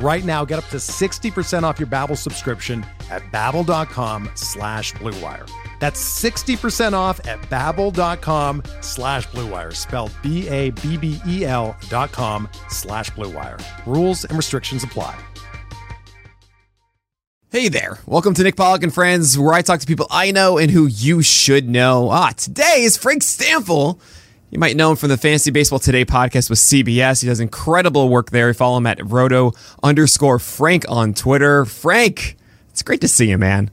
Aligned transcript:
Right 0.00 0.24
now, 0.24 0.44
get 0.44 0.60
up 0.60 0.66
to 0.66 0.76
60% 0.76 1.64
off 1.64 1.80
your 1.80 1.88
Babbel 1.88 2.16
subscription 2.16 2.86
at 3.10 3.22
babbel.com 3.32 4.30
slash 4.34 4.92
bluewire. 4.94 5.50
That's 5.80 6.00
60% 6.22 6.92
off 6.92 7.24
at 7.26 7.40
babbel.com 7.42 8.62
slash 8.80 9.26
bluewire, 9.28 9.74
spelled 9.74 10.12
B-A-B-B-E-L 10.22 11.76
dot 11.88 12.12
com 12.12 12.48
slash 12.68 13.10
bluewire. 13.10 13.60
Rules 13.86 14.24
and 14.24 14.36
restrictions 14.36 14.84
apply. 14.84 15.18
Hey 17.50 17.68
there. 17.68 17.98
Welcome 18.06 18.34
to 18.34 18.42
Nick 18.42 18.56
Pollock 18.56 18.82
and 18.82 18.92
Friends, 18.92 19.38
where 19.38 19.54
I 19.54 19.62
talk 19.62 19.80
to 19.80 19.86
people 19.86 20.06
I 20.10 20.32
know 20.32 20.58
and 20.58 20.70
who 20.70 20.86
you 20.86 21.22
should 21.22 21.68
know. 21.68 22.10
Ah, 22.10 22.30
today 22.36 22.82
is 22.82 22.96
Frank 22.98 23.22
Stampfl. 23.22 23.98
You 24.50 24.58
might 24.58 24.76
know 24.76 24.90
him 24.90 24.96
from 24.96 25.10
the 25.10 25.18
Fantasy 25.18 25.50
Baseball 25.50 25.78
Today 25.78 26.06
podcast 26.06 26.48
with 26.48 26.58
CBS. 26.58 27.20
He 27.20 27.28
does 27.28 27.38
incredible 27.38 28.08
work 28.08 28.30
there. 28.30 28.52
Follow 28.54 28.78
him 28.78 28.86
at 28.86 28.98
roto 29.04 29.52
underscore 29.82 30.38
Frank 30.38 30.86
on 30.88 31.12
Twitter. 31.12 31.66
Frank, 31.66 32.36
it's 32.70 32.82
great 32.82 33.02
to 33.02 33.08
see 33.08 33.28
you, 33.28 33.36
man. 33.36 33.70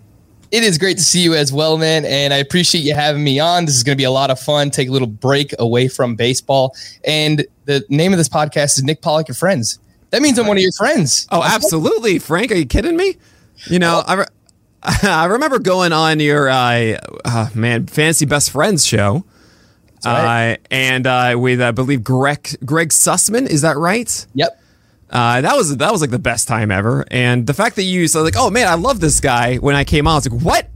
It 0.51 0.63
is 0.63 0.77
great 0.77 0.97
to 0.97 1.03
see 1.03 1.21
you 1.21 1.33
as 1.33 1.53
well, 1.53 1.77
man. 1.77 2.03
And 2.03 2.33
I 2.33 2.37
appreciate 2.37 2.81
you 2.81 2.93
having 2.93 3.23
me 3.23 3.39
on. 3.39 3.65
This 3.65 3.75
is 3.75 3.83
going 3.83 3.95
to 3.95 3.97
be 3.97 4.03
a 4.03 4.11
lot 4.11 4.31
of 4.31 4.39
fun. 4.39 4.69
Take 4.69 4.89
a 4.89 4.91
little 4.91 5.07
break 5.07 5.53
away 5.59 5.87
from 5.87 6.15
baseball. 6.15 6.75
And 7.05 7.45
the 7.63 7.85
name 7.87 8.11
of 8.11 8.17
this 8.17 8.29
podcast 8.29 8.77
is 8.77 8.83
Nick 8.83 9.01
Pollock 9.01 9.29
and 9.29 9.37
Friends. 9.37 9.79
That 10.09 10.21
means 10.21 10.37
I'm 10.37 10.45
one 10.45 10.57
of 10.57 10.61
your 10.61 10.73
friends. 10.73 11.25
Oh, 11.31 11.41
absolutely. 11.41 12.19
Frank, 12.19 12.51
are 12.51 12.55
you 12.55 12.65
kidding 12.65 12.97
me? 12.97 13.17
You 13.67 13.79
know, 13.79 14.03
I, 14.05 14.13
re- 14.13 14.25
I 15.03 15.25
remember 15.25 15.59
going 15.59 15.93
on 15.93 16.19
your 16.19 16.49
uh, 16.49 16.97
uh, 17.23 17.49
man 17.55 17.87
fancy 17.87 18.25
best 18.25 18.51
friends 18.51 18.85
show, 18.85 19.25
right. 20.05 20.53
uh, 20.53 20.57
and 20.71 21.07
uh, 21.07 21.35
with 21.37 21.61
I 21.61 21.71
believe 21.71 22.03
Greg 22.03 22.57
Greg 22.65 22.89
Sussman. 22.89 23.47
Is 23.47 23.61
that 23.61 23.77
right? 23.77 24.25
Yep. 24.33 24.61
Uh, 25.09 25.41
that 25.41 25.55
was 25.55 25.77
that 25.77 25.91
was 25.91 26.01
like 26.01 26.09
the 26.09 26.19
best 26.19 26.47
time 26.47 26.71
ever. 26.71 27.05
And 27.11 27.45
the 27.47 27.53
fact 27.53 27.75
that 27.75 27.83
you 27.83 28.07
said 28.07 28.21
like, 28.21 28.35
oh 28.37 28.49
man, 28.49 28.67
I 28.67 28.75
love 28.75 28.99
this 28.99 29.19
guy. 29.19 29.57
When 29.57 29.75
I 29.75 29.83
came 29.83 30.07
on, 30.07 30.13
I 30.13 30.15
was 30.15 30.29
like, 30.29 30.41
what? 30.41 30.69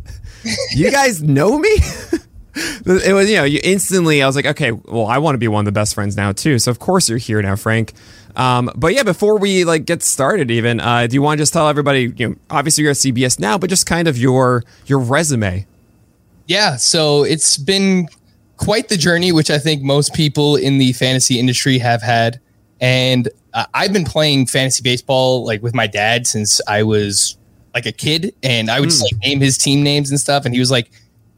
you 0.71 0.91
guys 0.91 1.21
know 1.21 1.57
me? 1.57 1.69
it 2.55 3.13
was 3.13 3.29
you 3.29 3.37
know 3.37 3.43
you 3.43 3.59
instantly. 3.63 4.21
I 4.21 4.27
was 4.27 4.35
like, 4.35 4.45
okay, 4.45 4.71
well, 4.71 5.07
I 5.07 5.17
want 5.17 5.35
to 5.35 5.39
be 5.39 5.47
one 5.47 5.61
of 5.61 5.65
the 5.65 5.71
best 5.71 5.95
friends 5.95 6.15
now 6.15 6.31
too. 6.31 6.59
So 6.59 6.71
of 6.71 6.79
course 6.79 7.09
you're 7.09 7.17
here 7.17 7.41
now, 7.41 7.55
Frank. 7.55 7.93
Um, 8.35 8.69
but 8.75 8.93
yeah, 8.93 9.03
before 9.03 9.37
we 9.37 9.65
like 9.65 9.85
get 9.85 10.03
started, 10.03 10.51
even 10.51 10.79
uh, 10.79 11.07
do 11.07 11.15
you 11.15 11.21
want 11.21 11.37
to 11.37 11.41
just 11.41 11.53
tell 11.53 11.67
everybody? 11.67 12.13
You 12.15 12.29
know, 12.29 12.35
obviously 12.49 12.83
you're 12.83 12.91
at 12.91 12.97
CBS 12.97 13.39
now, 13.39 13.57
but 13.57 13.69
just 13.69 13.85
kind 13.85 14.07
of 14.07 14.17
your 14.17 14.63
your 14.85 14.99
resume. 14.99 15.65
Yeah. 16.47 16.77
So 16.77 17.23
it's 17.23 17.57
been 17.57 18.07
quite 18.69 18.87
the 18.87 18.97
journey, 18.97 19.31
which 19.31 19.49
I 19.49 19.57
think 19.57 19.81
most 19.81 20.13
people 20.13 20.55
in 20.55 20.77
the 20.77 20.93
fantasy 20.93 21.39
industry 21.39 21.79
have 21.79 22.03
had. 22.03 22.39
And 22.79 23.27
uh, 23.55 23.65
I've 23.73 23.91
been 23.91 24.05
playing 24.05 24.45
fantasy 24.45 24.83
baseball 24.83 25.43
like 25.43 25.63
with 25.63 25.73
my 25.73 25.87
dad 25.87 26.27
since 26.27 26.61
I 26.67 26.83
was 26.83 27.35
like 27.73 27.87
a 27.87 27.91
kid, 27.91 28.31
and 28.43 28.69
I 28.69 28.79
would 28.79 28.89
just 28.91 29.01
like 29.01 29.19
name 29.23 29.41
his 29.41 29.57
team 29.57 29.81
names 29.81 30.11
and 30.11 30.19
stuff. 30.19 30.45
And 30.45 30.53
he 30.53 30.59
was 30.59 30.69
like, 30.69 30.91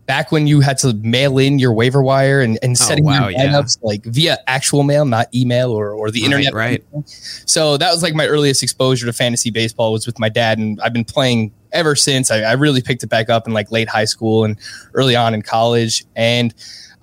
back 0.07 0.33
when 0.33 0.45
you 0.45 0.59
had 0.59 0.77
to 0.79 0.93
mail 0.95 1.37
in 1.37 1.57
your 1.57 1.71
waiver 1.71 2.03
wire 2.03 2.41
and, 2.41 2.59
and 2.61 2.77
setting 2.77 3.05
wow, 3.05 3.29
your 3.29 3.39
lineups 3.39 3.81
like 3.81 4.03
via 4.03 4.37
actual 4.47 4.83
mail, 4.83 5.05
not 5.05 5.33
email 5.33 5.71
or, 5.71 5.93
or 5.93 6.11
the 6.11 6.23
Right, 6.23 6.33
internet. 6.33 6.53
right. 6.53 6.83
So 7.05 7.77
that 7.77 7.93
was 7.93 8.03
like 8.03 8.13
my 8.13 8.27
earliest 8.27 8.61
exposure 8.61 9.05
to 9.05 9.13
fantasy 9.13 9.51
baseball 9.51 9.93
was 9.93 10.05
with 10.05 10.19
my 10.19 10.27
dad, 10.27 10.57
and 10.57 10.81
I've 10.81 10.91
been 10.91 11.05
playing 11.05 11.53
ever 11.71 11.95
since. 11.95 12.29
I, 12.29 12.41
I 12.41 12.51
really 12.53 12.81
picked 12.81 13.03
it 13.03 13.07
back 13.07 13.29
up 13.29 13.47
in 13.47 13.53
like 13.53 13.71
late 13.71 13.87
high 13.87 14.03
school 14.03 14.43
and 14.43 14.59
early 14.93 15.15
on 15.15 15.33
in 15.33 15.41
college. 15.41 16.03
And 16.13 16.53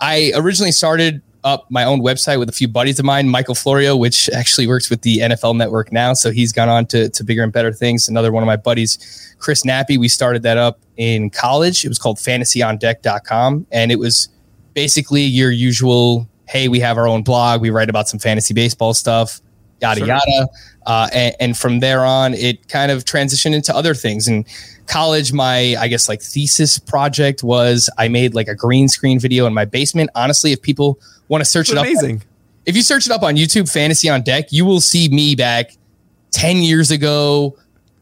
I 0.00 0.32
originally 0.34 0.72
started 0.72 1.22
up 1.44 1.66
my 1.70 1.84
own 1.84 2.00
website 2.00 2.38
with 2.38 2.48
a 2.48 2.52
few 2.52 2.68
buddies 2.68 2.98
of 2.98 3.04
mine, 3.04 3.28
Michael 3.28 3.54
Florio, 3.54 3.96
which 3.96 4.28
actually 4.30 4.66
works 4.66 4.90
with 4.90 5.02
the 5.02 5.18
NFL 5.18 5.56
Network 5.56 5.92
now. 5.92 6.12
So 6.12 6.30
he's 6.30 6.52
gone 6.52 6.68
on 6.68 6.86
to, 6.86 7.08
to 7.08 7.24
bigger 7.24 7.42
and 7.42 7.52
better 7.52 7.72
things. 7.72 8.08
Another 8.08 8.32
one 8.32 8.42
of 8.42 8.46
my 8.46 8.56
buddies, 8.56 9.34
Chris 9.38 9.64
Nappy, 9.64 9.98
we 9.98 10.08
started 10.08 10.42
that 10.42 10.58
up 10.58 10.80
in 10.96 11.30
college. 11.30 11.84
It 11.84 11.88
was 11.88 11.98
called 11.98 12.18
fantasyondeck.com. 12.18 13.66
And 13.70 13.92
it 13.92 13.98
was 13.98 14.28
basically 14.74 15.22
your 15.22 15.50
usual, 15.50 16.28
hey, 16.48 16.68
we 16.68 16.80
have 16.80 16.98
our 16.98 17.08
own 17.08 17.22
blog. 17.22 17.60
We 17.60 17.70
write 17.70 17.88
about 17.88 18.08
some 18.08 18.18
fantasy 18.18 18.54
baseball 18.54 18.94
stuff, 18.94 19.40
yada, 19.80 19.98
Sure. 20.00 20.06
yada. 20.08 20.48
Uh, 20.86 21.08
and, 21.12 21.34
and 21.40 21.56
from 21.56 21.80
there 21.80 22.04
on, 22.04 22.34
it 22.34 22.66
kind 22.68 22.90
of 22.90 23.04
transitioned 23.04 23.54
into 23.54 23.74
other 23.74 23.94
things. 23.94 24.26
And 24.26 24.46
college, 24.86 25.32
my, 25.32 25.76
I 25.78 25.88
guess, 25.88 26.08
like 26.08 26.22
thesis 26.22 26.78
project 26.78 27.42
was 27.42 27.90
I 27.98 28.08
made 28.08 28.34
like 28.34 28.48
a 28.48 28.54
green 28.54 28.88
screen 28.88 29.18
video 29.20 29.46
in 29.46 29.52
my 29.54 29.64
basement. 29.66 30.08
Honestly, 30.14 30.52
if 30.52 30.62
people 30.62 30.98
want 31.28 31.42
to 31.42 31.44
search 31.44 31.68
It's 31.68 31.72
it 31.72 31.78
up, 31.78 31.84
amazing. 31.84 32.22
if 32.64 32.74
you 32.74 32.80
search 32.82 33.04
it 33.06 33.12
up 33.12 33.22
on 33.22 33.36
YouTube, 33.36 33.70
Fantasy 33.70 34.08
on 34.08 34.22
Deck, 34.22 34.50
you 34.50 34.64
will 34.64 34.80
see 34.80 35.08
me 35.10 35.34
back 35.34 35.72
10 36.30 36.58
years 36.58 36.90
ago. 36.90 37.56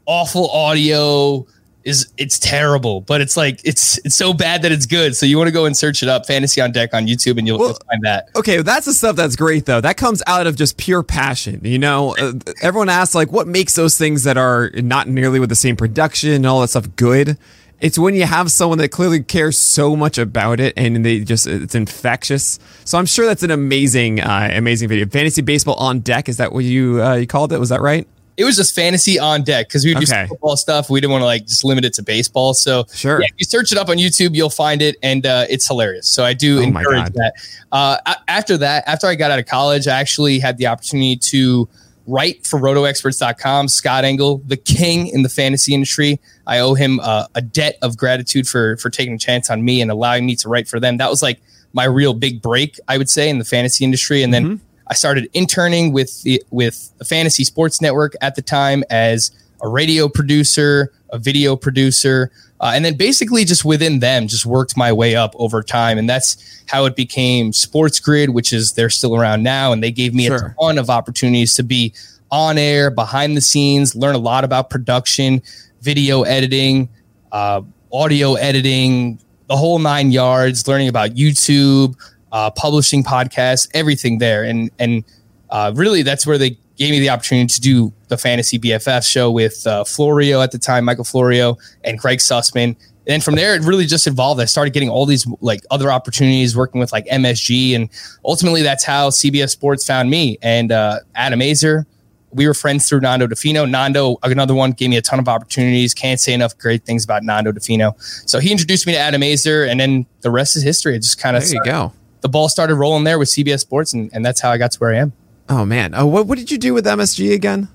Awful 0.06 0.48
audio 0.50 1.44
is 1.86 2.12
it's 2.19 2.38
terrible, 2.38 3.00
but 3.00 3.20
it's 3.20 3.36
like 3.36 3.60
it's 3.64 3.97
it's 3.98 4.16
so 4.16 4.34
bad 4.34 4.62
that 4.62 4.72
it's 4.72 4.86
good. 4.86 5.16
So 5.16 5.24
you 5.24 5.38
want 5.38 5.47
to 5.47 5.52
go 5.52 5.66
and 5.66 5.76
search 5.76 6.02
it 6.02 6.08
up, 6.08 6.26
Fantasy 6.26 6.60
on 6.60 6.72
Deck 6.72 6.92
on 6.92 7.06
YouTube, 7.06 7.38
and 7.38 7.47
you'll, 7.47 7.58
Well, 7.58 7.69
you'll 7.69 7.78
find 7.88 8.02
that. 8.02 8.28
Okay, 8.34 8.60
that's 8.60 8.86
the 8.86 8.92
stuff 8.92 9.14
that's 9.14 9.36
great 9.36 9.66
though. 9.66 9.80
That 9.80 9.97
comes 9.97 10.20
out 10.26 10.48
of 10.48 10.56
just 10.56 10.76
pure 10.76 11.04
passion. 11.04 11.60
You 11.62 11.78
know, 11.78 12.16
uh, 12.16 12.32
everyone 12.60 12.88
asks 12.88 13.14
like, 13.14 13.30
what 13.30 13.47
makes 13.47 13.76
those 13.76 13.97
things 13.97 14.24
that 14.24 14.36
are 14.36 14.70
not 14.74 15.06
nearly 15.06 15.38
with 15.38 15.48
the 15.48 15.54
same 15.54 15.76
production 15.76 16.30
and 16.30 16.44
all 16.44 16.60
that 16.60 16.69
stuff 16.69 16.88
good? 16.97 17.38
It's 17.80 17.98
when 17.98 18.14
you 18.14 18.24
have 18.24 18.50
someone 18.50 18.78
that 18.78 18.88
clearly 18.88 19.22
cares 19.22 19.56
so 19.56 19.94
much 19.94 20.18
about 20.18 20.58
it 20.58 20.74
and 20.76 21.04
they 21.04 21.20
just 21.20 21.47
it's 21.47 21.74
infectious. 21.76 22.58
So 22.84 22.98
I'm 22.98 23.06
sure 23.06 23.26
that's 23.26 23.44
an 23.44 23.53
amazing, 23.53 24.20
uh, 24.20 24.50
amazing 24.53 24.88
video. 24.88 25.06
Fantasy 25.06 25.42
baseball 25.42 25.76
on 25.76 26.00
deck. 26.00 26.28
Is 26.28 26.38
that 26.38 26.53
what 26.53 26.64
you 26.64 27.00
uh, 27.00 27.14
you 27.14 27.28
called 27.28 27.53
it? 27.53 27.60
Was 27.60 27.68
that 27.68 27.80
right? 27.80 28.08
It 28.36 28.44
was 28.44 28.56
just 28.56 28.74
Fantasy 28.74 29.19
on 29.19 29.42
Deck 29.44 29.69
because 29.69 29.84
we 29.84 29.94
would 29.94 30.00
do 30.04 30.12
Okay. 30.12 30.22
some 30.22 30.28
football 30.28 30.56
stuff. 30.56 30.91
We 30.91 31.00
didn't 31.00 31.12
want 31.12 31.22
to 31.22 31.26
like 31.26 31.47
just 31.47 31.64
limit 31.64 31.84
it 31.84 31.94
to 31.94 32.02
baseball. 32.02 32.52
So 32.54 32.84
Sure. 32.94 33.20
yeah, 33.20 33.26
if 33.28 33.34
you 33.38 33.44
search 33.47 33.72
it 33.72 33.78
up 33.78 33.88
on 33.88 33.97
YouTube, 33.97 34.34
you'll 34.34 34.50
find 34.50 34.82
it, 34.82 34.97
and 35.02 35.24
uh, 35.26 35.47
it's 35.48 35.66
hilarious. 35.66 36.06
So 36.08 36.24
I 36.24 36.32
do 36.34 36.58
Oh 36.58 36.62
encourage 36.62 37.12
that. 37.14 37.32
Uh, 37.72 37.97
after 38.28 38.56
that, 38.58 38.84
after 38.86 39.06
I 39.06 39.14
got 39.14 39.30
out 39.30 39.38
of 39.38 39.47
college, 39.47 39.88
I 39.88 39.98
actually 39.98 40.38
had 40.38 40.58
the 40.58 40.66
opportunity 40.66 41.16
to 41.16 41.69
write 42.06 42.47
for 42.47 42.60
RotoExperts.com. 42.60 43.69
Scott 43.69 44.04
Engel, 44.04 44.41
the 44.47 44.56
king 44.56 45.08
in 45.08 45.22
the 45.22 45.28
fantasy 45.28 45.74
industry, 45.74 46.20
I 46.47 46.58
owe 46.60 46.74
him 46.74 47.00
uh, 47.03 47.26
a 47.34 47.42
debt 47.42 47.78
of 47.82 47.97
gratitude 47.97 48.47
for 48.47 48.76
for 48.76 48.91
taking 48.91 49.14
a 49.14 49.18
chance 49.18 49.50
on 49.50 49.64
me 49.64 49.80
and 49.80 49.91
allowing 49.91 50.24
me 50.26 50.36
to 50.36 50.48
write 50.48 50.68
for 50.68 50.78
them. 50.78 50.98
That 50.98 51.10
was 51.10 51.22
like 51.22 51.41
my 51.72 51.84
real 51.84 52.14
big 52.14 52.41
break, 52.42 52.78
I 52.86 52.97
would 52.98 53.10
say, 53.10 53.28
in 53.28 53.38
the 53.38 53.44
fantasy 53.44 53.84
industry. 53.84 54.22
And 54.22 54.32
then 54.32 54.60
I 54.88 54.94
started 54.94 55.28
interning 55.34 55.92
with 55.92 56.22
the 56.22 56.42
with 56.50 56.92
the 56.98 57.04
Fantasy 57.04 57.44
Sports 57.44 57.80
Network 57.80 58.15
at 58.21 58.36
the 58.36 58.42
time 58.42 58.84
as 58.91 59.30
a 59.60 59.68
radio 59.68 60.09
producer, 60.09 60.92
a 61.10 61.18
video 61.18 61.56
producer, 61.56 62.30
uh, 62.60 62.72
and 62.74 62.84
then 62.84 62.94
basically 62.97 63.44
just 63.44 63.65
within 63.65 64.00
them, 64.00 64.28
just 64.28 64.47
worked 64.47 64.77
my 64.77 64.92
way 64.92 65.16
up 65.16 65.34
over 65.38 65.62
time, 65.62 65.98
and 65.98 66.09
that's 66.09 66.62
how 66.66 66.84
it 66.84 66.94
became 66.94 67.53
Sports 67.53 67.98
Grid, 68.00 68.30
which 68.30 68.53
is 68.53 68.72
they're 68.72 68.91
still 68.91 69.16
around 69.16 69.42
now, 69.42 69.72
and 69.72 69.83
they 69.83 69.91
gave 69.91 70.15
me 70.15 70.27
Sure. 70.27 70.54
a 70.59 70.62
ton 70.62 70.78
of 70.78 70.91
opportunities 70.91 71.54
to 71.54 71.62
be 71.62 71.92
on 72.30 72.59
air, 72.59 72.91
behind 72.91 73.36
the 73.36 73.41
scenes, 73.41 73.94
learn 73.94 74.15
a 74.15 74.18
lot 74.18 74.44
about 74.44 74.68
production, 74.68 75.41
video 75.80 76.22
editing, 76.22 76.88
uh, 77.33 77.60
audio 77.92 78.34
editing, 78.34 79.18
the 79.48 79.56
whole 79.56 79.78
nine 79.78 80.10
yards, 80.10 80.66
learning 80.66 80.88
about 80.88 81.10
YouTube, 81.15 81.94
uh, 82.32 82.50
publishing 82.50 83.02
podcasts, 83.02 83.68
everything 83.74 84.18
there. 84.18 84.44
And 84.44 84.70
and 84.78 85.04
uh, 85.50 85.72
really, 85.74 86.02
that's 86.02 86.26
where 86.26 86.38
they 86.38 86.58
gave 86.76 86.90
me 86.90 87.00
the 87.00 87.10
opportunity 87.10 87.46
to 87.46 87.60
do 87.60 87.92
the 88.08 88.18
Fantasy 88.18 88.58
BFF 88.58 89.10
show 89.10 89.30
with 89.30 89.66
uh, 89.66 89.84
Florio 89.84 90.42
at 90.42 90.52
the 90.52 90.58
time, 90.58 90.84
Michael 90.84 91.04
Florio, 91.04 91.56
and 91.84 91.98
Craig 91.98 92.18
Sussman. 92.18 92.76
And 93.08 93.22
from 93.22 93.36
there, 93.36 93.54
it 93.54 93.62
really 93.62 93.86
just 93.86 94.06
evolved. 94.06 94.40
I 94.40 94.46
started 94.46 94.72
getting 94.72 94.88
all 94.88 95.06
these 95.06 95.26
like 95.40 95.62
other 95.70 95.92
opportunities 95.92 96.56
working 96.56 96.80
with 96.80 96.92
like 96.92 97.06
MSG. 97.06 97.74
And 97.74 97.88
ultimately, 98.24 98.62
that's 98.62 98.84
how 98.84 99.10
CBS 99.10 99.50
Sports 99.50 99.86
found 99.86 100.10
me 100.10 100.38
and 100.42 100.72
uh, 100.72 101.00
Adam 101.14 101.40
Aizer. 101.40 101.86
We 102.32 102.46
were 102.46 102.54
friends 102.54 102.88
through 102.88 103.00
Nando 103.00 103.28
Di 103.28 103.36
Fino. 103.36 103.64
Nando, 103.64 104.16
another 104.22 104.54
one, 104.54 104.72
gave 104.72 104.90
me 104.90 104.96
a 104.96 105.02
ton 105.02 105.20
of 105.20 105.28
opportunities. 105.28 105.94
Can't 105.94 106.20
say 106.20 106.32
enough 106.32 106.58
great 106.58 106.84
things 106.84 107.04
about 107.04 107.22
Nando 107.22 107.52
Di 107.52 107.60
Fino. 107.60 107.94
So 107.98 108.40
he 108.40 108.50
introduced 108.50 108.86
me 108.86 108.92
to 108.92 108.98
Adam 108.98 109.22
Aizer, 109.22 109.66
and 109.66 109.78
then 109.78 110.04
the 110.20 110.30
rest 110.30 110.56
is 110.56 110.64
history. 110.64 110.96
It 110.96 111.02
just 111.02 111.18
kind 111.18 111.36
of 111.36 111.44
There 111.44 111.54
you 111.54 111.64
go. 111.64 111.92
The 112.26 112.30
ball 112.30 112.48
started 112.48 112.74
rolling 112.74 113.04
there 113.04 113.20
with 113.20 113.28
CBS 113.28 113.60
Sports, 113.60 113.92
and, 113.94 114.10
and 114.12 114.24
that's 114.24 114.40
how 114.40 114.50
I 114.50 114.58
got 114.58 114.72
to 114.72 114.78
where 114.80 114.92
I 114.92 114.98
am. 114.98 115.12
Oh 115.48 115.64
man. 115.64 115.94
Oh, 115.94 116.06
what 116.06 116.26
what 116.26 116.38
did 116.38 116.50
you 116.50 116.58
do 116.58 116.74
with 116.74 116.84
MSG 116.84 117.32
again? 117.32 117.68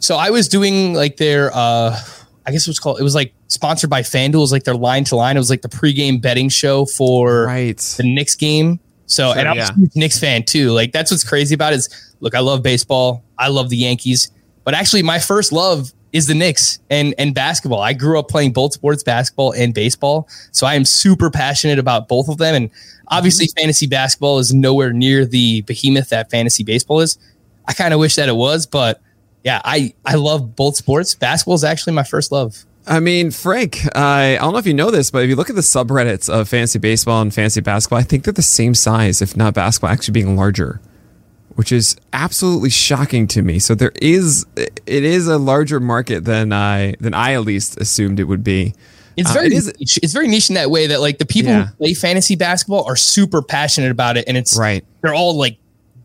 So 0.00 0.16
I 0.16 0.30
was 0.30 0.48
doing 0.48 0.94
like 0.94 1.16
their, 1.16 1.50
uh, 1.54 1.96
I 2.46 2.50
guess 2.50 2.66
it 2.66 2.70
was 2.70 2.80
called, 2.80 2.98
it 2.98 3.04
was 3.04 3.14
like 3.14 3.34
sponsored 3.46 3.88
by 3.88 4.02
FanDuel. 4.02 4.34
It 4.34 4.38
was 4.38 4.50
like 4.52 4.64
their 4.64 4.74
line 4.74 5.04
to 5.04 5.16
line. 5.16 5.36
It 5.36 5.40
was 5.40 5.50
like 5.50 5.62
the 5.62 5.68
pregame 5.68 6.20
betting 6.20 6.48
show 6.48 6.86
for 6.86 7.44
Right. 7.46 7.78
the 7.96 8.02
Knicks 8.02 8.34
game. 8.34 8.80
So, 9.06 9.28
Sure, 9.30 9.38
and 9.38 9.48
I'm 9.48 9.56
yeah. 9.56 9.68
a 9.70 9.98
Knicks 9.98 10.18
fan 10.18 10.44
too. 10.44 10.70
Like 10.72 10.90
that's 10.92 11.10
what's 11.12 11.22
crazy 11.24 11.54
about 11.54 11.72
it 11.72 11.76
is 11.76 12.14
look, 12.20 12.34
I 12.34 12.40
love 12.40 12.62
baseball. 12.64 13.22
I 13.38 13.48
love 13.48 13.68
the 13.70 13.76
Yankees, 13.76 14.30
but 14.64 14.74
actually 14.74 15.02
my 15.04 15.18
first 15.20 15.52
love 15.52 15.92
is 16.12 16.26
the 16.26 16.34
Knicks 16.34 16.78
and, 16.90 17.14
and 17.18 17.34
basketball. 17.34 17.80
I 17.80 17.92
grew 17.92 18.18
up 18.18 18.28
playing 18.28 18.52
both 18.52 18.72
sports, 18.72 19.02
basketball 19.02 19.52
and 19.52 19.74
baseball. 19.74 20.28
So 20.52 20.66
I 20.66 20.74
am 20.74 20.84
super 20.84 21.30
passionate 21.30 21.78
about 21.78 22.08
both 22.08 22.28
of 22.28 22.38
them. 22.38 22.54
And 22.54 22.70
obviously 23.08 23.46
Mm-hmm. 23.46 23.60
fantasy 23.60 23.86
basketball 23.86 24.38
is 24.38 24.52
nowhere 24.54 24.92
near 24.92 25.26
the 25.26 25.62
behemoth 25.62 26.08
that 26.10 26.30
fantasy 26.30 26.64
baseball 26.64 27.00
is. 27.00 27.18
I 27.66 27.74
kind 27.74 27.92
of 27.92 28.00
wish 28.00 28.14
that 28.14 28.28
it 28.28 28.36
was, 28.36 28.66
but 28.66 29.00
yeah, 29.44 29.60
I, 29.64 29.92
I 30.06 30.14
love 30.14 30.56
both 30.56 30.76
sports. 30.76 31.14
Basketball 31.14 31.54
is 31.54 31.64
actually 31.64 31.92
my 31.92 32.04
first 32.04 32.32
love. 32.32 32.64
I 32.86 33.00
mean, 33.00 33.30
Frank, 33.30 33.80
I 33.94 34.36
I 34.36 34.38
don't 34.38 34.52
know 34.52 34.58
if 34.58 34.66
you 34.66 34.72
know 34.72 34.90
this, 34.90 35.10
but 35.10 35.22
if 35.22 35.28
you 35.28 35.36
look 35.36 35.50
at 35.50 35.56
the 35.56 35.60
subreddits 35.62 36.30
of 36.30 36.48
fantasy 36.48 36.78
baseball 36.78 37.20
and 37.20 37.32
fantasy 37.34 37.60
basketball, 37.60 37.98
I 37.98 38.02
think 38.02 38.24
they're 38.24 38.32
the 38.32 38.40
same 38.40 38.74
size, 38.74 39.20
if 39.20 39.36
not 39.36 39.52
basketball 39.52 39.90
actually 39.90 40.12
being 40.12 40.36
larger, 40.36 40.80
which 41.58 41.72
is 41.72 41.96
absolutely 42.12 42.70
shocking 42.70 43.26
to 43.26 43.42
me. 43.42 43.58
So 43.58 43.74
there 43.74 43.90
is 44.00 44.46
it 44.56 44.80
is 44.86 45.26
a 45.26 45.38
larger 45.38 45.80
market 45.80 46.24
than 46.24 46.52
I 46.52 46.94
than 47.00 47.14
I 47.14 47.32
at 47.34 47.40
least 47.42 47.80
assumed 47.80 48.20
it 48.20 48.24
would 48.24 48.44
be. 48.44 48.74
It's 49.16 49.28
Uh, 49.30 49.32
very 49.34 49.46
it 49.46 49.52
is- 49.54 49.72
niche. 49.80 49.98
it's 50.00 50.12
very 50.12 50.28
niche 50.28 50.50
in 50.50 50.54
that 50.54 50.70
way 50.70 50.86
that 50.86 51.00
like 51.00 51.18
the 51.18 51.26
people 51.26 51.50
Yeah. 51.50 51.66
who 51.66 51.72
play 51.74 51.94
fantasy 51.94 52.36
basketball 52.36 52.84
are 52.84 52.94
super 52.94 53.42
passionate 53.42 53.90
about 53.90 54.16
it, 54.16 54.24
and 54.28 54.36
it's 54.36 54.56
Right. 54.56 54.84
They're 55.02 55.14
all 55.14 55.36
like 55.36 55.56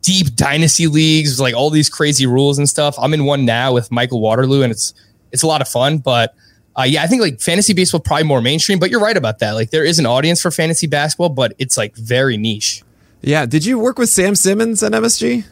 deep 0.01 0.35
dynasty 0.35 0.87
leagues, 0.87 1.39
like 1.39 1.53
all 1.55 1.69
these 1.69 1.87
crazy 1.87 2.25
rules 2.25 2.57
and 2.57 2.67
stuff. 2.67 2.95
I'm 2.97 3.13
in 3.13 3.25
one 3.25 3.45
now 3.45 3.73
with 3.73 3.91
Michael 3.91 4.21
Waterloo, 4.21 4.63
and 4.63 4.71
it's 4.71 4.95
it's 5.31 5.43
a 5.43 5.47
lot 5.47 5.61
of 5.61 5.67
fun. 5.67 5.99
But 5.99 6.33
uh, 6.75 6.81
yeah, 6.87 7.03
I 7.03 7.07
think 7.07 7.21
like 7.21 7.39
fantasy 7.41 7.73
baseball 7.73 7.99
probably 7.99 8.23
more 8.23 8.41
mainstream. 8.41 8.79
But 8.79 8.89
you're 8.89 8.99
right 8.99 9.15
about 9.15 9.37
that. 9.37 9.51
Like 9.51 9.69
there 9.69 9.85
is 9.85 9.99
an 9.99 10.07
audience 10.07 10.41
for 10.41 10.49
fantasy 10.49 10.87
basketball, 10.87 11.29
but 11.29 11.53
it's 11.59 11.77
like 11.77 11.95
very 11.95 12.37
niche. 12.37 12.81
Yeah. 13.23 13.45
Did 13.45 13.65
you 13.65 13.79
work 13.79 13.97
with 13.97 14.09
Sam 14.09 14.35
Simmons 14.35 14.83
at 14.83 14.91
MSG? 14.91 15.45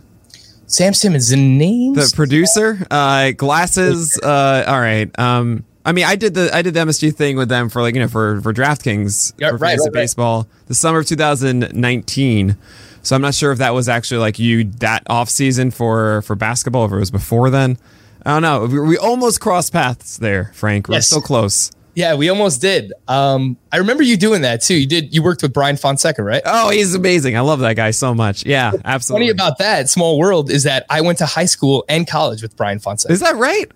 Sam 0.68 0.94
Simmons, 0.94 1.30
the 1.30 1.36
names. 1.38 1.98
the 2.12 2.16
producer 2.16 2.86
uh 2.90 3.32
glasses 3.32 4.18
uh 4.24 4.64
all 4.66 4.80
right 4.80 5.10
um 5.20 5.66
i 5.86 5.92
mean 5.92 6.06
i 6.06 6.16
did 6.16 6.34
the 6.34 6.50
i 6.56 6.62
did 6.62 6.74
the 6.76 6.80
msg 6.80 7.14
thing 7.14 7.36
with 7.36 7.50
them 7.50 7.68
for 7.68 7.82
like 7.82 7.94
you 7.94 8.00
know 8.00 8.08
for 8.08 8.40
for 8.40 8.54
draftkings 8.54 9.34
Yeah, 9.38 9.50
for 9.50 9.58
right, 9.58 9.78
right, 9.78 9.80
right. 9.84 9.92
baseball 9.94 10.48
the 10.68 10.74
summer 10.76 11.00
of 11.00 11.08
2019 11.08 12.56
so 13.04 13.16
i'm 13.18 13.22
not 13.22 13.34
sure 13.34 13.52
if 13.52 13.58
that 13.58 13.74
was 13.74 13.90
actually 13.90 14.20
like 14.20 14.40
you 14.40 14.64
that 14.80 15.04
off 15.08 15.30
season 15.30 15.72
for 15.72 16.22
for 16.22 16.36
basketball 16.38 16.86
if 16.86 16.92
it 16.94 16.96
was 16.96 17.12
before 17.12 17.50
then 17.50 17.78
i 18.26 18.32
don't 18.32 18.42
know 18.42 18.66
we, 18.66 18.80
we 18.92 18.98
almost 18.98 19.42
crossed 19.42 19.74
paths 19.74 20.18
there 20.20 20.52
frank 20.54 20.88
we're 20.88 20.96
Yes. 20.96 21.10
so 21.10 21.20
close 21.20 21.72
yeah, 21.94 22.16
we 22.16 22.30
almost 22.30 22.62
did. 22.62 22.94
Um, 23.08 23.58
I 23.72 23.78
remember 23.78 24.04
you 24.04 24.18
doing 24.18 24.42
that 24.44 24.62
too. 24.62 24.76
You 24.76 24.88
did. 24.88 25.14
You 25.14 25.24
worked 25.24 25.42
with 25.42 25.54
Brian 25.54 25.78
Fonseca, 25.78 26.24
right? 26.24 26.42
oh 26.46 26.70
he's 26.70 26.96
amazing 26.96 27.38
i 27.38 27.40
love 27.42 27.60
that 27.60 27.76
guy 27.76 27.92
so 27.92 28.14
much 28.14 28.46
yeah 28.46 28.72
absolutely 28.86 29.28
funny 29.28 29.32
about 29.32 29.58
that 29.58 29.90
small 29.90 30.18
world 30.18 30.50
is 30.50 30.64
that 30.64 30.86
I 30.90 31.02
went 31.02 31.18
to 31.20 31.26
high 31.26 31.46
school 31.46 31.86
and 31.88 32.08
college 32.08 32.42
with 32.42 32.56
Brian 32.56 32.80
Fonseca. 32.80 33.14
is 33.14 33.20
that 33.20 33.36
right 33.36 33.72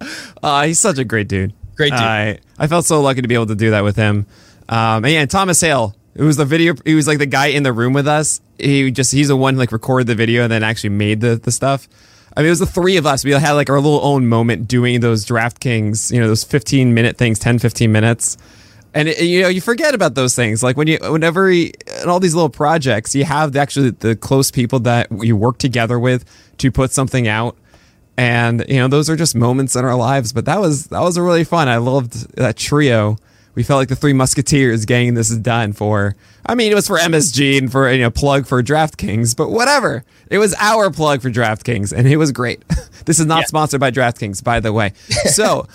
uh, 0.42 0.66
he's 0.66 0.80
such 0.80 0.98
a 0.98 1.04
great 1.04 1.28
dude 1.28 1.52
Great 1.78 1.92
dude. 1.92 2.00
I 2.00 2.38
I 2.58 2.66
felt 2.66 2.84
so 2.84 3.00
lucky 3.00 3.22
to 3.22 3.28
be 3.28 3.34
able 3.34 3.46
to 3.46 3.54
do 3.54 3.70
that 3.70 3.84
with 3.84 3.94
him. 3.94 4.26
Um, 4.68 5.04
and 5.04 5.12
yeah, 5.12 5.20
and 5.20 5.30
Thomas 5.30 5.60
Hale, 5.60 5.94
who 6.16 6.26
was 6.26 6.36
the 6.36 6.44
video, 6.44 6.74
he 6.84 6.96
was 6.96 7.06
like 7.06 7.18
the 7.18 7.26
guy 7.26 7.46
in 7.46 7.62
the 7.62 7.72
room 7.72 7.92
with 7.92 8.08
us. 8.08 8.40
He 8.58 8.90
just 8.90 9.12
he's 9.12 9.28
the 9.28 9.36
one 9.36 9.54
who, 9.54 9.60
like 9.60 9.70
recorded 9.70 10.08
the 10.08 10.16
video 10.16 10.42
and 10.42 10.50
then 10.50 10.64
actually 10.64 10.90
made 10.90 11.20
the 11.20 11.36
the 11.36 11.52
stuff. 11.52 11.88
I 12.36 12.40
mean, 12.40 12.46
it 12.46 12.50
was 12.50 12.58
the 12.58 12.66
three 12.66 12.96
of 12.96 13.06
us. 13.06 13.24
We 13.24 13.32
had 13.32 13.52
like 13.52 13.70
our 13.70 13.80
little 13.80 14.04
own 14.04 14.28
moment 14.28 14.68
doing 14.68 15.00
those 15.00 15.24
DraftKings, 15.24 16.12
you 16.12 16.20
know, 16.20 16.28
those 16.28 16.44
15 16.44 16.94
minute 16.94 17.16
things, 17.16 17.38
10, 17.38 17.58
15 17.58 17.90
minutes. 17.90 18.36
And 18.94 19.08
it, 19.08 19.20
you 19.20 19.42
know, 19.42 19.48
you 19.48 19.60
forget 19.60 19.94
about 19.94 20.14
those 20.14 20.34
things. 20.34 20.62
Like 20.62 20.76
when 20.76 20.86
you, 20.86 20.98
whenever 21.02 21.50
you, 21.50 21.72
in 22.02 22.08
all 22.08 22.20
these 22.20 22.34
little 22.34 22.48
projects, 22.48 23.14
you 23.14 23.24
have 23.24 23.52
the, 23.52 23.60
actually 23.60 23.90
the 23.90 24.16
close 24.16 24.50
people 24.50 24.80
that 24.80 25.08
you 25.22 25.36
work 25.36 25.58
together 25.58 25.98
with 25.98 26.24
to 26.58 26.70
put 26.70 26.92
something 26.92 27.28
out 27.28 27.56
and 28.18 28.64
you 28.68 28.76
know 28.76 28.88
those 28.88 29.08
are 29.08 29.14
just 29.16 29.36
moments 29.36 29.76
in 29.76 29.84
our 29.84 29.94
lives 29.94 30.32
but 30.32 30.44
that 30.44 30.60
was 30.60 30.88
that 30.88 31.00
was 31.00 31.16
really 31.16 31.44
fun 31.44 31.68
i 31.68 31.76
loved 31.76 32.34
that 32.34 32.56
trio 32.56 33.16
we 33.58 33.64
felt 33.64 33.78
like 33.78 33.88
the 33.88 33.96
three 33.96 34.12
musketeers 34.12 34.84
gang. 34.86 35.14
this 35.14 35.30
is 35.30 35.38
done 35.38 35.72
for 35.72 36.14
i 36.46 36.54
mean 36.54 36.70
it 36.70 36.76
was 36.76 36.86
for 36.86 36.96
msg 36.96 37.58
and 37.58 37.72
for 37.72 37.90
you 37.92 38.00
know 38.00 38.10
plug 38.10 38.46
for 38.46 38.62
draftkings 38.62 39.36
but 39.36 39.50
whatever 39.50 40.04
it 40.30 40.38
was 40.38 40.54
our 40.60 40.92
plug 40.92 41.20
for 41.20 41.28
draftkings 41.28 41.92
and 41.92 42.06
it 42.06 42.16
was 42.18 42.30
great 42.30 42.62
this 43.06 43.18
is 43.18 43.26
not 43.26 43.40
Yeah. 43.40 43.46
sponsored 43.46 43.80
by 43.80 43.90
draftkings 43.90 44.44
by 44.44 44.60
the 44.60 44.72
way 44.72 44.92
so 45.24 45.66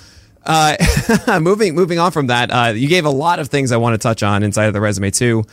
uh, 0.46 0.78
moving 1.42 1.76
moving 1.76 2.00
on 2.00 2.12
from 2.14 2.28
that 2.28 2.50
uh, 2.52 2.72
you 2.74 2.88
gave 2.88 3.04
a 3.04 3.10
lot 3.10 3.40
of 3.40 3.50
things 3.50 3.74
i 3.74 3.78
want 3.78 3.94
to 3.96 3.98
touch 3.98 4.24
on 4.24 4.44
inside 4.44 4.66
of 4.68 4.74
the 4.74 4.82
resume 4.82 5.12
too 5.12 5.44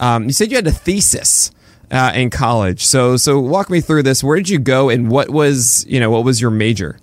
um, 0.00 0.24
you 0.24 0.32
said 0.32 0.50
you 0.50 0.56
had 0.56 0.66
a 0.66 0.72
thesis 0.72 1.52
uh, 1.92 2.10
in 2.16 2.30
college. 2.30 2.84
So 2.84 3.16
so 3.16 3.38
walk 3.38 3.70
me 3.70 3.80
through 3.80 4.02
this. 4.02 4.22
Where 4.24 4.36
did 4.36 4.48
you 4.50 4.58
go, 4.58 4.88
and 4.90 5.08
what 5.08 5.30
was 5.30 5.86
you 5.88 6.00
know 6.00 6.10
what 6.10 6.22
was 6.24 6.38
your 6.40 6.50
major? 6.50 6.98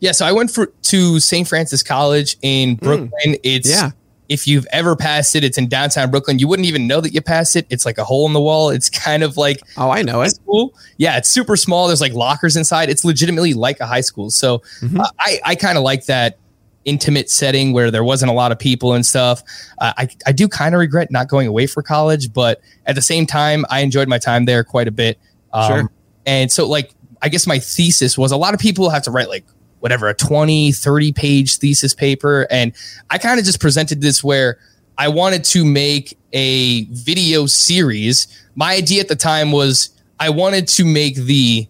Yeah, 0.00 0.12
so 0.12 0.26
I 0.26 0.32
went 0.32 0.50
for 0.50 0.66
to 0.66 1.18
St. 1.20 1.46
Francis 1.48 1.82
College 1.82 2.36
in 2.42 2.74
Brooklyn. 2.74 3.36
It's 3.42 3.70
Hmm. 3.70 3.86
Yeah. 3.86 3.90
If 4.30 4.46
you've 4.46 4.66
ever 4.72 4.96
passed 4.96 5.36
it, 5.36 5.44
it's 5.44 5.58
in 5.58 5.68
downtown 5.68 6.10
Brooklyn. 6.10 6.38
You 6.38 6.48
wouldn't 6.48 6.66
even 6.66 6.86
know 6.86 7.00
that 7.02 7.12
you 7.12 7.20
passed 7.20 7.56
it. 7.56 7.66
It's 7.68 7.84
like 7.84 7.98
a 7.98 8.04
hole 8.04 8.26
in 8.26 8.32
the 8.32 8.40
wall. 8.40 8.70
It's 8.70 8.88
kind 8.88 9.22
of 9.22 9.36
like 9.36 9.60
Oh, 9.76 9.90
I 9.90 10.00
know 10.02 10.22
it. 10.22 10.30
school. 10.30 10.72
Yeah, 10.96 11.18
it's 11.18 11.28
super 11.28 11.56
small. 11.56 11.88
There's 11.88 12.00
like 12.00 12.14
lockers 12.14 12.56
inside. 12.56 12.88
It's 12.88 13.04
legitimately 13.04 13.52
like 13.54 13.78
a 13.80 13.86
high 13.86 14.00
school. 14.00 14.30
So 14.30 14.60
Mm-hmm. 14.80 15.00
uh, 15.00 15.08
I 15.18 15.40
I 15.44 15.54
kind 15.56 15.76
of 15.76 15.84
like 15.84 16.06
that 16.06 16.38
intimate 16.86 17.28
setting 17.28 17.74
where 17.74 17.90
there 17.90 18.02
wasn't 18.04 18.30
a 18.30 18.34
lot 18.34 18.52
of 18.52 18.58
people 18.58 18.94
and 18.94 19.04
stuff. 19.04 19.42
Uh, 19.78 19.92
I 19.98 20.08
I 20.26 20.32
do 20.32 20.48
kind 20.48 20.74
of 20.74 20.78
regret 20.78 21.10
not 21.10 21.28
going 21.28 21.46
away 21.46 21.66
for 21.66 21.82
college, 21.82 22.32
but 22.32 22.60
at 22.86 22.94
the 22.94 23.02
same 23.02 23.26
time, 23.26 23.66
I 23.68 23.80
enjoyed 23.80 24.08
my 24.08 24.18
time 24.18 24.46
there 24.46 24.64
quite 24.64 24.88
a 24.88 24.92
bit. 24.92 25.18
Um, 25.52 25.66
Sure. 25.68 25.92
And 26.24 26.52
so 26.52 26.68
like 26.68 26.92
I 27.20 27.28
guess 27.28 27.46
my 27.46 27.58
thesis 27.58 28.16
was 28.16 28.30
a 28.32 28.36
lot 28.36 28.54
of 28.54 28.60
people 28.60 28.88
have 28.90 29.02
to 29.02 29.10
write 29.10 29.28
like 29.28 29.44
whatever 29.80 30.08
a 30.08 30.14
20 30.14 30.72
30 30.72 31.12
page 31.12 31.56
thesis 31.58 31.94
paper. 31.94 32.46
And 32.50 32.72
i 33.10 33.18
kind 33.18 33.38
of 33.38 33.44
just 33.46 33.60
presented 33.60 34.00
this 34.00 34.22
where 34.22 34.58
i 34.98 35.08
wanted 35.08 35.44
to 35.46 35.64
make 35.64 36.16
a 36.32 36.84
video 36.86 37.46
series. 37.46 38.26
My 38.54 38.74
idea 38.74 39.00
at 39.00 39.08
the 39.08 39.16
time 39.16 39.52
was 39.52 39.90
i 40.20 40.30
wanted 40.30 40.68
to 40.68 40.84
make 40.84 41.16
the 41.16 41.66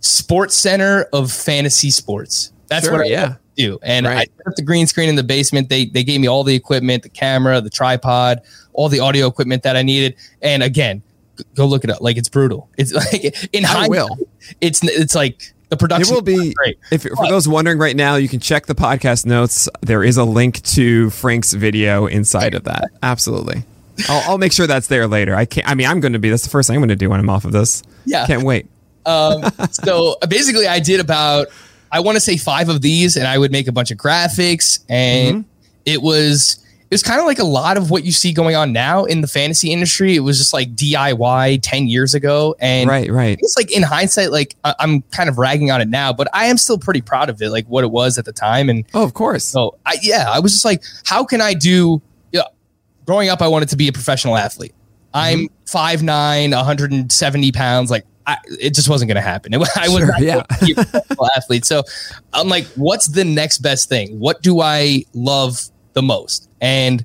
sports 0.00 0.54
center 0.56 1.06
of 1.12 1.30
fantasy 1.32 1.90
sports. 1.90 2.52
That's 2.68 2.86
Sure, 2.86 2.92
what 2.98 3.06
i 3.06 3.10
yeah. 3.10 3.34
do. 3.56 3.78
And 3.82 4.06
i 4.06 4.14
Right. 4.14 4.32
set 4.36 4.46
up 4.46 4.54
the 4.54 4.62
green 4.62 4.86
screen 4.86 5.08
in 5.08 5.16
the 5.16 5.24
basement. 5.24 5.68
They 5.68 5.86
they 5.86 6.04
gave 6.04 6.20
me 6.20 6.28
all 6.28 6.44
the 6.44 6.54
equipment 6.54 7.02
the 7.02 7.08
camera 7.08 7.60
the 7.60 7.70
tripod 7.70 8.40
all 8.72 8.88
the 8.88 9.00
audio 9.00 9.26
equipment 9.26 9.62
that 9.64 9.76
i 9.76 9.82
needed. 9.82 10.14
And 10.42 10.62
again 10.62 11.02
go 11.54 11.66
look 11.66 11.84
it 11.84 11.90
up. 11.90 12.00
Like 12.00 12.16
it's 12.16 12.28
brutal. 12.28 12.68
It's 12.78 12.92
like 13.12 13.48
in 13.54 13.64
I 13.64 13.86
will. 13.88 14.16
it's 14.60 14.80
it's 14.82 15.14
like 15.14 15.52
the 15.70 15.98
It 16.00 16.10
will 16.10 16.22
be 16.22 16.54
great 16.54 16.78
if 16.90 17.02
for 17.02 17.28
those 17.28 17.46
wondering 17.48 17.78
right 17.78 17.94
now, 17.96 18.16
you 18.16 18.28
can 18.28 18.40
check 18.40 18.66
the 18.66 18.74
podcast 18.74 19.26
notes. 19.26 19.68
There 19.82 20.02
is 20.02 20.16
a 20.16 20.24
link 20.24 20.62
to 20.62 21.10
Frank's 21.10 21.52
video 21.52 22.06
inside 22.06 22.54
of 22.54 22.64
that. 22.64 22.90
Absolutely. 23.02 23.64
I'll, 24.08 24.30
I'll 24.32 24.38
make 24.38 24.52
sure 24.52 24.66
that's 24.66 24.86
there 24.86 25.06
later. 25.06 25.34
I 25.34 25.44
can't. 25.44 25.68
I 25.68 25.74
mean, 25.74 25.86
I'm 25.86 26.00
going 26.00 26.12
to 26.14 26.18
be. 26.18 26.30
That's 26.30 26.44
the 26.44 26.50
first 26.50 26.68
thing 26.68 26.76
I'm 26.76 26.80
going 26.80 26.88
to 26.90 26.96
do 26.96 27.10
when 27.10 27.20
I'm 27.20 27.28
off 27.30 27.44
of 27.44 27.52
this. 27.52 27.82
Yeah. 28.04 28.26
Can't 28.26 28.44
wait. 28.44 28.66
um, 29.06 29.42
so 29.70 30.16
basically 30.28 30.66
i 30.66 30.78
did 30.80 31.00
about 31.00 31.46
i 31.90 32.00
want 32.00 32.16
to 32.16 32.20
say 32.20 32.36
five 32.36 32.68
of 32.68 32.82
these 32.82 33.16
and 33.16 33.26
i 33.26 33.38
would 33.38 33.50
make 33.50 33.66
a 33.66 33.72
bunch 33.72 33.90
of 33.90 33.96
graphics 33.96 34.80
and 34.88 35.36
Mm-hmm. 35.44 35.48
it 35.86 36.02
was 36.02 36.62
it 36.90 36.94
was 36.94 37.02
kind 37.02 37.20
of 37.20 37.26
like 37.26 37.38
a 37.38 37.44
lot 37.44 37.76
of 37.76 37.90
what 37.90 38.02
you 38.04 38.12
see 38.12 38.32
going 38.32 38.56
on 38.56 38.72
now 38.72 39.04
in 39.04 39.20
the 39.20 39.26
fantasy 39.28 39.70
industry 39.72 40.16
it 40.16 40.20
was 40.20 40.38
just 40.38 40.52
like 40.54 40.74
diy 40.74 41.58
10 41.62 41.86
years 41.86 42.14
ago 42.14 42.54
and 42.60 42.88
Right. 42.88 43.10
Right. 43.10 43.38
it's 43.40 43.56
like 43.58 43.70
in 43.70 43.82
hindsight 43.82 44.30
like 44.32 44.56
I- 44.64 44.74
i'm 44.78 45.02
kind 45.02 45.28
of 45.28 45.36
ragging 45.38 45.70
on 45.70 45.80
it 45.82 45.88
now 45.88 46.12
but 46.12 46.28
i 46.32 46.46
am 46.46 46.56
still 46.56 46.78
pretty 46.78 47.00
proud 47.02 47.28
of 47.28 47.40
it 47.42 47.50
like 47.50 47.66
what 47.66 47.84
it 47.84 47.90
was 47.90 48.16
at 48.18 48.24
the 48.24 48.32
time 48.32 48.68
and 48.70 48.84
Oh, 48.94 49.04
of 49.04 49.12
course. 49.14 49.44
so 49.44 49.76
I, 49.84 49.98
yeah, 50.02 50.30
I 50.30 50.38
was 50.40 50.52
just 50.52 50.64
like, 50.64 50.82
how 51.04 51.24
can 51.24 51.40
I 51.40 51.54
do? 51.54 52.00
Yeah, 52.32 52.42
growing 53.06 53.28
up, 53.28 53.42
I 53.42 53.48
wanted 53.48 53.68
to 53.70 53.76
be 53.76 53.88
a 53.88 53.92
professional 53.92 54.36
athlete. 54.36 54.74
Mm-hmm. 55.14 55.46
I'm 55.46 55.48
5'9", 55.66 56.54
170 56.56 57.52
pounds. 57.52 57.90
Like 57.90 58.04
I, 58.26 58.36
it 58.60 58.74
just 58.74 58.88
wasn't 58.88 59.08
going 59.08 59.16
to 59.16 59.20
happen. 59.22 59.54
It, 59.54 59.56
I 59.76 59.88
was 59.88 59.98
Sure, 59.98 60.06
not 60.06 60.20
yeah. 60.22 60.36
a 60.38 60.44
professional 60.74 61.28
athlete. 61.36 61.64
So 61.64 61.82
I'm 62.32 62.48
like, 62.48 62.66
what's 62.76 63.08
the 63.08 63.24
next 63.24 63.58
best 63.58 63.88
thing? 63.88 64.18
What 64.18 64.42
do 64.42 64.60
I 64.60 65.04
love 65.14 65.60
the 65.94 66.02
most? 66.02 66.47
And 66.60 67.04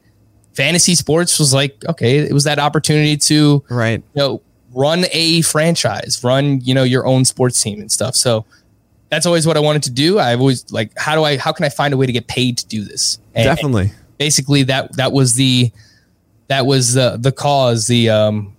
fantasy 0.53 0.95
sports 0.95 1.39
was 1.39 1.53
like, 1.53 1.83
okay, 1.89 2.17
it 2.19 2.33
was 2.33 2.43
that 2.45 2.59
opportunity 2.59 3.17
to, 3.17 3.63
Right. 3.69 4.03
you 4.13 4.19
know, 4.21 4.41
run 4.73 5.05
a 5.11 5.41
franchise, 5.41 6.21
run, 6.23 6.61
you 6.61 6.73
know, 6.73 6.83
your 6.83 7.05
own 7.05 7.25
sports 7.25 7.61
team 7.61 7.79
and 7.79 7.91
stuff. 7.91 8.15
So 8.15 8.45
that's 9.09 9.25
always 9.25 9.45
what 9.45 9.57
I 9.57 9.59
wanted 9.59 9.83
to 9.83 9.91
do. 9.91 10.17
I've 10.19 10.39
always 10.39 10.71
like, 10.71 10.91
how 10.97 11.15
do 11.15 11.23
I, 11.23 11.37
how 11.37 11.51
can 11.51 11.65
I 11.65 11.69
find 11.69 11.93
a 11.93 11.97
way 11.97 12.05
to 12.07 12.11
get 12.11 12.27
paid 12.27 12.57
to 12.59 12.65
do 12.67 12.83
this? 12.83 13.19
And 13.35 13.45
Definitely. 13.45 13.91
basically 14.17 14.63
that, 14.63 14.95
that 14.97 15.11
was 15.11 15.35
the, 15.35 15.71
that 16.47 16.65
was 16.65 16.93
the, 16.95 17.17
the 17.19 17.31
cause, 17.31 17.85
the, 17.87 18.09
um, 18.09 18.55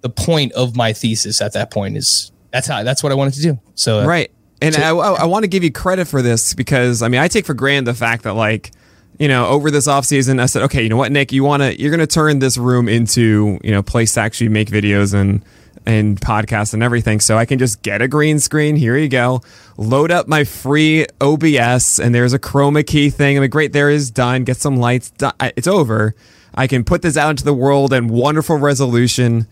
the 0.00 0.08
point 0.08 0.52
of 0.52 0.76
my 0.76 0.92
thesis 0.92 1.40
at 1.40 1.52
that 1.54 1.72
point 1.72 1.96
is 1.96 2.30
that's 2.52 2.68
how, 2.68 2.84
that's 2.84 3.02
what 3.02 3.10
I 3.10 3.16
wanted 3.16 3.34
to 3.34 3.42
do. 3.42 3.58
So, 3.74 4.00
uh, 4.00 4.06
Right. 4.06 4.30
And 4.62 4.74
So- 4.74 4.82
I, 5.00 5.10
I, 5.10 5.12
I 5.22 5.24
want 5.26 5.42
to 5.42 5.48
give 5.48 5.64
you 5.64 5.72
credit 5.72 6.06
for 6.06 6.22
this 6.22 6.54
because 6.54 7.02
I 7.02 7.08
mean 7.08 7.20
I 7.20 7.26
take 7.28 7.44
for 7.46 7.54
granted 7.54 7.86
the 7.86 7.94
fact 7.94 8.22
that 8.24 8.34
like 8.34 8.70
you 9.18 9.28
know 9.28 9.46
over 9.46 9.70
this 9.70 9.86
offseason 9.86 10.40
I 10.40 10.46
said 10.46 10.62
okay 10.64 10.82
you 10.82 10.88
know 10.88 10.96
what 10.96 11.12
Nick 11.12 11.32
you 11.32 11.44
want 11.44 11.62
to 11.62 11.80
you're 11.80 11.90
going 11.90 12.00
to 12.00 12.06
turn 12.06 12.38
this 12.38 12.56
room 12.56 12.88
into 12.88 13.58
you 13.62 13.70
know 13.70 13.82
place 13.82 14.14
to 14.14 14.20
actually 14.20 14.48
make 14.48 14.68
videos 14.68 15.14
and 15.14 15.44
and 15.86 16.20
podcasts 16.20 16.74
and 16.74 16.82
everything 16.82 17.20
so 17.20 17.36
I 17.38 17.44
can 17.44 17.58
just 17.58 17.82
get 17.82 18.02
a 18.02 18.08
green 18.08 18.38
screen 18.38 18.76
here 18.76 18.96
you 18.96 19.08
go 19.08 19.40
load 19.76 20.10
up 20.10 20.28
my 20.28 20.44
free 20.44 21.06
OBS 21.20 21.98
and 21.98 22.14
there's 22.14 22.32
a 22.32 22.38
chroma 22.38 22.86
key 22.86 23.10
thing 23.10 23.38
I'm 23.38 23.48
great 23.48 23.72
there 23.72 23.90
is 23.90 24.10
done 24.10 24.44
get 24.44 24.58
some 24.58 24.76
lights 24.76 25.10
done. 25.10 25.34
It's 25.40 25.68
over 25.68 26.14
I 26.54 26.66
can 26.66 26.84
put 26.84 27.02
this 27.02 27.16
out 27.16 27.30
into 27.30 27.44
the 27.44 27.54
world 27.54 27.92
and 27.92 28.10
wonderful 28.10 28.56
resolution 28.56 29.46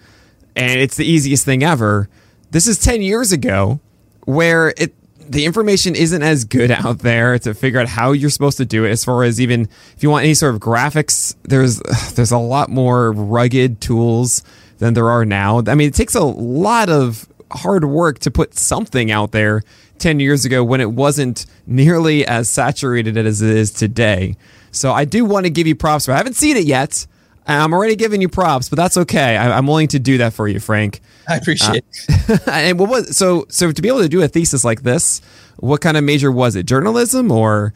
and 0.55 0.81
it's 0.81 0.97
the 0.97 1.05
easiest 1.05 1.45
thing 1.45 1.63
ever. 1.63 2.09
This 2.51 2.67
is 2.67 2.79
10 2.79 3.03
years 3.03 3.31
ago 3.31 3.81
where 4.25 4.71
it 4.77 4.95
the 5.29 5.45
information 5.45 5.95
isn't 5.95 6.23
as 6.23 6.45
good 6.45 6.71
out 6.71 7.01
there 7.01 7.39
to 7.39 7.55
figure 7.55 7.81
out 7.81 7.89
how 7.89 8.13
you're 8.13 8.31
supposed 8.31 8.59
to 8.59 8.65
do 8.65 8.85
it 8.85 8.91
as 8.91 9.05
far 9.05 9.25
as 9.25 9.41
even 9.41 9.69
if 9.97 10.03
you 10.03 10.11
want 10.11 10.25
any 10.25 10.35
sort 10.35 10.55
of 10.55 10.61
graphics 10.61 11.35
there's 11.45 11.81
there's 12.15 12.33
a 12.33 12.39
lot 12.39 12.69
more 12.69 13.13
rugged 13.13 13.81
tools 13.81 14.43
than 14.79 14.95
there 14.95 15.11
are 15.11 15.25
now. 15.25 15.63
I 15.67 15.75
mean 15.75 15.89
it 15.89 15.95
takes 15.95 16.15
a 16.15 16.25
lot 16.25 16.89
of 16.89 17.29
hard 17.51 17.85
work 17.85 18.19
to 18.21 18.31
put 18.31 18.55
something 18.55 19.11
out 19.11 19.33
there 19.33 19.63
10 19.99 20.21
years 20.21 20.45
ago 20.45 20.63
when 20.63 20.81
it 20.81 20.91
wasn't 20.91 21.47
nearly 21.67 22.27
as 22.27 22.49
saturated 22.49 23.17
as 23.17 23.41
it 23.41 23.51
is 23.51 23.71
today. 23.71 24.37
So 24.71 24.93
I 24.93 25.05
do 25.05 25.25
want 25.25 25.47
to 25.47 25.51
give 25.51 25.67
you 25.67 25.75
props. 25.75 26.09
I 26.09 26.17
haven't 26.17 26.37
seen 26.37 26.57
it 26.57 26.65
yet. 26.65 27.07
I'm 27.47 27.73
already 27.73 27.97
giving 27.97 28.21
you 28.21 28.29
props, 28.29 28.69
but 28.69 28.77
that's 28.77 28.97
okay. 28.97 29.37
I, 29.37 29.57
I'm 29.57 29.67
willing 29.67 29.89
to 29.89 29.99
do 29.99 30.19
that 30.19 30.33
for 30.33 30.49
you, 30.49 30.59
Frank. 30.61 31.01
I 31.29 31.37
appreciate 31.37 31.85
it. 32.09 32.41
and 32.49 32.79
what 32.79 32.89
was 32.89 33.17
so 33.17 33.47
so 33.49 33.71
to 33.73 33.83
be 33.83 33.89
able 33.89 34.01
to 34.03 34.09
do 34.09 34.23
a 34.23 34.29
thesis 34.29 34.65
like 34.65 34.83
this? 34.83 35.21
What 35.59 35.81
kind 35.81 35.97
of 35.97 36.05
major 36.05 36.31
was 36.33 36.57
it? 36.57 36.67
Journalism 36.67 37.31
or 37.31 37.73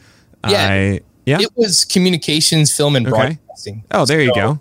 Yeah. 0.49 0.69
I, 0.71 1.01
yeah. 1.27 1.39
It 1.41 1.51
was 1.55 1.85
communications, 1.85 2.75
film, 2.77 2.97
and 2.97 3.07
Okay. 3.07 3.17
broadcasting. 3.17 3.85
oh, 3.93 4.05
there 4.05 4.21
you 4.21 4.35
go. 4.35 4.59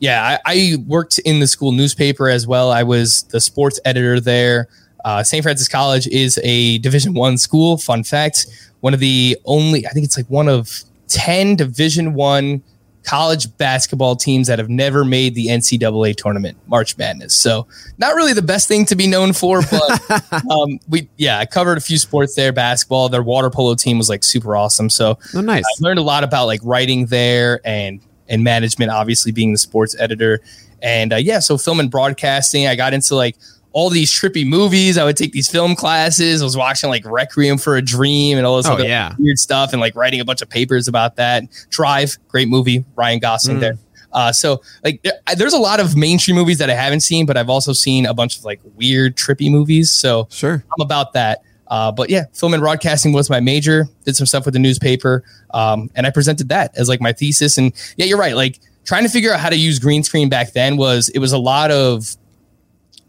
Yeah, 0.00 0.38
I, 0.46 0.72
I 0.72 0.76
worked 0.86 1.18
in 1.20 1.40
the 1.40 1.46
school 1.46 1.72
newspaper 1.72 2.28
as 2.28 2.46
well. 2.46 2.70
I 2.70 2.82
was 2.84 3.24
the 3.24 3.40
sports 3.40 3.78
editor 3.84 4.20
there. 4.20 4.68
Uh, 5.04 5.22
St. 5.22 5.42
Francis 5.42 5.68
College 5.68 6.06
is 6.08 6.38
a 6.44 6.78
Division 6.78 7.14
One 7.14 7.36
school. 7.36 7.78
Fun 7.78 8.04
fact: 8.04 8.46
one 8.80 8.94
of 8.94 9.00
the 9.00 9.36
only, 9.44 9.86
I 9.86 9.90
think 9.90 10.04
it's 10.04 10.16
like 10.16 10.26
one 10.28 10.48
of 10.48 10.82
ten 11.08 11.56
Division 11.56 12.14
One 12.14 12.62
college 13.04 13.56
basketball 13.56 14.16
teams 14.16 14.48
that 14.48 14.58
have 14.58 14.68
never 14.68 15.04
made 15.04 15.34
the 15.34 15.46
NCAA 15.46 16.14
tournament, 16.16 16.58
March 16.66 16.96
Madness. 16.98 17.34
So, 17.34 17.66
not 17.96 18.14
really 18.14 18.32
the 18.32 18.42
best 18.42 18.68
thing 18.68 18.84
to 18.86 18.96
be 18.96 19.06
known 19.06 19.32
for, 19.32 19.62
but 19.62 20.32
um, 20.50 20.78
we, 20.88 21.08
yeah, 21.16 21.38
I 21.38 21.46
covered 21.46 21.78
a 21.78 21.80
few 21.80 21.98
sports 21.98 22.34
there. 22.34 22.52
Basketball, 22.52 23.08
their 23.08 23.22
water 23.22 23.50
polo 23.50 23.74
team 23.74 23.98
was 23.98 24.08
like 24.08 24.24
super 24.24 24.56
awesome. 24.56 24.90
So, 24.90 25.18
Oh, 25.34 25.40
nice. 25.40 25.64
I 25.64 25.82
learned 25.82 25.98
a 25.98 26.02
lot 26.02 26.24
about 26.24 26.46
like 26.46 26.60
writing 26.62 27.06
there 27.06 27.60
and 27.64 28.00
and 28.28 28.44
management, 28.44 28.90
obviously 28.90 29.32
being 29.32 29.52
the 29.52 29.58
sports 29.58 29.96
editor. 29.98 30.40
And 30.82 31.12
uh, 31.12 31.16
yeah, 31.16 31.38
so 31.38 31.56
film 31.58 31.80
and 31.80 31.90
broadcasting. 31.90 32.66
I 32.66 32.76
got 32.76 32.92
into 32.92 33.14
like 33.16 33.36
all 33.78 33.90
these 33.90 34.10
trippy 34.10 34.44
movies. 34.44 34.98
I 34.98 35.04
would 35.04 35.16
take 35.16 35.30
these 35.32 35.48
film 35.48 35.76
classes. 35.76 36.42
I 36.42 36.44
was 36.44 36.56
watching 36.56 36.90
like 36.90 37.04
Requiem 37.04 37.58
for 37.58 37.76
a 37.76 37.82
Dream 37.82 38.36
and 38.36 38.44
all 38.44 38.56
this 38.56 38.66
Oh, 38.66 38.72
other 38.72 38.84
yeah. 38.84 39.14
weird 39.20 39.38
stuff 39.38 39.72
and 39.72 39.80
like 39.80 39.94
writing 39.94 40.18
a 40.20 40.24
bunch 40.24 40.42
of 40.42 40.48
papers 40.50 40.88
about 40.88 41.14
that. 41.16 41.44
Drive, 41.70 42.18
great 42.26 42.48
movie, 42.48 42.84
Ryan 42.96 43.20
Gosling 43.20 43.58
Mm. 43.58 43.60
there. 43.60 43.78
Uh, 44.12 44.32
so 44.32 44.60
like 44.82 45.00
there, 45.04 45.12
there's 45.36 45.52
a 45.52 45.58
lot 45.58 45.78
of 45.78 45.96
mainstream 45.96 46.34
movies 46.36 46.58
that 46.58 46.68
I 46.70 46.74
haven't 46.74 47.00
seen, 47.00 47.24
but 47.24 47.36
I've 47.36 47.50
also 47.50 47.72
seen 47.72 48.04
a 48.04 48.14
bunch 48.14 48.36
of 48.38 48.44
like 48.44 48.58
weird 48.74 49.16
trippy 49.16 49.48
movies. 49.50 49.92
So 49.92 50.26
Sure. 50.30 50.54
I'm 50.76 50.82
about 50.84 51.12
that. 51.12 51.38
Uh, 51.68 51.92
but 51.92 52.10
yeah, 52.10 52.24
film 52.32 52.54
and 52.54 52.60
broadcasting 52.60 53.12
was 53.12 53.30
my 53.30 53.38
major. 53.40 53.86
Did 54.04 54.16
some 54.16 54.26
stuff 54.26 54.44
with 54.44 54.54
the 54.54 54.58
newspaper, 54.60 55.22
um, 55.54 55.90
and 55.94 56.04
I 56.06 56.10
presented 56.10 56.48
that 56.48 56.72
as 56.76 56.88
like 56.88 57.00
my 57.00 57.12
thesis. 57.12 57.58
And 57.58 57.72
yeah, 57.98 58.06
you're 58.06 58.18
right. 58.18 58.34
Like 58.34 58.58
trying 58.86 59.04
to 59.04 59.10
figure 59.10 59.32
out 59.32 59.38
how 59.40 59.50
to 59.50 59.56
use 59.56 59.78
green 59.78 60.02
screen 60.02 60.28
back 60.30 60.52
then 60.54 60.78
was 60.78 61.10
it 61.10 61.18
was 61.20 61.32
a 61.32 61.38
lot 61.38 61.70
of 61.70 62.16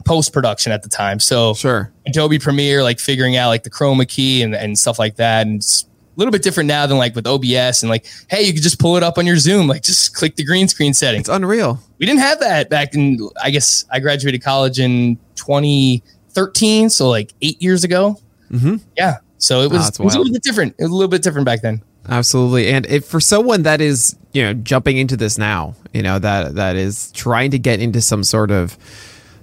post 0.10 0.34
production 0.34 0.72
at 0.72 0.82
the 0.84 0.90
time. 0.90 1.20
So 1.20 1.54
Sure. 1.54 1.92
Adobe 2.08 2.40
Premiere, 2.40 2.82
like 2.84 3.00
figuring 3.00 3.36
out 3.38 3.50
like 3.50 3.64
the 3.64 3.70
chroma 3.70 4.08
key 4.08 4.42
and, 4.42 4.56
and 4.56 4.78
stuff 4.78 4.98
like 4.98 5.16
that. 5.18 5.46
And 5.46 5.58
it's 5.58 5.84
a 5.84 5.88
little 6.20 6.32
bit 6.32 6.42
different 6.42 6.68
now 6.68 6.88
than 6.88 6.98
like 6.98 7.16
with 7.16 7.28
OBS 7.28 7.84
and 7.84 7.90
like, 7.90 8.06
hey, 8.30 8.42
you 8.44 8.52
could 8.54 8.64
just 8.64 8.80
pull 8.80 8.98
it 8.98 9.04
up 9.04 9.18
on 9.20 9.26
your 9.28 9.38
Zoom, 9.38 9.68
like 9.68 9.84
just 9.84 10.16
click 10.16 10.36
the 10.36 10.44
green 10.44 10.68
screen 10.68 10.94
settings 10.94 11.22
It's 11.22 11.30
unreal. 11.30 11.80
we 12.00 12.06
didn't 12.08 12.22
have 12.22 12.40
that 12.40 12.70
back 12.70 12.94
in 12.96 13.20
i 13.44 13.50
guess 13.52 13.86
i 13.92 14.00
graduated 14.00 14.42
college 14.44 14.80
in 14.80 15.18
2013 15.36 16.90
so 16.90 17.08
like 17.10 17.34
eight 17.42 17.62
years 17.62 17.84
ago 17.84 18.18
Mm-hmm. 18.52 18.78
yeah 18.98 19.18
so 19.38 19.62
it 19.62 19.72
was, 19.72 19.84
that's 19.84 20.00
it 20.00 20.04
was 20.04 20.16
a 20.16 20.18
little 20.18 20.34
bit 20.34 20.42
different 20.42 20.74
it 20.80 20.82
was 20.84 20.92
a 20.92 20.96
little 20.96 21.08
bit 21.08 21.22
different 21.22 21.46
back 21.46 21.62
then 21.62 21.82
Absolutely. 22.08 22.70
And 22.72 22.88
if 22.88 23.06
for 23.06 23.20
someone 23.20 23.62
that 23.64 23.82
is, 23.82 24.16
you 24.34 24.42
know, 24.42 24.54
jumping 24.56 24.98
into 24.98 25.16
this 25.16 25.38
now, 25.38 25.76
you 25.94 26.02
know, 26.02 26.18
that 26.18 26.56
that 26.56 26.76
is 26.76 27.12
trying 27.12 27.52
to 27.52 27.60
get 27.60 27.80
into 27.82 28.02
some 28.02 28.24
sort 28.24 28.50
of 28.50 28.76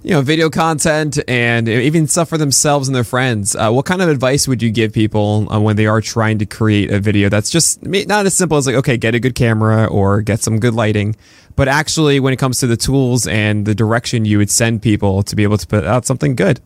you 0.03 0.11
know, 0.11 0.21
video 0.21 0.49
content 0.49 1.19
and 1.27 1.67
even 1.67 2.07
stuff 2.07 2.29
for 2.29 2.37
themselves 2.37 2.87
and 2.87 2.95
their 2.95 3.03
friends. 3.03 3.55
Uh, 3.55 3.71
what 3.71 3.85
kind 3.85 4.01
of 4.01 4.09
advice 4.09 4.47
would 4.47 4.61
you 4.61 4.71
give 4.71 4.93
people 4.93 5.51
uh, 5.51 5.59
when 5.59 5.75
they 5.75 5.85
are 5.85 6.01
trying 6.01 6.37
to 6.39 6.45
create 6.45 6.91
a 6.91 6.99
video 6.99 7.29
that's 7.29 7.49
just 7.49 7.83
not 7.85 8.25
as 8.25 8.33
simple 8.33 8.57
as 8.57 8.65
like, 8.67 8.75
okay, 8.75 8.97
get 8.97 9.15
a 9.15 9.19
good 9.19 9.35
camera 9.35 9.85
or 9.85 10.21
get 10.21 10.41
some 10.41 10.59
good 10.59 10.73
lighting, 10.73 11.15
but 11.55 11.67
actually 11.67 12.19
when 12.19 12.33
it 12.33 12.37
comes 12.37 12.59
to 12.59 12.67
the 12.67 12.77
tools 12.77 13.27
and 13.27 13.65
the 13.65 13.75
direction 13.75 14.25
you 14.25 14.37
would 14.37 14.49
send 14.49 14.81
people 14.81 15.23
to 15.23 15.35
be 15.35 15.43
able 15.43 15.57
to 15.57 15.67
put 15.67 15.83
out 15.83 16.05
something 16.05 16.35
good? 16.35 16.59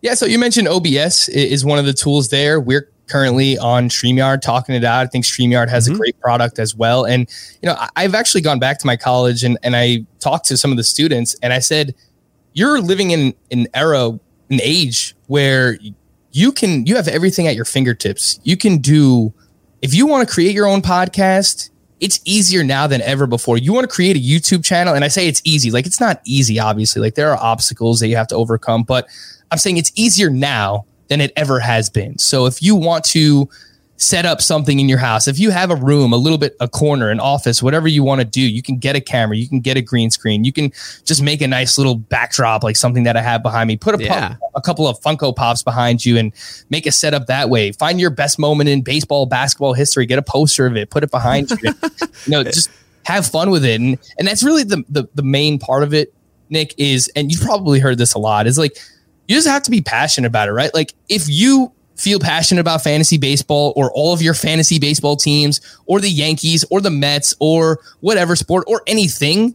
yeah 0.00 0.14
so 0.14 0.26
you 0.26 0.38
mentioned 0.38 0.68
obs 0.68 1.28
is 1.28 1.64
one 1.64 1.76
of 1.76 1.84
the 1.84 1.92
tools 1.92 2.28
there 2.28 2.60
we're 2.60 2.88
currently 3.08 3.58
on 3.58 3.88
StreamYard 3.88 4.42
talking 4.42 4.74
it 4.74 4.84
out. 4.84 5.00
I 5.00 5.06
think 5.06 5.24
StreamYard 5.24 5.68
has 5.68 5.88
a 5.88 5.94
great 5.94 6.18
product 6.20 6.58
as 6.58 6.74
well. 6.74 7.04
And, 7.04 7.28
you 7.62 7.68
know, 7.68 7.76
I've 7.96 8.14
actually 8.14 8.42
gone 8.42 8.58
back 8.58 8.78
to 8.80 8.86
my 8.86 8.96
college 8.96 9.44
and, 9.44 9.58
and 9.62 9.74
I 9.74 10.04
talked 10.20 10.46
to 10.46 10.56
some 10.56 10.70
of 10.70 10.76
the 10.76 10.84
students 10.84 11.34
and 11.42 11.52
I 11.52 11.58
said, 11.58 11.94
you're 12.58 12.80
living 12.80 13.12
in 13.12 13.34
an 13.52 13.68
era, 13.72 14.08
an 14.08 14.60
age 14.62 15.14
where 15.28 15.78
you 16.32 16.50
can, 16.50 16.84
you 16.86 16.96
have 16.96 17.06
everything 17.06 17.46
at 17.46 17.54
your 17.54 17.64
fingertips. 17.64 18.40
You 18.42 18.56
can 18.56 18.78
do, 18.78 19.32
if 19.80 19.94
you 19.94 20.06
want 20.06 20.28
to 20.28 20.34
create 20.34 20.54
your 20.54 20.66
own 20.66 20.82
podcast, 20.82 21.70
it's 22.00 22.20
easier 22.24 22.64
now 22.64 22.86
than 22.86 23.00
ever 23.02 23.26
before. 23.26 23.58
You 23.58 23.72
want 23.72 23.88
to 23.88 23.94
create 23.94 24.16
a 24.16 24.20
YouTube 24.20 24.64
channel, 24.64 24.94
and 24.94 25.04
I 25.04 25.08
say 25.08 25.28
it's 25.28 25.42
easy. 25.44 25.70
Like 25.70 25.86
it's 25.86 26.00
not 26.00 26.20
easy, 26.24 26.58
obviously. 26.58 27.00
Like 27.00 27.14
there 27.14 27.30
are 27.30 27.38
obstacles 27.38 28.00
that 28.00 28.08
you 28.08 28.16
have 28.16 28.28
to 28.28 28.36
overcome, 28.36 28.82
but 28.82 29.08
I'm 29.50 29.58
saying 29.58 29.76
it's 29.76 29.92
easier 29.94 30.30
now 30.30 30.84
than 31.08 31.20
it 31.20 31.32
ever 31.36 31.60
has 31.60 31.88
been. 31.88 32.18
So 32.18 32.46
if 32.46 32.62
you 32.62 32.74
want 32.76 33.04
to 33.06 33.48
set 34.00 34.24
up 34.24 34.40
something 34.40 34.78
in 34.78 34.88
your 34.88 34.98
house, 34.98 35.26
if 35.26 35.38
you 35.40 35.50
have 35.50 35.70
a 35.72 35.74
room, 35.76 36.12
a 36.12 36.16
little 36.16 36.38
bit, 36.38 36.56
a 36.60 36.68
corner, 36.68 37.10
an 37.10 37.18
office, 37.18 37.60
whatever 37.62 37.88
you 37.88 38.04
want 38.04 38.20
to 38.20 38.24
do, 38.24 38.40
you 38.40 38.62
can 38.62 38.78
get 38.78 38.94
a 38.94 39.00
camera, 39.00 39.36
you 39.36 39.48
can 39.48 39.60
get 39.60 39.76
a 39.76 39.82
green 39.82 40.08
screen, 40.08 40.44
you 40.44 40.52
can 40.52 40.70
just 41.04 41.20
make 41.20 41.42
a 41.42 41.48
nice 41.48 41.76
little 41.76 41.96
backdrop, 41.96 42.62
like 42.62 42.76
something 42.76 43.02
that 43.02 43.16
I 43.16 43.22
have 43.22 43.42
behind 43.42 43.66
me. 43.66 43.76
Put 43.76 44.00
a, 44.00 44.02
Yeah. 44.02 44.36
a 44.54 44.60
couple 44.62 44.86
of 44.86 45.00
Funko 45.00 45.34
Pops 45.34 45.64
behind 45.64 46.06
you 46.06 46.16
and 46.16 46.32
make 46.70 46.86
a 46.86 46.92
setup 46.92 47.26
that 47.26 47.50
way. 47.50 47.72
Find 47.72 48.00
your 48.00 48.10
best 48.10 48.38
moment 48.38 48.70
in 48.70 48.82
baseball, 48.82 49.26
basketball 49.26 49.74
history, 49.74 50.06
get 50.06 50.18
a 50.18 50.22
poster 50.22 50.66
of 50.66 50.76
it, 50.76 50.90
put 50.90 51.02
it 51.02 51.10
behind 51.10 51.50
you. 51.50 51.56
you 52.24 52.30
know, 52.30 52.44
just 52.44 52.70
have 53.04 53.26
fun 53.26 53.50
with 53.50 53.64
it. 53.64 53.80
And 53.80 53.98
and 54.18 54.28
that's 54.28 54.44
really 54.44 54.62
the, 54.62 54.84
the 54.88 55.08
the 55.16 55.22
main 55.24 55.58
part 55.58 55.82
of 55.82 55.92
it, 55.92 56.14
Nick, 56.50 56.72
is 56.78 57.10
and 57.16 57.32
you've 57.32 57.40
probably 57.42 57.80
heard 57.80 57.98
this 57.98 58.14
a 58.14 58.18
lot, 58.18 58.46
is 58.46 58.58
like 58.58 58.76
you 59.26 59.34
just 59.34 59.48
have 59.48 59.64
to 59.64 59.70
be 59.72 59.80
passionate 59.80 60.28
about 60.28 60.48
it, 60.48 60.52
right? 60.52 60.72
Like 60.72 60.94
if 61.08 61.28
you 61.28 61.72
feel 61.98 62.18
passionate 62.20 62.60
about 62.60 62.82
fantasy 62.82 63.18
baseball 63.18 63.72
or 63.76 63.90
all 63.92 64.12
of 64.14 64.22
your 64.22 64.34
fantasy 64.34 64.78
baseball 64.78 65.16
teams 65.16 65.60
or 65.86 66.00
the 66.00 66.08
Yankees 66.08 66.64
or 66.70 66.80
the 66.80 66.90
Mets 66.90 67.34
or 67.40 67.80
whatever 68.00 68.36
sport 68.36 68.64
or 68.68 68.82
anything, 68.86 69.54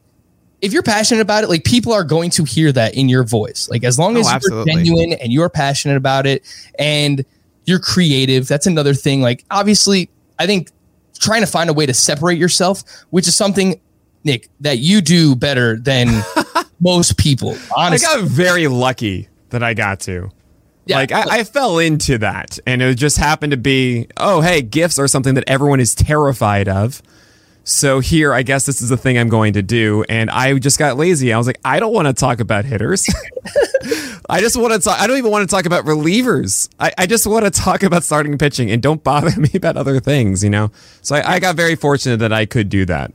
if 0.62 0.74
you're 0.74 0.84
passionate 0.84 1.22
about 1.22 1.44
it, 1.44 1.50
like 1.50 1.64
people 1.64 1.94
are 1.94 2.04
going 2.04 2.30
to 2.32 2.44
hear 2.44 2.72
that 2.72 2.96
in 2.96 3.10
your 3.10 3.24
voice. 3.24 3.68
Like 3.70 3.84
as 3.84 3.98
long 3.98 4.16
Oh, 4.18 4.20
as 4.20 4.26
you're 4.28 4.36
absolutely. 4.36 4.74
genuine 4.74 5.14
and 5.14 5.32
you're 5.32 5.50
passionate 5.50 5.98
about 5.98 6.26
it 6.26 6.44
and 6.78 7.26
you're 7.66 7.80
creative, 7.80 8.48
that's 8.48 8.68
another 8.68 8.94
thing. 8.94 9.22
Like 9.22 9.46
obviously, 9.50 10.10
I 10.38 10.46
think 10.46 10.70
trying 11.20 11.42
to 11.42 11.48
find 11.48 11.70
a 11.70 11.74
way 11.74 11.86
to 11.86 11.94
separate 11.94 12.38
yourself, 12.38 12.84
which 13.10 13.28
is 13.28 13.36
something, 13.36 13.80
Nick, 14.26 14.50
that 14.60 14.80
you 14.80 15.00
do 15.02 15.36
better 15.36 15.78
than 15.78 16.24
most 16.82 17.18
people. 17.18 17.58
I 17.78 17.98
got 17.98 18.22
very 18.26 18.68
lucky 18.68 19.30
that 19.50 19.64
I 19.64 19.74
got 19.74 20.02
to. 20.02 20.30
Yeah, 20.86 20.98
like 20.98 21.12
I, 21.12 21.40
I, 21.40 21.44
fell 21.46 21.80
into 21.80 22.18
that, 22.18 22.60
and 22.68 22.82
it 22.82 22.96
just 22.96 23.18
happened 23.18 23.52
to 23.52 23.58
be, 23.58 24.08
oh 24.18 24.42
hey, 24.42 24.62
GIFs 24.62 25.00
are 25.00 25.08
something 25.08 25.36
that 25.36 25.46
everyone 25.48 25.80
is 25.80 25.96
terrified 25.96 26.68
of. 26.68 27.02
So 27.64 28.02
here, 28.02 28.34
I 28.34 28.44
guess 28.44 28.66
this 28.66 28.82
is 28.82 28.90
the 28.90 28.98
thing 28.98 29.18
I'm 29.18 29.30
going 29.30 29.54
to 29.54 29.62
do, 29.62 30.04
and 30.10 30.30
I 30.30 30.58
just 30.60 30.78
got 30.78 30.98
lazy. 30.98 31.32
I 31.32 31.38
was 31.38 31.48
like, 31.48 31.60
I 31.64 31.80
don't 31.80 31.94
want 31.94 32.08
to 32.08 32.14
talk 32.14 32.42
about 32.42 32.66
hitters. 32.66 33.08
I 34.30 34.42
just 34.42 34.58
want 34.58 34.74
to 34.74 34.80
talk. 34.80 35.00
I 35.00 35.08
don't 35.08 35.18
even 35.18 35.32
want 35.32 35.50
to 35.50 35.54
talk 35.54 35.66
about 35.66 35.86
relievers. 35.86 36.70
I, 36.80 36.92
I 36.98 37.06
just 37.06 37.26
want 37.26 37.46
to 37.46 37.52
talk 37.52 37.84
about 37.84 38.04
starting 38.04 38.38
pitching, 38.38 38.70
and 38.70 38.82
don't 38.82 39.02
bother 39.02 39.32
me 39.40 39.50
about 39.54 39.78
other 39.78 40.02
things. 40.02 40.44
You 40.44 40.50
know. 40.50 40.72
So 41.02 41.16
I, 41.16 41.36
I 41.36 41.40
got 41.40 41.56
very 41.56 41.76
fortunate 41.76 42.18
that 42.18 42.34
I 42.34 42.46
could 42.46 42.68
do 42.68 42.86
that. 42.86 43.14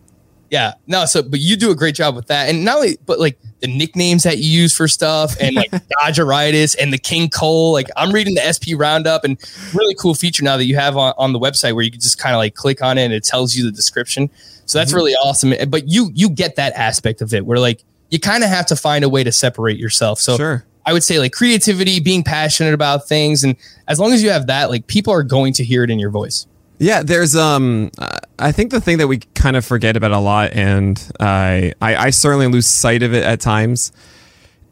Yeah, 0.51 0.75
no, 0.87 1.05
so 1.05 1.23
but 1.23 1.41
you 1.41 1.57
do 1.57 1.71
a 1.71 1.75
great 1.75 1.95
job 1.95 2.17
with 2.17 2.29
that, 2.29 2.49
and 2.49 2.65
not 2.65 2.77
only 2.77 2.97
but 3.05 3.21
like 3.21 3.39
the 3.61 3.67
nicknames 3.67 4.23
that 4.23 4.39
you 4.39 4.49
use 4.49 4.75
for 4.75 4.89
stuff, 4.89 5.37
and 5.41 5.55
like 5.55 5.71
Dodgeritis 6.03 6.75
and 6.81 6.93
the 6.93 6.99
King 6.99 7.29
Cole. 7.29 7.73
Like 7.73 7.89
I'm 7.97 8.13
reading 8.13 8.35
the 8.35 8.41
SP 8.49 8.73
Roundup, 8.75 9.25
and 9.25 9.39
really 9.75 9.95
cool 9.95 10.15
feature 10.15 10.43
now 10.43 10.57
that 10.57 10.65
you 10.65 10.77
have 10.77 10.97
on, 10.97 11.13
on 11.19 11.33
the 11.33 11.39
website 11.39 11.75
where 11.75 11.85
you 11.85 11.91
can 11.91 12.01
just 12.01 12.19
kind 12.19 12.35
of 12.35 12.39
like 12.39 12.55
click 12.55 12.83
on 12.83 12.97
it 12.97 13.05
and 13.05 13.13
it 13.13 13.25
tells 13.25 13.55
you 13.55 13.65
the 13.65 13.73
description. 13.73 14.31
So 14.65 14.79
that's 14.79 14.91
mm-hmm. 14.91 14.97
really 14.97 15.15
awesome. 15.15 15.53
But 15.69 15.89
you 15.89 16.11
you 16.15 16.31
get 16.31 16.57
that 16.57 16.73
aspect 16.75 17.21
of 17.21 17.35
it 17.35 17.45
where 17.45 17.59
like 17.59 17.85
you 18.11 18.19
kind 18.19 18.43
of 18.43 18.49
have 18.49 18.67
to 18.67 18.77
find 18.77 19.05
a 19.05 19.09
way 19.09 19.25
to 19.25 19.33
separate 19.33 19.79
yourself. 19.79 20.19
So 20.19 20.37
sure. 20.37 20.65
I 20.87 20.95
would 20.95 21.05
say 21.05 21.19
like 21.19 21.33
creativity, 21.33 22.01
being 22.01 22.25
passionate 22.25 22.73
about 22.73 23.07
things, 23.07 23.45
and 23.45 23.55
as 23.87 24.01
long 24.01 24.15
as 24.15 24.23
you 24.23 24.31
have 24.31 24.47
that, 24.47 24.71
like 24.71 24.87
people 24.87 25.13
are 25.13 25.23
going 25.23 25.53
to 25.55 25.65
hear 25.65 25.85
it 25.85 25.91
in 25.91 25.99
your 25.99 26.11
voice. 26.11 26.47
Yeah, 26.79 27.03
there's 27.03 27.35
um 27.35 27.91
I 28.39 28.53
think 28.53 28.71
the 28.71 28.81
thing 28.81 28.99
that 28.99 29.09
we 29.09 29.19
kind 29.35 29.57
of 29.57 29.65
forget 29.65 29.97
about 29.97 30.13
a 30.13 30.19
lot 30.19 30.53
and 30.53 31.01
I 31.19 31.75
I 31.81 32.11
certainly 32.11 32.47
lose 32.47 32.67
sight 32.67 33.03
of 33.03 33.15
it 33.15 33.25
at 33.25 33.41
times 33.41 33.93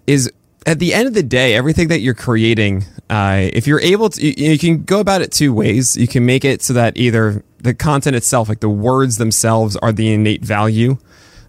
is 0.06 0.30
at 0.66 0.78
the 0.78 0.94
end 0.94 1.08
of 1.08 1.14
the 1.14 1.22
day 1.22 1.54
everything 1.54 1.88
that 1.88 2.00
you're 2.00 2.14
creating 2.14 2.84
uh, 3.08 3.48
if 3.52 3.68
you're 3.68 3.80
able 3.80 4.08
to 4.10 4.20
you, 4.20 4.50
you 4.50 4.58
can 4.58 4.82
go 4.82 4.98
about 4.98 5.22
it 5.22 5.30
two 5.30 5.52
ways. 5.54 5.96
You 5.96 6.08
can 6.08 6.26
make 6.26 6.44
it 6.44 6.60
so 6.60 6.72
that 6.72 6.96
either 6.96 7.44
the 7.58 7.72
content 7.72 8.16
itself 8.16 8.48
like 8.48 8.60
the 8.60 8.68
words 8.68 9.16
themselves 9.16 9.76
are 9.76 9.92
the 9.92 10.12
innate 10.12 10.44
value 10.44 10.98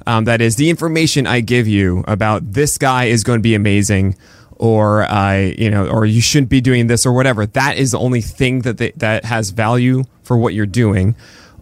um, 0.06 0.24
that 0.26 0.40
is 0.40 0.56
the 0.56 0.70
information 0.70 1.28
I 1.28 1.42
give 1.42 1.68
you 1.68 2.04
about 2.08 2.54
this 2.54 2.78
guy 2.78 3.06
is 3.06 3.24
going 3.24 3.40
to 3.40 3.44
be 3.44 3.56
amazing 3.56 4.16
or 4.60 5.04
I, 5.04 5.56
you 5.58 5.70
know, 5.70 5.88
or 5.88 6.06
you 6.06 6.22
shouldn't 6.22 6.50
be 6.50 6.62
doing 6.62 6.88
this 6.88 7.06
or 7.06 7.14
whatever. 7.14 7.46
That 7.46 7.78
is 7.78 7.92
the 7.92 8.00
only 8.00 8.22
thing 8.22 8.62
that 8.62 8.78
they, 8.78 8.92
that 8.92 9.26
has 9.26 9.52
value 9.52 10.04
for 10.24 10.38
what 10.38 10.54
you're 10.54 10.66
doing. 10.66 11.16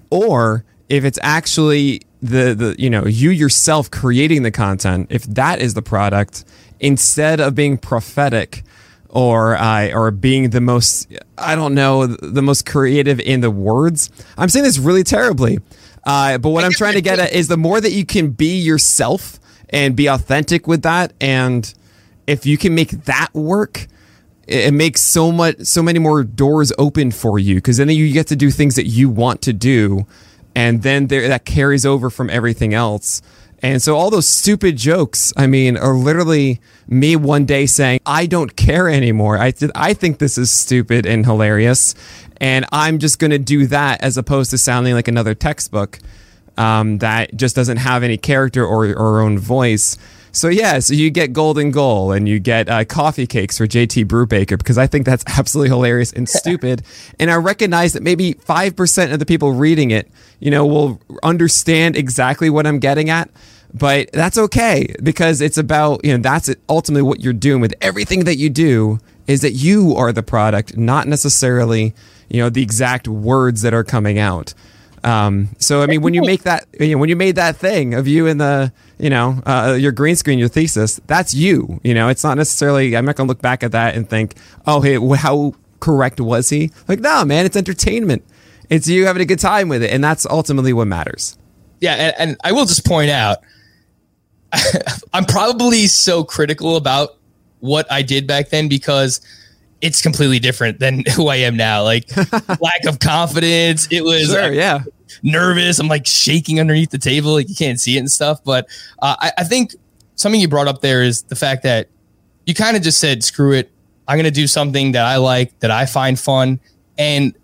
Or 0.10 0.64
if 0.90 1.04
it's 1.04 1.20
actually 1.22 2.02
the 2.22 2.56
the 2.56 2.76
you 2.80 2.90
know 2.90 3.06
you 3.06 3.30
yourself 3.30 3.92
creating 3.92 4.44
the 4.44 4.52
content, 4.52 5.08
if 5.10 5.24
that 5.24 5.62
is 5.62 5.74
the 5.74 5.82
product, 5.82 6.46
instead 6.80 7.40
of 7.40 7.56
being 7.56 7.78
prophetic 7.78 8.64
or 9.10 9.56
uh, 9.56 9.90
or 9.94 10.12
being 10.12 10.50
the 10.50 10.62
most 10.62 11.08
I 11.38 11.56
don't 11.56 11.74
know 11.74 12.08
the 12.08 12.42
most 12.42 12.66
creative 12.66 13.20
in 13.20 13.42
the 13.42 13.52
words. 13.52 14.10
I'm 14.38 14.50
saying 14.50 14.66
this 14.66 14.80
really 14.80 15.04
terribly, 15.04 15.60
uh, 16.04 16.38
but 16.38 16.50
what 16.50 16.64
I'm 16.64 16.72
trying 16.72 16.94
to 16.94 17.02
get 17.02 17.20
at 17.20 17.34
is 17.34 17.48
the 17.48 17.58
more 17.58 17.80
that 17.82 17.92
you 17.92 18.06
can 18.06 18.32
be 18.32 18.58
yourself 18.58 19.40
and 19.70 19.96
be 19.96 20.08
authentic 20.08 20.68
with 20.68 20.84
that 20.84 21.14
and 21.20 21.74
if 22.28 22.46
you 22.46 22.58
can 22.58 22.74
make 22.76 22.92
that 22.92 23.34
work, 23.34 23.88
it 24.48 24.74
makes 24.74 25.02
so 25.02 25.32
much 25.32 25.62
so 25.62 25.82
many 25.82 26.00
more 26.00 26.24
doors 26.24 26.72
open 26.78 27.12
for 27.12 27.40
you 27.40 27.56
because 27.56 27.78
then 27.78 27.90
you 27.90 28.12
get 28.14 28.28
to 28.28 28.36
do 28.36 28.52
things 28.52 28.76
that 28.76 28.86
you 28.86 29.10
want 29.10 29.42
to 29.42 29.54
do 29.54 30.06
and 30.56 30.84
then 30.84 31.08
there 31.08 31.28
that 31.28 31.46
carries 31.46 31.86
over 31.86 32.10
from 32.10 32.30
everything 32.30 32.74
else. 32.74 33.22
And 33.62 33.82
so 33.82 33.98
all 33.98 34.12
those 34.12 34.28
stupid 34.28 34.78
jokes 34.78 35.34
i 35.36 35.48
mean 35.48 35.78
are 35.78 35.96
literally 35.96 36.62
me 36.88 37.16
one 37.16 37.46
day 37.46 37.66
saying 37.66 38.00
i 38.06 38.28
don't 38.28 38.56
care 38.56 38.88
anymore. 38.88 39.40
I, 39.40 39.52
th- 39.52 39.72
I 39.74 39.94
think 39.94 40.20
this 40.20 40.38
is 40.38 40.52
stupid 40.52 41.08
and 41.08 41.26
hilarious 41.26 41.96
and 42.38 42.66
i'm 42.72 43.00
just 43.00 43.18
going 43.18 43.32
to 43.32 43.40
do 43.40 43.66
that 43.68 44.04
as 44.04 44.18
opposed 44.18 44.52
to 44.52 44.60
sounding 44.60 44.94
like 44.94 45.08
another 45.08 45.34
textbook 45.34 46.00
um, 46.58 47.00
that 47.00 47.36
just 47.36 47.56
doesn't 47.56 47.78
have 47.78 48.04
any 48.04 48.18
character 48.18 48.64
or, 48.64 48.86
or 48.94 49.22
own 49.22 49.40
voice 49.40 49.98
so 50.36 50.50
yeah, 50.50 50.80
so 50.80 50.94
you 50.94 51.10
get 51.12 51.32
golden 51.32 51.72
goal 51.72 52.12
and 52.12 52.28
you 52.28 52.40
get 52.40 52.68
uh, 52.68 52.84
coffee 52.84 53.26
cakes 53.26 53.58
for 53.58 53.66
JT 53.66 54.06
Brubaker 54.06 54.58
because 54.58 54.78
I 54.78 54.86
think 54.86 55.06
that's 55.06 55.24
absolutely 55.38 55.70
hilarious 55.70 56.12
and 56.12 56.28
stupid. 56.42 56.84
and 57.20 57.32
I 57.32 57.36
recognize 57.36 57.94
that 57.94 58.04
maybe 58.04 58.34
five 58.34 58.76
percent 58.76 59.14
of 59.14 59.20
the 59.20 59.26
people 59.26 59.54
reading 59.54 59.92
it, 59.92 60.12
you 60.40 60.52
know, 60.52 60.66
will 60.66 61.02
understand 61.24 61.96
exactly 61.96 62.50
what 62.50 62.68
I'm 62.68 62.80
getting 62.80 63.10
at. 63.10 63.30
But 63.74 64.12
that's 64.12 64.38
okay 64.38 64.94
because 65.02 65.42
it's 65.42 65.58
about 65.58 66.04
you 66.04 66.12
know 66.12 66.22
that's 66.22 66.54
ultimately 66.68 67.04
what 67.04 67.22
you're 67.22 67.34
doing 67.34 67.62
with 67.62 67.74
everything 67.82 68.26
that 68.26 68.36
you 68.36 68.50
do 68.50 69.00
is 69.28 69.42
that 69.42 69.52
you 69.54 69.96
are 69.96 70.12
the 70.12 70.24
product, 70.24 70.78
not 70.78 71.08
necessarily 71.08 71.94
you 72.30 72.42
know 72.42 72.50
the 72.50 72.62
exact 72.62 73.08
words 73.08 73.62
that 73.62 73.74
are 73.74 73.84
coming 73.84 74.20
out. 74.20 74.54
Um, 75.06 75.50
so 75.60 75.84
I 75.84 75.86
mean, 75.86 76.02
when 76.02 76.16
you 76.16 76.24
make 76.24 76.44
that, 76.44 76.66
you 76.80 76.94
know, 76.94 76.98
when 76.98 77.10
you 77.10 77.16
made 77.16 77.36
that 77.36 77.56
thing 77.58 77.94
of 77.94 78.08
you 78.08 78.26
in 78.26 78.40
the, 78.40 78.74
you 78.98 79.12
know, 79.12 79.40
uh, 79.46 79.78
your 79.80 79.92
green 79.92 80.16
screen, 80.16 80.40
your 80.40 80.48
thesis, 80.48 81.00
that's 81.06 81.32
you. 81.32 81.80
You 81.84 81.94
know, 81.94 82.10
it's 82.10 82.24
not 82.24 82.38
necessarily. 82.38 82.98
I'm 82.98 83.06
not 83.06 83.16
going 83.16 83.28
to 83.28 83.32
look 83.32 83.42
back 83.42 83.62
at 83.62 83.72
that 83.72 83.96
and 83.96 84.10
think, 84.10 84.34
oh, 84.66 84.82
hey, 84.82 84.98
how 85.16 85.54
correct 85.80 86.20
was 86.20 86.50
he? 86.50 86.72
Like, 86.88 87.02
no, 87.02 87.24
man, 87.24 87.46
it's 87.46 87.56
entertainment. 87.56 88.24
It's 88.72 88.88
you 88.88 89.06
having 89.06 89.22
a 89.22 89.26
good 89.26 89.40
time 89.40 89.70
with 89.70 89.84
it, 89.84 89.92
and 89.92 90.04
that's 90.04 90.26
ultimately 90.26 90.74
what 90.74 90.88
matters. 90.88 91.38
Yeah, 91.82 91.94
and, 91.94 92.16
and 92.18 92.38
I 92.44 92.52
will 92.52 92.66
just 92.66 92.84
point 92.84 93.12
out, 93.12 93.38
I'm 95.14 95.26
probably 95.26 95.86
so 95.86 96.24
critical 96.24 96.78
about 96.78 97.18
what 97.60 97.86
I 97.92 98.02
did 98.02 98.26
back 98.26 98.50
then 98.50 98.70
because 98.70 99.22
it's 99.82 100.02
completely 100.02 100.40
different 100.40 100.80
than 100.80 101.04
who 101.16 101.28
I 101.28 101.36
am 101.36 101.56
now. 101.56 101.84
Like 101.84 102.10
lack 102.60 102.86
of 102.88 102.98
confidence. 102.98 103.88
It 103.92 104.04
was 104.04 104.32
sure, 104.32 104.52
yeah 104.52 104.80
nervous. 105.24 105.80
I'm 105.80 105.88
like 105.88 106.06
shaking 106.06 106.60
underneath 106.60 106.92
the 106.92 106.98
table, 106.98 107.34
like 107.34 107.50
you 107.50 107.56
can't 107.56 107.80
see 107.80 107.98
it 107.98 108.00
and 108.00 108.12
stuff. 108.12 108.44
But 108.44 108.68
uh, 109.02 109.16
I, 109.20 109.32
I 109.40 109.44
think 109.44 109.76
something 110.16 110.40
you 110.40 110.48
brought 110.48 110.68
up 110.68 110.82
there 110.82 111.04
is 111.04 111.24
the 111.24 111.36
fact 111.36 111.64
that 111.64 111.90
you 112.46 112.54
kind 112.54 112.78
of 112.78 112.84
just 112.84 113.00
said, 113.00 113.24
"Screw 113.24 113.52
it, 113.52 113.72
I'm 114.08 114.18
going 114.18 114.26
to 114.26 114.32
do 114.32 114.48
something 114.48 114.92
that 114.94 115.06
I 115.06 115.18
like, 115.18 115.60
that 115.60 115.72
I 115.72 115.86
find 115.86 116.20
fun," 116.20 116.60
and 116.98 117.36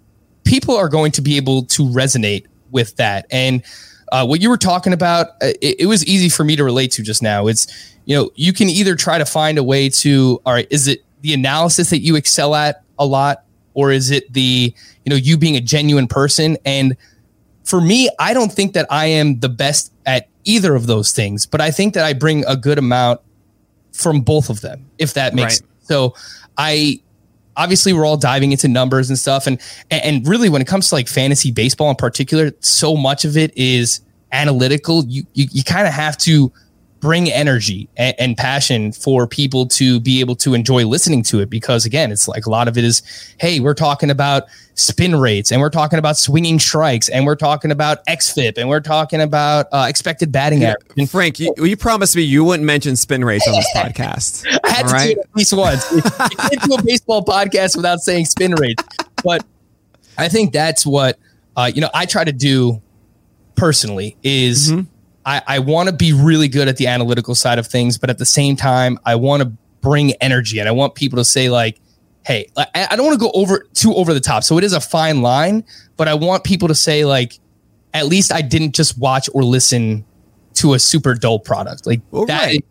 people 0.44 0.76
are 0.76 0.90
going 0.90 1.12
to 1.14 1.22
be 1.22 1.38
able 1.38 1.64
to 1.66 1.84
resonate 1.84 2.46
with 2.72 2.96
that. 2.98 3.26
And 3.32 3.64
uh, 4.12 4.26
what 4.26 4.42
you 4.42 4.50
were 4.50 4.58
talking 4.58 4.94
about, 4.94 5.28
uh, 5.42 5.54
it, 5.62 5.82
it 5.82 5.86
was 5.86 6.06
easy 6.06 6.30
for 6.30 6.44
me 6.44 6.56
to 6.56 6.64
relate 6.64 6.92
to 6.94 7.02
just 7.02 7.24
now. 7.24 7.48
It's 7.48 7.96
you 8.06 8.16
know 8.16 8.32
you 8.36 8.54
can 8.54 8.70
either 8.70 8.96
try 8.96 9.18
to 9.18 9.26
find 9.26 9.58
a 9.58 9.64
way 9.64 9.90
to, 9.90 10.42
all 10.46 10.54
right, 10.54 10.68
is 10.70 10.88
it 10.88 11.04
the 11.22 11.34
analysis 11.34 11.90
that 11.92 12.00
you 12.00 12.16
excel 12.16 12.56
at 12.56 12.84
a 13.00 13.06
lot, 13.06 13.44
or 13.74 13.92
is 13.92 14.12
it 14.12 14.32
the 14.34 14.74
you 15.06 15.10
know 15.10 15.16
you 15.16 15.38
being 15.38 15.56
a 15.56 15.62
genuine 15.62 16.08
person 16.08 16.58
and 16.66 16.96
for 17.64 17.82
me, 17.82 18.10
I 18.20 18.34
don't 18.34 18.52
think 18.52 18.74
that 18.74 18.88
I 18.90 19.06
am 19.08 19.40
the 19.40 19.50
best 19.50 19.94
at 20.06 20.28
either 20.44 20.76
of 20.76 20.88
those 20.88 21.12
things, 21.12 21.46
but 21.46 21.62
I 21.62 21.72
think 21.72 21.94
that 21.94 22.06
I 22.06 22.14
bring 22.14 22.44
a 22.46 22.56
good 22.56 22.78
amount 22.78 23.22
from 23.94 24.22
both 24.22 24.50
of 24.50 24.62
them, 24.62 24.86
if 24.98 25.14
that 25.14 25.34
makes 25.34 25.46
right. 25.46 25.52
sense. 25.54 25.88
So 25.88 26.16
I 26.58 27.02
obviously 27.58 27.94
we're 27.94 28.06
all 28.06 28.18
diving 28.18 28.52
into 28.52 28.68
numbers 28.68 29.10
and 29.10 29.20
stuff 29.20 29.46
and 29.46 29.60
and 29.90 30.26
really 30.26 30.48
when 30.48 30.62
it 30.62 30.68
comes 30.68 30.88
to 30.90 30.96
like 30.96 31.08
fantasy 31.08 31.52
baseball 31.52 31.90
in 31.90 31.96
particular, 31.96 32.52
so 32.60 32.96
much 32.96 33.26
of 33.26 33.38
it 33.38 33.56
is 33.58 34.02
analytical. 34.32 35.06
You 35.06 35.24
you, 35.34 35.48
you 35.52 35.64
kind 35.64 35.88
of 35.88 35.94
have 35.94 36.18
to 36.20 36.52
bring 37.02 37.30
energy 37.32 37.90
and, 37.98 38.16
and, 38.20 38.38
passion 38.38 38.92
for 38.92 39.28
people 39.28 39.66
to 39.66 40.00
be 40.00 40.20
able 40.20 40.36
to 40.36 40.54
enjoy 40.54 40.86
listening 40.86 41.22
to 41.22 41.40
it 41.40 41.50
because 41.50 41.86
again 41.86 42.12
it's 42.12 42.28
like 42.28 42.46
a 42.46 42.50
lot 42.50 42.68
of 42.68 42.78
it 42.78 42.84
is 42.84 43.02
hey 43.40 43.60
we're 43.60 43.74
talking 43.74 44.10
about 44.10 44.44
spin 44.76 45.16
rates 45.16 45.52
and 45.52 45.60
we're 45.60 45.70
talking 45.70 46.00
about 46.00 46.16
swinging 46.16 46.58
strikes 46.58 47.10
and 47.10 47.26
we're 47.26 47.36
talking 47.36 47.72
about 47.72 48.06
xfip 48.06 48.58
and 48.58 48.70
we're 48.70 48.80
talking 48.80 49.20
about 49.20 49.68
uh, 49.72 49.86
expected 49.90 50.32
batting 50.32 50.64
average. 50.64 50.88
And 50.98 51.10
frank 51.10 51.40
you, 51.40 51.54
you 51.58 51.76
promised 51.76 52.16
me 52.16 52.22
you 52.22 52.44
wouldn't 52.44 52.66
mention 52.66 52.96
spin 52.96 53.26
rates 53.26 53.48
on 53.48 53.54
this 53.54 53.70
podcast 53.76 54.46
i 54.64 54.70
had 54.70 54.88
to 54.88 54.94
right? 54.94 55.16
do 55.16 55.20
it 55.20 55.26
at 55.26 55.36
least 55.36 55.54
once. 55.54 55.92
You 55.92 56.02
can't 56.02 56.62
do 56.64 56.74
a 56.76 56.84
baseball 56.84 57.26
podcast 57.26 57.76
without 57.76 58.00
saying 58.00 58.26
spin 58.26 58.54
rates 58.56 58.84
but 59.24 59.44
i 60.18 60.30
think 60.30 60.54
that's 60.54 60.86
what 60.86 61.20
uh, 61.58 61.70
you 61.74 61.82
know 61.82 61.90
i 61.94 62.06
try 62.06 62.24
to 62.24 62.32
do 62.32 62.82
personally 63.56 64.16
is 64.24 64.72
mm-hmm 64.72 64.91
I, 65.26 65.42
I 65.48 65.60
want 65.60 65.90
to 65.90 65.96
be 65.96 66.14
really 66.14 66.48
good 66.48 66.68
at 66.68 66.78
the 66.78 66.88
analytical 66.88 67.36
side 67.36 67.60
of 67.60 67.68
things, 67.68 67.98
but 67.98 68.10
at 68.10 68.18
the 68.18 68.26
same 68.26 68.56
time, 68.56 69.00
I 69.06 69.16
want 69.16 69.44
to 69.44 69.52
bring 69.82 70.14
energy 70.14 70.60
and 70.60 70.68
I 70.68 70.72
want 70.72 70.96
people 70.96 71.18
to 71.18 71.26
say, 71.26 71.50
like, 71.50 71.80
hey, 72.26 72.48
I, 72.58 72.88
I 72.92 72.96
don't 72.96 73.06
want 73.06 73.20
to 73.20 73.26
go 73.26 73.32
over 73.34 73.68
too 73.74 73.94
over 73.94 74.14
the 74.14 74.20
top. 74.20 74.44
So 74.44 74.58
it 74.58 74.64
is 74.64 74.74
a 74.74 74.82
fine 74.82 75.22
line, 75.22 75.64
but 75.98 76.08
I 76.08 76.14
want 76.14 76.44
people 76.44 76.68
to 76.68 76.76
say, 76.76 77.06
like, 77.06 77.40
at 77.94 78.06
least 78.06 78.32
I 78.32 78.42
didn't 78.42 78.74
just 78.74 78.98
watch 78.98 79.30
or 79.34 79.44
listen 79.44 80.06
to 80.56 80.74
a 80.74 80.80
super 80.80 81.14
dull 81.14 81.40
product. 81.40 81.86
Like 81.86 82.02
well, 82.12 82.26
that 82.26 82.46
right 82.46 82.66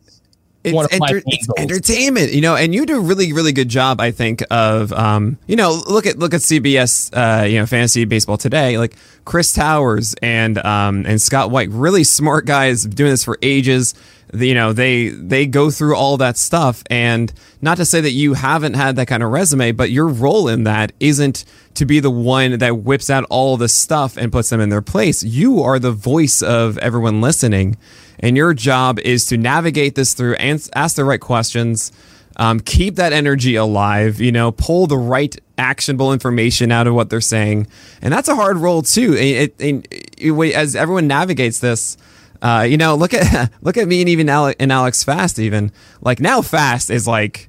it's, 0.62 0.92
enter- 0.92 1.22
it's, 1.26 1.48
entertainment, 1.56 2.32
you 2.32 2.42
know, 2.42 2.54
and 2.54 2.74
you 2.74 2.84
do 2.84 2.98
a 2.98 3.00
really, 3.00 3.32
really 3.32 3.52
good 3.52 3.68
job, 3.68 4.00
I 4.00 4.10
think, 4.10 4.42
of, 4.50 4.92
um, 4.92 5.38
you 5.46 5.56
know, 5.56 5.80
look 5.88 6.06
at 6.06 6.18
look 6.18 6.34
at 6.34 6.40
CBS, 6.40 7.10
uh, 7.16 7.44
you 7.44 7.58
know, 7.58 7.66
fantasy 7.66 8.04
baseball 8.04 8.36
today, 8.36 8.76
like 8.76 8.94
Chris 9.24 9.52
Towers 9.52 10.14
and 10.22 10.58
um, 10.58 11.06
and 11.06 11.20
Scott 11.20 11.50
White, 11.50 11.70
really 11.70 12.04
smart 12.04 12.44
guys 12.44 12.84
doing 12.84 13.10
this 13.10 13.24
for 13.24 13.38
ages. 13.42 13.94
You 14.34 14.54
know 14.54 14.72
they 14.72 15.08
they 15.08 15.46
go 15.46 15.70
through 15.70 15.96
all 15.96 16.16
that 16.18 16.36
stuff. 16.36 16.82
And 16.90 17.32
not 17.60 17.76
to 17.78 17.84
say 17.84 18.00
that 18.00 18.12
you 18.12 18.34
haven't 18.34 18.74
had 18.74 18.96
that 18.96 19.06
kind 19.06 19.22
of 19.22 19.30
resume 19.30 19.72
but 19.72 19.90
your 19.90 20.08
role 20.08 20.48
in 20.48 20.64
that 20.64 20.92
isn't 21.00 21.44
to 21.74 21.86
be 21.86 22.00
the 22.00 22.10
one 22.10 22.58
that 22.58 22.78
whips 22.78 23.10
out 23.10 23.24
all 23.30 23.56
this 23.56 23.74
stuff 23.74 24.16
and 24.16 24.32
puts 24.32 24.50
them 24.50 24.60
in 24.60 24.68
their 24.68 24.82
place. 24.82 25.22
You 25.22 25.62
are 25.62 25.78
the 25.78 25.92
voice 25.92 26.42
of 26.42 26.78
everyone 26.78 27.20
listening. 27.20 27.76
And 28.18 28.36
your 28.36 28.52
job 28.52 28.98
is 28.98 29.24
to 29.26 29.38
navigate 29.38 29.94
this 29.94 30.12
through 30.12 30.34
and 30.34 30.68
ask 30.74 30.96
the 30.96 31.04
right 31.04 31.20
questions 31.20 31.92
um, 32.36 32.60
keep 32.60 32.96
that 32.96 33.12
energy 33.12 33.56
alive 33.56 34.20
you 34.20 34.32
know 34.32 34.52
pull 34.52 34.86
the 34.86 34.96
right 34.96 35.36
actionable 35.60 36.12
information 36.12 36.72
out 36.72 36.86
of 36.86 36.94
what 36.94 37.10
they're 37.10 37.20
saying. 37.20 37.66
And 38.00 38.12
that's 38.12 38.28
a 38.28 38.34
hard 38.34 38.56
role 38.56 38.82
too. 38.82 39.14
It, 39.14 39.54
it, 39.58 39.86
it, 40.18 40.54
as 40.54 40.74
everyone 40.74 41.06
navigates 41.06 41.60
this 41.60 41.98
uh, 42.42 42.66
you 42.68 42.76
know, 42.76 42.94
look 42.94 43.14
at 43.14 43.52
look 43.62 43.76
at 43.76 43.88
me 43.88 44.00
and 44.00 44.08
even 44.08 44.28
Alex, 44.28 44.56
and 44.60 44.72
Alex 44.72 45.04
Fast. 45.04 45.38
Even 45.38 45.72
like 46.00 46.20
now, 46.20 46.42
Fast 46.42 46.90
is 46.90 47.06
like, 47.06 47.48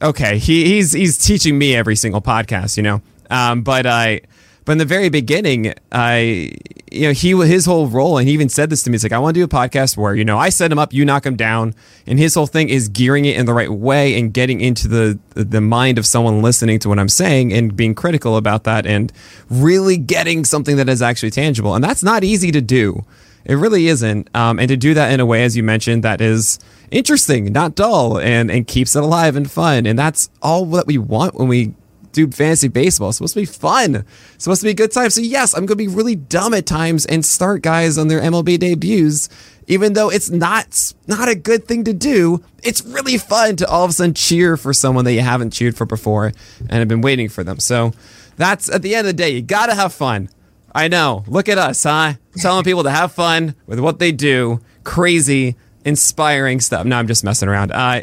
okay, 0.00 0.38
he, 0.38 0.64
he's 0.64 0.92
he's 0.92 1.18
teaching 1.18 1.58
me 1.58 1.74
every 1.74 1.96
single 1.96 2.22
podcast. 2.22 2.76
You 2.76 2.82
know, 2.82 3.02
um, 3.30 3.62
but 3.62 3.86
I. 3.86 4.22
But 4.64 4.72
in 4.72 4.78
the 4.78 4.84
very 4.84 5.08
beginning, 5.08 5.74
I, 5.90 6.52
you 6.92 7.08
know, 7.08 7.10
he 7.10 7.32
his 7.44 7.66
whole 7.66 7.88
role, 7.88 8.18
and 8.18 8.28
he 8.28 8.34
even 8.34 8.48
said 8.48 8.70
this 8.70 8.84
to 8.84 8.90
me. 8.90 8.94
It's 8.94 9.02
like 9.02 9.10
I 9.10 9.18
want 9.18 9.34
to 9.34 9.40
do 9.40 9.44
a 9.44 9.48
podcast 9.48 9.96
where 9.96 10.14
you 10.14 10.24
know 10.24 10.38
I 10.38 10.50
set 10.50 10.70
him 10.70 10.78
up, 10.78 10.92
you 10.92 11.04
knock 11.04 11.26
him 11.26 11.34
down, 11.34 11.74
and 12.06 12.16
his 12.16 12.36
whole 12.36 12.46
thing 12.46 12.68
is 12.68 12.88
gearing 12.88 13.24
it 13.24 13.36
in 13.36 13.46
the 13.46 13.54
right 13.54 13.70
way 13.70 14.16
and 14.16 14.32
getting 14.32 14.60
into 14.60 14.86
the 14.86 15.18
the 15.34 15.60
mind 15.60 15.98
of 15.98 16.06
someone 16.06 16.42
listening 16.42 16.78
to 16.78 16.88
what 16.88 17.00
I'm 17.00 17.08
saying 17.08 17.52
and 17.52 17.74
being 17.74 17.96
critical 17.96 18.36
about 18.36 18.62
that 18.62 18.86
and 18.86 19.12
really 19.50 19.96
getting 19.96 20.44
something 20.44 20.76
that 20.76 20.88
is 20.88 21.02
actually 21.02 21.32
tangible. 21.32 21.74
And 21.74 21.82
that's 21.82 22.04
not 22.04 22.22
easy 22.22 22.52
to 22.52 22.60
do. 22.60 23.04
It 23.44 23.54
really 23.54 23.88
isn't. 23.88 24.28
Um, 24.34 24.58
and 24.58 24.68
to 24.68 24.76
do 24.76 24.94
that 24.94 25.12
in 25.12 25.20
a 25.20 25.26
way, 25.26 25.44
as 25.44 25.56
you 25.56 25.62
mentioned, 25.62 26.04
that 26.04 26.20
is 26.20 26.58
interesting, 26.90 27.52
not 27.52 27.74
dull, 27.74 28.18
and, 28.18 28.50
and 28.50 28.66
keeps 28.66 28.94
it 28.94 29.02
alive 29.02 29.36
and 29.36 29.50
fun. 29.50 29.86
And 29.86 29.98
that's 29.98 30.30
all 30.40 30.66
that 30.66 30.86
we 30.86 30.98
want 30.98 31.34
when 31.34 31.48
we 31.48 31.74
do 32.12 32.30
fantasy 32.30 32.68
baseball. 32.68 33.08
It's 33.08 33.18
supposed 33.18 33.34
to 33.34 33.40
be 33.40 33.46
fun. 33.46 34.04
It's 34.34 34.44
supposed 34.44 34.60
to 34.60 34.66
be 34.66 34.70
a 34.70 34.74
good 34.74 34.92
time. 34.92 35.10
So 35.10 35.20
yes, 35.20 35.54
I'm 35.54 35.66
going 35.66 35.78
to 35.78 35.84
be 35.84 35.88
really 35.88 36.14
dumb 36.14 36.54
at 36.54 36.66
times 36.66 37.06
and 37.06 37.24
start 37.24 37.62
guys 37.62 37.98
on 37.98 38.08
their 38.08 38.20
MLB 38.20 38.58
debuts, 38.58 39.28
even 39.66 39.94
though 39.94 40.10
it's 40.10 40.30
not 40.30 40.92
not 41.06 41.28
a 41.28 41.34
good 41.34 41.66
thing 41.66 41.84
to 41.84 41.92
do. 41.92 42.44
It's 42.62 42.84
really 42.84 43.18
fun 43.18 43.56
to 43.56 43.68
all 43.68 43.84
of 43.84 43.90
a 43.90 43.92
sudden 43.92 44.14
cheer 44.14 44.56
for 44.56 44.72
someone 44.72 45.04
that 45.06 45.14
you 45.14 45.20
haven't 45.20 45.52
cheered 45.52 45.76
for 45.76 45.86
before 45.86 46.32
and 46.60 46.72
have 46.72 46.88
been 46.88 47.00
waiting 47.00 47.28
for 47.28 47.42
them. 47.42 47.58
So 47.58 47.92
that's 48.36 48.70
at 48.70 48.82
the 48.82 48.94
end 48.94 49.06
of 49.06 49.16
the 49.16 49.22
day, 49.22 49.30
you 49.30 49.42
got 49.42 49.66
to 49.66 49.74
have 49.74 49.92
fun. 49.92 50.28
I 50.74 50.88
know. 50.88 51.24
Look 51.26 51.48
at 51.48 51.58
us, 51.58 51.82
huh? 51.82 52.14
Telling 52.36 52.64
people 52.64 52.82
to 52.84 52.90
have 52.90 53.12
fun 53.12 53.54
with 53.66 53.78
what 53.78 53.98
they 53.98 54.10
do. 54.10 54.60
Crazy, 54.84 55.56
inspiring 55.84 56.60
stuff. 56.60 56.86
No, 56.86 56.96
I'm 56.96 57.06
just 57.06 57.24
messing 57.24 57.48
around. 57.48 57.72
Uh, 57.72 58.02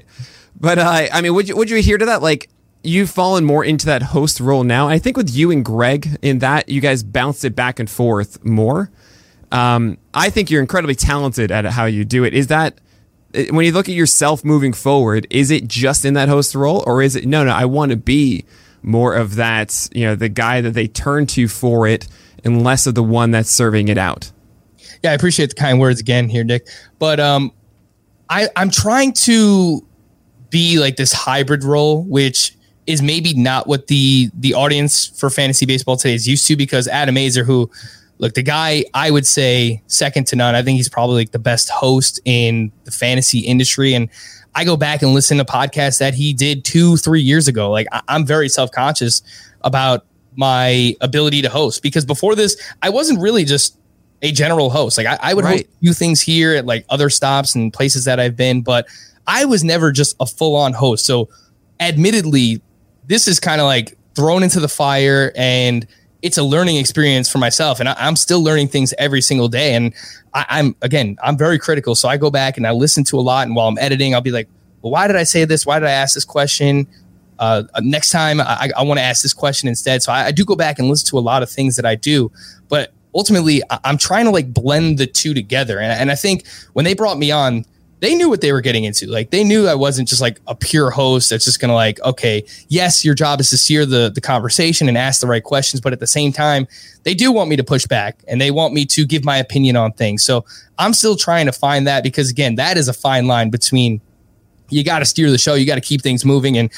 but 0.59 0.77
uh, 0.77 1.07
I 1.11 1.21
mean, 1.21 1.33
would 1.33 1.49
you 1.49 1.57
would 1.57 1.69
you 1.69 1.77
adhere 1.77 1.97
to 1.97 2.05
that? 2.05 2.21
Like, 2.21 2.49
you've 2.83 3.09
fallen 3.09 3.43
more 3.43 3.65
into 3.65 3.85
that 3.87 4.03
host 4.03 4.39
role 4.39 4.63
now. 4.63 4.87
I 4.87 4.99
think 4.99 5.17
with 5.17 5.29
you 5.33 5.51
and 5.51 5.65
Greg 5.65 6.17
in 6.21 6.39
that, 6.39 6.69
you 6.69 6.79
guys 6.79 7.03
bounced 7.03 7.43
it 7.43 7.55
back 7.55 7.79
and 7.79 7.89
forth 7.89 8.43
more. 8.45 8.91
Um, 9.51 9.97
I 10.13 10.29
think 10.29 10.51
you're 10.51 10.61
incredibly 10.61 10.95
talented 10.95 11.51
at 11.51 11.65
how 11.65 11.85
you 11.85 12.05
do 12.05 12.23
it. 12.23 12.33
Is 12.33 12.47
that 12.47 12.79
when 13.49 13.65
you 13.65 13.71
look 13.71 13.89
at 13.89 13.95
yourself 13.95 14.43
moving 14.45 14.73
forward? 14.73 15.25
Is 15.29 15.49
it 15.49 15.67
just 15.67 16.05
in 16.05 16.13
that 16.13 16.29
host 16.29 16.53
role, 16.55 16.83
or 16.85 17.01
is 17.01 17.15
it 17.15 17.25
no, 17.25 17.43
no? 17.43 17.51
I 17.51 17.65
want 17.65 17.91
to 17.91 17.97
be 17.97 18.45
more 18.81 19.15
of 19.15 19.35
that. 19.35 19.89
You 19.93 20.05
know, 20.05 20.15
the 20.15 20.29
guy 20.29 20.61
that 20.61 20.71
they 20.71 20.87
turn 20.87 21.25
to 21.27 21.47
for 21.47 21.87
it 21.87 22.07
and 22.43 22.63
less 22.63 22.87
of 22.87 22.95
the 22.95 23.03
one 23.03 23.31
that's 23.31 23.49
serving 23.49 23.87
it 23.87 23.97
out. 23.97 24.31
Yeah, 25.03 25.11
I 25.11 25.13
appreciate 25.13 25.49
the 25.49 25.55
kind 25.55 25.79
words 25.79 25.99
again 25.99 26.29
here, 26.29 26.43
Nick. 26.43 26.67
But 26.97 27.19
um, 27.19 27.51
I, 28.29 28.49
I'm 28.55 28.69
trying 28.69 29.13
to 29.13 29.85
be 30.49 30.79
like 30.79 30.95
this 30.95 31.13
hybrid 31.13 31.63
role, 31.63 32.03
which 32.03 32.55
is 32.87 33.01
maybe 33.01 33.33
not 33.33 33.67
what 33.67 33.87
the 33.87 34.31
the 34.33 34.53
audience 34.53 35.05
for 35.05 35.29
fantasy 35.29 35.65
baseball 35.65 35.95
today 35.95 36.15
is 36.15 36.27
used 36.27 36.47
to 36.47 36.55
because 36.55 36.87
Adam 36.87 37.15
Aizer, 37.15 37.45
who 37.45 37.69
look, 38.19 38.33
the 38.33 38.43
guy 38.43 38.83
I 38.93 39.11
would 39.11 39.25
say 39.25 39.81
second 39.87 40.27
to 40.27 40.35
none. 40.35 40.55
I 40.55 40.61
think 40.61 40.77
he's 40.77 40.89
probably 40.89 41.17
like 41.17 41.31
the 41.31 41.39
best 41.39 41.69
host 41.69 42.19
in 42.25 42.71
the 42.83 42.91
fantasy 42.91 43.39
industry. 43.39 43.93
And 43.93 44.09
I 44.55 44.65
go 44.65 44.77
back 44.77 45.01
and 45.01 45.13
listen 45.13 45.37
to 45.37 45.45
podcasts 45.45 45.99
that 45.99 46.13
he 46.13 46.33
did 46.33 46.65
two, 46.65 46.97
three 46.97 47.21
years 47.21 47.47
ago. 47.47 47.71
Like 47.71 47.87
I, 47.91 48.01
am 48.07 48.25
very 48.25 48.49
self 48.49 48.71
conscious 48.71 49.21
about 49.61 50.05
my 50.35 50.95
ability 51.01 51.41
to 51.41 51.49
host 51.49 51.81
because 51.83 52.05
before 52.05 52.35
this, 52.35 52.55
I 52.81 52.89
wasn't 52.89 53.19
really 53.19 53.45
just 53.45 53.77
a 54.21 54.31
general 54.31 54.69
host. 54.69 54.97
Like 54.97 55.07
I, 55.07 55.17
I 55.21 55.33
would 55.33 55.45
right. 55.45 55.51
host 55.51 55.65
a 55.65 55.79
few 55.79 55.93
things 55.93 56.21
here 56.21 56.55
at 56.55 56.65
like 56.65 56.85
other 56.89 57.09
stops 57.09 57.55
and 57.55 57.71
places 57.71 58.05
that 58.05 58.19
I've 58.19 58.35
been, 58.35 58.61
but 58.61 58.87
I 59.27 59.45
was 59.45 59.63
never 59.63 59.91
just 59.91 60.15
a 60.19 60.25
full 60.25 60.55
on 60.55 60.73
host. 60.73 61.05
So 61.05 61.29
admittedly, 61.79 62.61
this 63.07 63.27
is 63.27 63.39
kind 63.39 63.61
of 63.61 63.65
like 63.65 63.97
thrown 64.15 64.43
into 64.43 64.59
the 64.59 64.67
fire 64.67 65.31
and 65.35 65.87
it's 66.21 66.37
a 66.37 66.43
learning 66.43 66.75
experience 66.75 67.29
for 67.29 67.37
myself. 67.37 67.79
And 67.79 67.87
I, 67.87 67.95
am 68.07 68.15
still 68.15 68.43
learning 68.43 68.67
things 68.67 68.93
every 68.97 69.21
single 69.21 69.47
day. 69.47 69.73
And 69.73 69.93
I, 70.33 70.59
am 70.59 70.75
again, 70.81 71.17
I'm 71.23 71.37
very 71.37 71.57
critical. 71.57 71.95
So 71.95 72.09
I 72.09 72.17
go 72.17 72.29
back 72.29 72.57
and 72.57 72.67
I 72.67 72.71
listen 72.71 73.03
to 73.05 73.17
a 73.17 73.21
lot. 73.21 73.47
And 73.47 73.55
while 73.55 73.67
I'm 73.67 73.77
editing, 73.77 74.13
I'll 74.13 74.21
be 74.21 74.31
like, 74.31 74.49
well, 74.81 74.91
why 74.91 75.07
did 75.07 75.15
I 75.15 75.23
say 75.23 75.45
this? 75.45 75.65
Why 75.65 75.79
did 75.79 75.87
I 75.87 75.91
ask 75.91 76.15
this 76.15 76.25
question? 76.25 76.87
Uh, 77.39 77.63
next 77.81 78.11
time 78.11 78.39
I, 78.41 78.69
I 78.77 78.83
want 78.83 78.99
to 78.99 79.03
ask 79.03 79.23
this 79.23 79.33
question 79.33 79.69
instead. 79.69 80.03
So 80.03 80.11
I, 80.11 80.25
I, 80.25 80.31
do 80.31 80.43
go 80.43 80.55
back 80.55 80.77
and 80.77 80.89
listen 80.89 81.07
to 81.09 81.17
a 81.17 81.21
lot 81.21 81.41
of 81.41 81.49
things 81.49 81.77
that 81.77 81.85
I 81.85 81.95
do, 81.95 82.31
but 82.67 82.91
ultimately 83.15 83.63
I, 83.69 83.79
am 83.85 83.97
trying 83.97 84.25
to 84.25 84.31
like 84.31 84.53
blend 84.53 84.97
the 84.97 85.07
two 85.07 85.33
together. 85.33 85.79
And, 85.79 85.91
and 85.91 86.11
I 86.11 86.15
think 86.15 86.45
when 86.73 86.85
they 86.85 86.93
brought 86.93 87.17
me 87.17 87.31
on, 87.31 87.65
they 88.01 88.15
knew 88.15 88.29
what 88.29 88.41
they 88.41 88.51
were 88.51 88.61
getting 88.61 88.83
into. 88.83 89.07
Like 89.07 89.31
they 89.31 89.43
knew 89.43 89.67
I 89.67 89.75
wasn't 89.75 90.07
just 90.07 90.21
like 90.21 90.39
a 90.47 90.55
pure 90.55 90.89
host 90.89 91.29
that's 91.29 91.45
just 91.45 91.59
gonna 91.59 91.73
like, 91.73 92.01
okay, 92.01 92.45
yes, 92.67 93.03
your 93.03 93.15
job 93.15 93.39
is 93.39 93.49
to 93.49 93.57
steer 93.57 93.85
the 93.85 94.11
the 94.13 94.21
conversation 94.21 94.87
and 94.87 94.97
ask 94.97 95.21
the 95.21 95.27
right 95.27 95.43
questions, 95.43 95.81
but 95.81 95.93
at 95.93 95.99
the 95.99 96.07
same 96.07 96.31
time, 96.31 96.67
they 97.03 97.13
do 97.13 97.31
want 97.31 97.49
me 97.49 97.55
to 97.55 97.63
push 97.63 97.85
back 97.85 98.23
and 98.27 98.39
they 98.39 98.51
want 98.51 98.73
me 98.73 98.85
to 98.85 99.05
give 99.05 99.25
my 99.25 99.37
opinion 99.37 99.75
on 99.75 99.91
things. 99.91 100.23
So 100.23 100.45
I'm 100.77 100.93
still 100.93 101.15
trying 101.15 101.45
to 101.45 101.51
find 101.51 101.87
that 101.87 102.03
because 102.03 102.29
again, 102.29 102.55
that 102.55 102.77
is 102.77 102.87
a 102.87 102.93
fine 102.93 103.27
line 103.27 103.49
between 103.49 104.01
you 104.69 104.83
got 104.83 104.99
to 104.99 105.05
steer 105.05 105.31
the 105.31 105.37
show, 105.37 105.55
you 105.55 105.65
got 105.65 105.75
to 105.75 105.81
keep 105.81 106.01
things 106.01 106.23
moving, 106.23 106.57
and 106.57 106.71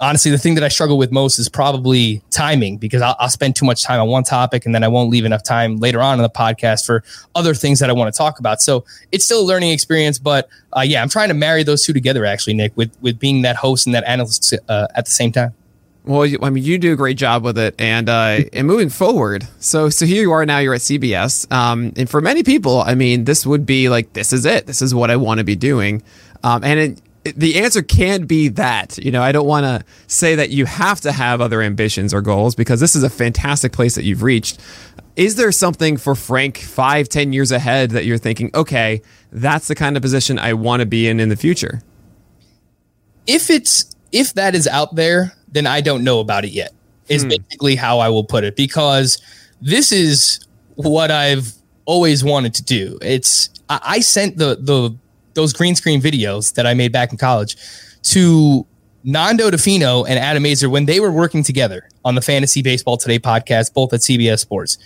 honestly, 0.00 0.30
the 0.30 0.38
thing 0.38 0.54
that 0.54 0.64
I 0.64 0.68
struggle 0.68 0.98
with 0.98 1.12
most 1.12 1.38
is 1.38 1.48
probably 1.48 2.22
timing 2.30 2.76
because 2.76 3.02
I'll, 3.02 3.16
I'll, 3.18 3.28
spend 3.28 3.56
too 3.56 3.66
much 3.66 3.84
time 3.84 4.00
on 4.00 4.08
one 4.08 4.24
topic 4.24 4.66
and 4.66 4.74
then 4.74 4.82
I 4.84 4.88
won't 4.88 5.10
leave 5.10 5.24
enough 5.24 5.42
time 5.42 5.76
later 5.76 6.00
on 6.00 6.18
in 6.18 6.22
the 6.22 6.30
podcast 6.30 6.86
for 6.86 7.02
other 7.34 7.54
things 7.54 7.80
that 7.80 7.90
I 7.90 7.92
want 7.92 8.12
to 8.12 8.16
talk 8.16 8.38
about. 8.38 8.62
So 8.62 8.84
it's 9.12 9.24
still 9.24 9.40
a 9.40 9.46
learning 9.46 9.70
experience, 9.70 10.18
but 10.18 10.48
uh, 10.76 10.80
yeah, 10.80 11.02
I'm 11.02 11.08
trying 11.08 11.28
to 11.28 11.34
marry 11.34 11.62
those 11.62 11.84
two 11.84 11.92
together 11.92 12.24
actually, 12.24 12.54
Nick, 12.54 12.76
with 12.76 12.96
with 13.00 13.18
being 13.18 13.42
that 13.42 13.56
host 13.56 13.86
and 13.86 13.94
that 13.94 14.04
analyst 14.04 14.54
uh, 14.68 14.86
at 14.94 15.04
the 15.04 15.10
same 15.10 15.32
time. 15.32 15.54
Well, 16.06 16.22
I 16.40 16.50
mean, 16.50 16.62
you 16.62 16.78
do 16.78 16.92
a 16.92 16.96
great 16.96 17.16
job 17.16 17.42
with 17.42 17.58
it, 17.58 17.74
and 17.80 18.08
uh, 18.08 18.44
and 18.52 18.64
moving 18.64 18.90
forward. 18.90 19.48
So, 19.58 19.90
so 19.90 20.06
here 20.06 20.22
you 20.22 20.30
are 20.30 20.46
now. 20.46 20.58
You're 20.58 20.74
at 20.74 20.80
CBS, 20.80 21.50
um, 21.50 21.92
and 21.96 22.08
for 22.08 22.20
many 22.20 22.44
people, 22.44 22.80
I 22.80 22.94
mean, 22.94 23.24
this 23.24 23.44
would 23.44 23.66
be 23.66 23.88
like, 23.88 24.12
this 24.12 24.32
is 24.32 24.46
it. 24.46 24.66
This 24.66 24.82
is 24.82 24.94
what 24.94 25.10
I 25.10 25.16
want 25.16 25.38
to 25.38 25.44
be 25.44 25.56
doing. 25.56 26.04
Um, 26.44 26.62
and 26.62 26.78
it, 26.78 27.02
the 27.36 27.60
answer 27.60 27.82
can't 27.82 28.28
be 28.28 28.48
that. 28.48 28.98
You 28.98 29.10
know, 29.10 29.22
I 29.22 29.32
don't 29.32 29.46
want 29.46 29.64
to 29.64 29.84
say 30.06 30.34
that 30.34 30.50
you 30.50 30.66
have 30.66 31.00
to 31.02 31.12
have 31.12 31.40
other 31.40 31.62
ambitions 31.62 32.12
or 32.12 32.20
goals 32.20 32.54
because 32.54 32.80
this 32.80 32.94
is 32.94 33.02
a 33.02 33.10
fantastic 33.10 33.72
place 33.72 33.94
that 33.94 34.04
you've 34.04 34.22
reached. 34.22 34.60
Is 35.16 35.36
there 35.36 35.50
something 35.52 35.96
for 35.96 36.14
Frank 36.14 36.58
five, 36.58 37.08
ten 37.08 37.32
years 37.32 37.52
ahead 37.52 37.90
that 37.90 38.04
you're 38.04 38.18
thinking, 38.18 38.50
okay, 38.54 39.02
that's 39.32 39.68
the 39.68 39.74
kind 39.74 39.96
of 39.96 40.02
position 40.02 40.38
I 40.38 40.52
want 40.52 40.80
to 40.80 40.86
be 40.86 41.08
in 41.08 41.20
in 41.20 41.28
the 41.28 41.36
future? 41.36 41.82
If 43.26 43.50
it's 43.50 43.94
if 44.12 44.34
that 44.34 44.54
is 44.54 44.66
out 44.66 44.94
there, 44.94 45.32
then 45.48 45.66
I 45.66 45.80
don't 45.80 46.04
know 46.04 46.20
about 46.20 46.44
it 46.44 46.50
yet. 46.50 46.72
Is 47.08 47.22
hmm. 47.22 47.28
basically 47.28 47.76
how 47.76 47.98
I 47.98 48.08
will 48.08 48.24
put 48.24 48.44
it 48.44 48.56
because 48.56 49.20
this 49.60 49.92
is 49.92 50.46
what 50.74 51.10
I've 51.10 51.52
always 51.84 52.22
wanted 52.22 52.54
to 52.54 52.62
do. 52.62 52.98
It's 53.00 53.50
I, 53.68 53.80
I 53.82 54.00
sent 54.00 54.36
the 54.36 54.56
the 54.60 54.96
those 55.36 55.52
green 55.52 55.76
screen 55.76 56.02
videos 56.02 56.54
that 56.54 56.66
I 56.66 56.74
made 56.74 56.90
back 56.90 57.12
in 57.12 57.18
college 57.18 57.56
to 58.02 58.66
Nando 59.04 59.50
Di 59.50 59.56
Fino 59.56 60.04
and 60.04 60.18
Adam 60.18 60.42
Aizer 60.42 60.68
when 60.68 60.86
they 60.86 60.98
were 60.98 61.12
working 61.12 61.44
together 61.44 61.88
on 62.04 62.16
the 62.16 62.20
Fantasy 62.20 62.60
Baseball 62.60 62.96
Today 62.96 63.20
podcast, 63.20 63.72
both 63.72 63.92
at 63.92 64.00
CBS 64.00 64.40
Sports. 64.40 64.78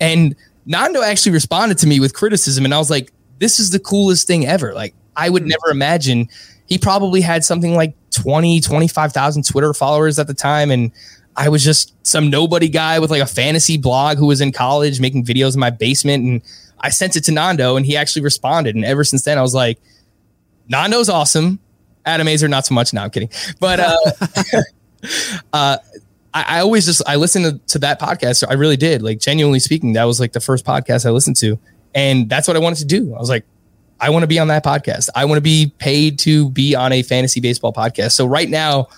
And 0.00 0.34
Nando 0.66 1.00
actually 1.00 1.32
responded 1.32 1.78
to 1.78 1.86
me 1.86 2.00
with 2.00 2.12
criticism, 2.12 2.64
and 2.64 2.74
I 2.74 2.78
was 2.78 2.90
like, 2.90 3.12
this 3.38 3.60
is 3.60 3.70
the 3.70 3.78
coolest 3.78 4.26
thing 4.26 4.46
ever. 4.46 4.74
Like, 4.74 4.94
I 5.16 5.30
would 5.30 5.42
hmm. 5.42 5.48
never 5.48 5.70
imagine 5.70 6.28
he 6.66 6.76
probably 6.76 7.20
had 7.20 7.44
something 7.44 7.74
like 7.74 7.94
20, 8.10 8.60
25,000 8.60 9.44
Twitter 9.44 9.72
followers 9.72 10.18
at 10.18 10.26
the 10.26 10.34
time. 10.34 10.70
And 10.70 10.92
I 11.36 11.48
was 11.48 11.64
just 11.64 11.94
some 12.06 12.30
nobody 12.30 12.68
guy 12.68 12.98
with 12.98 13.10
like 13.10 13.22
a 13.22 13.26
fantasy 13.26 13.78
blog 13.78 14.18
who 14.18 14.26
was 14.26 14.40
in 14.40 14.52
college 14.52 15.00
making 15.00 15.24
videos 15.24 15.54
in 15.54 15.60
my 15.60 15.70
basement. 15.70 16.24
And 16.24 16.42
I 16.80 16.90
sent 16.90 17.16
it 17.16 17.24
to 17.24 17.32
Nando, 17.32 17.76
and 17.76 17.86
he 17.86 17.96
actually 17.96 18.22
responded. 18.22 18.74
And 18.74 18.84
ever 18.84 19.04
since 19.04 19.22
then, 19.22 19.38
I 19.38 19.42
was 19.42 19.54
like, 19.54 19.78
Nando's 20.68 21.08
awesome. 21.08 21.58
Adam 22.04 22.26
Aizer, 22.26 22.48
not 22.48 22.66
so 22.66 22.74
much. 22.74 22.92
No, 22.92 23.02
I'm 23.02 23.10
kidding. 23.10 23.30
But 23.60 23.80
uh, 23.80 23.96
uh, 25.52 25.78
I, 26.32 26.44
I, 26.56 26.60
always 26.60 26.86
just 26.86 27.02
I 27.06 27.16
listened 27.16 27.44
to, 27.44 27.72
to, 27.74 27.78
that 27.80 28.00
podcast. 28.00 28.44
I 28.48 28.54
really 28.54 28.76
did. 28.76 29.02
Like 29.02 29.20
genuinely 29.20 29.60
speaking, 29.60 29.92
that 29.92 30.04
was 30.04 30.18
like 30.18 30.32
the 30.32 30.40
first 30.40 30.64
podcast 30.64 31.04
I 31.06 31.10
listened 31.10 31.36
to, 31.36 31.58
and 31.94 32.28
that's 32.28 32.48
what 32.48 32.56
I 32.56 32.60
wanted 32.60 32.78
to 32.78 32.84
do. 32.86 33.14
I 33.14 33.18
was 33.18 33.28
like, 33.28 33.44
I 34.00 34.10
want 34.10 34.22
to 34.22 34.26
be 34.26 34.38
on 34.38 34.48
that 34.48 34.64
podcast. 34.64 35.08
I 35.14 35.24
want 35.24 35.38
to 35.38 35.42
be 35.42 35.72
paid 35.78 36.18
to 36.20 36.50
be 36.50 36.74
on 36.74 36.92
a 36.92 37.02
fantasy 37.02 37.40
baseball 37.40 37.72
podcast. 37.72 38.12
So 38.12 38.26
right 38.26 38.48
now, 38.48 38.88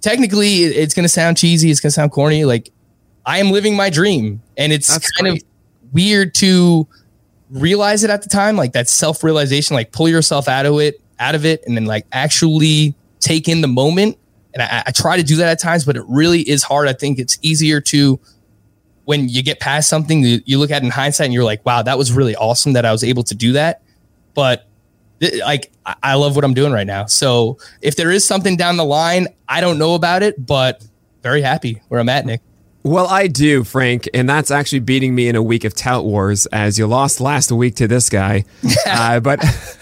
technically, 0.00 0.64
it's 0.64 0.94
going 0.94 1.04
to 1.04 1.08
sound 1.08 1.36
cheesy. 1.36 1.70
It's 1.70 1.80
going 1.80 1.90
to 1.90 1.94
sound 1.94 2.12
corny. 2.12 2.44
Like 2.44 2.70
I 3.26 3.38
am 3.38 3.50
living 3.50 3.76
my 3.76 3.90
dream, 3.90 4.42
and 4.56 4.72
it's 4.72 4.88
That's 4.88 5.10
kind 5.12 5.30
great. 5.32 5.42
of 5.42 5.48
weird 5.92 6.34
to 6.36 6.88
realize 7.50 8.04
it 8.04 8.10
at 8.10 8.22
the 8.22 8.28
time. 8.28 8.56
Like 8.56 8.72
that 8.72 8.88
self 8.88 9.22
realization, 9.22 9.74
like 9.74 9.92
pull 9.92 10.08
yourself 10.08 10.48
out 10.48 10.66
of 10.66 10.80
it, 10.80 11.00
out 11.18 11.34
of 11.34 11.44
it, 11.44 11.62
and 11.66 11.76
then 11.76 11.84
like 11.84 12.06
actually 12.12 12.94
take 13.20 13.48
in 13.48 13.60
the 13.60 13.68
moment. 13.68 14.16
And 14.54 14.62
I, 14.62 14.84
I 14.86 14.90
try 14.92 15.16
to 15.16 15.22
do 15.22 15.36
that 15.36 15.48
at 15.48 15.60
times, 15.60 15.84
but 15.84 15.96
it 15.96 16.02
really 16.08 16.40
is 16.40 16.62
hard. 16.62 16.88
I 16.88 16.92
think 16.92 17.18
it's 17.18 17.38
easier 17.42 17.80
to 17.82 18.18
when 19.04 19.28
you 19.28 19.42
get 19.42 19.58
past 19.60 19.88
something, 19.88 20.22
you, 20.22 20.40
you 20.44 20.58
look 20.58 20.70
at 20.70 20.82
it 20.82 20.84
in 20.84 20.90
hindsight 20.90 21.26
and 21.26 21.34
you're 21.34 21.44
like, 21.44 21.64
wow, 21.64 21.82
that 21.82 21.96
was 21.96 22.12
really 22.12 22.36
awesome 22.36 22.74
that 22.74 22.84
I 22.84 22.92
was 22.92 23.02
able 23.02 23.22
to 23.24 23.34
do 23.34 23.52
that. 23.52 23.82
But 24.34 24.66
th- 25.20 25.40
like, 25.42 25.70
I- 25.86 25.96
I 26.02 26.14
love 26.14 26.34
what 26.36 26.44
I'm 26.44 26.52
doing 26.54 26.72
right 26.72 26.86
now. 26.86 27.06
So 27.06 27.58
if 27.80 27.96
there 27.96 28.10
is 28.10 28.24
something 28.26 28.56
down 28.56 28.76
the 28.76 28.84
line, 28.84 29.28
I 29.48 29.60
don't 29.62 29.78
know 29.78 29.94
about 29.94 30.22
it, 30.22 30.44
but 30.44 30.84
very 31.22 31.40
happy 31.40 31.80
where 31.88 32.00
I'm 32.00 32.08
at, 32.10 32.26
Nick. 32.26 32.42
Well, 32.82 33.06
I 33.06 33.26
do, 33.26 33.64
Frank, 33.64 34.08
and 34.14 34.28
that's 34.28 34.50
actually 34.50 34.80
beating 34.80 35.14
me 35.14 35.28
in 35.28 35.36
a 35.36 35.42
week 35.42 35.64
of 35.64 35.74
tout 35.74 36.04
wars 36.04 36.46
as 36.46 36.78
you 36.78 36.86
lost 36.86 37.20
last 37.20 37.50
week 37.50 37.76
to 37.76 37.88
this 37.88 38.08
guy. 38.08 38.44
uh, 38.86 39.20
but 39.20 39.40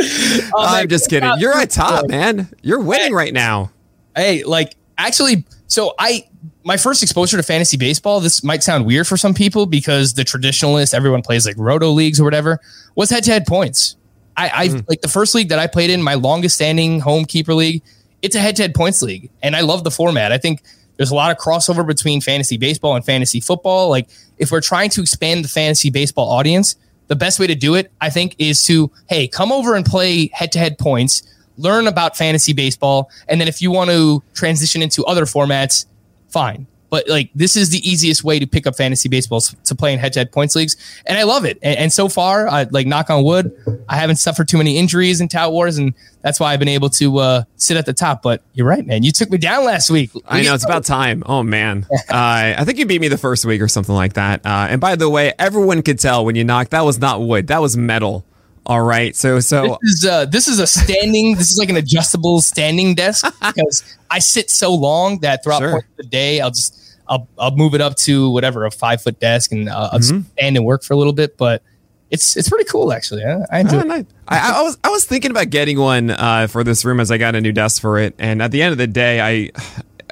Oh, 0.52 0.64
I'm 0.66 0.88
just 0.88 1.08
kidding. 1.08 1.30
You're 1.38 1.52
at 1.52 1.70
top, 1.70 2.08
man. 2.08 2.48
You're 2.62 2.80
winning 2.80 3.12
right 3.12 3.32
now. 3.32 3.70
Hey, 4.16 4.42
like 4.44 4.74
actually, 4.98 5.44
so 5.66 5.94
I 5.98 6.26
my 6.64 6.76
first 6.76 7.02
exposure 7.02 7.36
to 7.36 7.42
fantasy 7.42 7.76
baseball, 7.76 8.20
this 8.20 8.42
might 8.42 8.62
sound 8.62 8.86
weird 8.86 9.06
for 9.06 9.16
some 9.16 9.34
people 9.34 9.66
because 9.66 10.14
the 10.14 10.22
traditionalist, 10.22 10.94
everyone 10.94 11.22
plays 11.22 11.46
like 11.46 11.56
roto 11.58 11.90
leagues 11.90 12.20
or 12.20 12.24
whatever, 12.24 12.60
was 12.94 13.10
head 13.10 13.24
to 13.24 13.30
head 13.30 13.46
points. 13.46 13.96
I, 14.36 14.50
I 14.52 14.68
mm-hmm. 14.68 14.80
like 14.88 15.00
the 15.00 15.08
first 15.08 15.34
league 15.34 15.48
that 15.50 15.58
I 15.58 15.66
played 15.66 15.90
in, 15.90 16.02
my 16.02 16.14
longest 16.14 16.54
standing 16.56 17.00
home 17.00 17.24
keeper 17.24 17.54
league, 17.54 17.82
it's 18.22 18.34
a 18.34 18.40
head 18.40 18.56
to 18.56 18.62
head 18.62 18.74
points 18.74 19.02
league. 19.02 19.30
And 19.42 19.56
I 19.56 19.60
love 19.60 19.84
the 19.84 19.90
format. 19.90 20.32
I 20.32 20.38
think 20.38 20.62
there's 20.96 21.10
a 21.10 21.14
lot 21.14 21.30
of 21.30 21.38
crossover 21.38 21.86
between 21.86 22.20
fantasy 22.20 22.56
baseball 22.56 22.94
and 22.94 23.04
fantasy 23.04 23.40
football. 23.40 23.88
Like 23.88 24.08
if 24.38 24.50
we're 24.50 24.60
trying 24.60 24.90
to 24.90 25.00
expand 25.00 25.44
the 25.44 25.48
fantasy 25.48 25.90
baseball 25.90 26.30
audience, 26.30 26.76
the 27.10 27.16
best 27.16 27.40
way 27.40 27.46
to 27.48 27.56
do 27.56 27.74
it, 27.74 27.90
I 28.00 28.08
think, 28.08 28.36
is 28.38 28.62
to, 28.66 28.88
hey, 29.08 29.26
come 29.26 29.50
over 29.50 29.74
and 29.74 29.84
play 29.84 30.30
head 30.32 30.52
to 30.52 30.60
head 30.60 30.78
points, 30.78 31.24
learn 31.56 31.88
about 31.88 32.16
fantasy 32.16 32.52
baseball. 32.52 33.10
And 33.26 33.40
then 33.40 33.48
if 33.48 33.60
you 33.60 33.72
want 33.72 33.90
to 33.90 34.22
transition 34.32 34.80
into 34.80 35.04
other 35.06 35.24
formats, 35.24 35.86
fine. 36.28 36.68
But 36.90 37.08
like 37.08 37.30
this 37.34 37.56
is 37.56 37.70
the 37.70 37.78
easiest 37.88 38.24
way 38.24 38.38
to 38.38 38.46
pick 38.46 38.66
up 38.66 38.76
fantasy 38.76 39.08
baseball 39.08 39.40
to 39.40 39.74
play 39.74 39.92
in 39.92 39.98
head-to-head 39.98 40.32
points 40.32 40.56
leagues, 40.56 40.76
and 41.06 41.16
I 41.16 41.22
love 41.22 41.44
it. 41.44 41.58
And, 41.62 41.78
and 41.78 41.92
so 41.92 42.08
far, 42.08 42.48
I, 42.48 42.64
like 42.64 42.86
knock 42.86 43.10
on 43.10 43.24
wood, 43.24 43.56
I 43.88 43.96
haven't 43.96 44.16
suffered 44.16 44.48
too 44.48 44.58
many 44.58 44.76
injuries 44.76 45.20
in 45.20 45.28
tout 45.28 45.52
wars, 45.52 45.78
and 45.78 45.94
that's 46.22 46.40
why 46.40 46.52
I've 46.52 46.58
been 46.58 46.68
able 46.68 46.90
to 46.90 47.18
uh, 47.18 47.42
sit 47.56 47.76
at 47.76 47.86
the 47.86 47.92
top. 47.92 48.22
But 48.22 48.42
you're 48.52 48.66
right, 48.66 48.84
man. 48.84 49.02
You 49.02 49.12
took 49.12 49.30
me 49.30 49.38
down 49.38 49.64
last 49.64 49.90
week. 49.90 50.10
I 50.26 50.42
know 50.42 50.54
it's 50.54 50.64
about 50.64 50.84
time. 50.84 51.22
Oh 51.26 51.42
man, 51.42 51.86
uh, 51.92 51.98
I 52.10 52.64
think 52.64 52.78
you 52.78 52.86
beat 52.86 53.00
me 53.00 53.08
the 53.08 53.18
first 53.18 53.44
week 53.44 53.60
or 53.60 53.68
something 53.68 53.94
like 53.94 54.14
that. 54.14 54.44
Uh, 54.44 54.66
and 54.70 54.80
by 54.80 54.96
the 54.96 55.08
way, 55.08 55.32
everyone 55.38 55.82
could 55.82 55.98
tell 55.98 56.24
when 56.24 56.36
you 56.36 56.44
knocked 56.44 56.72
that 56.72 56.84
was 56.84 56.98
not 56.98 57.22
wood, 57.22 57.46
that 57.48 57.60
was 57.60 57.76
metal. 57.76 58.24
All 58.66 58.82
right, 58.82 59.16
so 59.16 59.40
so 59.40 59.78
This 59.82 59.92
is 59.94 60.06
uh, 60.06 60.24
this 60.26 60.46
is 60.48 60.58
a 60.58 60.66
standing. 60.66 61.34
this 61.36 61.50
is 61.50 61.58
like 61.58 61.70
an 61.70 61.76
adjustable 61.76 62.40
standing 62.40 62.94
desk 62.94 63.24
because 63.46 63.82
I 64.10 64.18
sit 64.18 64.50
so 64.50 64.74
long 64.74 65.18
that 65.20 65.42
throughout 65.42 65.60
Sure. 65.60 65.84
the 65.96 66.04
day, 66.04 66.40
I'll 66.40 66.50
just 66.50 66.76
I'll 67.08 67.26
I'll 67.38 67.56
move 67.56 67.74
it 67.74 67.80
up 67.80 67.96
to 67.96 68.30
whatever 68.30 68.66
a 68.66 68.70
five 68.70 69.02
foot 69.02 69.18
desk 69.18 69.50
and 69.52 69.68
uh, 69.68 69.88
I'll 69.92 69.98
Mm-hmm. 69.98 70.20
stand 70.36 70.56
and 70.56 70.64
work 70.66 70.84
for 70.84 70.92
a 70.94 70.96
little 70.96 71.12
bit. 71.14 71.36
But 71.36 71.62
it's 72.10 72.36
it's 72.36 72.48
pretty 72.48 72.64
cool 72.64 72.92
actually. 72.92 73.24
I, 73.24 73.38
I 73.50 73.60
enjoy. 73.60 73.78
Oh, 73.78 73.80
it. 73.80 73.86
nice. 73.86 74.04
I, 74.28 74.58
I 74.58 74.62
was 74.62 74.78
I 74.84 74.88
was 74.90 75.04
thinking 75.04 75.30
about 75.30 75.50
getting 75.50 75.78
one 75.80 76.10
uh, 76.10 76.46
for 76.46 76.62
this 76.62 76.84
room 76.84 77.00
as 77.00 77.10
I 77.10 77.18
got 77.18 77.34
a 77.34 77.40
new 77.40 77.52
desk 77.52 77.80
for 77.80 77.98
it, 77.98 78.14
and 78.18 78.42
at 78.42 78.50
the 78.52 78.62
end 78.62 78.72
of 78.72 78.78
the 78.78 78.86
day, 78.86 79.20
I 79.20 79.50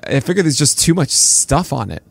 I 0.04 0.20
figured 0.20 0.46
there's 0.46 0.56
just 0.58 0.80
too 0.80 0.94
much 0.94 1.10
stuff 1.10 1.72
on 1.72 1.90
it 1.90 2.02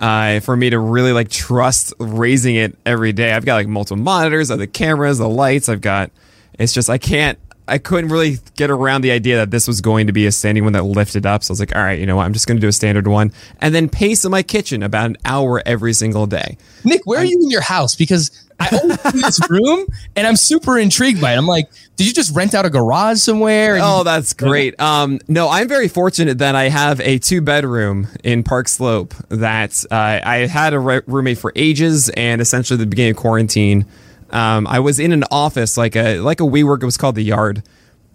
uh, 0.00 0.40
for 0.40 0.56
me 0.56 0.70
to 0.70 0.78
really 0.78 1.12
like 1.12 1.28
trust 1.28 1.92
raising 1.98 2.56
it 2.56 2.76
every 2.84 3.12
day. 3.12 3.32
I've 3.32 3.44
got 3.44 3.56
like 3.56 3.68
multiple 3.68 4.02
monitors, 4.02 4.50
other 4.50 4.66
cameras, 4.66 5.18
the 5.18 5.28
lights. 5.28 5.68
I've 5.68 5.82
got. 5.82 6.10
It's 6.58 6.72
just 6.72 6.90
I 6.90 6.98
can't. 6.98 7.38
I 7.68 7.78
couldn't 7.78 8.10
really 8.10 8.38
get 8.56 8.68
around 8.68 9.02
the 9.02 9.12
idea 9.12 9.36
that 9.36 9.52
this 9.52 9.68
was 9.68 9.80
going 9.80 10.08
to 10.08 10.12
be 10.12 10.26
a 10.26 10.32
standing 10.32 10.64
one 10.64 10.72
that 10.72 10.82
lifted 10.82 11.24
up. 11.24 11.44
So 11.44 11.52
I 11.52 11.54
was 11.54 11.60
like, 11.60 11.76
all 11.76 11.82
right, 11.82 12.00
you 12.00 12.06
know 12.06 12.16
what? 12.16 12.24
I'm 12.24 12.32
just 12.32 12.48
going 12.48 12.56
to 12.56 12.60
do 12.60 12.66
a 12.66 12.72
standard 12.72 13.06
one 13.06 13.32
and 13.60 13.72
then 13.72 13.88
pace 13.88 14.24
in 14.24 14.32
my 14.32 14.42
kitchen 14.42 14.82
about 14.82 15.06
an 15.06 15.16
hour 15.24 15.62
every 15.64 15.92
single 15.92 16.26
day. 16.26 16.58
Nick, 16.82 17.02
where 17.04 17.20
are 17.20 17.24
you 17.24 17.38
in 17.40 17.48
your 17.48 17.60
house? 17.60 17.94
Because 17.94 18.32
I 18.60 19.10
see 19.10 19.20
this 19.20 19.40
room 19.50 19.86
and 20.16 20.26
I'm 20.26 20.36
super 20.36 20.78
intrigued 20.78 21.20
by 21.20 21.32
it. 21.32 21.38
I'm 21.38 21.46
like, 21.46 21.70
did 21.96 22.06
you 22.06 22.12
just 22.12 22.34
rent 22.34 22.54
out 22.54 22.66
a 22.66 22.70
garage 22.70 23.18
somewhere? 23.18 23.74
And 23.74 23.82
Oh, 23.84 24.04
that's 24.04 24.32
great. 24.32 24.78
Um, 24.80 25.18
no, 25.28 25.48
I'm 25.48 25.66
very 25.68 25.88
fortunate 25.88 26.38
that 26.38 26.54
I 26.54 26.68
have 26.68 27.00
a 27.00 27.18
two 27.18 27.40
bedroom 27.40 28.08
in 28.22 28.42
Park 28.42 28.68
Slope 28.68 29.14
that 29.30 29.84
uh, 29.90 30.20
I 30.22 30.46
had 30.46 30.74
a 30.74 30.78
re- 30.78 31.00
roommate 31.06 31.38
for 31.38 31.52
ages, 31.56 32.08
and 32.10 32.40
essentially 32.40 32.76
the 32.76 32.86
beginning 32.86 33.12
of 33.12 33.16
quarantine, 33.16 33.86
um, 34.30 34.66
I 34.66 34.78
was 34.80 34.98
in 34.98 35.12
an 35.12 35.24
office 35.30 35.76
like 35.76 35.96
a 35.96 36.20
like 36.20 36.40
a 36.40 36.44
WeWork. 36.44 36.82
It 36.82 36.86
was 36.86 36.96
called 36.96 37.14
the 37.16 37.24
Yard, 37.24 37.62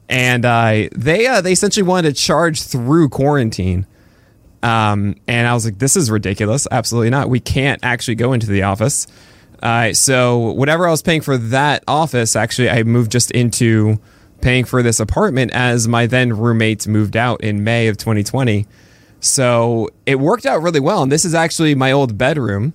and 0.10 0.46
uh, 0.46 0.90
they 0.96 1.28
uh, 1.28 1.42
they 1.42 1.52
essentially 1.52 1.84
wanted 1.84 2.16
to 2.16 2.22
charge 2.22 2.62
through 2.62 3.10
quarantine. 3.10 3.86
Um, 4.64 5.16
and 5.28 5.48
I 5.48 5.54
was 5.54 5.66
like, 5.66 5.78
this 5.78 5.96
is 5.96 6.10
ridiculous. 6.10 6.68
Absolutely 6.72 7.12
not. 7.12 7.30
We 7.30 7.40
can't 7.40 7.80
actually 7.84 8.16
go 8.16 8.34
into 8.34 8.48
the 8.48 8.64
office. 8.64 9.06
Uh, 9.62 9.94
so 9.94 10.52
whatever 10.52 10.88
I 10.88 10.92
was 10.92 11.02
paying 11.02 11.22
for 11.22 11.38
that 11.38 11.84
office, 11.88 12.36
actually, 12.36 12.70
I 12.70 12.84
moved 12.84 13.12
just 13.12 13.32
into 13.32 14.00
paying 14.42 14.66
for 14.66 14.84
this 14.84 15.00
apartment 15.00 15.52
as 15.54 15.88
my 15.88 16.06
then 16.08 16.34
roommate 16.38 16.88
moved 16.88 17.16
out 17.18 17.42
in 17.42 17.64
May 17.64 17.88
of 17.88 17.98
2020. 17.98 18.68
So 19.20 19.90
it 20.06 20.20
worked 20.20 20.46
out 20.46 20.62
really 20.62 20.80
well. 20.80 21.02
And 21.04 21.12
this 21.12 21.26
is 21.26 21.34
actually 21.34 21.74
my 21.74 21.92
old 21.92 22.18
bedroom 22.18 22.74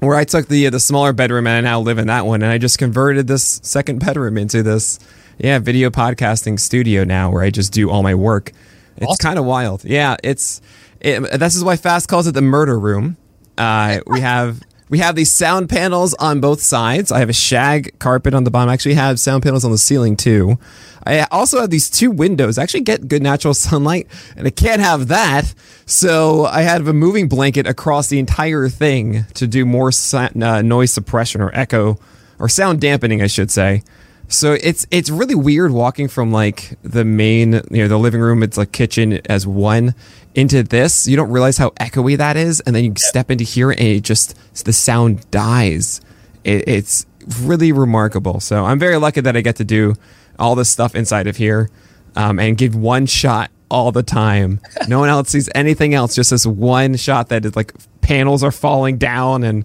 where 0.00 0.16
I 0.16 0.24
took 0.24 0.48
the 0.48 0.68
the 0.70 0.80
smaller 0.80 1.12
bedroom 1.12 1.46
and 1.46 1.66
I 1.66 1.70
now 1.70 1.80
live 1.80 1.98
in 1.98 2.06
that 2.08 2.26
one. 2.26 2.42
And 2.42 2.50
I 2.50 2.58
just 2.58 2.78
converted 2.78 3.26
this 3.26 3.60
second 3.62 4.00
bedroom 4.00 4.36
into 4.38 4.62
this, 4.62 4.98
yeah, 5.38 5.58
video 5.58 5.90
podcasting 5.90 6.58
studio 6.58 7.04
now 7.04 7.30
where 7.30 7.42
I 7.42 7.50
just 7.50 7.72
do 7.72 7.90
all 7.90 8.02
my 8.02 8.14
work. 8.14 8.52
It's 8.96 9.06
Awesome. 9.06 9.22
kind 9.22 9.38
of 9.38 9.44
wild. 9.44 9.84
Yeah, 9.84 10.16
it's 10.24 10.60
it, 11.00 11.20
this 11.38 11.54
is 11.54 11.62
why 11.62 11.76
Fast 11.76 12.08
calls 12.08 12.26
it 12.26 12.32
the 12.32 12.42
murder 12.42 12.78
room. 12.78 13.16
Uh, 13.56 14.00
we 14.06 14.20
have 14.20 14.60
we 14.90 14.98
have 14.98 15.14
these 15.14 15.32
sound 15.32 15.68
panels 15.68 16.14
on 16.14 16.40
both 16.40 16.60
sides. 16.60 17.12
I 17.12 17.20
have 17.20 17.28
a 17.28 17.32
shag 17.32 17.96
carpet 18.00 18.34
on 18.34 18.42
the 18.42 18.50
bottom. 18.50 18.68
I 18.68 18.74
actually 18.74 18.94
have 18.94 19.20
sound 19.20 19.44
panels 19.44 19.64
on 19.64 19.70
the 19.70 19.78
ceiling 19.78 20.16
too. 20.16 20.58
I 21.06 21.20
also 21.30 21.60
have 21.60 21.70
these 21.70 21.88
two 21.88 22.10
windows. 22.10 22.58
I 22.58 22.64
actually 22.64 22.80
get 22.80 23.06
good 23.06 23.22
natural 23.22 23.54
sunlight, 23.68 24.08
and 24.36 24.46
I 24.46 24.50
can't 24.50 24.82
have 24.82 25.06
that. 25.08 25.54
So 25.86 26.44
I 26.44 26.62
have 26.62 26.88
a 26.88 26.92
moving 26.92 27.28
blanket 27.28 27.68
across 27.68 28.08
the 28.08 28.18
entire 28.18 28.68
thing 28.68 29.26
to 29.34 29.46
do 29.46 29.64
more 29.64 29.92
uh, 30.12 30.62
noise 30.62 30.90
suppression 30.92 31.40
or 31.40 31.54
echo 31.54 31.98
or 32.40 32.48
sound 32.48 32.80
dampening, 32.80 33.22
I 33.22 33.28
should 33.28 33.50
say. 33.52 33.84
So 34.30 34.52
it's 34.52 34.86
it's 34.92 35.10
really 35.10 35.34
weird 35.34 35.72
walking 35.72 36.06
from 36.06 36.30
like 36.30 36.78
the 36.82 37.04
main, 37.04 37.54
you 37.70 37.82
know, 37.82 37.88
the 37.88 37.98
living 37.98 38.20
room, 38.20 38.44
it's 38.44 38.56
like 38.56 38.70
kitchen 38.70 39.20
as 39.26 39.44
one 39.44 39.94
into 40.36 40.62
this. 40.62 41.08
You 41.08 41.16
don't 41.16 41.32
realize 41.32 41.58
how 41.58 41.70
echoey 41.70 42.16
that 42.16 42.36
is, 42.36 42.60
and 42.60 42.74
then 42.74 42.84
you 42.84 42.94
step 42.96 43.32
into 43.32 43.42
here 43.42 43.72
and 43.72 43.80
it 43.80 44.02
just 44.02 44.38
the 44.64 44.72
sound 44.72 45.28
dies. 45.32 46.00
It, 46.44 46.68
it's 46.68 47.06
really 47.40 47.72
remarkable. 47.72 48.38
So 48.38 48.64
I'm 48.64 48.78
very 48.78 48.98
lucky 48.98 49.20
that 49.20 49.36
I 49.36 49.40
get 49.40 49.56
to 49.56 49.64
do 49.64 49.96
all 50.38 50.54
this 50.54 50.70
stuff 50.70 50.94
inside 50.94 51.26
of 51.26 51.36
here, 51.36 51.68
um, 52.14 52.38
and 52.38 52.56
give 52.56 52.76
one 52.76 53.06
shot 53.06 53.50
all 53.70 53.92
the 53.92 54.02
time. 54.02 54.60
No 54.88 54.98
one 54.98 55.08
else 55.08 55.30
sees 55.30 55.48
anything 55.54 55.94
else. 55.94 56.14
Just 56.14 56.30
this 56.30 56.44
one 56.46 56.96
shot 56.96 57.28
that 57.28 57.44
is 57.44 57.54
like 57.56 57.72
panels 58.00 58.42
are 58.42 58.50
falling 58.52 58.98
down 58.98 59.44
and 59.44 59.64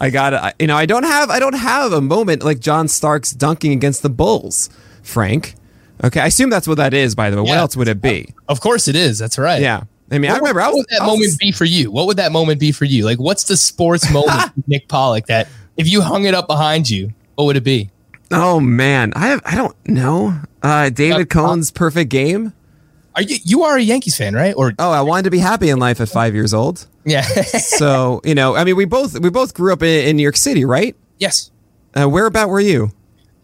I 0.00 0.10
got 0.10 0.54
you 0.60 0.66
know 0.68 0.76
I 0.76 0.86
don't 0.86 1.02
have 1.02 1.30
I 1.30 1.38
don't 1.38 1.54
have 1.54 1.92
a 1.92 2.00
moment 2.00 2.44
like 2.44 2.60
John 2.60 2.86
Starks 2.88 3.32
dunking 3.32 3.72
against 3.72 4.02
the 4.02 4.10
Bulls, 4.10 4.70
Frank. 5.02 5.54
Okay, 6.04 6.20
I 6.20 6.26
assume 6.26 6.50
that's 6.50 6.66
what 6.66 6.76
that 6.78 6.94
is. 6.94 7.14
By 7.14 7.30
the 7.30 7.36
way, 7.42 7.50
what 7.50 7.58
else 7.58 7.76
would 7.76 7.88
it 7.88 8.00
be? 8.00 8.32
of 8.48 8.60
course 8.60 8.88
it 8.88 8.96
is. 8.96 9.18
That's 9.18 9.38
right. 9.38 9.60
Yeah, 9.62 9.82
I 10.10 10.18
mean 10.18 10.30
I 10.30 10.34
What, 10.34 10.40
remember 10.42 10.60
I 10.60 10.66
what 10.68 10.74
was, 10.74 10.78
would 10.78 10.86
that 10.90 11.00
was- 11.06 11.18
moment 11.18 11.38
be 11.38 11.52
for 11.52 11.64
you? 11.64 11.90
What 11.90 12.06
would 12.06 12.16
that 12.18 12.32
moment 12.32 12.60
be 12.60 12.72
for 12.72 12.84
you? 12.84 13.04
Like, 13.04 13.18
what's 13.18 13.44
the 13.44 13.56
sports 13.56 14.10
moment, 14.12 14.52
Nick 14.68 14.88
Pollock, 14.88 15.26
that 15.26 15.48
if 15.76 15.88
you 15.90 16.00
hung 16.02 16.24
it 16.24 16.34
up 16.34 16.46
behind 16.46 16.88
you, 16.90 17.12
what 17.34 17.44
would 17.44 17.56
it 17.56 17.64
be? 17.64 17.90
Oh 18.30 18.60
man, 18.60 19.12
I 19.16 19.26
have 19.28 19.42
I 19.44 19.54
don't 19.56 19.76
know. 19.88 20.40
Uh, 20.62 20.88
David 20.90 21.22
Uh, 21.22 21.24
Cone's 21.26 21.70
perfect 21.72 22.08
game. 22.10 22.52
Are 23.14 23.22
you 23.22 23.36
you 23.44 23.62
are 23.64 23.76
a 23.76 23.82
Yankees 23.82 24.16
fan, 24.16 24.34
right? 24.34 24.54
Or 24.56 24.72
Oh, 24.78 24.90
I 24.90 25.02
wanted 25.02 25.24
to 25.24 25.30
be 25.30 25.38
happy 25.38 25.68
in 25.68 25.78
life 25.78 26.00
at 26.00 26.08
five 26.08 26.34
years 26.34 26.54
old. 26.54 26.86
yeah, 27.04 27.22
So 27.22 28.20
you 28.24 28.34
know, 28.34 28.56
I 28.56 28.64
mean, 28.64 28.76
we 28.76 28.84
both 28.84 29.18
we 29.20 29.30
both 29.30 29.54
grew 29.54 29.72
up 29.72 29.82
in, 29.82 30.08
in 30.08 30.16
New 30.16 30.22
York 30.22 30.36
City, 30.36 30.64
right? 30.64 30.96
yes. 31.18 31.50
Uh, 31.94 32.08
where 32.08 32.24
about 32.26 32.48
were 32.48 32.58
you? 32.60 32.90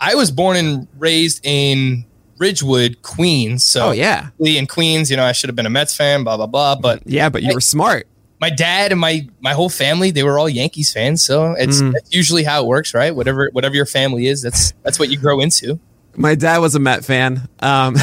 I 0.01 0.15
was 0.15 0.31
born 0.31 0.57
and 0.57 0.89
raised 0.99 1.41
in 1.45 2.07
Ridgewood, 2.39 3.03
Queens. 3.03 3.63
So 3.65 3.89
Oh 3.89 3.91
yeah, 3.91 4.29
in 4.39 4.67
Queens, 4.67 5.11
you 5.11 5.17
know, 5.19 5.25
I 5.25 5.33
should 5.33 5.49
have 5.51 5.57
been 5.57 5.67
a 5.67 5.71
Mets 5.71 5.95
fan, 5.95 6.25
blah 6.25 6.37
blah 6.39 6.47
blah. 6.47 6.77
But 6.77 7.03
yeah, 7.05 7.29
but 7.29 7.43
you 7.43 7.53
were 7.53 7.61
smart. 7.61 8.07
my 8.41 8.49
dad 8.51 8.93
and 8.93 9.01
my 9.01 9.29
my 9.41 9.53
whole 9.53 9.69
family 9.69 10.13
they 10.13 10.23
were 10.23 10.39
all 10.39 10.49
Yankees 10.49 10.93
fans, 10.93 11.23
so 11.23 11.53
it's 11.59 11.83
Mm. 11.83 11.93
that's 11.93 12.15
usually 12.15 12.45
how 12.45 12.63
it 12.63 12.67
works, 12.67 12.95
right? 12.95 13.15
Whatever 13.15 13.51
whatever 13.53 13.75
your 13.75 13.85
family 13.87 14.29
is, 14.29 14.41
that's 14.43 14.73
that's 14.83 14.99
what 14.99 15.11
you 15.11 15.19
grow 15.19 15.41
into. 15.41 15.79
My 16.17 16.35
dad 16.35 16.59
was 16.59 16.75
a 16.75 16.81
Met 16.81 17.05
fan. 17.05 17.49
Um, 17.61 17.95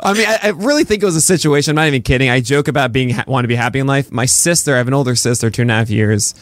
I 0.00 0.14
mean, 0.14 0.26
I, 0.26 0.38
I 0.44 0.48
really 0.56 0.84
think 0.84 1.02
it 1.02 1.06
was 1.06 1.16
a 1.16 1.20
situation. 1.20 1.72
I'm 1.72 1.76
not 1.76 1.88
even 1.88 2.02
kidding. 2.02 2.30
I 2.30 2.40
joke 2.40 2.68
about 2.68 2.92
being 2.92 3.14
want 3.26 3.44
to 3.44 3.48
be 3.48 3.54
happy 3.54 3.78
in 3.80 3.86
life. 3.86 4.10
My 4.10 4.24
sister, 4.24 4.74
I 4.74 4.78
have 4.78 4.88
an 4.88 4.94
older 4.94 5.14
sister, 5.14 5.50
two 5.50 5.62
and 5.62 5.70
a 5.70 5.74
half 5.74 5.90
years, 5.90 6.34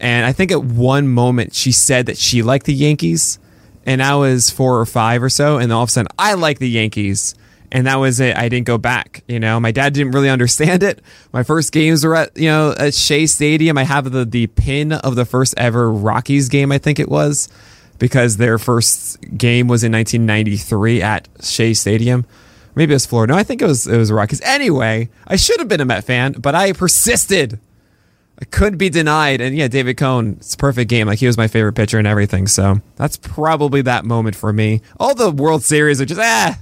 and 0.00 0.24
I 0.24 0.32
think 0.32 0.50
at 0.50 0.64
one 0.64 1.08
moment 1.08 1.54
she 1.54 1.72
said 1.72 2.06
that 2.06 2.16
she 2.16 2.42
liked 2.42 2.66
the 2.66 2.74
Yankees, 2.74 3.38
and 3.84 4.02
I 4.02 4.16
was 4.16 4.50
four 4.50 4.80
or 4.80 4.86
five 4.86 5.22
or 5.22 5.28
so, 5.28 5.58
and 5.58 5.72
all 5.72 5.82
of 5.82 5.90
a 5.90 5.92
sudden 5.92 6.08
I 6.18 6.34
like 6.34 6.58
the 6.58 6.70
Yankees. 6.70 7.34
And 7.74 7.86
that 7.86 7.96
was 7.96 8.20
it. 8.20 8.36
I 8.36 8.50
didn't 8.50 8.66
go 8.66 8.76
back. 8.76 9.24
You 9.26 9.40
know, 9.40 9.58
my 9.58 9.72
dad 9.72 9.94
didn't 9.94 10.12
really 10.12 10.28
understand 10.28 10.82
it. 10.82 11.00
My 11.32 11.42
first 11.42 11.72
games 11.72 12.04
were 12.04 12.14
at 12.14 12.36
you 12.36 12.48
know 12.48 12.74
at 12.78 12.94
Shea 12.94 13.26
Stadium. 13.26 13.78
I 13.78 13.84
have 13.84 14.10
the 14.10 14.26
the 14.26 14.46
pin 14.46 14.92
of 14.92 15.16
the 15.16 15.24
first 15.24 15.54
ever 15.56 15.90
Rockies 15.90 16.50
game. 16.50 16.70
I 16.70 16.76
think 16.76 16.98
it 16.98 17.08
was 17.08 17.48
because 18.02 18.36
their 18.36 18.58
first 18.58 19.16
game 19.38 19.68
was 19.68 19.84
in 19.84 19.92
1993 19.92 21.02
at 21.02 21.28
Shea 21.40 21.72
Stadium. 21.72 22.26
Maybe 22.74 22.94
it 22.94 22.96
was 22.96 23.06
Florida. 23.06 23.32
No, 23.32 23.38
I 23.38 23.44
think 23.44 23.62
it 23.62 23.64
was 23.64 23.86
it 23.86 23.96
was 23.96 24.10
Rockies. 24.10 24.40
Anyway, 24.40 25.08
I 25.24 25.36
should 25.36 25.60
have 25.60 25.68
been 25.68 25.80
a 25.80 25.84
Met 25.84 26.02
fan, 26.02 26.32
but 26.32 26.56
I 26.56 26.72
persisted. 26.72 27.60
I 28.40 28.44
couldn't 28.46 28.78
be 28.78 28.90
denied. 28.90 29.40
And 29.40 29.56
yeah, 29.56 29.68
David 29.68 29.98
Cone, 29.98 30.32
it's 30.38 30.54
a 30.54 30.56
perfect 30.56 30.90
game. 30.90 31.06
Like 31.06 31.20
he 31.20 31.28
was 31.28 31.36
my 31.36 31.46
favorite 31.46 31.74
pitcher 31.74 31.96
and 31.96 32.08
everything. 32.08 32.48
So 32.48 32.80
that's 32.96 33.18
probably 33.18 33.82
that 33.82 34.04
moment 34.04 34.34
for 34.34 34.52
me. 34.52 34.80
All 34.98 35.14
the 35.14 35.30
World 35.30 35.62
Series 35.62 36.00
are 36.00 36.04
just 36.04 36.20
ah, 36.20 36.58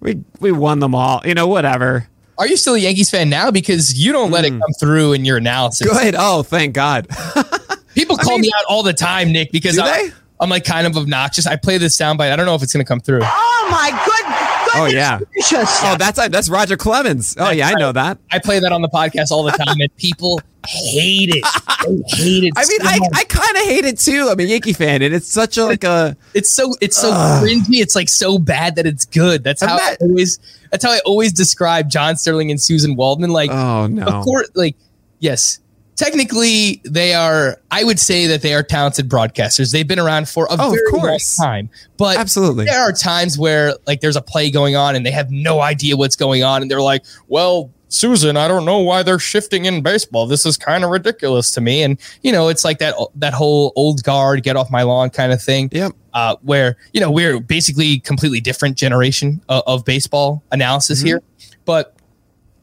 we 0.00 0.24
we 0.40 0.50
won 0.50 0.78
them 0.78 0.94
all. 0.94 1.20
You 1.26 1.34
know, 1.34 1.46
whatever. 1.46 2.08
Are 2.38 2.46
you 2.46 2.56
still 2.56 2.74
a 2.74 2.78
Yankees 2.78 3.10
fan 3.10 3.28
now? 3.28 3.50
Because 3.50 4.02
you 4.02 4.12
don't 4.12 4.30
let 4.30 4.46
it 4.46 4.52
come 4.52 4.72
through 4.80 5.12
in 5.12 5.26
your 5.26 5.36
analysis. 5.36 5.86
Good. 5.86 6.14
Oh, 6.16 6.42
thank 6.42 6.74
God. 6.74 7.06
People 7.94 8.16
call 8.16 8.38
mean- 8.38 8.42
me 8.42 8.52
out 8.56 8.64
all 8.66 8.82
the 8.82 8.94
time, 8.94 9.30
Nick, 9.30 9.52
because 9.52 9.78
I, 9.78 10.08
they? 10.08 10.12
I'm 10.40 10.48
like 10.48 10.64
kind 10.64 10.86
of 10.86 10.96
obnoxious. 10.96 11.46
I 11.46 11.56
play 11.56 11.78
this 11.78 11.96
soundbite. 11.96 12.32
I 12.32 12.36
don't 12.36 12.46
know 12.46 12.54
if 12.54 12.62
it's 12.62 12.72
going 12.72 12.84
to 12.84 12.88
come 12.88 13.00
through. 13.00 13.20
Oh 13.22 13.68
my 13.70 13.90
good 14.06 14.50
Oh, 14.72 14.86
yeah. 14.86 15.18
gracious. 15.32 15.80
oh, 15.82 15.96
that's 15.98 16.18
uh, 16.18 16.28
that's 16.28 16.48
Roger 16.48 16.76
Clemens. 16.76 17.36
Oh 17.38 17.50
yeah, 17.50 17.68
I 17.68 17.74
know 17.74 17.92
that. 17.92 18.18
I 18.30 18.38
play 18.38 18.60
that 18.60 18.70
on 18.72 18.82
the 18.82 18.88
podcast 18.88 19.30
all 19.30 19.42
the 19.42 19.50
time, 19.50 19.80
and 19.80 19.94
people 19.96 20.40
hate 20.66 21.30
it. 21.34 21.44
They 21.84 22.16
hate 22.16 22.44
it. 22.44 22.52
I 22.56 22.64
mean, 22.66 22.80
so 22.80 22.86
I, 22.88 22.98
much. 22.98 23.10
I 23.14 23.24
kind 23.24 23.56
of 23.56 23.62
hate 23.64 23.84
it 23.84 23.98
too. 23.98 24.28
I'm 24.30 24.38
a 24.38 24.42
Yankee 24.44 24.72
fan, 24.72 25.02
and 25.02 25.12
it's 25.12 25.26
such 25.26 25.58
a 25.58 25.64
like 25.64 25.82
a 25.84 26.16
it's 26.34 26.50
so 26.50 26.74
it's 26.80 26.96
so 26.96 27.10
cringy. 27.10 27.80
It's 27.80 27.96
like 27.96 28.08
so 28.08 28.38
bad 28.38 28.76
that 28.76 28.86
it's 28.86 29.04
good. 29.06 29.42
That's 29.42 29.60
how 29.62 29.76
I 29.76 29.96
Ima- 30.00 30.10
always 30.10 30.38
that's 30.70 30.84
how 30.84 30.92
I 30.92 31.00
always 31.04 31.32
describe 31.32 31.90
John 31.90 32.16
Sterling 32.16 32.50
and 32.52 32.60
Suzyn 32.60 32.94
Waldman. 32.96 33.30
Like, 33.30 33.50
oh 33.50 33.88
no. 33.88 34.04
of 34.06 34.24
course, 34.24 34.50
like 34.54 34.76
yes, 35.18 35.58
technically 36.00 36.80
they 36.84 37.14
are. 37.14 37.58
I 37.70 37.84
would 37.84 38.00
say 38.00 38.26
that 38.26 38.42
they 38.42 38.54
are 38.54 38.62
talented 38.62 39.08
broadcasters. 39.08 39.72
They've 39.72 39.86
been 39.86 39.98
around 40.00 40.28
for 40.28 40.46
a 40.46 40.56
Oh, 40.58 40.70
very 40.70 40.90
long 40.92 41.18
time, 41.38 41.70
but 41.96 42.16
Absolutely. 42.16 42.64
there 42.64 42.80
are 42.80 42.92
times 42.92 43.38
where 43.38 43.74
like 43.86 44.00
there's 44.00 44.16
a 44.16 44.22
play 44.22 44.50
going 44.50 44.74
on 44.76 44.96
and 44.96 45.04
they 45.06 45.10
have 45.10 45.30
no 45.30 45.60
idea 45.60 45.96
what's 45.96 46.16
going 46.16 46.42
on, 46.42 46.62
and 46.62 46.70
they're 46.70 46.82
like, 46.82 47.04
well. 47.28 47.70
Suzyn, 47.90 48.36
I 48.36 48.46
don't 48.46 48.64
know 48.64 48.78
why 48.78 49.02
they're 49.02 49.18
shifting 49.18 49.64
in 49.64 49.82
baseball. 49.82 50.28
This 50.28 50.46
is 50.46 50.56
kind 50.56 50.84
of 50.84 50.90
ridiculous 50.90 51.50
to 51.50 51.60
me. 51.60 51.82
And 51.82 51.98
you 52.22 52.30
know, 52.30 52.46
it's 52.46 52.64
like 52.64 52.78
that 52.78 52.94
that 53.16 53.34
whole 53.34 53.72
old 53.74 54.04
guard, 54.04 54.44
get 54.44 54.54
off 54.54 54.70
my 54.70 54.82
lawn 54.84 55.10
kind 55.10 55.32
of 55.32 55.42
thing 55.42 55.68
Yep. 55.72 55.90
uh, 56.14 56.36
where 56.42 56.76
you 56.92 57.00
know 57.00 57.10
we're 57.10 57.40
basically 57.40 57.98
completely 57.98 58.40
different 58.40 58.76
generation 58.76 59.40
of, 59.48 59.64
of 59.66 59.84
baseball 59.84 60.40
analysis 60.52 61.00
here, 61.00 61.20
but 61.64 61.96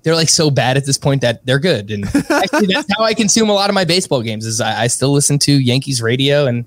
they're 0.07 0.15
like 0.15 0.29
so 0.29 0.49
bad 0.49 0.77
at 0.77 0.85
this 0.85 0.97
point 0.97 1.19
that 1.19 1.45
they're 1.45 1.59
good. 1.59 1.91
And 1.91 2.05
actually, 2.29 2.67
that's 2.67 2.87
how 2.97 3.03
I 3.03 3.13
consume 3.13 3.49
a 3.49 3.53
lot 3.53 3.69
of 3.69 3.73
my 3.73 3.83
baseball 3.83 4.21
games. 4.21 4.45
Is 4.45 4.61
I, 4.61 4.83
I 4.83 4.87
still 4.87 5.11
listen 5.11 5.37
to 5.39 5.51
Yankees 5.51 6.01
radio 6.01 6.45
and 6.45 6.63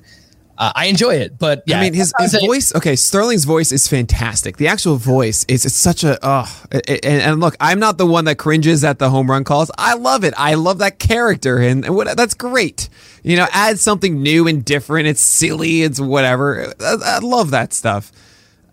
uh, 0.58 0.72
I 0.74 0.86
enjoy 0.88 1.14
it. 1.14 1.38
But 1.38 1.62
yeah, 1.64 1.78
I 1.78 1.80
mean, 1.80 1.94
his, 1.94 2.12
his 2.18 2.38
voice. 2.38 2.74
Okay, 2.74 2.96
Sterling's 2.96 3.46
voice 3.46 3.72
is 3.72 3.88
fantastic. 3.88 4.58
The 4.58 4.68
actual 4.68 4.96
voice 4.96 5.46
is 5.48 5.64
it's 5.64 5.74
such 5.74 6.04
a 6.04 6.18
oh. 6.20 6.64
And, 6.70 7.02
and 7.02 7.40
look, 7.40 7.56
I'm 7.60 7.80
not 7.80 7.96
the 7.96 8.04
one 8.04 8.26
that 8.26 8.36
cringes 8.36 8.84
at 8.84 8.98
the 8.98 9.08
home 9.08 9.30
run 9.30 9.44
calls. 9.44 9.70
I 9.78 9.94
love 9.94 10.22
it. 10.22 10.34
I 10.36 10.56
love 10.56 10.76
that 10.78 10.98
character, 10.98 11.56
and, 11.56 11.86
and 11.86 11.96
what 11.96 12.14
that's 12.14 12.34
great. 12.34 12.90
You 13.22 13.36
know, 13.36 13.46
add 13.52 13.78
something 13.78 14.22
new 14.22 14.48
and 14.48 14.62
different. 14.62 15.08
It's 15.08 15.22
silly. 15.22 15.80
It's 15.80 15.98
whatever. 15.98 16.74
I, 16.78 16.96
I 17.02 17.18
love 17.20 17.52
that 17.52 17.72
stuff. 17.72 18.12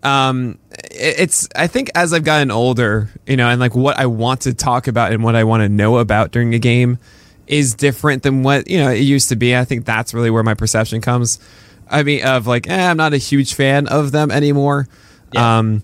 Um, 0.02 0.58
it's 0.90 1.48
I 1.54 1.66
think 1.66 1.90
as 1.94 2.12
I've 2.12 2.24
gotten 2.24 2.50
older, 2.50 3.10
you 3.26 3.36
know, 3.36 3.48
and 3.48 3.60
like 3.60 3.74
what 3.74 3.98
I 3.98 4.06
want 4.06 4.42
to 4.42 4.54
talk 4.54 4.88
about 4.88 5.12
and 5.12 5.22
what 5.22 5.34
I 5.34 5.44
want 5.44 5.62
to 5.62 5.68
know 5.68 5.98
about 5.98 6.30
during 6.30 6.54
a 6.54 6.58
game 6.58 6.98
is 7.46 7.74
different 7.74 8.22
than 8.22 8.42
what 8.42 8.68
you 8.68 8.78
know 8.78 8.90
it 8.90 9.00
used 9.00 9.28
to 9.30 9.36
be. 9.36 9.56
I 9.56 9.64
think 9.64 9.84
that's 9.84 10.14
really 10.14 10.30
where 10.30 10.42
my 10.42 10.54
perception 10.54 11.00
comes. 11.00 11.38
I 11.90 12.02
mean, 12.02 12.24
of 12.24 12.46
like, 12.46 12.68
eh, 12.68 12.90
I'm 12.90 12.96
not 12.96 13.14
a 13.14 13.18
huge 13.18 13.54
fan 13.54 13.86
of 13.88 14.12
them 14.12 14.30
anymore. 14.30 14.88
Um, 15.36 15.82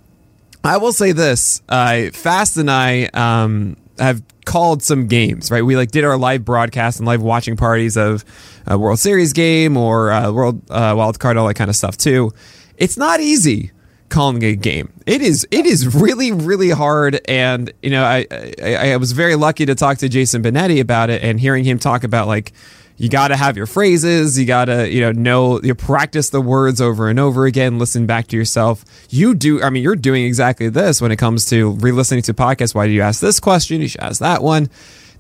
I 0.62 0.76
will 0.78 0.92
say 0.92 1.12
this: 1.12 1.62
uh, 1.68 2.10
Fast 2.12 2.56
and 2.56 2.70
I 2.70 3.06
um, 3.14 3.76
have 3.98 4.22
called 4.44 4.82
some 4.82 5.06
games. 5.06 5.50
Right, 5.50 5.62
we 5.62 5.76
like 5.76 5.90
did 5.90 6.04
our 6.04 6.16
live 6.16 6.44
broadcast 6.44 6.98
and 6.98 7.06
live 7.06 7.22
watching 7.22 7.56
parties 7.56 7.96
of 7.96 8.24
a 8.66 8.78
World 8.78 8.98
Series 8.98 9.32
game 9.32 9.76
or 9.76 10.12
uh, 10.12 10.30
World 10.30 10.62
uh, 10.70 10.94
Wild 10.96 11.18
Card, 11.18 11.36
all 11.36 11.46
that 11.48 11.54
kind 11.54 11.70
of 11.70 11.76
stuff 11.76 11.96
too. 11.96 12.32
It's 12.76 12.96
not 12.96 13.20
easy 13.20 13.70
calling 14.14 14.42
a 14.44 14.55
game. 14.55 14.92
It 15.07 15.20
is. 15.20 15.46
It 15.50 15.66
is 15.66 15.94
really, 15.94 16.33
really 16.33 16.70
hard. 16.70 17.20
And 17.29 17.72
you 17.83 17.90
know, 17.90 18.05
I, 18.05 18.27
I 18.62 18.92
I 18.92 18.96
was 18.96 19.12
very 19.12 19.35
lucky 19.35 19.66
to 19.66 19.74
talk 19.74 19.98
to 19.98 20.09
Jason 20.09 20.42
Benetti 20.42 20.81
about 20.81 21.11
it 21.11 21.22
and 21.22 21.38
hearing 21.38 21.64
him 21.64 21.79
talk 21.79 22.05
about 22.05 22.29
like 22.29 22.53
you 22.96 23.09
got 23.09 23.29
to 23.29 23.37
have 23.37 23.57
your 23.57 23.66
phrases 23.66 24.38
you 24.38 24.46
got 24.46 24.66
to 24.66 24.88
you 24.88 25.00
know 25.00 25.11
know 25.11 25.61
you 25.62 25.74
practice 25.74 26.31
the 26.31 26.40
words 26.40 26.81
over 26.81 27.09
and 27.09 27.18
over 27.18 27.44
again 27.44 27.77
listen 27.77 28.07
back 28.07 28.29
to 28.29 28.37
yourself 28.37 28.85
you 29.11 29.35
do 29.35 29.61
i 29.62 29.68
mean 29.70 29.83
you're 29.83 29.96
doing 29.96 30.24
exactly 30.24 30.68
this 30.68 31.00
when 31.00 31.11
it 31.11 31.16
comes 31.16 31.46
to 31.46 31.70
re-listening 31.72 32.22
to 32.22 32.33
podcasts 32.33 32.72
why 32.72 32.87
do 32.87 32.92
you 32.92 33.03
ask 33.03 33.20
this 33.20 33.40
question 33.40 33.81
you 33.81 33.88
should 33.88 34.00
ask 34.00 34.20
that 34.20 34.44
one 34.44 34.70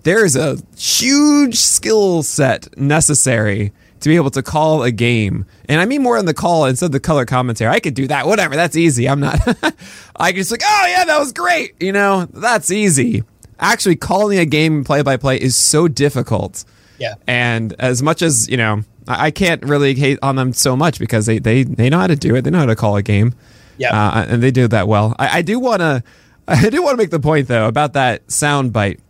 there's 0.04 0.36
a 0.36 0.56
huge 0.76 1.56
skill 1.56 2.22
set 2.22 2.78
necessary 2.78 3.72
to 4.04 4.08
be 4.08 4.16
able 4.16 4.30
to 4.30 4.42
call 4.42 4.82
a 4.84 4.92
game 4.92 5.44
and 5.68 5.80
i 5.80 5.84
mean 5.84 6.02
more 6.02 6.16
on 6.16 6.26
the 6.26 6.34
call 6.34 6.64
instead 6.66 6.86
of 6.86 6.92
the 6.92 7.00
color 7.00 7.24
commentary 7.24 7.70
i 7.70 7.80
could 7.80 7.94
do 7.94 8.06
that 8.06 8.26
whatever 8.26 8.54
that's 8.54 8.76
easy 8.76 9.08
i'm 9.08 9.20
not 9.20 9.40
i 10.16 10.30
can 10.30 10.36
just 10.36 10.50
like 10.50 10.62
oh 10.64 10.86
yeah 10.86 11.04
that 11.04 11.18
was 11.18 11.32
great 11.32 11.74
you 11.80 11.92
know 11.92 12.26
that's 12.32 12.70
easy 12.70 13.24
actually 13.58 13.96
calling 13.96 14.38
a 14.38 14.46
game 14.46 14.84
play 14.84 15.02
by 15.02 15.16
play 15.16 15.36
is 15.36 15.56
so 15.56 15.88
difficult 15.88 16.64
yeah. 16.98 17.14
and 17.26 17.74
as 17.78 18.02
much 18.02 18.22
as 18.22 18.48
you 18.48 18.56
know, 18.56 18.82
I, 19.08 19.26
I 19.26 19.30
can't 19.30 19.62
really 19.64 19.94
hate 19.94 20.18
on 20.22 20.36
them 20.36 20.52
so 20.52 20.76
much 20.76 20.98
because 20.98 21.26
they 21.26 21.38
they 21.38 21.62
they 21.64 21.90
know 21.90 21.98
how 21.98 22.06
to 22.06 22.16
do 22.16 22.34
it. 22.34 22.42
They 22.42 22.50
know 22.50 22.60
how 22.60 22.66
to 22.66 22.76
call 22.76 22.96
a 22.96 23.02
game. 23.02 23.34
Yeah. 23.76 23.90
uh, 23.90 24.26
and 24.28 24.42
they 24.42 24.52
do 24.52 24.68
that 24.68 24.86
well. 24.86 25.16
I, 25.18 25.38
I 25.38 25.42
do 25.42 25.58
want 25.58 25.80
to, 25.80 26.04
I 26.48 26.70
do 26.70 26.80
want 26.82 26.92
to 26.92 26.96
make 26.96 27.10
the 27.10 27.20
point 27.20 27.48
though 27.48 27.66
about 27.66 27.94
that 27.94 28.30
sound 28.30 28.72
bite. 28.72 29.00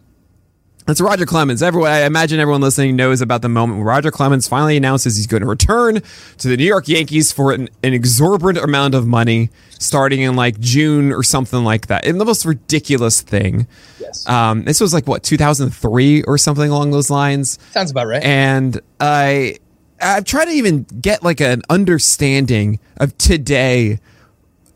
It's 0.87 1.01
Roger 1.01 1.25
Clemens. 1.25 1.62
Everyone, 1.62 1.90
I 1.90 2.05
imagine 2.05 2.38
everyone 2.40 2.61
listening 2.61 2.94
knows 2.94 3.23
about 3.23 3.40
the 3.40 3.49
moment 3.49 3.79
when 3.79 3.87
Roger 3.87 4.11
Clemens 4.11 4.47
finally 4.47 4.77
announces 4.77 5.16
he's 5.16 5.27
going 5.27 5.40
to 5.40 5.47
return 5.49 6.03
to 6.38 6.49
the 6.49 6.59
New 6.59 6.66
York 6.66 6.88
Yankees 6.88 7.33
for 7.33 7.53
an, 7.53 7.70
an 7.83 7.94
exorbitant 7.94 8.62
amount 8.62 8.94
of 8.94 9.07
money, 9.07 9.49
starting 9.79 10.20
in 10.20 10.37
like 10.37 10.61
June 10.61 11.11
or 11.11 11.23
something 11.23 11.64
like 11.64 11.87
that. 11.87 12.05
And 12.07 12.20
the 12.20 12.27
most 12.27 12.44
ridiculous 12.44 13.23
thing. 13.23 13.66
Yes. 13.99 14.29
Um, 14.29 14.64
this 14.64 14.79
was 14.79 14.92
like 14.92 15.07
what 15.07 15.23
2003 15.23 16.25
or 16.25 16.37
something 16.37 16.70
along 16.70 16.90
those 16.90 17.09
lines 17.09 17.59
Sounds 17.73 17.90
about 17.90 18.07
right. 18.07 18.23
and 18.23 18.79
I 19.01 19.57
I'm 20.03 20.25
trying 20.25 20.49
to 20.49 20.53
even 20.53 20.83
get 21.01 21.23
like 21.23 21.40
an 21.40 21.62
understanding 21.70 22.79
of 22.99 23.16
today. 23.16 24.01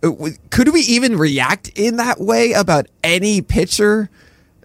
Uh, 0.02 0.12
Could 0.48 0.72
we 0.72 0.80
even 0.80 1.18
react 1.18 1.68
in 1.76 1.96
that 1.96 2.18
way 2.18 2.52
about 2.52 2.86
any 3.04 3.42
pitcher? 3.42 4.08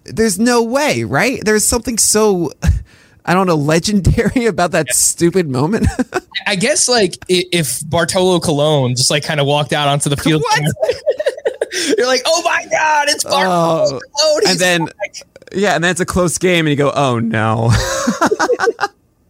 There's 0.05 0.37
no 0.39 0.63
way, 0.63 1.03
right? 1.03 1.39
There's 1.43 1.63
something 1.65 1.97
so 1.97 2.51
I 3.25 3.33
don't 3.33 3.47
know 3.47 3.55
legendary 3.55 4.45
about 4.47 4.71
that 4.71 4.89
stupid 4.93 5.47
moment. 5.49 5.87
I 6.47 6.55
guess 6.55 6.89
like 6.89 7.17
if 7.29 7.79
Bartolo 7.89 8.39
Colon 8.39 8.95
just 8.95 9.09
like 9.09 9.23
kind 9.23 9.39
of 9.39 9.45
walked 9.45 9.71
out 9.73 9.87
onto 9.87 10.09
the 10.09 10.17
field, 10.17 10.43
you're 11.97 12.05
like, 12.07 12.21
oh 12.25 12.41
my 12.43 12.65
god, 12.69 13.07
it's 13.09 13.23
Bartolo 13.23 13.99
Oh, 13.99 13.99
Colon. 14.19 14.41
and 14.47 14.59
then 14.59 14.85
back." 14.85 15.15
yeah, 15.53 15.75
and 15.75 15.83
then 15.83 15.91
it's 15.91 16.01
a 16.01 16.05
close 16.05 16.37
game, 16.37 16.65
and 16.65 16.69
you 16.71 16.75
go, 16.75 16.91
"Oh 16.93 17.19
no, 17.19 17.71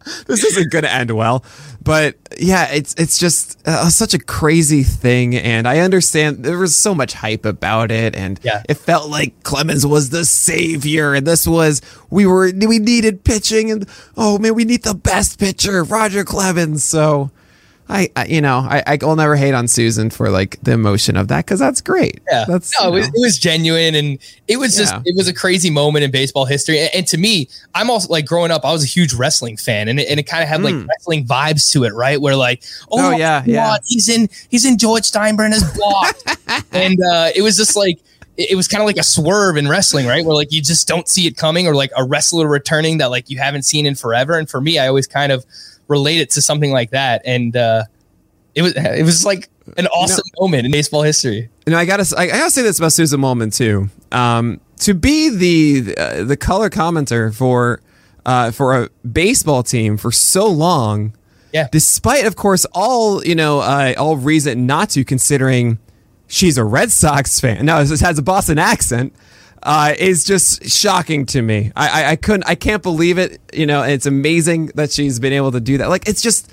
this 0.26 0.44
isn't 0.44 0.70
going 0.70 0.84
to 0.84 0.92
end 0.92 1.10
well." 1.10 1.44
But 1.82 2.16
yeah, 2.38 2.72
it's 2.72 2.94
it's 2.96 3.18
just 3.18 3.58
uh, 3.68 3.90
such 3.90 4.14
a 4.14 4.18
crazy 4.18 4.82
thing, 4.82 5.36
and 5.36 5.68
I 5.68 5.80
understand 5.80 6.42
there 6.44 6.58
was 6.58 6.74
so 6.74 6.94
much 6.94 7.12
hype 7.12 7.44
about 7.44 7.90
it, 7.90 8.16
and 8.16 8.40
Yeah. 8.42 8.62
it 8.68 8.74
felt 8.78 9.10
like 9.10 9.42
Clemens 9.42 9.86
was 9.86 10.08
the 10.10 10.24
savior, 10.24 11.12
and 11.14 11.26
this 11.26 11.46
was 11.46 11.82
we 12.10 12.24
were 12.26 12.50
we 12.66 12.78
needed 12.78 13.24
pitching, 13.24 13.70
and 13.70 13.86
oh 14.16 14.38
man, 14.38 14.54
we 14.54 14.64
need 14.64 14.82
the 14.84 14.94
best 14.94 15.38
pitcher, 15.38 15.84
Roger 15.84 16.24
Clemens. 16.24 16.84
So 16.84 17.30
I, 17.88 18.08
I 18.16 18.24
you 18.26 18.40
know 18.40 18.58
I 18.58 18.82
I 18.86 18.98
will 19.02 19.14
never 19.16 19.36
hate 19.36 19.52
on 19.52 19.66
Suzyn 19.66 20.12
for 20.12 20.30
like 20.30 20.58
the 20.62 20.72
emotion 20.72 21.16
of 21.16 21.28
that 21.28 21.44
because 21.44 21.58
that's 21.60 21.80
great. 21.80 22.20
Yeah, 22.30 22.44
that's 22.48 22.72
no, 22.80 22.88
you 22.88 22.94
it 22.96 22.98
was, 22.98 23.06
know. 23.08 23.12
it 23.16 23.20
was 23.20 23.38
genuine, 23.38 23.94
and 23.94 24.18
it 24.48 24.56
was 24.56 24.76
just 24.76 24.94
it 25.04 25.14
was 25.16 25.28
a 25.28 25.34
crazy 25.34 25.68
moment 25.70 26.02
in 26.04 26.10
baseball 26.10 26.46
history. 26.46 26.78
And, 26.80 26.90
and 26.94 27.06
to 27.08 27.18
me, 27.18 27.48
I'm 27.74 27.90
also 27.90 28.08
like 28.10 28.24
growing 28.24 28.50
up, 28.50 28.64
I 28.64 28.72
was 28.72 28.82
a 28.82 28.86
huge 28.86 29.12
wrestling 29.12 29.56
fan, 29.58 29.88
and 29.88 30.00
it, 30.00 30.08
and 30.08 30.18
it 30.18 30.24
kind 30.24 30.42
of 30.42 30.48
had 30.48 30.62
like 30.62 30.74
Mm. 30.74 30.88
wrestling 30.88 31.26
vibes 31.26 31.70
to 31.72 31.84
it, 31.84 31.92
right? 31.92 32.20
Where 32.20 32.36
like, 32.36 32.62
oh, 32.90 33.08
Oh, 33.08 33.16
yeah, 33.16 33.40
God, 33.40 33.46
yeah. 33.48 33.76
he's 33.84 34.08
in 34.08 34.28
he's 34.48 34.64
in 34.64 34.78
George 34.78 35.02
Steinbrenner's 35.04 35.64
block, 35.76 36.16
and 36.72 36.98
uh, 37.12 37.30
it 37.34 37.42
was 37.42 37.56
just 37.56 37.76
like. 37.76 37.98
It 38.36 38.56
was 38.56 38.66
kind 38.66 38.82
of 38.82 38.86
like 38.86 38.96
a 38.96 39.04
swerve 39.04 39.56
in 39.56 39.68
wrestling, 39.68 40.06
right? 40.08 40.24
Where 40.24 40.34
like 40.34 40.50
you 40.50 40.60
just 40.60 40.88
don't 40.88 41.06
see 41.06 41.28
it 41.28 41.36
coming, 41.36 41.68
or 41.68 41.74
like 41.76 41.92
a 41.96 42.02
wrestler 42.02 42.48
returning 42.48 42.98
that 42.98 43.08
like 43.10 43.30
you 43.30 43.38
haven't 43.38 43.62
seen 43.62 43.86
in 43.86 43.94
forever. 43.94 44.36
And 44.36 44.50
for 44.50 44.60
me, 44.60 44.76
I 44.76 44.88
always 44.88 45.06
kind 45.06 45.30
of 45.30 45.44
relate 45.88 46.18
it 46.20 46.30
to 46.30 46.42
something 46.42 46.70
like 46.72 46.90
that. 46.90 47.22
And 47.24 47.56
uh, 47.56 47.84
it 48.54 48.62
was 48.62 48.74
it 48.76 49.04
was 49.04 49.24
like 49.24 49.48
an 49.76 49.86
awesome 49.88 50.24
moment 50.38 50.66
in 50.66 50.72
baseball 50.72 51.02
history. 51.02 51.48
You 51.66 51.72
know, 51.72 51.78
I 51.78 51.84
gotta, 51.86 52.14
I 52.18 52.26
gotta 52.26 52.50
say 52.50 52.62
this 52.62 52.78
about 52.78 52.90
Suzyn 52.90 53.20
Waldman 53.22 53.50
too. 53.50 53.88
Um, 54.12 54.60
to 54.80 54.94
be 54.94 55.30
the 55.30 55.96
uh, 55.96 56.24
the 56.24 56.36
color 56.36 56.68
commenter 56.70 57.34
for 57.34 57.80
uh, 58.26 58.50
for 58.50 58.82
a 58.82 58.88
baseball 59.10 59.62
team 59.62 59.96
for 59.96 60.12
so 60.12 60.46
long, 60.46 61.14
Yeah. 61.52 61.68
despite 61.72 62.26
of 62.26 62.36
course 62.36 62.64
all 62.72 63.24
you 63.24 63.34
know 63.34 63.60
uh, 63.60 63.94
all 63.96 64.16
reason 64.16 64.66
not 64.66 64.90
to, 64.90 65.04
considering 65.04 65.78
she's 66.26 66.58
a 66.58 66.64
Red 66.64 66.90
Sox 66.92 67.40
fan. 67.40 67.64
No, 67.66 67.80
it 67.80 68.00
has 68.00 68.18
a 68.18 68.22
Boston 68.22 68.58
accent. 68.58 69.14
Uh, 69.64 69.94
is 69.98 70.24
just 70.24 70.68
shocking 70.68 71.24
to 71.24 71.40
me. 71.40 71.72
I, 71.74 71.88
I 72.02 72.10
I 72.10 72.16
couldn't 72.16 72.44
I 72.44 72.54
can't 72.54 72.82
believe 72.82 73.16
it. 73.16 73.40
You 73.52 73.64
know, 73.66 73.82
and 73.82 73.92
it's 73.92 74.04
amazing 74.06 74.66
that 74.74 74.92
she's 74.92 75.18
been 75.18 75.32
able 75.32 75.52
to 75.52 75.60
do 75.60 75.78
that. 75.78 75.88
Like 75.88 76.06
it's 76.06 76.20
just 76.20 76.52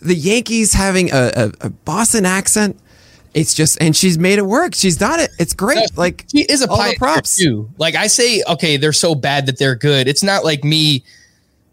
the 0.00 0.14
Yankees 0.14 0.72
having 0.72 1.10
a, 1.12 1.32
a, 1.34 1.52
a 1.66 1.70
Boston 1.70 2.24
accent. 2.24 2.78
It's 3.34 3.54
just 3.54 3.80
and 3.82 3.96
she's 3.96 4.18
made 4.18 4.38
it 4.38 4.46
work. 4.46 4.74
She's 4.74 4.96
done 4.96 5.18
it. 5.18 5.30
It's 5.40 5.54
great. 5.54 5.96
Like 5.96 6.24
She 6.30 6.42
is 6.42 6.62
a 6.62 6.68
all 6.70 6.76
the 6.76 6.94
props. 6.98 7.36
too. 7.36 7.68
Like 7.78 7.96
I 7.96 8.06
say, 8.06 8.42
okay, 8.48 8.76
they're 8.76 8.92
so 8.92 9.14
bad 9.14 9.46
that 9.46 9.58
they're 9.58 9.74
good. 9.74 10.06
It's 10.06 10.22
not 10.22 10.44
like 10.44 10.62
me 10.62 11.02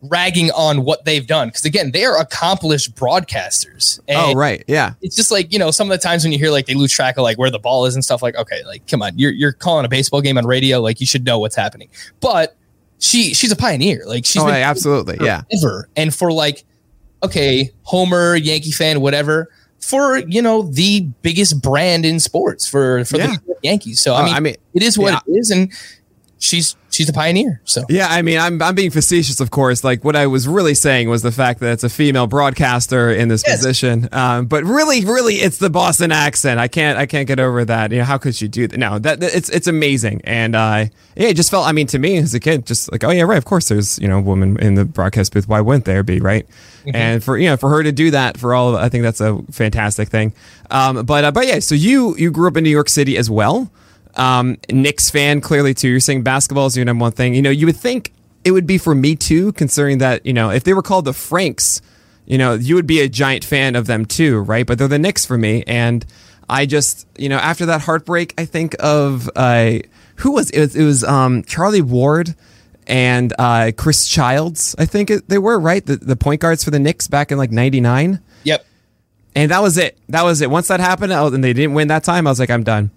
ragging 0.01 0.49
on 0.51 0.85
what 0.85 1.03
they've 1.05 1.27
done 1.27 1.49
because 1.49 1.65
again, 1.65 1.91
they 1.91 2.05
are 2.05 2.17
accomplished 2.19 2.95
broadcasters. 2.95 3.99
Oh, 4.01 4.03
and 4.07 4.17
Oh 4.17 4.33
right, 4.33 4.63
yeah. 4.67 4.93
It's 5.01 5.15
just 5.15 5.31
like 5.31 5.51
you 5.51 5.59
know, 5.59 5.71
some 5.71 5.91
of 5.91 5.97
the 5.99 6.01
times 6.01 6.23
when 6.23 6.31
you 6.31 6.39
hear 6.39 6.51
like 6.51 6.65
they 6.67 6.73
lose 6.73 6.91
track 6.91 7.17
of 7.17 7.23
like 7.23 7.37
where 7.37 7.51
the 7.51 7.59
ball 7.59 7.85
is 7.85 7.95
and 7.95 8.03
stuff. 8.03 8.21
Like, 8.21 8.35
okay, 8.35 8.63
like 8.65 8.87
come 8.87 9.01
on, 9.01 9.17
you're 9.17 9.31
you're 9.31 9.51
calling 9.53 9.85
a 9.85 9.89
baseball 9.89 10.21
game 10.21 10.37
on 10.37 10.45
radio. 10.45 10.79
Like 10.79 10.99
you 10.99 11.05
should 11.05 11.25
know 11.25 11.39
what's 11.39 11.55
happening. 11.55 11.89
But 12.21 12.55
she 12.99 13.33
she's 13.33 13.51
a 13.51 13.55
pioneer. 13.55 14.03
Like 14.05 14.25
she's 14.25 14.41
Oh, 14.41 14.45
been 14.45 14.55
absolutely, 14.55 15.17
yeah. 15.21 15.41
ever. 15.61 15.89
And 15.95 16.13
for 16.13 16.31
like, 16.31 16.63
okay, 17.23 17.71
Homer, 17.83 18.35
Yankee 18.35 18.71
fan, 18.71 19.01
whatever, 19.01 19.49
for 19.79 20.17
you 20.17 20.41
know 20.41 20.63
the 20.63 21.01
biggest 21.21 21.61
brand 21.61 22.05
in 22.05 22.19
sports 22.19 22.67
for 22.67 23.03
for 23.05 23.17
Yeah. 23.17 23.35
the 23.47 23.55
Yankees. 23.63 24.01
So 24.01 24.13
I 24.13 24.21
uh, 24.21 24.25
mean, 24.25 24.33
I 24.35 24.39
mean, 24.39 24.55
it 24.73 24.83
is 24.83 24.97
what 24.97 25.13
yeah. 25.13 25.19
it 25.27 25.37
is, 25.39 25.49
and 25.49 25.71
she's 26.39 26.75
she's 26.89 27.07
a 27.09 27.13
pioneer. 27.13 27.61
So 27.65 27.83
Yeah, 27.89 28.07
I 28.09 28.21
mean, 28.23 28.39
I'm 28.39 28.61
I'm 28.61 28.73
being 28.73 28.89
facetious, 28.91 29.39
of 29.39 29.51
course. 29.51 29.83
Like 29.83 30.03
what 30.03 30.15
I 30.15 30.25
was 30.27 30.47
really 30.47 30.73
saying 30.73 31.09
was 31.09 31.21
the 31.21 31.31
fact 31.31 31.59
that 31.59 31.71
it's 31.73 31.83
a 31.83 31.89
female 31.89 32.25
broadcaster 32.27 33.11
in 33.11 33.27
this 33.27 33.43
Yes. 33.45 33.57
position. 33.57 34.09
Um, 34.11 34.45
but 34.47 34.63
really, 34.63 35.05
really, 35.05 35.35
it's 35.35 35.57
the 35.57 35.69
Boston 35.69 36.11
accent. 36.11 36.59
I 36.59 36.67
can't 36.67 36.97
I 36.97 37.05
can't 37.05 37.27
get 37.27 37.39
over 37.39 37.63
that. 37.65 37.91
You 37.91 37.99
know, 37.99 38.05
how 38.05 38.17
could 38.17 38.35
she 38.35 38.47
do 38.47 38.67
that? 38.67 38.77
No, 38.77 38.97
that 38.99 39.19
that- 39.19 39.35
it's 39.35 39.49
it's 39.49 39.67
amazing. 39.67 40.21
And 40.23 40.55
uh, 40.55 40.85
yeah, 41.15 41.27
it 41.27 41.35
just 41.35 41.51
felt. 41.51 41.67
I 41.67 41.71
mean, 41.73 41.87
to 41.87 41.99
me 41.99 42.17
as 42.17 42.33
a 42.33 42.39
kid, 42.39 42.65
just 42.65 42.91
like, 42.91 43.03
oh 43.03 43.11
yeah, 43.11 43.23
right. 43.23 43.37
Of 43.37 43.45
course, 43.45 43.67
there's 43.69 43.99
you 43.99 44.07
know, 44.07 44.17
a 44.17 44.21
woman 44.21 44.57
in 44.59 44.75
the 44.75 44.85
broadcast 44.85 45.33
booth. 45.33 45.47
Why 45.47 45.61
wouldn't 45.61 45.85
there 45.85 46.03
be, 46.03 46.19
right? 46.19 46.47
And 46.93 47.23
for 47.23 47.37
you 47.37 47.49
know, 47.49 47.57
for 47.57 47.69
her 47.69 47.83
to 47.83 47.91
do 47.91 48.11
that 48.11 48.37
for 48.37 48.55
all, 48.55 48.69
of, 48.69 48.75
I 48.81 48.89
think 48.89 49.03
that's 49.03 49.21
a 49.21 49.39
fantastic 49.51 50.09
thing. 50.09 50.33
Um, 50.71 51.05
but 51.05 51.23
uh, 51.23 51.31
but 51.31 51.45
yeah, 51.45 51.59
so 51.59 51.75
you 51.75 52.15
you 52.17 52.31
grew 52.31 52.47
up 52.47 52.57
in 52.57 52.63
New 52.63 52.69
York 52.71 52.89
City 52.89 53.17
as 53.17 53.29
well 53.29 53.69
um, 54.19 54.57
Knicks 54.69 55.09
fan, 55.09 55.41
clearly 55.41 55.73
too. 55.73 55.87
You're 55.87 55.99
saying 56.01 56.23
basketball 56.23 56.67
is 56.67 56.75
your 56.75 56.85
number 56.85 57.03
one 57.03 57.13
thing. 57.13 57.33
You 57.33 57.41
know, 57.41 57.49
you 57.49 57.65
would 57.65 57.77
think 57.77 58.13
it 58.43 58.51
would 58.51 58.67
be 58.67 58.77
for 58.77 58.93
me 58.93 59.15
too, 59.15 59.53
considering 59.53 59.99
that 59.99 60.25
you 60.25 60.33
know 60.33 60.51
if 60.51 60.63
they 60.65 60.73
were 60.73 60.81
called 60.81 61.05
the 61.05 61.13
Franks, 61.13 61.81
you 62.25 62.37
know, 62.37 62.53
you 62.53 62.75
would 62.75 62.85
be 62.85 62.99
a 62.99 63.09
giant 63.09 63.45
fan 63.45 63.75
of 63.75 63.87
them 63.87 64.05
too, 64.05 64.39
right? 64.39 64.67
But 64.67 64.77
they're 64.77 64.87
the 64.87 64.99
Knicks 64.99 65.25
for 65.25 65.37
me, 65.37 65.63
and 65.65 66.05
I 66.49 66.65
just 66.65 67.07
you 67.17 67.29
know 67.29 67.37
after 67.37 67.65
that 67.67 67.81
heartbreak, 67.81 68.33
I 68.37 68.45
think 68.45 68.75
of 68.79 69.29
uh, 69.35 69.79
who 70.17 70.31
was 70.33 70.49
it? 70.51 70.59
Was, 70.59 70.75
it 70.75 70.83
was 70.83 71.03
um, 71.03 71.43
Charlie 71.43 71.81
Ward. 71.81 72.35
And 72.87 73.31
uh, 73.37 73.71
Chris 73.77 74.07
Childs, 74.07 74.75
I 74.79 74.85
think 74.87 75.11
it, 75.11 75.29
they 75.29 75.37
were 75.37 75.59
right, 75.59 75.85
the, 75.85 75.97
the 75.97 76.15
point 76.15 76.41
guards 76.41 76.63
for 76.63 76.71
the 76.71 76.79
Knicks 76.79 77.07
back 77.07 77.31
in 77.31 77.37
like 77.37 77.51
'99, 77.51 78.19
yep, 78.43 78.65
and 79.35 79.51
that 79.51 79.61
was 79.61 79.77
it. 79.77 79.95
That 80.09 80.23
was 80.23 80.41
it. 80.41 80.49
Once 80.49 80.69
that 80.69 80.79
happened, 80.79 81.13
and 81.13 81.43
they 81.43 81.53
didn't 81.53 81.75
win 81.75 81.89
that 81.89 82.03
time, 82.03 82.25
I 82.25 82.31
was 82.31 82.39
like, 82.39 82.49
I'm 82.49 82.63
done. 82.63 82.89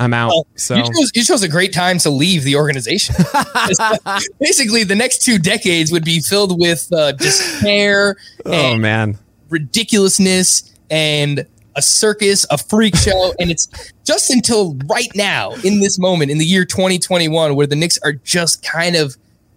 I'm 0.00 0.12
out. 0.14 0.28
Well, 0.30 0.46
so 0.56 0.76
you 0.76 0.82
chose 0.82 1.10
you 1.14 1.22
chose 1.24 1.42
a 1.42 1.48
great 1.48 1.72
time 1.72 1.98
to 1.98 2.10
leave 2.10 2.42
the 2.42 2.56
organization. 2.56 3.14
Basically, 4.40 4.82
the 4.82 4.94
next 4.96 5.22
two 5.22 5.38
decades 5.38 5.92
would 5.92 6.04
be 6.04 6.20
filled 6.20 6.58
with 6.58 6.88
uh, 6.92 7.12
despair 7.12 8.16
Oh 8.46 8.52
and 8.72 8.80
man. 8.82 9.18
ridiculousness 9.50 10.72
and 10.90 11.46
a 11.76 11.82
circus, 11.82 12.44
a 12.50 12.58
freak 12.58 12.96
show. 13.06 13.32
and 13.38 13.50
it's 13.50 13.68
just 14.04 14.30
until 14.30 14.74
right 14.86 15.10
now, 15.14 15.52
in 15.64 15.80
this 15.80 15.98
moment, 15.98 16.30
in 16.30 16.38
the 16.38 16.44
year 16.44 16.64
2021, 16.64 17.54
where 17.54 17.66
the 17.66 17.76
Knicks 17.76 17.98
are 18.02 18.12
just 18.12 18.62
kind 18.64 18.96
of 18.96 19.16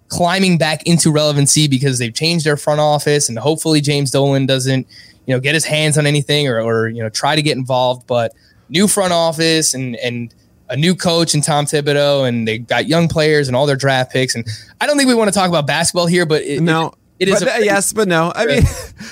climbing 0.10 0.58
back 0.58 0.86
into 0.86 1.12
relevancy 1.12 1.68
because 1.68 1.98
they've 1.98 2.14
changed 2.14 2.46
their 2.46 2.58
front 2.58 2.80
office 2.80 3.30
and 3.30 3.40
hopefully 3.40 3.82
James 3.82 4.12
Dolan 4.12 4.46
doesn't, 4.46 4.86
you 5.26 5.34
know, 5.34 5.40
get 5.40 5.56
his 5.56 5.66
hands 5.66 5.98
on 5.98 6.06
anything 6.06 6.48
or, 6.48 6.62
or 6.62 6.88
you 6.88 7.02
know, 7.02 7.10
try 7.10 7.36
to 7.36 7.42
get 7.42 7.58
involved. 7.58 8.06
But 8.06 8.32
new 8.74 8.88
front 8.88 9.14
office 9.14 9.74
and 9.74 9.96
and 9.98 10.34
a 10.70 10.76
new 10.76 10.96
coach 10.96 11.34
and 11.36 11.44
Tom 11.44 11.66
Thibodeau 11.66 12.28
and 12.28 12.48
they 12.48 12.58
got 12.58 12.88
young 12.88 13.08
players 13.08 13.48
and 13.48 13.56
all 13.56 13.66
their 13.68 13.76
draft 13.76 14.12
picks. 14.12 14.34
And 14.34 14.46
I 14.82 14.88
don't 14.88 14.98
think 14.98 15.08
we 15.08 15.14
want 15.16 15.28
to 15.32 15.34
talk 15.34 15.48
about 15.48 15.68
basketball 15.68 16.08
here, 16.08 16.26
but 16.26 16.42
it, 16.42 16.62
No. 16.62 16.94
it 17.20 17.28
is 17.28 17.40
but, 17.40 17.48
a- 17.50 17.56
uh, 17.56 17.60
yes, 17.60 17.94
but 17.94 18.08
no. 18.08 18.32
I 18.36 18.46
mean, 18.46 18.58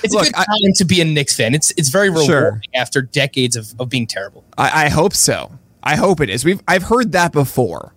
it's 0.02 0.12
look, 0.12 0.22
a 0.22 0.26
good 0.26 0.34
I, 0.34 0.44
time 0.44 0.72
to 0.76 0.84
be 0.84 1.00
a 1.00 1.04
Knicks 1.04 1.36
fan. 1.36 1.54
It's 1.54 1.70
it's 1.76 1.90
very 1.90 2.08
rewarding 2.08 2.28
Sure. 2.28 2.60
after 2.74 3.02
decades 3.02 3.54
of, 3.56 3.72
of 3.78 3.88
being 3.88 4.06
terrible. 4.06 4.44
I, 4.58 4.86
I 4.86 4.88
hope 4.88 5.14
so. 5.14 5.52
I 5.82 5.96
hope 5.96 6.20
it 6.20 6.30
is. 6.30 6.44
We've 6.44 6.60
I've 6.66 6.84
heard 6.84 7.12
that 7.12 7.32
before. 7.32 7.94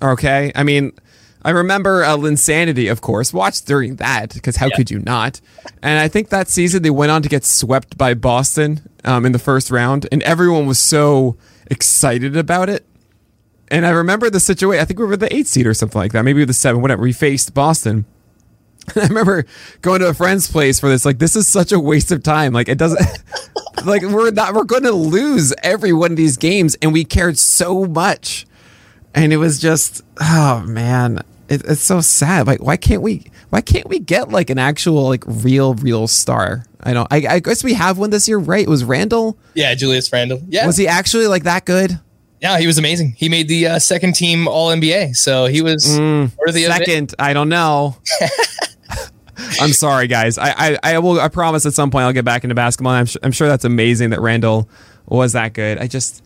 Okay, 0.00 0.52
I 0.54 0.62
mean, 0.62 0.92
I 1.48 1.52
remember 1.52 2.04
uh, 2.04 2.14
Linsanity, 2.14 2.92
of 2.92 3.00
course, 3.00 3.32
watched 3.32 3.64
during 3.64 3.96
that 3.96 4.34
because 4.34 4.56
how 4.56 4.66
Yeah. 4.66 4.76
could 4.76 4.90
you 4.90 4.98
not? 4.98 5.40
And 5.82 5.98
I 5.98 6.06
think 6.06 6.28
that 6.28 6.48
season 6.50 6.82
they 6.82 6.90
went 6.90 7.10
on 7.10 7.22
to 7.22 7.28
get 7.30 7.42
swept 7.42 7.96
by 7.96 8.12
Boston 8.12 8.82
um, 9.06 9.24
in 9.24 9.32
the 9.32 9.38
first 9.38 9.70
round, 9.70 10.06
and 10.12 10.22
everyone 10.24 10.66
was 10.66 10.78
so 10.78 11.38
excited 11.70 12.36
about 12.36 12.68
it. 12.68 12.84
And 13.68 13.86
I 13.86 13.90
remember 13.90 14.28
the 14.28 14.40
situation. 14.40 14.82
I 14.82 14.84
think 14.84 14.98
we 15.00 15.06
were 15.06 15.16
the 15.16 15.34
eight 15.34 15.46
seed 15.46 15.66
or 15.66 15.72
something 15.72 15.98
like 15.98 16.12
that. 16.12 16.22
Maybe 16.22 16.44
the 16.44 16.52
seven, 16.52 16.82
whatever. 16.82 17.00
We 17.00 17.14
faced 17.14 17.54
Boston. 17.54 18.04
I 18.94 19.06
remember 19.06 19.46
going 19.80 20.00
to 20.00 20.08
a 20.08 20.14
friend's 20.14 20.52
place 20.52 20.78
for 20.78 20.90
this. 20.90 21.06
Like, 21.06 21.18
this 21.18 21.34
is 21.34 21.48
such 21.48 21.72
a 21.72 21.80
waste 21.80 22.12
of 22.12 22.22
time. 22.22 22.52
Like, 22.52 22.68
it 22.68 22.76
doesn't. 22.76 23.00
like, 23.86 24.02
we're 24.02 24.32
not. 24.32 24.52
We're 24.52 24.64
going 24.64 24.82
to 24.82 24.92
lose 24.92 25.54
every 25.62 25.94
one 25.94 26.10
of 26.10 26.18
these 26.18 26.36
games, 26.36 26.76
and 26.82 26.92
we 26.92 27.04
cared 27.04 27.38
so 27.38 27.86
much. 27.86 28.44
And 29.14 29.32
it 29.32 29.38
was 29.38 29.58
just, 29.58 30.02
oh 30.20 30.62
man, 30.66 31.22
it, 31.48 31.62
it's 31.64 31.80
so 31.80 32.00
sad. 32.00 32.46
Like, 32.46 32.62
why 32.62 32.76
can't 32.76 33.02
we? 33.02 33.24
Why 33.50 33.60
can't 33.60 33.88
we 33.88 33.98
get 33.98 34.30
like 34.30 34.50
an 34.50 34.58
actual, 34.58 35.08
like, 35.08 35.24
real, 35.26 35.74
real 35.74 36.06
star? 36.06 36.64
I 36.82 36.92
don't. 36.92 37.08
I, 37.10 37.26
I 37.28 37.38
guess 37.40 37.64
we 37.64 37.74
have 37.74 37.98
one 37.98 38.10
this 38.10 38.28
year, 38.28 38.38
right? 38.38 38.64
It 38.66 38.68
was 38.68 38.84
Randle. 38.84 39.36
Yeah, 39.54 39.74
Julius 39.74 40.12
Randle. 40.12 40.40
Yeah, 40.48 40.66
Was 40.66 40.76
he 40.76 40.86
actually 40.86 41.26
like 41.26 41.44
that 41.44 41.64
good? 41.64 41.98
yeah, 42.40 42.58
he 42.60 42.68
was 42.68 42.78
amazing. 42.78 43.14
He 43.18 43.28
made 43.28 43.48
the 43.48 43.66
uh, 43.66 43.78
second 43.80 44.14
team 44.14 44.46
All 44.46 44.68
NBA, 44.68 45.16
so 45.16 45.46
he 45.46 45.60
was 45.60 45.88
worthy 45.98 46.64
of 46.66 46.70
it. 46.70 46.74
Mm, 46.74 46.76
Second, 46.78 47.14
I 47.18 47.32
don't 47.32 47.48
know. 47.48 47.96
I'm 49.60 49.72
sorry, 49.72 50.06
guys. 50.08 50.36
I, 50.38 50.50
I, 50.56 50.78
I 50.82 50.98
will. 50.98 51.20
I 51.20 51.28
promise 51.28 51.64
at 51.66 51.72
some 51.72 51.90
point 51.90 52.04
I'll 52.04 52.12
get 52.12 52.24
back 52.24 52.44
into 52.44 52.54
basketball. 52.54 52.92
I'm, 52.92 53.06
su- 53.06 53.18
I'm 53.22 53.32
sure 53.32 53.48
that's 53.48 53.64
amazing 53.64 54.10
that 54.10 54.20
Randle 54.20 54.68
was 55.06 55.32
that 55.32 55.52
good. 55.52 55.78
I 55.78 55.86
just, 55.86 56.22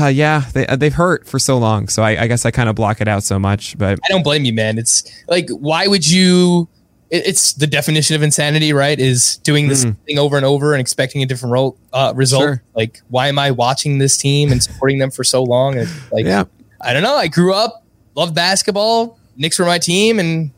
uh, 0.00 0.06
yeah, 0.06 0.44
they 0.52 0.64
they've 0.76 0.94
hurt 0.94 1.26
for 1.26 1.38
so 1.38 1.58
long. 1.58 1.88
So 1.88 2.02
I, 2.02 2.22
I 2.22 2.26
guess 2.26 2.44
I 2.44 2.50
kind 2.50 2.68
of 2.68 2.74
block 2.74 3.00
it 3.00 3.08
out 3.08 3.22
so 3.22 3.38
much. 3.38 3.76
But 3.78 3.98
I 4.04 4.08
don't 4.08 4.22
blame 4.22 4.44
you, 4.44 4.52
man. 4.52 4.78
It's 4.78 5.02
like, 5.28 5.48
why 5.50 5.86
would 5.86 6.08
you? 6.08 6.68
it- 7.10 7.26
It's 7.26 7.52
the 7.52 7.66
definition 7.68 8.16
of 8.16 8.22
insanity, 8.22 8.72
right? 8.72 8.98
Is 8.98 9.36
doing 9.38 9.68
this 9.68 9.84
thing 10.06 10.18
over 10.18 10.36
and 10.36 10.44
over 10.44 10.74
and 10.74 10.80
expecting 10.80 11.22
a 11.22 11.26
different 11.26 11.52
role, 11.52 11.78
uh, 11.92 12.12
result. 12.16 12.42
Sure. 12.42 12.62
Like, 12.74 13.00
why 13.08 13.28
am 13.28 13.38
I 13.38 13.52
watching 13.52 13.98
this 13.98 14.16
team 14.16 14.50
and 14.50 14.60
supporting 14.62 14.98
them 14.98 15.10
for 15.12 15.22
so 15.22 15.42
long? 15.44 15.76
And 15.78 15.88
like, 16.10 16.24
yeah, 16.26 16.44
I 16.80 16.92
don't 16.92 17.02
know. 17.04 17.14
I 17.16 17.28
grew 17.28 17.54
up, 17.54 17.84
loved 18.16 18.34
basketball. 18.34 19.18
Knicks 19.36 19.58
were 19.58 19.66
my 19.66 19.78
team, 19.78 20.18
and 20.18 20.50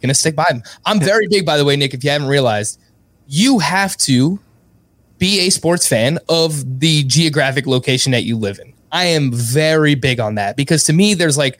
gonna 0.00 0.14
stick 0.14 0.34
by 0.34 0.46
them. 0.48 0.62
I'm 0.84 0.98
very 0.98 1.28
big, 1.28 1.46
by 1.46 1.56
the 1.56 1.64
way, 1.64 1.76
Nick. 1.76 1.94
If 1.94 2.02
you 2.02 2.10
haven't 2.10 2.26
realized, 2.28 2.80
you 3.28 3.60
have 3.60 3.96
to 3.98 4.40
be 5.22 5.46
a 5.46 5.50
sports 5.50 5.86
fan 5.86 6.18
of 6.28 6.80
the 6.80 7.04
geographic 7.04 7.66
location 7.66 8.10
that 8.12 8.24
you 8.24 8.36
live 8.36 8.58
in. 8.58 8.72
I 8.90 9.04
am 9.06 9.32
very 9.32 9.94
big 9.94 10.18
on 10.20 10.34
that 10.34 10.56
because 10.56 10.82
to 10.84 10.92
me, 10.92 11.14
there's 11.14 11.38
like 11.38 11.58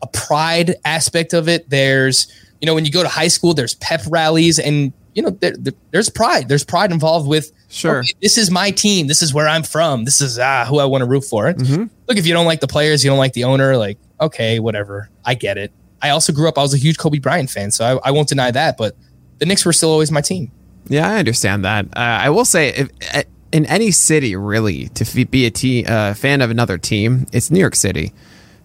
a 0.00 0.06
pride 0.06 0.76
aspect 0.84 1.32
of 1.34 1.46
it. 1.48 1.68
There's, 1.68 2.26
you 2.60 2.66
know, 2.66 2.74
when 2.74 2.84
you 2.86 2.90
go 2.90 3.02
to 3.02 3.08
high 3.08 3.28
school, 3.28 3.52
there's 3.54 3.74
pep 3.74 4.00
rallies, 4.08 4.58
and 4.58 4.92
you 5.14 5.22
know, 5.22 5.30
there, 5.30 5.54
there- 5.58 5.74
there's 5.90 6.08
pride. 6.08 6.48
There's 6.48 6.64
pride 6.64 6.90
involved 6.90 7.28
with. 7.28 7.52
Sure. 7.68 7.98
okay, 8.00 8.12
this 8.22 8.36
is 8.38 8.50
my 8.50 8.70
team. 8.70 9.06
This 9.08 9.20
is 9.22 9.32
where 9.34 9.46
I'm 9.48 9.62
from. 9.62 10.04
This 10.06 10.20
is 10.22 10.38
ah 10.38 10.64
who 10.64 10.78
I 10.78 10.84
want 10.86 11.02
to 11.02 11.06
root 11.06 11.24
for. 11.24 11.52
Mhm. 11.52 11.90
Look, 12.08 12.16
if 12.18 12.26
you 12.26 12.32
don't 12.32 12.46
like 12.46 12.60
the 12.60 12.66
players, 12.66 13.04
you 13.04 13.10
don't 13.10 13.18
like 13.18 13.34
the 13.34 13.44
owner. 13.44 13.76
Like, 13.76 13.98
okay, 14.20 14.58
whatever. 14.58 15.08
I 15.24 15.34
get 15.34 15.56
it. 15.58 15.70
I 16.00 16.08
also 16.10 16.32
grew 16.32 16.48
up. 16.48 16.56
I 16.58 16.62
was 16.62 16.74
a 16.74 16.78
huge 16.78 16.96
Kobe 16.98 17.18
Bryant 17.18 17.50
fan, 17.50 17.70
so 17.70 17.84
I, 18.02 18.08
I 18.08 18.10
won't 18.10 18.28
deny 18.28 18.50
that. 18.50 18.76
But 18.78 18.96
the 19.38 19.44
Knicks 19.46 19.64
were 19.66 19.72
still 19.74 19.90
always 19.90 20.10
my 20.10 20.20
team. 20.22 20.50
Yeah, 20.88 21.08
I 21.08 21.18
understand 21.18 21.64
that. 21.64 21.86
Uh, 21.86 22.00
I 22.00 22.30
will 22.30 22.44
say, 22.44 22.68
if, 22.70 22.88
uh, 23.14 23.22
in 23.52 23.66
any 23.66 23.90
city, 23.90 24.34
really, 24.36 24.88
to 24.90 25.26
be 25.26 25.46
a 25.46 25.50
te- 25.50 25.84
uh, 25.84 26.14
fan 26.14 26.40
of 26.40 26.50
another 26.50 26.78
team, 26.78 27.26
it's 27.32 27.50
New 27.50 27.60
York 27.60 27.74
City 27.76 28.12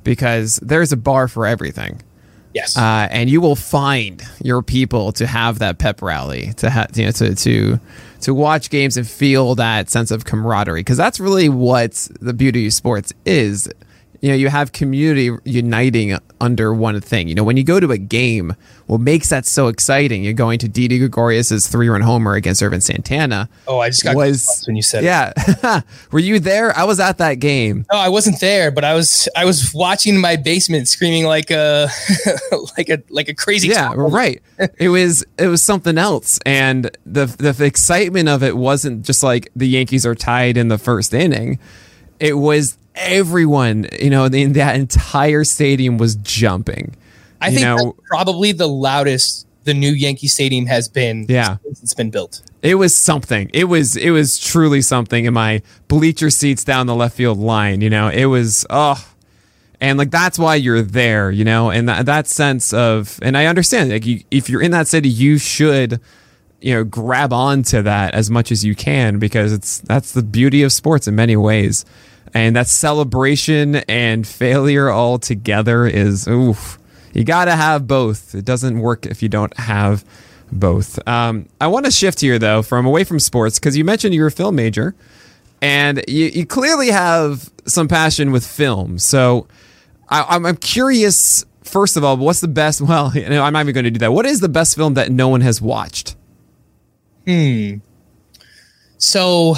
because 0.03 0.57
there's 0.57 0.91
a 0.91 0.97
bar 0.97 1.28
for 1.28 1.45
everything. 1.45 2.01
Yes. 2.53 2.76
uh, 2.76 3.07
and 3.11 3.30
you 3.30 3.39
will 3.39 3.55
find 3.57 4.24
your 4.43 4.63
people 4.63 5.11
to 5.11 5.28
have 5.28 5.59
that 5.59 5.78
pep 5.78 6.01
rally 6.01 6.53
to 6.53 6.72
ha- 6.72 6.88
you 6.95 7.05
know 7.05 7.11
to 7.11 7.36
to 7.36 7.80
to 8.22 8.34
watch 8.34 8.72
games 8.72 8.97
and 8.97 9.07
feel 9.07 9.53
that 9.55 9.91
sense 9.91 10.09
of 10.09 10.26
camaraderie 10.26 10.80
because 10.80 10.97
that's 10.97 11.20
really 11.20 11.49
what 11.49 12.07
the 12.20 12.34
beauty 12.34 12.65
of 12.65 12.74
sports 12.74 13.13
is 13.26 13.70
you 14.22 14.30
know 14.30 14.36
you 14.36 14.49
have 14.49 14.72
community 14.72 15.32
uniting 15.43 16.18
under 16.39 16.74
one 16.74 16.99
thing. 17.01 17.28
You 17.28 17.36
know 17.36 17.43
when 17.43 17.57
you 17.57 17.63
go 17.63 17.80
to 17.80 17.91
a 17.91 17.97
game 17.97 18.55
what 18.88 19.01
makes 19.01 19.30
that 19.30 19.45
so 19.45 19.68
exciting 19.68 20.24
you're 20.24 20.34
going 20.34 20.59
to 20.59 20.68
Didi 20.70 20.97
Gregorius's 20.99 21.68
three-run 21.68 22.01
homer 22.01 22.36
against 22.36 22.63
Ervin 22.63 22.80
Santana 22.80 23.49
oh, 23.68 23.80
I 23.80 23.89
just 23.89 24.03
got 24.03 24.15
was 24.15 24.63
when 24.65 24.76
you 24.76 24.82
said 24.82 25.03
it. 25.03 25.07
yeah. 25.07 25.82
Were 26.11 26.20
you 26.20 26.39
there? 26.39 26.76
I 26.78 26.86
was 26.86 26.99
at 26.99 27.18
that 27.18 27.36
game. 27.36 27.86
No, 27.91 27.99
I 27.99 28.09
wasn't 28.09 28.39
there, 28.39 28.72
but 28.72 28.84
I 28.84 28.93
was 28.93 29.28
I 29.36 29.45
was 29.45 29.74
watching 29.74 30.15
in 30.15 30.22
my 30.22 30.36
basement 30.36 30.88
screaming 30.88 31.26
like 31.26 31.51
a 31.51 31.89
like 32.78 32.89
a 32.89 33.01
like 33.09 33.30
a 33.30 33.34
crazy 33.34 33.70
yeah 33.70 33.89
child. 33.89 34.13
right. 34.13 34.41
It 34.78 34.89
was 34.89 35.26
it 35.38 35.47
was 35.47 35.63
something 35.63 35.97
else. 35.97 36.39
And 36.45 36.91
the 37.05 37.26
the 37.26 37.65
excitement 37.65 38.30
of 38.30 38.43
it 38.43 38.57
wasn't 38.57 39.05
just 39.05 39.24
like 39.24 39.49
the 39.55 39.68
yankees 39.68 40.05
are 40.05 40.15
tied 40.15 40.57
in 40.57 40.68
the 40.68 40.78
first 40.78 41.13
inning. 41.13 41.59
It 42.20 42.34
was 42.34 42.78
everyone 42.97 43.87
you 43.99 44.09
know 44.09 44.25
in 44.25 44.53
that 44.53 44.75
entire 44.75 45.43
stadium 45.43 45.97
was 45.97 46.15
jumping 46.17 46.95
I 47.39 47.49
think 47.51 47.61
know- 47.61 47.95
probably 48.09 48.51
the 48.51 48.67
loudest 48.67 49.45
the 49.63 49.73
new 49.73 49.91
Yankee 49.91 50.27
Stadium 50.27 50.65
has 50.67 50.87
been 50.87 51.25
Yeah. 51.27 51.57
since 51.65 51.83
it's 51.83 51.93
been 51.93 52.09
built. 52.09 52.41
it 52.61 52.75
was 52.75 52.95
something. 52.95 53.51
It 53.53 53.65
was 53.65 53.97
it 53.97 54.11
was 54.11 54.37
truly 54.39 54.81
something 54.81 55.25
in 55.25 55.33
my 55.33 55.61
bleacher 55.89 56.29
seats 56.29 56.63
down 56.63 56.87
the 56.87 56.95
left 56.95 57.15
field 57.17 57.37
line 57.37 57.81
you 57.81 57.89
know? 57.89 58.07
It 58.07 58.25
was 58.25 58.65
oh 58.69 59.05
and 59.81 59.97
like 59.99 60.09
that's 60.09 60.39
why 60.39 60.55
you're 60.55 60.81
there 60.81 61.29
you 61.31 61.43
know? 61.43 61.69
And 61.69 61.87
that, 61.89 62.05
that 62.05 62.27
sense 62.27 62.71
of 62.73 63.19
and 63.21 63.37
i 63.37 63.45
understand 63.45 63.91
like 63.91 64.05
you, 64.05 64.23
if 64.31 64.49
you're 64.49 64.61
in 64.61 64.71
that 64.71 64.87
city 64.87 65.09
you 65.09 65.37
should 65.37 65.99
you 66.61 66.73
know 66.73 66.83
grab 66.85 67.31
onto 67.33 67.81
that 67.83 68.13
as 68.15 68.29
much 68.31 68.51
as 68.51 68.63
you 68.65 68.73
can 68.73 69.19
because 69.19 69.51
it's 69.53 69.79
that's 69.81 70.13
the 70.13 70.23
beauty 70.23 70.63
of 70.63 70.71
sports 70.71 71.07
in 71.09 71.13
many 71.15 71.35
ways 71.35 71.83
and 72.38 72.55
that 72.55 72.67
celebration 72.67 73.77
and 73.89 74.27
failure 74.27 74.91
all 74.91 75.17
together 75.17 75.88
is 75.88 76.27
oof. 76.27 76.77
You 77.11 77.23
gotta 77.23 77.55
have 77.55 77.88
both. 77.88 78.35
It 78.35 78.45
doesn't 78.45 78.79
work 78.79 79.07
if 79.07 79.23
you 79.23 79.29
don't 79.29 79.57
have 79.57 80.05
both. 80.51 81.05
Um, 81.07 81.49
i 81.59 81.65
want 81.65 81.85
to 81.85 81.91
shift 81.91 82.21
here 82.21 82.38
though 82.38 82.61
from 82.61 82.85
away 82.85 83.03
from 83.03 83.19
sports 83.19 83.57
because 83.57 83.75
you 83.75 83.83
mentioned 83.83 84.13
you're 84.13 84.27
a 84.27 84.31
film 84.31 84.55
major 84.55 84.93
and 85.63 86.03
you, 86.07 86.27
you 86.27 86.45
clearly 86.45 86.89
have 86.89 87.49
some 87.65 87.88
passion 87.88 88.31
with 88.31 88.45
film. 88.45 88.99
So 88.99 89.47
I, 90.07 90.23
I'm, 90.29 90.45
I'm 90.45 90.57
curious 90.57 91.43
first 91.63 91.97
of 91.97 92.03
all 92.03 92.17
what's 92.17 92.39
the 92.39 92.47
best 92.47 92.81
well 92.91 93.11
you 93.15 93.27
know, 93.27 93.43
i'm 93.43 93.51
not 93.51 93.61
even 93.61 93.73
going 93.73 93.85
to 93.85 93.91
do 93.91 93.99
that. 93.99 94.13
What 94.13 94.27
is 94.27 94.41
the 94.41 94.49
best 94.49 94.75
film 94.75 94.93
that 94.93 95.11
no 95.11 95.27
one 95.27 95.41
has 95.41 95.59
watched? 95.59 96.15
Hmm. 97.25 97.77
So 98.99 99.55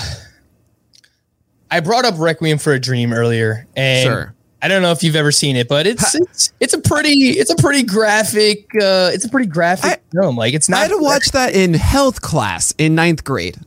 I 1.72 1.80
brought 1.82 2.06
up 2.06 2.16
Requiem 2.18 2.58
for 2.58 2.74
a 2.74 2.80
Dream 2.80 3.14
earlier, 3.14 3.68
and 3.76 4.04
Sure. 4.08 4.34
I 4.62 4.68
don't 4.68 4.82
know 4.82 4.92
if 4.92 5.04
you've 5.04 5.16
ever 5.16 5.32
seen 5.32 5.56
it, 5.56 5.68
but 5.70 5.88
it's 5.88 6.16
it's, 6.16 6.54
it's 6.60 6.74
a 6.74 6.82
pretty 6.82 7.10
it's 7.10 7.50
a 7.52 7.56
pretty 7.56 7.84
graphic 7.84 8.66
uh, 8.76 9.10
it's 9.14 9.24
a 9.26 9.30
pretty 9.30 9.48
graphic 9.48 9.92
I- 9.92 10.16
film. 10.22 10.36
Like 10.36 10.54
it's 10.54 10.68
not. 10.68 10.78
I 10.80 10.82
had 10.82 10.88
to 10.90 10.98
watch 10.98 11.32
that 11.32 11.56
in 11.56 11.74
health 11.74 12.22
class 12.22 12.74
in 12.78 12.96
ninth 12.96 13.24
grade. 13.24 13.58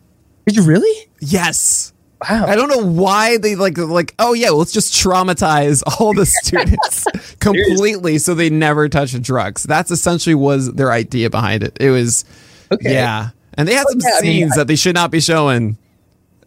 Did 0.47 0.57
you 0.57 0.65
really? 0.65 1.09
Yes. 1.21 1.93
Wow. 2.29 2.47
I 2.47 2.55
don't 2.55 2.69
know 2.69 2.85
why 2.87 3.39
they 3.39 3.57
like 3.57 3.79
like 3.79 4.15
oh 4.19 4.33
yeah, 4.35 4.51
well, 4.51 4.59
let's 4.59 4.73
just 4.73 4.93
traumatize 4.93 5.83
all 6.01 6.13
the 6.15 6.27
students 6.27 7.07
completely 7.41 8.19
so 8.19 8.35
they 8.35 8.51
never 8.51 8.89
touch 8.89 9.21
drugs. 9.23 9.63
That's 9.65 9.91
essentially 9.91 10.35
was 10.35 10.73
their 10.75 10.93
idea 10.93 11.31
behind 11.31 11.63
it. 11.63 11.77
It 11.81 11.91
was 11.91 12.25
Okay. 12.71 12.93
yeah, 12.93 13.31
and 13.55 13.67
they 13.69 13.75
had 13.75 13.87
some 13.89 14.01
yeah, 14.01 14.09
I 14.19 14.21
mean, 14.23 14.31
scenes 14.41 14.55
that 14.57 14.67
they 14.67 14.77
should 14.77 14.95
not 14.95 15.11
be 15.11 15.21
showing 15.21 15.77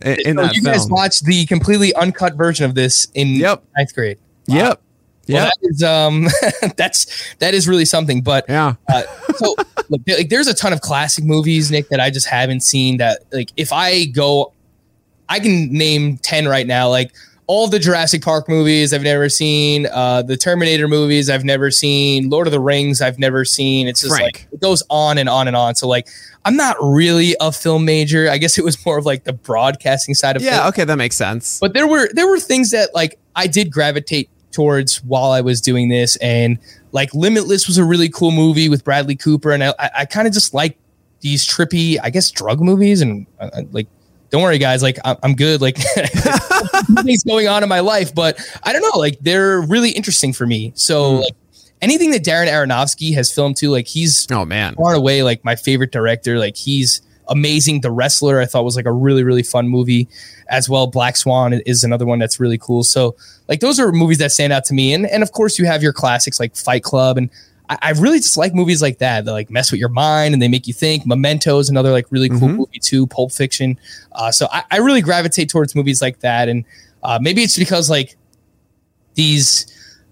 in, 0.01 0.19
in 0.25 0.35
So 0.37 0.41
that 0.43 0.55
you 0.55 0.61
film. 0.61 0.73
guys 0.73 0.87
watched 0.87 1.25
the 1.25 1.45
completely 1.45 1.93
uncut 1.95 2.35
version 2.35 2.65
of 2.65 2.75
this 2.75 3.07
in 3.13 3.29
Yep. 3.35 3.63
ninth 3.77 3.93
grade. 3.95 4.17
Yep. 4.47 4.65
Well, 4.65 4.77
Yep. 5.27 5.43
that 5.43 5.57
is 5.61 5.83
um 5.83 6.27
that's 6.77 7.35
that 7.39 7.53
is 7.55 7.67
really 7.67 7.85
something. 7.85 8.21
But 8.21 8.45
yeah. 8.47 8.75
uh, 8.87 9.03
so 9.37 9.55
look, 9.89 10.01
like 10.07 10.29
there's 10.29 10.47
a 10.47 10.53
ton 10.53 10.71
of 10.73 10.81
classic 10.81 11.23
movies, 11.25 11.71
Nick, 11.71 11.89
that 11.89 11.99
I 11.99 12.09
just 12.11 12.27
haven't 12.27 12.61
seen. 12.61 12.97
That 12.97 13.23
like 13.31 13.49
if 13.57 13.73
I 13.73 14.05
go, 14.05 14.53
I 15.29 15.39
can 15.39 15.71
name 15.73 16.17
ten 16.17 16.47
right 16.47 16.67
now. 16.67 16.89
Like 16.89 17.11
all 17.47 17.67
the 17.67 17.79
Jurassic 17.79 18.23
Park 18.23 18.49
movies 18.49 18.93
I've 18.93 19.03
never 19.03 19.29
seen, 19.29 19.87
uh, 19.87 20.21
the 20.23 20.35
Terminator 20.35 20.87
movies 20.87 21.29
I've 21.29 21.43
never 21.43 21.69
seen, 21.69 22.29
Lord 22.29 22.47
of 22.47 22.51
the 22.51 22.59
Rings 22.59 23.01
I've 23.01 23.19
never 23.19 23.45
seen. 23.45 23.87
It's 23.87 24.01
just 24.01 24.15
Frank. 24.15 24.23
like 24.23 24.47
it 24.51 24.61
goes 24.61 24.83
on 24.89 25.17
and 25.17 25.29
on 25.29 25.47
and 25.47 25.55
on. 25.55 25.75
So 25.75 25.87
like 25.87 26.07
I'm 26.43 26.55
not 26.55 26.77
really 26.79 27.35
a 27.39 27.51
film 27.51 27.85
major. 27.85 28.29
I 28.29 28.37
guess 28.37 28.57
it 28.57 28.63
was 28.63 28.83
more 28.85 28.97
of 28.97 29.05
like 29.05 29.23
the 29.23 29.33
broadcasting 29.33 30.15
side 30.15 30.35
of 30.35 30.41
things. 30.41 30.51
Yeah, 30.51 30.59
film. 30.59 30.69
okay, 30.69 30.83
that 30.85 30.97
makes 30.97 31.15
sense. 31.15 31.59
But 31.59 31.73
there 31.73 31.87
were 31.87 32.09
there 32.13 32.27
were 32.27 32.39
things 32.39 32.71
that 32.71 32.93
like 32.93 33.19
I 33.35 33.47
did 33.47 33.71
gravitate 33.71 34.29
towards 34.51 35.03
while 35.03 35.31
I 35.31 35.41
was 35.41 35.61
doing 35.61 35.89
this, 35.89 36.15
and 36.17 36.57
like 36.91 37.13
Limitless 37.13 37.67
was 37.67 37.77
a 37.77 37.83
really 37.83 38.09
cool 38.09 38.31
movie 38.31 38.69
with 38.69 38.83
Bradley 38.83 39.15
Cooper, 39.15 39.51
and 39.51 39.63
I, 39.63 39.73
I, 39.77 39.89
I 39.99 40.05
kind 40.05 40.27
of 40.27 40.33
just 40.33 40.53
like 40.53 40.77
these 41.21 41.47
trippy, 41.47 41.97
I 42.01 42.09
guess, 42.09 42.31
drug 42.31 42.59
movies, 42.59 43.01
and 43.01 43.27
uh, 43.39 43.49
uh, 43.53 43.61
like. 43.71 43.87
Don't 44.35 44.43
worry, 44.43 44.57
guys. 44.57 44.83
Like 44.83 44.99
I'm 45.05 45.33
good. 45.33 45.61
Like 45.61 45.77
things 47.05 47.23
going 47.23 47.47
on 47.47 47.63
in 47.63 47.69
my 47.69 47.79
life, 47.79 48.13
but 48.13 48.37
I 48.63 48.73
don't 48.73 48.81
know. 48.81 48.99
Like 48.99 49.17
they're 49.21 49.61
really 49.61 49.91
interesting 49.91 50.33
for 50.33 50.45
me. 50.45 50.73
So 50.75 51.15
Hmm. 51.15 51.21
like 51.21 51.35
anything 51.81 52.11
that 52.11 52.25
Darren 52.25 52.49
Aronofsky 52.49 53.13
has 53.13 53.31
filmed 53.31 53.55
too, 53.55 53.69
like 53.69 53.87
he's 53.87 54.27
oh 54.31 54.43
man. 54.43 54.75
far 54.75 54.93
away 54.93 55.23
like 55.23 55.45
my 55.45 55.55
favorite 55.55 55.93
director. 55.93 56.37
Like 56.37 56.57
he's 56.57 57.01
amazing. 57.29 57.79
The 57.79 57.91
Wrestler 57.91 58.41
I 58.41 58.45
thought 58.45 58.65
was 58.65 58.75
like 58.75 58.85
a 58.85 58.91
really 58.91 59.23
really 59.23 59.41
fun 59.41 59.69
movie 59.69 60.09
as 60.49 60.67
well. 60.67 60.85
Black 60.85 61.15
Swan 61.15 61.53
is 61.53 61.85
another 61.85 62.05
one 62.05 62.19
that's 62.19 62.37
really 62.37 62.57
cool. 62.57 62.83
So 62.83 63.15
like 63.47 63.61
those 63.61 63.79
are 63.79 63.93
movies 63.93 64.17
that 64.17 64.33
stand 64.33 64.51
out 64.51 64.65
to 64.65 64.73
me. 64.73 64.93
And 64.93 65.05
and 65.05 65.23
of 65.23 65.31
course 65.31 65.57
you 65.57 65.65
have 65.65 65.81
your 65.81 65.93
classics 65.93 66.41
like 66.41 66.57
Fight 66.57 66.83
Club 66.83 67.17
and. 67.17 67.29
I 67.69 67.77
I 67.81 67.91
really 67.91 68.19
just 68.19 68.37
like 68.37 68.53
movies 68.53 68.81
like 68.81 68.99
that 68.99 69.25
that 69.25 69.31
like 69.31 69.49
mess 69.49 69.71
with 69.71 69.79
your 69.79 69.89
mind 69.89 70.33
and 70.33 70.41
they 70.41 70.47
make 70.47 70.67
you 70.67 70.73
think. 70.73 71.05
Memento 71.05 71.57
is 71.59 71.69
another 71.69 71.91
like 71.91 72.05
really 72.11 72.29
cool 72.29 72.49
Mhm. 72.49 72.55
movie 72.57 72.79
too. 72.81 73.07
Pulp 73.07 73.31
Fiction. 73.31 73.79
Uh, 74.11 74.31
so 74.31 74.47
I, 74.51 74.63
I 74.71 74.77
really 74.77 75.01
gravitate 75.01 75.49
towards 75.49 75.75
movies 75.75 76.01
like 76.01 76.19
that, 76.19 76.49
and 76.49 76.65
uh, 77.03 77.19
maybe 77.21 77.41
it's 77.43 77.57
because 77.57 77.89
like 77.89 78.15
these 79.15 79.65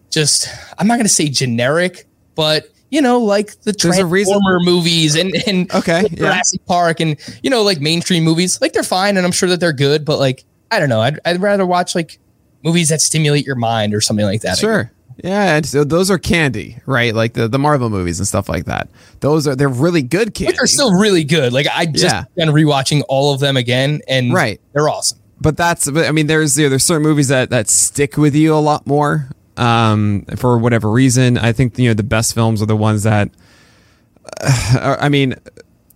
just 0.10 0.48
I'm 0.78 0.88
not 0.88 0.98
gonna 0.98 1.10
say 1.10 1.28
generic, 1.30 2.08
but 2.36 2.68
you 2.90 3.02
know, 3.02 3.20
like 3.20 3.60
the 3.62 3.72
There's 3.72 3.98
a 3.98 4.06
reason- 4.06 4.34
Transformer 4.34 4.60
movies 4.60 5.16
and 5.16 5.34
and 5.48 5.74
Okay, 5.74 6.02
yeah. 6.12 6.18
Jurassic 6.18 6.66
Park 6.66 7.00
and 7.00 7.18
you 7.42 7.50
know 7.50 7.64
like 7.64 7.82
mainstream 7.82 8.24
movies, 8.24 8.60
like 8.62 8.74
they're 8.74 8.84
fine, 8.84 9.18
and 9.18 9.26
I'm 9.26 9.32
sure 9.32 9.50
that 9.50 9.60
they're 9.60 9.74
good, 9.74 10.06
but 10.06 10.20
like 10.20 10.44
I 10.72 10.80
don't 10.80 10.90
know, 10.90 11.02
I'd, 11.02 11.20
I'd 11.26 11.42
rather 11.42 11.66
watch 11.66 11.96
like 11.96 12.20
movies 12.64 12.90
that 12.90 13.02
stimulate 13.02 13.46
your 13.46 13.56
mind 13.56 13.94
or 13.94 14.02
something 14.02 14.26
like 14.26 14.42
that. 14.42 14.58
Sure. 14.58 14.92
Yeah, 15.24 15.58
and 15.58 15.66
so 15.66 15.84
those 15.84 16.10
are 16.10 16.18
candy, 16.18 16.78
right? 16.86 17.14
Like 17.14 17.34
the, 17.34 17.48
the 17.48 17.60
Marvel 17.60 17.90
movies 17.90 18.20
and 18.20 18.28
stuff 18.28 18.48
like 18.48 18.66
that. 18.66 18.90
Those 19.20 19.48
are 19.48 19.56
they're 19.56 19.68
really 19.70 20.02
good 20.02 20.34
candy. 20.34 20.54
Which 20.54 20.60
are 20.60 20.68
still 20.68 20.94
really 20.94 21.24
good. 21.24 21.52
Like 21.54 21.68
I 21.74 21.86
just 21.86 22.04
Yeah. 22.06 22.24
been 22.36 22.50
rewatching 22.50 23.04
all 23.10 23.34
of 23.34 23.40
them 23.40 23.58
again, 23.58 24.02
and 24.08 24.34
Right. 24.34 24.60
they're 24.74 24.90
awesome. 24.90 25.20
but 25.42 25.58
that's 25.58 25.90
but, 25.92 26.06
I 26.08 26.12
mean 26.12 26.28
there's 26.28 26.58
you 26.58 26.66
know, 26.66 26.70
there's 26.70 26.84
certain 26.86 27.04
movies 27.04 27.28
that 27.28 27.50
that 27.50 27.70
stick 27.70 28.16
with 28.18 28.34
you 28.36 28.54
a 28.54 28.64
lot 28.64 28.88
more 28.88 29.28
um 29.58 30.26
for 30.38 30.58
whatever 30.58 30.90
reason. 30.90 31.38
I 31.38 31.52
think 31.52 31.78
you 31.78 31.90
know 31.90 31.94
the 31.94 32.04
best 32.04 32.34
films 32.34 32.62
are 32.62 32.66
the 32.66 32.76
ones 32.78 33.04
that 33.04 33.30
uh, 34.42 34.78
are- 34.82 35.00
I 35.00 35.10
mean 35.10 35.36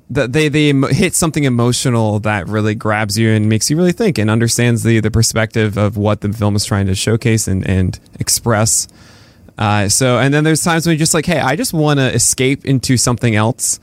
that 0.09 0.31
they 0.33 0.47
they 0.47 0.71
hit 0.93 1.15
something 1.15 1.43
emotional 1.43 2.19
that 2.19 2.47
really 2.47 2.75
grabs 2.75 3.17
you 3.17 3.31
and 3.31 3.49
makes 3.49 3.69
you 3.69 3.77
really 3.77 3.91
think 3.91 4.17
and 4.17 4.29
understands 4.29 4.83
the 4.83 4.99
the 4.99 5.11
perspective 5.11 5.77
of 5.77 5.97
what 5.97 6.21
the 6.21 6.31
film 6.31 6.55
is 6.55 6.65
trying 6.65 6.87
to 6.87 6.95
showcase 6.95 7.47
and 7.47 7.67
and 7.67 7.99
express. 8.19 8.87
Uh, 9.57 9.89
so 9.89 10.19
and 10.19 10.33
then 10.33 10.43
there's 10.43 10.63
times 10.63 10.85
when 10.85 10.93
you're 10.93 10.99
just 10.99 11.13
like, 11.13 11.25
hey, 11.25 11.39
I 11.39 11.55
just 11.55 11.73
want 11.73 11.99
to 11.99 12.13
escape 12.13 12.65
into 12.65 12.95
something 12.95 13.35
else 13.35 13.79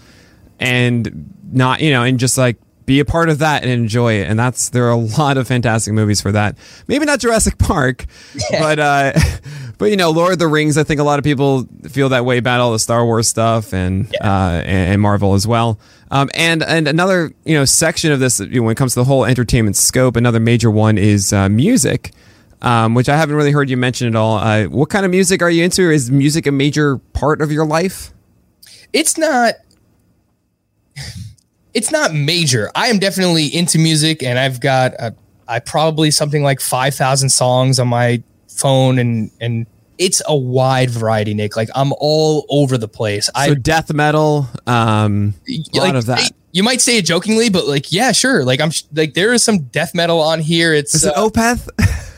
and 0.61 1.31
not 1.53 1.81
you 1.81 1.91
know 1.91 2.05
and 2.05 2.19
just 2.19 2.39
like 2.39 2.57
be 2.87 3.01
a 3.01 3.05
part 3.05 3.29
of 3.29 3.39
that 3.39 3.63
and 3.63 3.71
enjoy 3.71 4.15
it. 4.15 4.29
And 4.29 4.39
that's 4.39 4.69
there 4.69 4.85
are 4.85 4.91
a 4.91 4.97
lot 4.97 5.37
of 5.37 5.47
fantastic 5.49 5.93
movies 5.93 6.21
for 6.21 6.33
that. 6.33 6.57
Maybe 6.87 7.05
not 7.05 7.21
Jurassic 7.21 7.59
Park, 7.59 8.07
but 8.51 8.79
uh, 8.79 9.13
but 9.79 9.87
you 9.87 9.97
know, 9.97 10.11
Lord 10.11 10.33
of 10.33 10.39
the 10.39 10.47
Rings. 10.47 10.77
I 10.77 10.83
think 10.85 11.01
a 11.01 11.05
lot 11.05 11.19
of 11.19 11.25
people 11.25 11.67
feel 11.89 12.11
that 12.11 12.25
way 12.25 12.39
about 12.39 12.61
all 12.61 12.73
the 12.73 12.79
Star 12.79 13.05
Wars 13.05 13.29
stuff 13.29 13.73
and 13.73 14.15
uh, 14.21 14.63
and, 14.65 14.93
and 14.93 15.03
Marvel 15.03 15.35
as 15.35 15.47
well. 15.47 15.79
Um, 16.11 16.31
and 16.35 16.63
and 16.63 16.87
another 16.87 17.33
you 17.45 17.55
know 17.55 17.65
section 17.65 18.13
of 18.13 18.21
this 18.21 18.41
you 18.41 18.61
know, 18.61 18.63
when 18.63 18.73
it 18.73 18.79
comes 18.79 18.95
to 18.95 19.01
the 19.01 19.05
whole 19.05 19.25
entertainment 19.25 19.77
scope, 19.77 20.17
another 20.17 20.41
major 20.41 20.71
one 20.71 20.99
is 20.99 21.33
uh, 21.33 21.49
music. 21.49 22.13
Um, 22.63 22.95
which 22.95 23.11
I 23.11 23.17
haven't 23.19 23.37
really 23.37 23.53
heard 23.53 23.69
you 23.69 23.77
mention 23.77 24.09
at 24.09 24.17
all. 24.17 24.39
Uh, 24.39 24.65
what 24.65 24.89
kind 24.89 25.05
of 25.05 25.11
music 25.11 25.43
are 25.43 25.51
you 25.51 25.63
into? 25.65 25.91
Is 25.91 26.11
music 26.11 26.47
a 26.47 26.53
major 26.53 26.97
part 26.97 27.43
of 27.43 27.53
your 27.53 27.67
life? 27.67 28.15
It's 28.95 29.19
not. 29.19 29.57
It's 31.75 31.91
not 31.91 32.15
major. 32.15 32.71
I 32.75 32.87
am 32.87 32.99
definitely 32.99 33.47
into 33.47 33.79
music, 33.79 34.23
and 34.23 34.39
I've 34.39 34.61
got 34.61 34.95
a, 34.95 35.15
I 35.49 35.59
probably 35.59 36.11
something 36.11 36.43
like 36.43 36.61
five 36.61 36.95
thousand 36.95 37.31
songs 37.31 37.79
on 37.79 37.89
my 37.89 38.23
phone, 38.49 38.99
and 38.99 39.31
and 39.41 39.67
it's 39.99 40.23
a 40.27 40.37
wide 40.37 40.91
variety, 40.91 41.35
Nick. 41.35 41.57
Like 41.57 41.69
I'm 41.75 41.93
all 41.99 42.47
over 42.49 42.79
the 42.79 42.89
place. 42.89 43.27
So 43.27 43.33
I 43.35 43.55
death 43.55 43.93
metal, 43.93 44.49
um, 44.67 45.35
a 45.49 45.79
lot 45.79 45.85
like, 45.85 45.95
of 45.95 46.07
that. 46.07 46.31
You 46.53 46.63
might 46.63 46.81
say 46.81 46.99
it 46.99 47.05
jokingly, 47.05 47.51
but 47.51 47.67
like, 47.67 47.93
yeah, 47.93 48.13
sure. 48.13 48.45
Like 48.45 48.61
I'm 48.61 48.71
sh- 48.71 48.85
like 48.95 49.15
there 49.15 49.33
is 49.33 49.43
some 49.43 49.65
death 49.65 49.95
metal 49.95 50.21
on 50.21 50.41
here. 50.41 50.73
It's 50.73 50.95
Is 50.95 51.05
it 51.05 51.17
uh, 51.17 51.29
Opeth? 51.29 51.69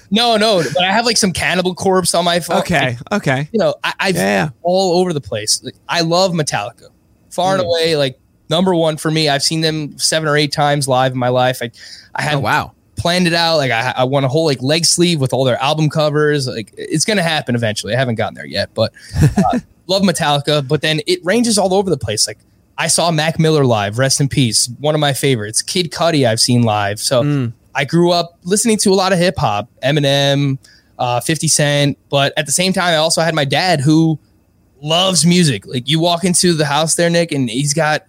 no, 0.10 0.36
no, 0.36 0.62
but 0.74 0.84
I 0.84 0.92
have 0.92 1.06
like 1.06 1.16
some 1.16 1.32
Cannibal 1.32 1.74
Corpse 1.74 2.14
on 2.14 2.24
my 2.24 2.40
phone. 2.40 2.58
okay, 2.58 2.98
okay. 3.12 3.48
you 3.52 3.58
know, 3.58 3.74
I, 3.82 3.94
I've 3.98 4.16
Yeah, 4.16 4.50
all 4.62 5.00
over 5.00 5.12
the 5.12 5.20
place. 5.20 5.62
Like, 5.62 5.76
I 5.88 6.02
love 6.02 6.32
Metallica, 6.32 6.88
far 7.30 7.54
and 7.54 7.62
away, 7.62 7.96
like 7.96 8.18
number 8.48 8.74
one 8.74 8.96
for 8.96 9.10
me. 9.10 9.28
I've 9.28 9.42
seen 9.42 9.60
them 9.60 9.98
seven 9.98 10.28
or 10.28 10.36
eight 10.36 10.52
times 10.52 10.86
live 10.88 11.12
in 11.12 11.18
my 11.18 11.28
life. 11.28 11.58
I, 11.62 11.70
I 12.14 12.22
had 12.22 12.34
Oh 12.36 12.40
wow. 12.40 12.72
planned 12.96 13.26
it 13.26 13.34
out. 13.34 13.56
Like 13.56 13.70
I, 13.70 13.92
I 13.96 14.04
want 14.04 14.24
a 14.24 14.28
whole 14.28 14.44
like 14.46 14.62
leg 14.62 14.84
sleeve 14.84 15.20
with 15.20 15.32
all 15.32 15.44
their 15.44 15.60
album 15.62 15.90
covers. 15.90 16.46
Like 16.46 16.72
it's 16.76 17.04
gonna 17.04 17.22
happen 17.22 17.54
eventually. 17.54 17.94
I 17.94 17.98
haven't 17.98 18.14
gotten 18.16 18.34
there 18.34 18.46
yet, 18.46 18.70
but 18.74 18.92
uh, 19.52 19.58
love 19.86 20.02
Metallica. 20.02 20.66
But 20.66 20.82
then 20.82 21.00
it 21.06 21.20
ranges 21.24 21.58
all 21.58 21.74
over 21.74 21.90
the 21.90 21.96
place. 21.98 22.26
Like 22.26 22.38
I 22.78 22.88
saw 22.88 23.10
Mac 23.10 23.38
Miller 23.38 23.64
live. 23.64 23.98
Rest 23.98 24.20
in 24.20 24.28
peace. 24.28 24.68
One 24.80 24.94
of 24.94 25.00
my 25.00 25.12
favorites. 25.12 25.62
Kid 25.62 25.90
Cudi. 25.90 26.26
I've 26.28 26.40
seen 26.40 26.62
live. 26.62 26.98
So 27.00 27.52
I 27.74 27.84
grew 27.84 28.10
up 28.12 28.38
listening 28.44 28.76
to 28.78 28.90
a 28.90 28.94
lot 28.94 29.12
of 29.12 29.18
hip 29.18 29.36
hop, 29.36 29.68
Eminem, 29.82 30.58
uh, 30.98 31.20
50 31.20 31.48
Cent. 31.48 31.98
But 32.08 32.32
at 32.36 32.46
the 32.46 32.52
same 32.52 32.72
time, 32.72 32.84
I 32.94 32.96
also 32.96 33.20
had 33.22 33.34
my 33.34 33.44
dad 33.44 33.80
who 33.80 34.18
loves 34.82 35.24
music. 35.26 35.66
Like 35.66 35.88
you 35.88 36.00
walk 36.00 36.24
into 36.24 36.52
the 36.54 36.66
house 36.66 36.94
there, 36.94 37.08
Nick, 37.10 37.32
and 37.32 37.48
he's 37.50 37.72
got 37.74 38.06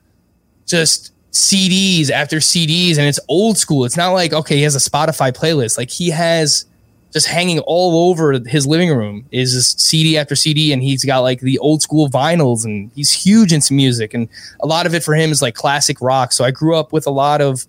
just 0.68 1.12
CDs 1.32 2.10
after 2.10 2.38
CDs, 2.38 2.98
and 2.98 3.08
it's 3.08 3.20
old 3.28 3.58
school. 3.58 3.86
It's 3.86 3.98
not 3.98 4.12
like 4.12 4.34
okay, 4.34 4.58
he 4.58 4.64
has 4.64 4.76
a 4.76 4.90
Spotify 4.90 5.32
playlist. 5.36 5.78
Like 5.78 5.90
he 5.90 6.10
has 6.10 6.66
just 7.14 7.28
hanging 7.28 7.60
all 7.60 8.10
over 8.10 8.34
his 8.46 8.68
living 8.68 8.90
room 8.96 9.26
is 9.32 9.54
just 9.54 9.80
CD 9.80 10.18
after 10.18 10.36
CD, 10.36 10.74
and 10.74 10.84
he's 10.84 11.06
got 11.06 11.20
like 11.20 11.40
the 11.40 11.58
old 11.60 11.82
school 11.82 12.10
vinyls, 12.10 12.66
and 12.66 12.92
he's 12.96 13.12
huge 13.12 13.54
into 13.54 13.74
music, 13.74 14.14
and 14.14 14.28
a 14.60 14.68
lot 14.68 14.86
of 14.86 14.94
it 14.94 15.04
for 15.04 15.16
him 15.16 15.32
is 15.32 15.42
like 15.42 15.56
classic 15.56 16.02
rock. 16.02 16.32
So 16.32 16.44
I 16.44 16.52
grew 16.52 16.76
up 16.76 16.92
with 16.92 17.08
a 17.08 17.12
lot 17.12 17.42
of 17.42 17.66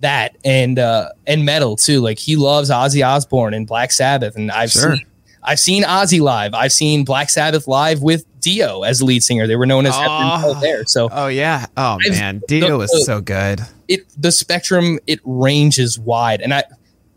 that 0.00 0.34
and 0.46 0.78
uh 0.78 1.10
and 1.26 1.44
metal 1.44 1.76
too. 1.76 2.00
Like 2.00 2.18
he 2.18 2.34
loves 2.36 2.70
Ozzy 2.70 3.06
Osbourne 3.06 3.52
and 3.54 3.66
Black 3.66 3.92
Sabbath, 3.92 4.34
and 4.34 4.50
I've 4.50 4.70
Sure. 4.70 4.96
seen 4.96 5.06
I've 5.42 5.60
seen 5.60 5.84
Ozzy 5.84 6.20
live. 6.20 6.54
I've 6.54 6.72
seen 6.72 7.04
Black 7.04 7.30
Sabbath 7.30 7.66
live 7.66 8.02
with 8.02 8.24
Dio 8.40 8.82
as 8.82 8.98
the 9.00 9.04
lead 9.06 9.22
singer. 9.22 9.46
They 9.46 9.56
were 9.56 9.66
known 9.66 9.86
as 9.86 9.94
Heaven 9.94 10.10
and 10.12 10.40
Hell 10.40 10.50
Oh. 10.50 10.54
Ah. 10.56 10.60
there. 10.60 10.84
So 10.86 11.08
Oh 11.12 11.26
yeah. 11.28 11.66
Oh 11.76 11.98
I've- 12.04 12.10
man, 12.10 12.42
Dio 12.48 12.78
the- 12.78 12.84
is 12.84 13.04
so 13.06 13.20
good. 13.20 13.60
it 13.88 14.06
the 14.16 14.30
spectrum 14.32 14.98
it 15.06 15.18
ranges 15.24 15.98
wide 15.98 16.40
and 16.40 16.54
i 16.54 16.62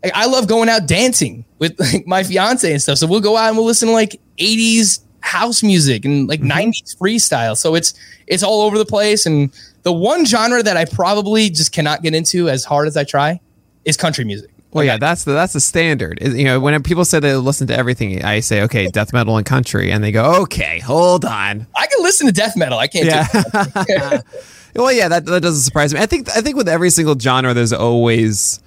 I- 0.02 0.10
i 0.14 0.26
love 0.26 0.48
going 0.48 0.68
out 0.68 0.86
dancing 0.88 1.44
with 1.60 1.78
like 1.78 2.04
my 2.06 2.22
fiance 2.24 2.70
and 2.70 2.82
stuff 2.82 2.98
so 2.98 3.06
we'll 3.06 3.20
go 3.20 3.36
out 3.36 3.48
and 3.48 3.56
we'll 3.56 3.64
listen 3.66 3.86
to 3.88 3.94
like 3.94 4.20
80s 4.38 5.00
house 5.20 5.62
music 5.62 6.04
and 6.04 6.28
like 6.28 6.40
mm-hmm. 6.40 6.68
90s 6.70 6.96
freestyle 6.98 7.56
so 7.56 7.74
it's 7.76 7.94
it's 8.26 8.42
all 8.42 8.60
over 8.62 8.76
the 8.76 8.84
place 8.84 9.24
and 9.24 9.50
the 9.84 9.92
one 9.92 10.26
genre 10.26 10.62
that 10.62 10.76
i 10.76 10.84
probably 10.84 11.48
just 11.48 11.70
cannot 11.72 12.02
get 12.02 12.12
into 12.14 12.48
as 12.48 12.64
hard 12.64 12.88
as 12.88 12.96
i 12.96 13.04
try 13.04 13.40
is 13.84 13.96
country 13.96 14.24
music 14.24 14.50
Well, 14.74 14.82
yeah, 14.82 14.98
that's 14.98 15.22
the 15.22 15.32
that's 15.32 15.52
the 15.52 15.60
standard. 15.60 16.18
You 16.20 16.44
know, 16.44 16.58
when 16.58 16.82
people 16.82 17.04
say 17.04 17.20
they 17.20 17.34
listen 17.36 17.68
to 17.68 17.78
everything, 17.78 18.24
I 18.24 18.40
say, 18.40 18.62
okay, 18.62 18.88
death 18.88 19.12
metal 19.12 19.36
and 19.36 19.46
country, 19.46 19.92
and 19.92 20.02
they 20.02 20.10
go, 20.10 20.42
okay, 20.42 20.80
hold 20.80 21.24
on. 21.24 21.68
i 21.76 21.86
can 21.86 22.02
listen 22.02 22.26
to 22.26 22.32
death 22.32 22.56
metal 22.56 22.78
i 22.78 22.88
can't 22.88 23.06
Yeah. 23.06 24.20
well, 24.74 24.92
yeah, 24.92 25.06
that 25.06 25.26
that 25.26 25.42
doesn't 25.42 25.62
surprise 25.62 25.94
me. 25.94 26.00
I 26.00 26.06
think 26.06 26.28
I 26.36 26.40
think 26.40 26.56
with 26.56 26.68
every 26.68 26.90
single 26.90 27.18
genre, 27.18 27.54
there's 27.54 27.72
always. 27.72 28.60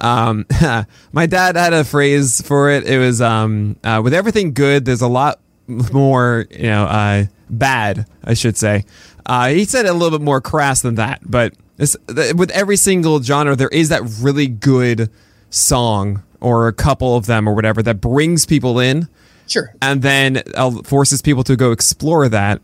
Um, 0.00 0.46
my 1.12 1.26
dad 1.26 1.56
had 1.56 1.72
a 1.72 1.82
phrase 1.82 2.40
for 2.40 2.70
it. 2.70 2.86
It 2.86 2.98
was 2.98 3.20
um, 3.20 3.74
uh, 3.82 4.00
with 4.02 4.14
everything 4.14 4.52
good, 4.52 4.84
there's 4.84 5.02
a 5.02 5.08
lot 5.08 5.40
more, 5.66 6.46
you 6.52 6.68
know, 6.68 6.84
uh, 6.84 7.24
bad. 7.50 8.06
I 8.22 8.34
should 8.34 8.56
say. 8.56 8.84
Uh, 9.26 9.48
he 9.48 9.64
said 9.64 9.86
it 9.86 9.88
a 9.88 9.92
little 9.92 10.16
bit 10.16 10.24
more 10.24 10.40
crass 10.40 10.82
than 10.82 10.94
that, 10.94 11.20
but 11.28 11.52
it's, 11.78 11.96
with 12.06 12.50
every 12.52 12.76
single 12.76 13.20
genre, 13.20 13.56
there 13.56 13.68
is 13.68 13.88
that 13.88 14.02
really 14.20 14.46
good 14.46 15.10
song 15.50 16.22
or 16.40 16.68
a 16.68 16.72
couple 16.72 17.16
of 17.16 17.26
them 17.26 17.48
or 17.48 17.54
whatever 17.54 17.82
that 17.82 18.00
brings 18.00 18.46
people 18.46 18.78
in 18.78 19.08
sure 19.46 19.72
and 19.82 20.02
then 20.02 20.42
uh, 20.54 20.70
forces 20.82 21.22
people 21.22 21.44
to 21.44 21.56
go 21.56 21.72
explore 21.72 22.28
that. 22.28 22.60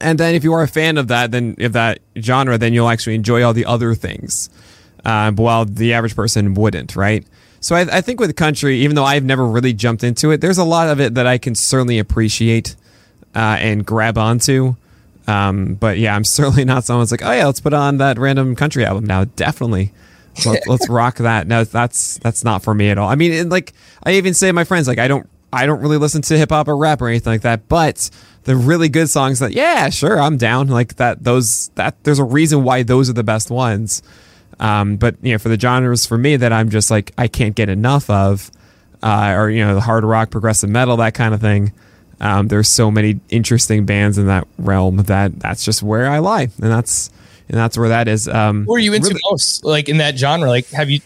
And 0.00 0.20
then, 0.20 0.36
if 0.36 0.44
you 0.44 0.52
are 0.52 0.62
a 0.62 0.68
fan 0.68 0.98
of 0.98 1.08
that, 1.08 1.32
then 1.32 1.56
of 1.58 1.72
that 1.72 1.98
genre, 2.16 2.56
then 2.56 2.72
you'll 2.72 2.88
actually 2.88 3.16
enjoy 3.16 3.42
all 3.42 3.52
the 3.52 3.66
other 3.66 3.94
things, 3.94 4.48
uh, 5.04 5.32
while 5.32 5.64
the 5.64 5.92
average 5.92 6.14
person 6.14 6.54
wouldn't, 6.54 6.94
right? 6.94 7.26
So 7.60 7.74
I, 7.76 7.98
I 7.98 8.00
think 8.00 8.20
with 8.20 8.34
country, 8.36 8.78
even 8.78 8.96
though 8.96 9.04
I've 9.04 9.24
never 9.24 9.46
really 9.46 9.72
jumped 9.72 10.02
into 10.02 10.30
it, 10.30 10.40
there's 10.40 10.58
a 10.58 10.64
lot 10.64 10.88
of 10.88 11.00
it 11.00 11.14
that 11.14 11.26
I 11.26 11.38
can 11.38 11.54
certainly 11.54 11.98
appreciate 11.98 12.76
uh, 13.34 13.56
and 13.58 13.84
grab 13.84 14.16
onto. 14.16 14.76
Um, 15.26 15.74
but 15.74 15.98
yeah, 15.98 16.16
I'm 16.16 16.24
certainly 16.38 16.64
not 16.64 16.84
someone 16.84 17.02
that's 17.02 17.10
like, 17.10 17.24
oh 17.24 17.32
yeah, 17.32 17.46
let's 17.46 17.60
put 17.60 17.74
on 17.74 17.98
that 17.98 18.18
random 18.18 18.56
country 18.56 18.84
album 18.84 19.04
now. 19.04 19.24
Definitely, 19.24 19.92
let's, 20.46 20.66
let's 20.66 20.88
rock 20.88 21.16
that. 21.16 21.46
No, 21.46 21.64
that's 21.64 22.18
that's 22.18 22.44
not 22.44 22.62
for 22.62 22.74
me 22.74 22.90
at 22.90 22.98
all. 22.98 23.08
I 23.08 23.14
mean, 23.14 23.48
like 23.48 23.72
I 24.02 24.12
even 24.12 24.34
say 24.34 24.48
to 24.48 24.52
my 24.52 24.64
friends, 24.64 24.88
like 24.88 24.98
I 24.98 25.08
don't 25.08 25.28
I 25.52 25.66
don't 25.66 25.80
really 25.80 25.96
listen 25.96 26.22
to 26.22 26.38
hip 26.38 26.50
hop 26.50 26.68
or 26.68 26.76
rap 26.76 27.02
or 27.02 27.08
anything 27.08 27.32
like 27.32 27.42
that, 27.42 27.68
but 27.68 28.10
the 28.44 28.56
really 28.56 28.88
good 28.88 29.10
songs 29.10 29.40
that 29.40 29.52
yeah, 29.52 29.88
sure, 29.90 30.20
I'm 30.20 30.36
down. 30.36 30.68
Like 30.68 30.96
that, 30.96 31.24
those 31.24 31.68
that 31.74 32.02
there's 32.04 32.18
a 32.18 32.24
reason 32.24 32.64
why 32.64 32.82
those 32.82 33.10
are 33.10 33.14
the 33.14 33.24
best 33.24 33.50
ones. 33.50 34.02
Um, 34.58 34.96
but 34.96 35.16
you 35.22 35.32
know, 35.32 35.38
for 35.38 35.48
the 35.48 35.58
genres 35.58 36.06
for 36.06 36.18
me 36.18 36.36
that 36.36 36.52
I'm 36.52 36.70
just 36.70 36.90
like 36.90 37.12
I 37.18 37.28
can't 37.28 37.54
get 37.54 37.68
enough 37.68 38.08
of, 38.10 38.50
uh, 39.02 39.34
or 39.36 39.50
you 39.50 39.64
know, 39.64 39.74
the 39.74 39.80
hard 39.80 40.04
rock, 40.04 40.30
progressive 40.30 40.70
metal, 40.70 40.96
that 40.98 41.14
kind 41.14 41.34
of 41.34 41.40
thing. 41.40 41.72
Um, 42.20 42.48
there's 42.48 42.68
so 42.68 42.90
many 42.90 43.18
interesting 43.30 43.86
bands 43.86 44.18
in 44.18 44.26
that 44.26 44.46
realm 44.58 44.98
that 45.04 45.40
that's 45.40 45.64
just 45.64 45.82
where 45.82 46.08
I 46.08 46.18
lie, 46.18 46.42
and 46.42 46.70
that's 46.70 47.10
and 47.50 47.58
that's 47.58 47.76
where 47.76 47.90
that 47.90 48.08
is. 48.08 48.28
Um, 48.28 48.64
who 48.64 48.76
are 48.76 48.78
you 48.78 48.94
into 48.94 49.08
really- 49.08 49.20
most 49.30 49.64
like 49.64 49.88
in 49.88 49.98
that 49.98 50.16
genre 50.16 50.48
like 50.48 50.70
have 50.70 50.88
you 50.88 51.00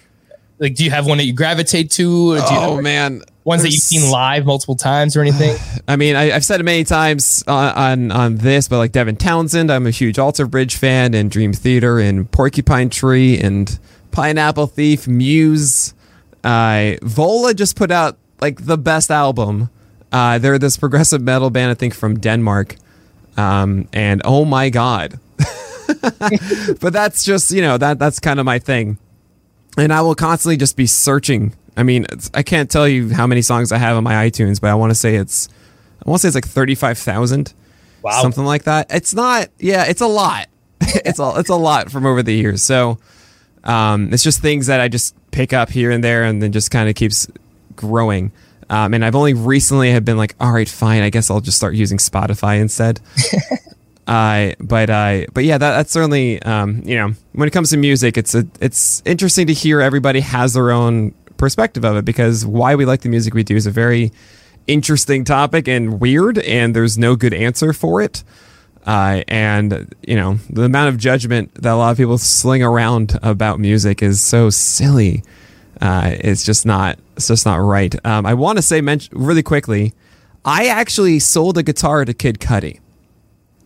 like 0.61 0.77
do 0.77 0.85
you 0.85 0.91
have 0.91 1.07
one 1.07 1.19
that 1.19 1.25
you 1.25 1.33
gravitate 1.33 1.91
to 1.93 2.35
or 2.35 2.37
do 2.37 2.43
you 2.55 2.61
oh 2.61 2.75
have 2.77 2.85
man, 2.85 3.23
ones 3.43 3.63
that 3.63 3.71
you've 3.71 3.83
seen 3.83 4.09
live 4.11 4.47
multiple 4.47 4.77
times 4.77 5.17
or 5.17 5.21
anything 5.21 5.57
I 5.89 5.97
mean, 5.97 6.17
I, 6.17 6.33
I've 6.33 6.45
said 6.45 6.61
it 6.61 6.65
many 6.65 6.85
times 6.85 7.43
on, 7.47 7.75
on 7.75 8.13
on 8.13 8.37
this, 8.37 8.69
but 8.69 8.79
like 8.79 8.93
Devin 8.93 9.17
Townsend, 9.17 9.71
I'm 9.71 9.87
a 9.87 9.91
huge 9.91 10.19
Alter 10.19 10.47
Bridge 10.47 10.77
fan, 10.77 11.13
and 11.15 11.31
Dream 11.31 11.53
Theater, 11.53 11.99
and 11.99 12.31
Porcupine 12.31 12.89
Tree, 12.91 13.39
and 13.39 13.79
Pineapple 14.13 14.69
Thief, 14.69 15.09
Muse. 15.09 15.93
Uh, 16.43 16.95
Vola 17.03 17.55
just 17.55 17.75
put 17.77 17.91
out 17.91 18.17
like 18.41 18.65
the 18.65 18.79
best 18.79 19.11
album. 19.11 19.69
Uh, 20.13 20.39
they're 20.39 20.59
this 20.59 20.77
progressive 20.77 21.21
metal 21.21 21.51
band, 21.51 21.71
I 21.71 21.75
think, 21.75 21.95
from 21.95 22.19
Denmark. 22.21 22.77
Um, 23.37 23.89
and 23.93 24.23
oh 24.25 24.45
my 24.45 24.71
god, 24.71 25.19
but 26.81 26.93
that's 26.93 27.25
just 27.25 27.51
you 27.51 27.63
know 27.63 27.79
that 27.79 27.99
that's 27.99 28.21
kind 28.21 28.39
of 28.41 28.47
my 28.47 28.59
thing 28.59 28.99
and 29.77 29.93
I 29.93 30.03
will 30.03 30.15
constantly 30.15 30.57
just 30.57 30.77
be 30.77 30.87
searching. 30.87 31.55
I 31.77 31.83
mean, 31.83 32.07
it's, 32.13 32.31
I 32.33 32.43
can't 32.43 32.71
tell 32.71 32.87
you 32.87 33.13
how 33.13 33.27
many 33.27 33.43
songs 33.43 33.73
I 33.73 33.79
have 33.79 33.97
on 33.97 34.05
my 34.05 34.29
iTunes, 34.29 34.61
but 34.61 34.71
I 34.71 34.75
want 34.75 34.91
to 34.91 34.95
say 34.95 35.17
it's, 35.17 35.49
I 36.05 36.09
want 36.09 36.21
to 36.21 36.23
say 36.23 36.29
it's 36.29 36.35
like 36.37 36.47
thirty-five 36.47 36.99
thousand, 36.99 37.53
Wow. 38.03 38.23
something 38.23 38.45
like 38.45 38.65
that. 38.65 38.87
It's 38.91 39.15
not, 39.15 39.49
yeah, 39.59 39.85
it's 39.87 40.01
a 40.01 40.07
lot. 40.07 40.47
it's 40.81 41.19
a, 41.19 41.33
it's 41.39 41.49
a 41.49 41.57
lot 41.57 41.91
from 41.91 42.07
over 42.07 42.23
the 42.23 42.35
years. 42.35 42.63
So, 42.63 42.99
um, 43.65 44.13
it's 44.13 44.23
just 44.23 44.41
things 44.41 44.67
that 44.69 44.81
I 44.81 44.89
just 44.89 45.17
pick 45.33 45.53
up 45.53 45.71
here 45.71 45.91
and 45.91 46.05
there, 46.05 46.23
and 46.25 46.41
then 46.41 46.53
just 46.53 46.71
kind 46.71 46.89
of 46.89 46.95
keeps 46.95 47.27
growing. 47.75 48.31
Um, 48.71 48.95
and 48.95 49.05
I've 49.05 49.15
only 49.17 49.35
recently 49.35 49.91
have 49.91 50.05
been 50.05 50.17
like, 50.17 50.37
all 50.41 50.53
right, 50.53 50.69
fine, 50.69 51.03
I 51.03 51.11
guess 51.11 51.31
I'll 51.31 51.41
just 51.41 51.57
start 51.57 51.75
using 51.75 51.99
Spotify 51.99 52.61
instead. 52.61 53.01
Uh, 54.07 54.53
but 54.61 54.91
uh, 54.91 55.25
but 55.33 55.45
yeah, 55.45 55.57
that, 55.57 55.77
that's 55.77 55.91
certainly 55.91 56.41
um, 56.43 56.83
you 56.85 56.97
know 56.97 57.15
when 57.33 57.49
it 57.49 57.53
comes 57.53 57.71
to 57.71 57.77
music, 57.77 58.19
it's 58.19 58.35
a, 58.35 58.47
it's 58.61 59.03
interesting 59.07 59.47
to 59.47 59.55
hear 59.55 59.81
everybody 59.81 60.21
has 60.21 60.55
their 60.55 60.71
own 60.71 61.13
perspective 61.37 61.85
of 61.85 61.97
it 61.97 62.05
because 62.05 62.45
why 62.45 62.75
we 62.75 62.85
like 62.85 63.01
the 63.01 63.09
music 63.09 63.35
we 63.35 63.43
do 63.43 63.57
is 63.57 63.67
a 63.67 63.71
very 63.71 64.13
interesting 64.67 65.25
topic 65.25 65.69
and 65.69 66.01
weird, 66.01 66.39
and 66.39 66.77
there's 66.77 66.99
no 66.99 67.17
good 67.17 67.35
answer 67.35 67.73
for 67.73 68.03
it. 68.03 68.23
Uh, 68.87 69.23
and 69.29 69.95
you 70.07 70.15
know 70.15 70.35
the 70.51 70.65
amount 70.65 70.91
of 70.91 70.99
judgment 70.99 71.55
that 71.55 71.73
a 71.73 71.77
lot 71.77 71.91
of 71.91 71.97
people 71.97 72.19
sling 72.19 72.63
around 72.63 73.19
about 73.23 73.59
music 73.59 74.03
is 74.03 74.23
so 74.23 74.51
silly. 74.51 75.23
Uh, 75.81 76.15
it's 76.21 76.45
just 76.45 76.67
not. 76.67 76.99
It's 77.17 77.29
just 77.29 77.47
not 77.47 77.57
right. 77.57 77.95
Um, 78.05 78.27
I 78.27 78.35
want 78.35 78.59
to 78.59 78.63
say, 78.63 78.83
mention 78.83 79.17
really 79.17 79.43
quickly. 79.43 79.95
I 80.45 80.67
actually 80.67 81.21
sold 81.21 81.57
a 81.57 81.63
guitar 81.63 82.05
to 82.05 82.13
Kid 82.13 82.39
Cudi. 82.39 82.81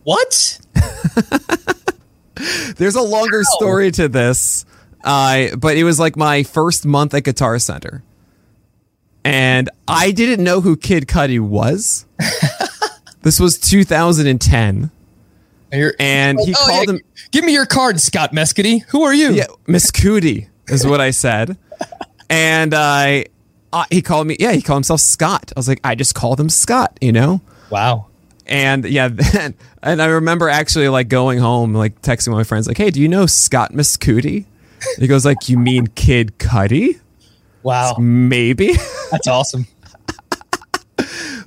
What? 0.08 0.58
There's 2.76 2.94
a 2.94 3.02
longer 3.02 3.40
Wow. 3.40 3.56
story 3.58 3.90
to 3.90 4.08
this, 4.08 4.64
uh, 5.04 5.54
but 5.56 5.76
it 5.76 5.84
was 5.84 6.00
like 6.00 6.16
my 6.16 6.44
first 6.44 6.86
month 6.86 7.12
at 7.12 7.24
Guitar 7.24 7.58
Center, 7.58 8.02
and 9.22 9.68
I 9.86 10.12
didn't 10.12 10.42
know 10.42 10.62
who 10.62 10.78
Kid 10.78 11.08
Cudi 11.08 11.38
was. 11.38 12.06
this 13.22 13.38
was 13.38 13.58
2010, 13.58 14.90
You're- 15.72 15.92
and 16.00 16.40
he 16.40 16.54
Oh, 16.58 16.66
called 16.66 16.86
yeah, 16.88 16.94
him. 16.94 17.00
Give 17.30 17.44
me 17.44 17.52
your 17.52 17.66
card, 17.66 18.00
Scott 18.00 18.32
Mescudi. 18.32 18.84
Who 18.88 19.02
are 19.02 19.12
you? 19.12 19.32
Yeah, 19.32 19.44
Miss 19.66 19.90
Cootie 19.90 20.48
is 20.68 20.86
what 20.86 21.02
I 21.02 21.10
said, 21.10 21.58
and 22.30 22.72
I. 22.72 23.26
Uh, 23.74 23.84
he 23.90 24.00
called 24.00 24.26
me. 24.26 24.38
Yeah, 24.40 24.52
he 24.52 24.62
called 24.62 24.78
himself 24.78 25.02
Scott. 25.02 25.52
I 25.54 25.58
was 25.58 25.68
like, 25.68 25.80
I 25.84 25.94
just 25.94 26.14
called 26.14 26.40
him 26.40 26.48
Scott. 26.48 26.96
You 27.02 27.12
know. 27.12 27.42
Wow. 27.68 28.06
And 28.48 28.84
yeah, 28.84 29.08
then 29.12 29.54
and 29.82 30.02
I 30.02 30.06
remember 30.06 30.48
actually 30.48 30.88
like 30.88 31.08
going 31.08 31.38
home, 31.38 31.74
like 31.74 32.00
texting 32.02 32.32
my 32.32 32.44
friends, 32.44 32.66
like, 32.66 32.78
"Hey, 32.78 32.90
do 32.90 33.00
you 33.00 33.08
know 33.08 33.26
Scott 33.26 33.72
Miscudi?" 33.72 34.46
He 34.98 35.06
goes 35.06 35.24
like, 35.24 35.48
"You 35.48 35.58
mean 35.58 35.88
Kid 35.88 36.38
Cudi?" 36.38 37.00
Wow. 37.62 37.96
Maybe, 37.98 38.72
That's 39.10 39.26
awesome. 39.26 39.66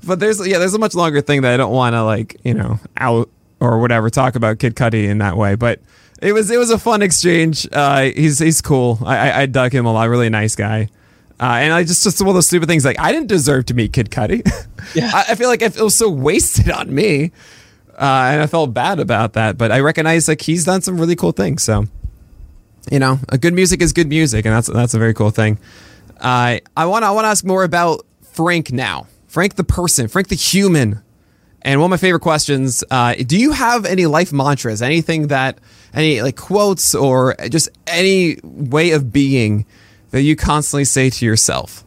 but 0.06 0.20
there's 0.20 0.46
yeah, 0.46 0.60
there's 0.60 0.74
a 0.74 0.80
much 0.80 0.94
longer 0.94 1.22
thing 1.22 1.42
that 1.42 1.54
I 1.54 1.58
don't 1.58 1.74
want 1.74 1.94
to 1.94 2.04
like 2.04 2.38
you 2.44 2.54
know 2.54 2.80
out 2.98 3.30
or 3.60 3.80
whatever 3.80 4.10
talk 4.10 4.36
about 4.36 4.60
Kid 4.60 4.76
Cudi 4.76 5.06
in 5.06 5.20
that 5.20 5.38
way. 5.38 5.56
But 5.56 5.80
it 6.22 6.34
was 6.34 6.52
it 6.52 6.58
was 6.58 6.70
a 6.70 6.78
fun 6.78 7.02
exchange. 7.02 7.68
Uh, 7.72 8.04
he's 8.04 8.40
he's 8.40 8.62
cool. 8.62 9.00
I, 9.04 9.18
I 9.18 9.42
I 9.42 9.46
dug 9.48 9.74
him 9.74 9.86
a 9.86 9.94
lot. 9.94 10.10
Really 10.10 10.30
nice 10.30 10.56
guy. 10.56 10.90
Uh, 11.42 11.56
and 11.56 11.74
I 11.74 11.84
just 11.84 12.04
just 12.04 12.22
one 12.22 12.30
of 12.30 12.36
those 12.36 12.46
stupid 12.48 12.68
things 12.70 12.86
like 12.86 13.00
I 13.00 13.12
didn't 13.12 13.28
deserve 13.28 13.66
to 13.66 13.74
meet 13.74 13.94
Kid 13.94 14.10
Cudi. 14.12 14.48
Yeah. 14.96 15.12
I, 15.14 15.26
I 15.30 15.36
feel 15.36 15.48
like 15.48 15.62
it 15.62 15.80
was 15.80 15.96
so 15.96 16.10
wasted 16.10 16.70
on 16.70 16.94
me, 16.94 17.32
uh, 17.94 18.30
and 18.34 18.42
I 18.42 18.48
felt 18.48 18.74
bad 18.74 19.00
about 19.00 19.34
that. 19.34 19.56
But 19.56 19.72
I 19.72 19.80
recognize 19.80 20.28
like 20.28 20.42
he's 20.42 20.66
done 20.66 20.82
some 20.82 21.00
really 21.00 21.16
cool 21.16 21.32
things. 21.32 21.62
So, 21.62 21.86
you 22.92 22.98
know, 22.98 23.20
a 23.30 23.38
good 23.38 23.54
music 23.54 23.82
is 23.82 23.94
good 23.94 24.08
music, 24.08 24.44
and 24.44 24.54
that's 24.54 24.68
that's 24.68 24.96
a 24.96 25.00
very 25.00 25.14
cool 25.14 25.30
thing. 25.30 25.60
Uh, 26.20 26.58
I 26.76 26.86
want 26.88 27.06
I 27.06 27.12
want 27.12 27.26
to 27.26 27.30
ask 27.30 27.46
more 27.46 27.64
about 27.64 28.06
Frank 28.34 28.72
now. 28.72 29.06
Frank 29.28 29.56
the 29.56 29.64
person, 29.64 30.08
Frank 30.08 30.28
the 30.30 30.36
human. 30.36 31.02
And 31.62 31.80
one 31.80 31.88
of 31.88 31.92
my 31.92 31.98
favorite 31.98 32.22
questions: 32.22 32.84
uh, 32.90 33.14
Do 33.14 33.38
you 33.38 33.52
have 33.52 33.86
any 33.86 34.08
life 34.08 34.34
mantras? 34.34 34.82
Anything 34.82 35.28
that 35.28 35.60
any 35.94 36.24
like 36.24 36.38
quotes 36.38 36.96
or 36.96 37.36
just 37.50 37.70
any 37.86 38.38
way 38.44 38.92
of 38.92 39.14
being 39.14 39.68
that 40.12 40.22
you 40.22 40.36
constantly 40.36 40.86
say 40.86 41.10
to 41.10 41.26
yourself? 41.26 41.84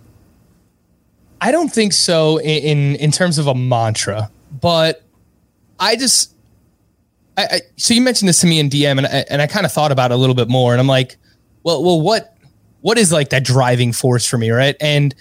I 1.41 1.53
don't 1.53 1.73
think 1.73 1.93
so 1.93 2.39
in, 2.39 2.65
in 2.65 2.97
in 2.97 3.11
terms 3.11 3.39
of 3.39 3.47
a 3.47 3.55
mantra, 3.55 4.31
but 4.61 5.03
I 5.79 5.97
just 5.97 6.35
I, 7.37 7.45
I 7.45 7.61
so 7.77 7.95
you 7.95 8.01
mentioned 8.01 8.29
this 8.29 8.41
to 8.41 8.47
me 8.47 8.59
in 8.59 8.71
DM 8.71 8.99
and 8.99 9.07
I, 9.07 9.25
and 9.29 9.43
I 9.43 9.47
kind 9.47 9.67
of 9.67 9.73
thought 9.73 9.93
about 9.93 10.11
it 10.11 10.15
a 10.15 10.17
little 10.17 10.35
bit 10.35 10.49
more 10.49 10.73
and 10.73 10.81
I'm 10.81 10.87
like, 10.87 11.17
well, 11.63 11.83
well, 11.83 12.01
what 12.01 12.37
what 12.81 12.99
is 12.99 13.13
like 13.13 13.31
that 13.31 13.45
driving 13.45 13.93
force 13.93 14.27
for 14.27 14.39
me, 14.39 14.51
right? 14.51 14.77
And 14.81 15.15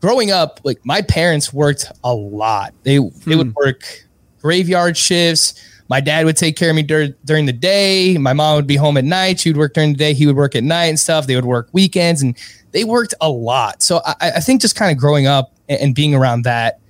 growing 0.00 0.30
up, 0.30 0.60
like 0.64 0.84
my 0.84 1.02
parents 1.02 1.52
worked 1.52 1.90
a 2.04 2.14
lot. 2.14 2.74
They 2.82 2.98
they 3.26 3.36
would 3.36 3.48
hmm. 3.48 3.52
work 3.56 4.04
graveyard 4.40 4.96
shifts. 4.96 5.54
My 5.88 6.00
dad 6.00 6.24
would 6.24 6.36
take 6.36 6.56
care 6.56 6.70
of 6.70 6.76
me 6.76 6.82
dur- 6.82 7.14
during 7.24 7.46
the 7.46 7.52
day. 7.52 8.18
My 8.18 8.32
mom 8.32 8.56
would 8.56 8.66
be 8.66 8.76
home 8.76 8.96
at 8.96 9.04
night. 9.04 9.40
She 9.40 9.50
would 9.50 9.56
work 9.56 9.74
during 9.74 9.92
the 9.92 9.98
day. 9.98 10.14
He 10.14 10.26
would 10.26 10.36
work 10.36 10.56
at 10.56 10.64
night 10.64 10.86
and 10.86 10.98
stuff. 10.98 11.26
They 11.26 11.36
would 11.36 11.44
work 11.44 11.68
weekends 11.72 12.22
and 12.22 12.36
they 12.72 12.84
worked 12.84 13.14
a 13.20 13.30
lot. 13.30 13.82
So 13.82 14.00
I, 14.04 14.14
I 14.36 14.40
think 14.40 14.60
just 14.60 14.76
kind 14.76 14.90
of 14.90 14.98
growing 14.98 15.26
up 15.26 15.52
and, 15.68 15.80
and 15.80 15.94
being 15.94 16.14
around 16.14 16.42
that 16.42 16.80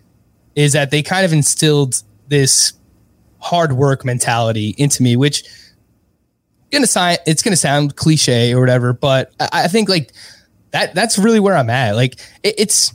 is 0.55 0.73
that 0.73 0.91
they 0.91 1.03
kind 1.03 1.25
of 1.25 1.33
instilled 1.33 2.03
this 2.29 2.73
hard 3.39 3.75
work 3.75 4.05
mentality 4.05 4.75
into 4.79 5.03
me, 5.03 5.17
which 5.17 5.45
gonna 6.73 6.87
sound 6.87 7.19
it's 7.27 7.43
gonna 7.43 7.57
sound 7.57 7.97
cliche 7.97 8.53
or 8.53 8.61
whatever, 8.61 8.93
but 8.93 9.33
I, 9.39 9.49
I 9.53 9.69
think 9.69 9.89
like 9.89 10.13
that 10.73 10.95
that's 10.95 11.19
really 11.19 11.41
where 11.41 11.55
I'm 11.55 11.71
at. 11.71 11.95
Like 11.95 12.15
it, 12.43 12.55
it's 12.59 12.93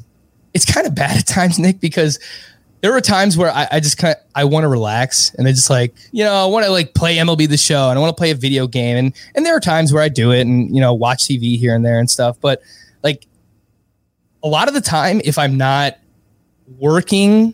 it's 0.54 0.66
kind 0.66 0.86
of 0.86 0.96
bad 0.96 1.18
at 1.18 1.28
times, 1.28 1.60
Nick, 1.60 1.80
because 1.80 2.20
there 2.82 2.92
were 2.92 3.02
times 3.02 3.38
where 3.38 3.52
I, 3.52 3.68
I 3.74 3.80
just 3.80 3.98
kind 3.98 4.16
of 4.16 4.24
I 4.36 4.44
want 4.44 4.64
to 4.64 4.68
relax 4.68 5.34
and 5.36 5.48
I 5.48 5.52
just 5.52 5.70
like 5.70 5.96
you 6.12 6.24
know 6.24 6.34
I 6.34 6.46
want 6.46 6.66
to 6.66 6.72
like 6.72 6.94
play 6.94 7.18
MLB 7.18 7.48
the 7.48 7.58
Show 7.58 7.90
and 7.90 7.98
I 7.98 8.02
want 8.02 8.16
to 8.16 8.20
play 8.20 8.32
a 8.32 8.36
video 8.36 8.68
game. 8.68 8.98
And 8.98 9.14
and 9.36 9.46
there 9.46 9.56
are 9.56 9.60
times 9.60 9.94
where 9.94 10.04
I 10.04 10.10
do 10.10 10.32
it 10.32 10.42
and 10.42 10.74
you 10.74 10.82
know 10.82 10.94
watch 10.94 11.26
TV 11.26 11.58
here 11.58 11.76
and 11.76 11.86
there 11.86 12.00
and 12.00 12.10
stuff, 12.10 12.38
but 12.42 12.62
like 13.04 13.28
a 14.44 14.48
lot 14.48 14.68
of 14.68 14.74
the 14.74 14.82
time 14.82 15.22
if 15.24 15.38
I'm 15.38 15.58
not 15.58 15.98
working 16.80 17.54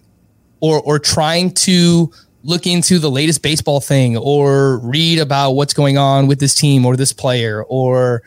or 0.62 0.82
or 0.82 1.00
trying 1.00 1.52
to 1.52 2.12
look 2.44 2.66
into 2.66 2.98
the 2.98 3.12
latest 3.12 3.42
baseball 3.42 3.82
thing 3.82 4.16
or 4.16 4.80
read 4.80 5.20
about 5.20 5.52
what's 5.52 5.74
going 5.74 5.98
on 5.98 6.28
with 6.28 6.40
this 6.40 6.56
team 6.56 6.86
or 6.86 6.96
this 6.96 7.12
player 7.12 7.64
or 7.68 8.24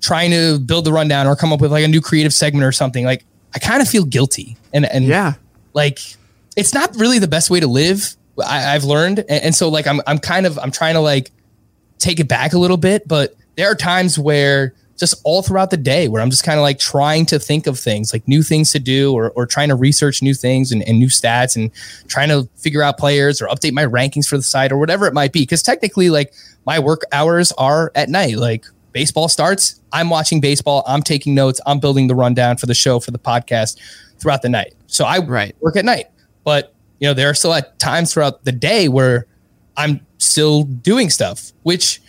trying 0.00 0.30
to 0.30 0.60
build 0.60 0.84
the 0.84 0.92
rundown 0.92 1.26
or 1.26 1.34
come 1.34 1.52
up 1.52 1.60
with 1.60 1.72
like 1.72 1.82
a 1.82 1.88
new 1.88 2.00
creative 2.00 2.32
segment 2.32 2.64
or 2.64 2.70
something 2.70 3.04
like 3.04 3.24
I 3.54 3.58
kind 3.58 3.82
of 3.82 3.88
feel 3.88 4.04
guilty. 4.04 4.56
And 4.72 4.84
and 4.84 5.04
Yeah, 5.04 5.34
like 5.74 5.98
it's 6.56 6.72
not 6.72 6.94
really 6.96 7.18
the 7.18 7.28
best 7.28 7.50
way 7.50 7.60
to 7.60 7.66
live 7.66 8.16
I, 8.44 8.74
i've 8.74 8.84
learned. 8.84 9.20
And, 9.20 9.30
and 9.30 9.54
so 9.54 9.68
like 9.68 9.86
I'm, 9.86 10.00
I'm 10.06 10.18
kind 10.18 10.46
of 10.46 10.58
i'm 10.58 10.70
trying 10.70 10.94
to 10.94 11.00
like 11.00 11.30
take 11.98 12.20
it 12.20 12.28
back 12.28 12.52
a 12.52 12.58
little 12.58 12.76
bit 12.76 13.06
but 13.06 13.34
there 13.56 13.70
are 13.70 13.74
times 13.74 14.18
where 14.18 14.74
just 14.96 15.20
all 15.24 15.42
throughout 15.42 15.70
the 15.70 15.76
day 15.76 16.08
where 16.08 16.22
i'm 16.22 16.30
just 16.30 16.44
kind 16.44 16.58
of 16.58 16.62
like 16.62 16.78
trying 16.78 17.26
to 17.26 17.38
think 17.38 17.66
of 17.66 17.78
things 17.78 18.12
like 18.12 18.26
new 18.28 18.42
things 18.42 18.72
to 18.72 18.78
do 18.78 19.12
or, 19.12 19.30
or 19.32 19.46
trying 19.46 19.68
to 19.68 19.74
research 19.74 20.22
new 20.22 20.34
things 20.34 20.72
and, 20.72 20.82
and 20.84 20.98
new 20.98 21.08
stats 21.08 21.56
and 21.56 21.70
trying 22.08 22.28
to 22.28 22.48
figure 22.56 22.82
out 22.82 22.98
players 22.98 23.42
or 23.42 23.48
update 23.48 23.72
my 23.72 23.84
rankings 23.84 24.26
for 24.26 24.36
the 24.36 24.42
site 24.42 24.72
or 24.72 24.78
whatever 24.78 25.06
it 25.06 25.14
might 25.14 25.32
be. 25.32 25.40
Because 25.42 25.62
technically 25.62 26.10
like 26.10 26.32
my 26.64 26.78
work 26.78 27.02
hours 27.12 27.52
are 27.52 27.92
at 27.94 28.08
night 28.08 28.36
like 28.36 28.64
baseball 28.94 29.28
starts 29.28 29.80
i'm 29.92 30.08
watching 30.08 30.40
baseball 30.40 30.82
i'm 30.86 31.02
taking 31.02 31.34
notes 31.34 31.60
i'm 31.66 31.78
building 31.78 32.06
the 32.06 32.14
rundown 32.14 32.56
for 32.56 32.64
the 32.64 32.74
show 32.74 32.98
for 32.98 33.10
the 33.10 33.18
podcast 33.18 33.78
throughout 34.18 34.40
the 34.40 34.48
night. 34.48 34.72
So 34.86 35.04
i 35.04 35.18
Right. 35.18 35.54
work 35.60 35.76
at 35.76 35.84
night. 35.84 36.06
But 36.44 36.72
you 37.00 37.08
know 37.08 37.12
there 37.14 37.28
are 37.28 37.34
still 37.34 37.52
at 37.52 37.78
times 37.78 38.14
throughout 38.14 38.44
the 38.44 38.52
day 38.52 38.88
where 38.88 39.26
i'm 39.76 40.00
still 40.18 40.62
doing 40.62 41.10
stuff 41.10 41.52
which 41.64 41.98
you 41.98 42.04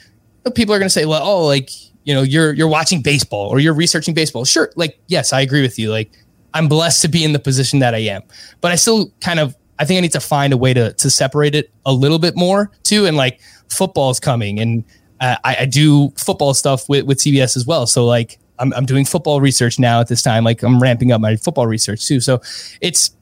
know, 0.46 0.52
people 0.52 0.74
are 0.74 0.80
going 0.80 0.86
to 0.86 0.94
say 0.94 1.06
well 1.06 1.22
oh 1.24 1.46
like 1.46 1.70
you 2.04 2.14
know 2.14 2.22
you're 2.22 2.54
you're 2.54 2.68
watching 2.70 3.02
baseball 3.02 3.50
or 3.50 3.60
you're 3.60 3.74
researching 3.74 4.14
baseball. 4.14 4.46
Sure 4.46 4.72
like 4.76 5.00
yes 5.08 5.34
i 5.34 5.42
agree 5.42 5.64
with 5.64 5.78
you. 5.80 5.90
Like 5.92 6.12
i'm 6.54 6.68
blessed 6.70 7.02
to 7.02 7.08
be 7.10 7.24
in 7.24 7.34
the 7.34 7.40
position 7.40 7.80
that 7.80 7.94
i 7.96 8.00
am. 8.00 8.22
But 8.62 8.72
i 8.72 8.76
still 8.76 9.12
kind 9.22 9.40
of 9.40 9.56
i 9.80 9.86
think 9.86 9.98
i 9.98 10.02
need 10.02 10.12
to 10.14 10.20
find 10.20 10.54
a 10.54 10.58
way 10.58 10.74
to 10.74 10.94
to 10.94 11.10
separate 11.10 11.56
it 11.56 11.72
a 11.86 11.92
little 11.92 12.20
bit 12.20 12.36
more 12.38 12.70
too 12.84 13.08
and 13.08 13.18
like 13.18 13.42
football's 13.70 14.20
coming 14.20 14.60
and 14.60 14.84
uh, 15.22 15.38
I, 15.44 15.58
I 15.62 15.66
do 15.66 16.10
football 16.18 16.54
stuff 16.54 16.88
with 16.90 17.06
with 17.06 17.20
cbs 17.20 17.56
as 17.56 17.66
well 17.66 17.88
so 17.88 18.06
like 18.06 18.40
I'm, 18.58 18.74
I'm 18.74 18.86
doing 18.86 19.06
football 19.06 19.42
research 19.42 19.80
now 19.80 20.00
at 20.00 20.08
this 20.08 20.22
time 20.22 20.44
like 20.44 20.64
i'm 20.64 20.82
ramping 20.82 21.12
up 21.12 21.20
my 21.22 21.36
football 21.36 21.68
research 21.68 22.06
too 22.06 22.20
so 22.20 22.42
it's 22.82 23.16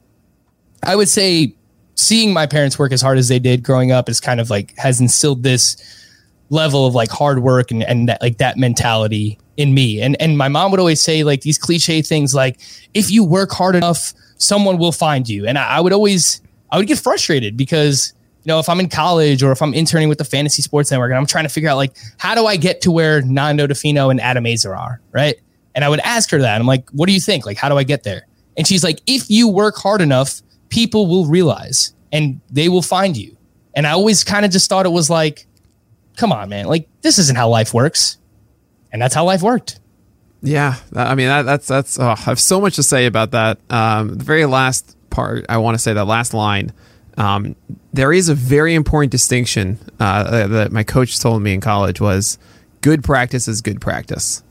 I 0.86 0.96
would 0.96 1.08
say 1.08 1.54
seeing 1.96 2.32
my 2.32 2.46
parents 2.46 2.78
work 2.78 2.92
as 2.92 3.00
hard 3.00 3.18
as 3.18 3.28
they 3.28 3.38
did 3.38 3.62
growing 3.62 3.92
up 3.92 4.08
is 4.08 4.20
kind 4.20 4.40
of 4.40 4.50
like 4.50 4.76
has 4.76 5.00
instilled 5.00 5.42
this 5.42 5.76
level 6.50 6.86
of 6.86 6.94
like 6.94 7.10
hard 7.10 7.42
work 7.42 7.70
and, 7.70 7.82
and 7.82 8.08
that, 8.08 8.20
like 8.20 8.38
that 8.38 8.56
mentality 8.56 9.38
in 9.56 9.74
me. 9.74 10.00
And 10.02 10.20
and 10.20 10.36
my 10.36 10.48
mom 10.48 10.70
would 10.70 10.80
always 10.80 11.00
say 11.00 11.24
like 11.24 11.42
these 11.42 11.58
cliche 11.58 12.02
things 12.02 12.34
like 12.34 12.60
if 12.92 13.10
you 13.10 13.24
work 13.24 13.50
hard 13.50 13.76
enough, 13.76 14.12
someone 14.36 14.78
will 14.78 14.92
find 14.92 15.28
you. 15.28 15.46
And 15.46 15.58
I, 15.58 15.76
I 15.76 15.80
would 15.80 15.92
always 15.92 16.40
I 16.70 16.78
would 16.78 16.86
get 16.86 16.98
frustrated 16.98 17.56
because 17.56 18.12
you 18.44 18.52
know 18.52 18.58
if 18.58 18.68
I'm 18.68 18.78
in 18.78 18.88
college 18.88 19.42
or 19.42 19.52
if 19.52 19.62
I'm 19.62 19.72
interning 19.72 20.08
with 20.08 20.18
the 20.18 20.24
Fantasy 20.24 20.62
Sports 20.62 20.90
Network 20.90 21.10
and 21.10 21.18
I'm 21.18 21.26
trying 21.26 21.44
to 21.44 21.48
figure 21.48 21.70
out 21.70 21.76
like 21.76 21.96
how 22.18 22.34
do 22.34 22.46
I 22.46 22.56
get 22.56 22.82
to 22.82 22.90
where 22.90 23.22
Nando 23.22 23.66
Di 23.66 23.74
Fino 23.74 24.10
and 24.10 24.20
Adam 24.20 24.44
Aizer 24.44 24.78
are, 24.78 25.00
right? 25.12 25.36
And 25.74 25.84
I 25.84 25.88
would 25.88 26.00
ask 26.00 26.30
her 26.30 26.38
that. 26.38 26.60
I'm 26.60 26.66
like, 26.66 26.88
what 26.90 27.06
do 27.06 27.12
you 27.12 27.20
think? 27.20 27.46
Like, 27.46 27.56
how 27.56 27.68
do 27.68 27.76
I 27.76 27.82
get 27.82 28.04
there? 28.04 28.26
And 28.56 28.66
she's 28.66 28.84
like, 28.84 29.00
if 29.06 29.28
you 29.28 29.48
work 29.48 29.76
hard 29.76 30.00
enough, 30.00 30.40
people 30.68 31.06
will 31.06 31.26
realize 31.26 31.94
and 32.12 32.40
they 32.50 32.68
will 32.68 32.82
find 32.82 33.16
you. 33.16 33.36
And 33.74 33.86
I 33.86 33.90
always 33.90 34.22
kind 34.22 34.44
of 34.44 34.52
just 34.52 34.68
thought 34.68 34.86
it 34.86 34.90
was 34.90 35.10
like, 35.10 35.46
come 36.16 36.30
on, 36.30 36.48
man, 36.48 36.66
like 36.66 36.88
this 37.02 37.18
isn't 37.18 37.36
how 37.36 37.48
life 37.48 37.74
works. 37.74 38.18
And 38.92 39.02
that's 39.02 39.14
how 39.14 39.24
life 39.24 39.42
worked. 39.42 39.80
Yeah, 40.42 40.76
I 40.94 41.14
mean 41.14 41.28
that, 41.28 41.42
that's 41.42 41.66
that's. 41.66 41.98
Oh, 41.98 42.08
I 42.08 42.16
have 42.16 42.38
so 42.38 42.60
much 42.60 42.76
to 42.76 42.82
say 42.82 43.06
about 43.06 43.30
that. 43.30 43.58
Um, 43.70 44.18
the 44.18 44.24
very 44.24 44.44
last 44.44 44.94
part, 45.08 45.46
I 45.48 45.56
want 45.56 45.74
to 45.74 45.78
say 45.78 45.94
that 45.94 46.04
last 46.04 46.34
line. 46.34 46.70
Um, 47.16 47.54
there 47.92 48.12
is 48.12 48.28
a 48.28 48.34
very 48.34 48.74
important 48.74 49.12
distinction 49.12 49.78
uh, 50.00 50.46
that 50.48 50.72
my 50.72 50.82
coach 50.82 51.20
told 51.20 51.42
me 51.42 51.54
in 51.54 51.60
college 51.60 52.00
was 52.00 52.38
good 52.80 53.04
practice 53.04 53.48
is 53.48 53.60
good 53.60 53.80
practice. 53.80 54.42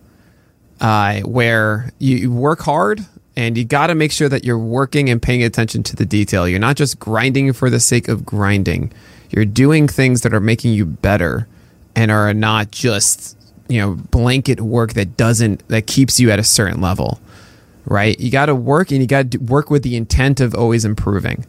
Uh, 0.82 1.22
where 1.22 1.92
you, 2.00 2.18
you 2.18 2.32
work 2.32 2.62
hard 2.62 3.06
and 3.36 3.58
you 3.58 3.64
got 3.64 3.88
to 3.88 3.96
make 3.96 4.12
sure 4.12 4.30
that 4.30 4.44
you're 4.44 4.58
working 4.58 5.10
and 5.10 5.22
paying 5.22 5.44
attention 5.44 5.84
to 5.84 5.96
the 5.96 6.06
detail. 6.06 6.48
You're 6.48 6.60
not 6.60 6.76
just 6.76 7.00
grinding 7.00 7.54
for 7.54 7.70
the 7.70 7.80
sake 7.80 8.08
of 8.08 8.26
grinding. 8.26 8.92
you're 9.30 9.46
doing 9.46 9.88
things 9.88 10.22
that 10.22 10.34
are 10.34 10.40
making 10.40 10.74
you 10.74 10.86
better 10.86 11.48
and 11.96 12.12
are 12.12 12.34
not 12.34 12.72
just 12.72 13.38
you 13.68 13.80
know 13.80 13.96
blanket 14.12 14.62
work 14.62 14.94
that 14.94 15.18
doesn't 15.18 15.68
that 15.70 15.88
keeps 15.88 16.20
you 16.20 16.30
at 16.32 16.40
a 16.40 16.44
certain 16.44 16.82
level 16.82 17.20
right 17.86 18.20
you 18.20 18.30
got 18.30 18.48
to 18.48 18.56
work 18.56 18.92
and 18.92 19.02
you 19.02 19.08
got 19.08 19.32
to 19.32 19.38
work 19.38 19.70
with 19.70 19.84
the 19.84 19.96
intent 19.96 20.40
of 20.40 20.54
always 20.54 20.86
improving 20.86 21.46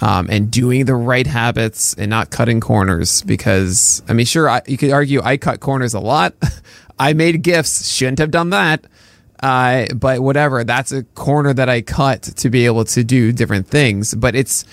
um, 0.00 0.28
and 0.30 0.50
doing 0.50 0.84
the 0.84 0.94
right 0.94 1.26
habits 1.26 1.94
and 1.94 2.10
not 2.10 2.30
cutting 2.30 2.60
corners 2.60 3.22
because 3.22 4.02
i 4.08 4.12
mean 4.12 4.26
sure 4.26 4.48
I, 4.48 4.62
you 4.66 4.76
could 4.76 4.90
argue 4.90 5.20
i 5.22 5.36
cut 5.36 5.60
corners 5.60 5.94
a 5.94 6.00
lot 6.00 6.34
i 6.98 7.12
made 7.12 7.42
GIFs 7.42 7.88
shouldn't 7.88 8.18
have 8.18 8.30
done 8.30 8.50
that 8.50 8.84
uh, 9.42 9.86
but 9.94 10.20
whatever 10.20 10.64
that's 10.64 10.92
a 10.92 11.02
corner 11.02 11.52
that 11.54 11.68
i 11.68 11.80
cut 11.80 12.22
to 12.22 12.50
be 12.50 12.66
able 12.66 12.84
to 12.86 13.04
do 13.04 13.32
different 13.32 13.66
things 13.66 14.14
but 14.14 14.34
it's 14.34 14.64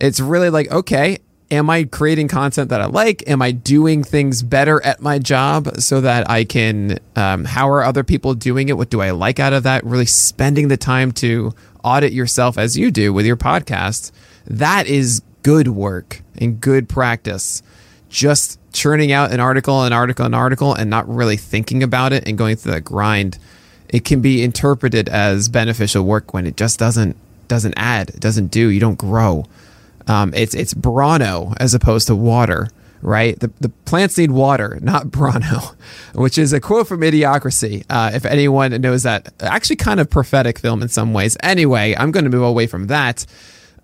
it's 0.00 0.20
really 0.20 0.50
like 0.50 0.70
okay 0.70 1.18
am 1.52 1.68
I 1.68 1.84
creating 1.84 2.28
content 2.28 2.70
that 2.70 2.80
I 2.80 2.86
like? 2.86 3.28
Am 3.28 3.42
I 3.42 3.52
doing 3.52 4.02
things 4.02 4.42
better 4.42 4.82
at 4.84 5.00
my 5.00 5.18
job 5.18 5.80
so 5.80 6.00
that 6.00 6.28
I 6.28 6.44
can? 6.44 6.98
Um, 7.14 7.44
how 7.44 7.68
are 7.68 7.84
other 7.84 8.02
people 8.02 8.34
doing 8.34 8.70
it? 8.70 8.76
What 8.76 8.90
do 8.90 9.00
I 9.00 9.10
like 9.10 9.38
out 9.38 9.52
of 9.52 9.62
that? 9.64 9.84
Really 9.84 10.06
spending 10.06 10.68
the 10.68 10.78
time 10.78 11.12
to 11.12 11.52
audit 11.84 12.12
yourself 12.12 12.56
as 12.58 12.76
you 12.76 12.90
do 12.90 13.12
with 13.12 13.26
your 13.26 13.36
podcast. 13.36 14.10
That 14.46 14.86
is 14.86 15.22
good 15.42 15.68
work 15.68 16.22
and 16.38 16.60
good 16.60 16.88
practice. 16.88 17.62
Just 18.08 18.58
churning 18.72 19.12
out 19.12 19.32
an 19.32 19.40
article, 19.40 19.82
an 19.82 19.92
article, 19.92 20.24
an 20.24 20.34
article, 20.34 20.74
and 20.74 20.90
not 20.90 21.08
really 21.08 21.36
thinking 21.36 21.82
about 21.82 22.12
it 22.12 22.26
and 22.26 22.36
going 22.36 22.56
through 22.56 22.72
that 22.72 22.84
grind. 22.84 23.38
It 23.88 24.04
can 24.04 24.20
be 24.20 24.42
interpreted 24.42 25.08
as 25.08 25.48
beneficial 25.48 26.04
work 26.04 26.32
when 26.32 26.46
it 26.46 26.56
just 26.56 26.78
doesn't 26.78 27.16
doesn't 27.48 27.74
add, 27.76 28.08
it 28.10 28.20
doesn't 28.20 28.46
do. 28.46 28.68
You 28.68 28.80
don't 28.80 28.96
grow. 28.96 29.44
Um, 30.06 30.32
it's 30.34 30.54
it's 30.54 30.74
Brawndo 30.74 31.54
as 31.60 31.74
opposed 31.74 32.06
to 32.06 32.16
water, 32.16 32.68
right? 33.02 33.38
The, 33.38 33.50
the 33.60 33.68
plants 33.68 34.16
need 34.16 34.30
water, 34.30 34.78
not 34.80 35.08
Brawndo, 35.08 35.74
which 36.14 36.38
is 36.38 36.52
a 36.52 36.60
quote 36.60 36.88
from 36.88 37.00
Idiocracy. 37.00 37.84
Uh, 37.90 38.10
if 38.14 38.24
anyone 38.24 38.80
knows 38.80 39.02
that, 39.02 39.32
actually 39.40 39.76
kind 39.76 40.00
of 40.00 40.08
prophetic 40.08 40.58
film 40.58 40.82
in 40.82 40.88
some 40.88 41.12
ways. 41.12 41.36
Anyway, 41.42 41.94
I'm 41.96 42.10
going 42.10 42.24
to 42.24 42.30
move 42.30 42.42
away 42.42 42.66
from 42.66 42.86
that. 42.86 43.26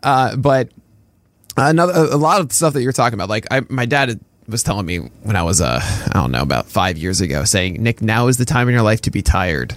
Uh, 0.02 0.36
but 0.36 0.70
another 1.56 1.92
a 1.94 2.16
lot 2.16 2.40
of 2.40 2.52
stuff 2.52 2.74
that 2.74 2.82
you're 2.82 2.92
talking 2.92 3.14
about, 3.14 3.28
like 3.28 3.46
I, 3.50 3.62
my 3.68 3.86
dad 3.86 4.20
was 4.46 4.62
telling 4.62 4.86
me 4.86 4.98
when 4.98 5.36
I 5.36 5.42
was 5.42 5.60
uh, 5.60 5.80
I 5.82 6.12
don't 6.14 6.30
know 6.30 6.42
about 6.42 6.66
five 6.66 6.96
years 6.96 7.20
ago, 7.20 7.44
saying 7.44 7.82
Nick, 7.82 8.00
now 8.02 8.28
is 8.28 8.36
the 8.36 8.44
time 8.44 8.68
in 8.68 8.74
your 8.74 8.82
life 8.82 9.02
to 9.02 9.10
be 9.10 9.22
tired 9.22 9.76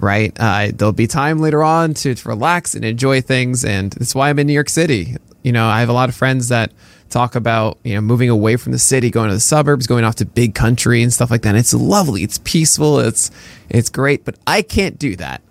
right? 0.00 0.32
Uh, 0.38 0.70
there'll 0.74 0.92
be 0.92 1.06
time 1.06 1.38
later 1.38 1.62
on 1.62 1.94
to, 1.94 2.14
to, 2.14 2.28
relax 2.28 2.74
and 2.74 2.84
enjoy 2.84 3.20
things, 3.20 3.64
and 3.64 3.92
that's 3.92 4.14
why 4.14 4.28
I'm 4.28 4.38
in 4.38 4.46
New 4.46 4.52
York 4.52 4.68
City. 4.68 5.16
You 5.42 5.52
know, 5.52 5.66
I 5.66 5.80
have 5.80 5.88
a 5.88 5.92
lot 5.92 6.08
of 6.08 6.14
friends 6.14 6.48
that 6.48 6.72
talk 7.10 7.34
about 7.34 7.78
you 7.84 7.94
know 7.94 8.00
moving 8.00 8.30
away 8.30 8.56
from 8.56 8.72
the 8.72 8.78
city, 8.78 9.10
going 9.10 9.28
to 9.28 9.34
the 9.34 9.40
suburbs, 9.40 9.86
going 9.86 10.04
off 10.04 10.16
to 10.16 10.26
big 10.26 10.54
country 10.54 11.02
and 11.02 11.12
stuff 11.12 11.30
like 11.30 11.42
that. 11.42 11.50
And 11.50 11.58
it's 11.58 11.74
lovely, 11.74 12.22
it's 12.22 12.38
peaceful, 12.38 13.00
it's 13.00 13.30
it's 13.68 13.90
great, 13.90 14.24
but 14.24 14.36
I 14.46 14.62
can't 14.62 14.98
do 14.98 15.16
that. 15.16 15.42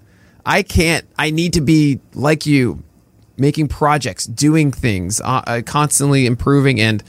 I 0.46 0.64
can't. 0.64 1.06
I 1.18 1.30
need 1.30 1.54
to 1.54 1.62
be 1.62 2.00
like 2.14 2.46
you, 2.46 2.84
making 3.38 3.68
projects, 3.68 4.26
doing 4.26 4.72
things, 4.72 5.22
uh, 5.22 5.44
uh 5.46 5.62
constantly 5.66 6.26
improving 6.26 6.80
and 6.80 7.04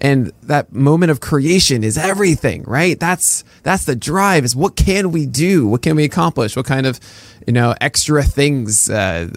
and 0.00 0.32
that 0.42 0.72
moment 0.72 1.10
of 1.12 1.20
creation 1.20 1.84
is 1.84 1.96
everything 1.96 2.64
right 2.64 2.98
that's 2.98 3.44
that's 3.62 3.84
the 3.84 3.94
drive 3.94 4.44
is 4.44 4.54
what 4.54 4.74
can 4.74 5.12
we 5.12 5.24
do 5.24 5.68
what 5.68 5.82
can 5.82 5.94
we 5.94 6.02
accomplish 6.02 6.56
what 6.56 6.66
kind 6.66 6.84
of 6.84 6.98
you 7.46 7.52
know 7.52 7.74
extra 7.80 8.24
things 8.24 8.90
uh, 8.90 9.28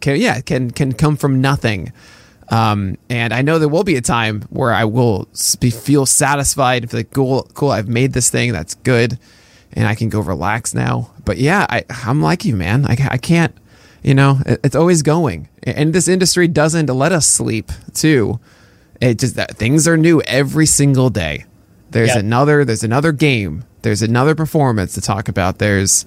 can 0.00 0.20
yeah 0.20 0.40
can 0.40 0.72
can 0.72 0.92
come 0.92 1.16
from 1.16 1.40
nothing 1.40 1.92
um, 2.50 2.98
and 3.08 3.32
I 3.32 3.42
know 3.42 3.58
there 3.58 3.68
will 3.68 3.84
be 3.84 3.96
a 3.96 4.00
time 4.00 4.42
where 4.50 4.72
I 4.72 4.84
will 4.84 5.28
be, 5.60 5.70
feel 5.70 6.04
satisfied, 6.04 6.90
feel 6.90 7.00
like 7.00 7.12
cool, 7.12 7.48
cool, 7.54 7.70
I've 7.70 7.88
made 7.88 8.12
this 8.12 8.28
thing 8.28 8.52
that's 8.52 8.74
good, 8.74 9.18
and 9.72 9.86
I 9.86 9.94
can 9.94 10.08
go 10.08 10.18
relax 10.20 10.74
now. 10.74 11.12
But 11.24 11.38
yeah, 11.38 11.66
I, 11.70 11.84
I'm 12.04 12.20
like 12.20 12.44
you, 12.44 12.56
man. 12.56 12.86
I, 12.86 12.96
I 13.08 13.18
can't, 13.18 13.54
you 14.02 14.14
know, 14.14 14.38
it's 14.46 14.76
always 14.76 15.02
going, 15.02 15.48
and 15.62 15.92
this 15.92 16.08
industry 16.08 16.48
doesn't 16.48 16.86
let 16.86 17.12
us 17.12 17.26
sleep 17.26 17.70
too. 17.92 18.40
It 19.00 19.18
just 19.18 19.36
that 19.36 19.56
things 19.56 19.88
are 19.88 19.96
new 19.96 20.20
every 20.22 20.66
single 20.66 21.10
day. 21.10 21.44
There's 21.90 22.14
another 22.14 22.64
there's 22.64 22.84
another 22.84 23.12
game. 23.12 23.64
There's 23.82 24.02
another 24.02 24.34
performance 24.34 24.94
to 24.94 25.00
talk 25.00 25.28
about. 25.28 25.58
There's 25.58 26.06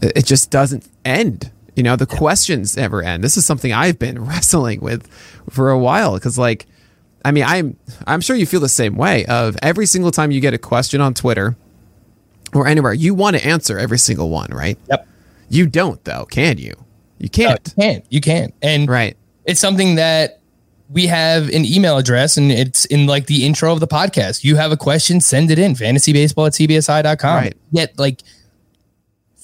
it 0.00 0.24
just 0.24 0.50
doesn't 0.50 0.88
end. 1.04 1.50
You 1.76 1.82
know, 1.82 1.96
the 1.96 2.06
questions 2.06 2.76
never 2.76 3.02
end. 3.02 3.22
This 3.22 3.36
is 3.36 3.46
something 3.46 3.72
I've 3.72 3.98
been 3.98 4.24
wrestling 4.24 4.80
with 4.80 5.06
for 5.50 5.70
a 5.70 5.78
while 5.78 6.14
because 6.14 6.38
like 6.38 6.66
I 7.24 7.30
mean, 7.30 7.44
I'm 7.44 7.76
I'm 8.06 8.20
sure 8.20 8.36
you 8.36 8.46
feel 8.46 8.60
the 8.60 8.68
same 8.68 8.96
way 8.96 9.26
of 9.26 9.56
every 9.62 9.86
single 9.86 10.10
time 10.10 10.30
you 10.30 10.40
get 10.40 10.54
a 10.54 10.58
question 10.58 11.00
on 11.00 11.14
Twitter 11.14 11.56
or 12.54 12.66
anywhere, 12.66 12.94
you 12.94 13.14
want 13.14 13.36
to 13.36 13.44
answer 13.44 13.78
every 13.78 13.98
single 13.98 14.30
one, 14.30 14.50
right? 14.50 14.78
Yep. 14.88 15.06
You 15.50 15.66
don't 15.66 16.02
though, 16.04 16.24
can 16.26 16.58
you? 16.58 16.74
You 17.18 17.28
can't. 17.28 17.76
No, 17.76 17.84
you 17.84 17.92
can't. 17.92 18.04
You 18.10 18.20
can't. 18.20 18.54
And 18.62 18.88
right. 18.88 19.16
It's 19.44 19.60
something 19.60 19.96
that 19.96 20.40
we 20.90 21.06
have 21.06 21.48
an 21.50 21.64
email 21.64 21.98
address 21.98 22.36
and 22.36 22.50
it's 22.50 22.84
in 22.86 23.06
like 23.06 23.26
the 23.26 23.44
intro 23.44 23.72
of 23.72 23.80
the 23.80 23.86
podcast. 23.86 24.44
You 24.44 24.56
have 24.56 24.72
a 24.72 24.76
question, 24.76 25.20
send 25.20 25.50
it 25.50 25.58
in 25.58 25.74
fantasybaseball 25.74 26.46
at 26.46 26.52
cbsi.com. 26.54 27.36
Right. 27.36 27.56
Get 27.72 27.98
like 27.98 28.22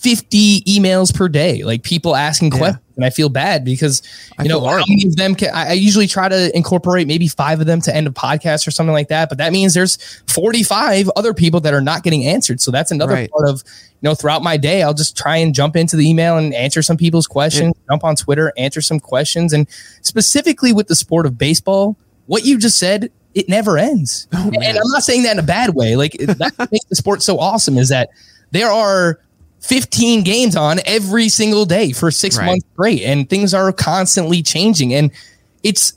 50 0.04 0.60
emails 0.64 1.14
per 1.14 1.30
day, 1.30 1.64
like 1.64 1.82
people 1.82 2.14
asking 2.14 2.52
yeah. 2.52 2.58
questions. 2.58 2.80
And 2.96 3.06
I 3.06 3.10
feel 3.10 3.30
bad 3.30 3.64
because, 3.64 4.02
you 4.38 4.50
know, 4.50 4.60
how 4.60 4.84
many 4.86 5.06
of 5.06 5.16
them 5.16 5.34
can, 5.34 5.48
I, 5.52 5.70
I 5.70 5.72
usually 5.72 6.06
try 6.06 6.28
to 6.28 6.54
incorporate 6.54 7.08
maybe 7.08 7.26
five 7.26 7.58
of 7.58 7.66
them 7.66 7.80
to 7.80 7.96
end 7.96 8.06
a 8.06 8.10
podcast 8.10 8.68
or 8.68 8.70
something 8.70 8.92
like 8.92 9.08
that. 9.08 9.30
But 9.30 9.38
that 9.38 9.50
means 9.50 9.72
there's 9.72 9.96
45 10.28 11.10
other 11.16 11.32
people 11.32 11.58
that 11.60 11.72
are 11.72 11.80
not 11.80 12.02
getting 12.02 12.26
answered. 12.26 12.60
So 12.60 12.70
that's 12.70 12.92
another 12.92 13.14
right. 13.14 13.30
part 13.30 13.48
of, 13.48 13.64
you 13.66 14.08
know, 14.08 14.14
throughout 14.14 14.42
my 14.42 14.58
day, 14.58 14.82
I'll 14.82 14.94
just 14.94 15.16
try 15.16 15.38
and 15.38 15.54
jump 15.54 15.74
into 15.74 15.96
the 15.96 16.08
email 16.08 16.36
and 16.36 16.54
answer 16.54 16.82
some 16.82 16.98
people's 16.98 17.26
questions, 17.26 17.72
yeah. 17.74 17.94
jump 17.94 18.04
on 18.04 18.14
Twitter, 18.14 18.52
answer 18.58 18.82
some 18.82 19.00
questions. 19.00 19.54
And 19.54 19.66
specifically 20.02 20.74
with 20.74 20.88
the 20.88 20.94
sport 20.94 21.24
of 21.24 21.38
baseball, 21.38 21.96
what 22.26 22.44
you 22.44 22.58
just 22.58 22.78
said, 22.78 23.10
it 23.34 23.48
never 23.48 23.78
ends. 23.78 24.28
Oh, 24.34 24.50
and 24.54 24.78
I'm 24.78 24.90
not 24.92 25.02
saying 25.02 25.22
that 25.22 25.32
in 25.32 25.38
a 25.38 25.42
bad 25.42 25.74
way. 25.74 25.96
Like 25.96 26.12
that 26.12 26.68
makes 26.70 26.84
the 26.84 26.94
sport 26.94 27.22
so 27.22 27.38
awesome 27.38 27.78
is 27.78 27.88
that 27.88 28.10
there 28.52 28.70
are 28.70 29.18
15 29.64 30.24
games 30.24 30.56
on 30.56 30.78
every 30.84 31.28
single 31.28 31.64
day 31.64 31.92
for 31.92 32.10
six 32.10 32.36
right. 32.36 32.46
months 32.46 32.66
straight, 32.74 33.02
and 33.02 33.28
things 33.30 33.54
are 33.54 33.72
constantly 33.72 34.42
changing. 34.42 34.92
And 34.92 35.10
it's, 35.62 35.94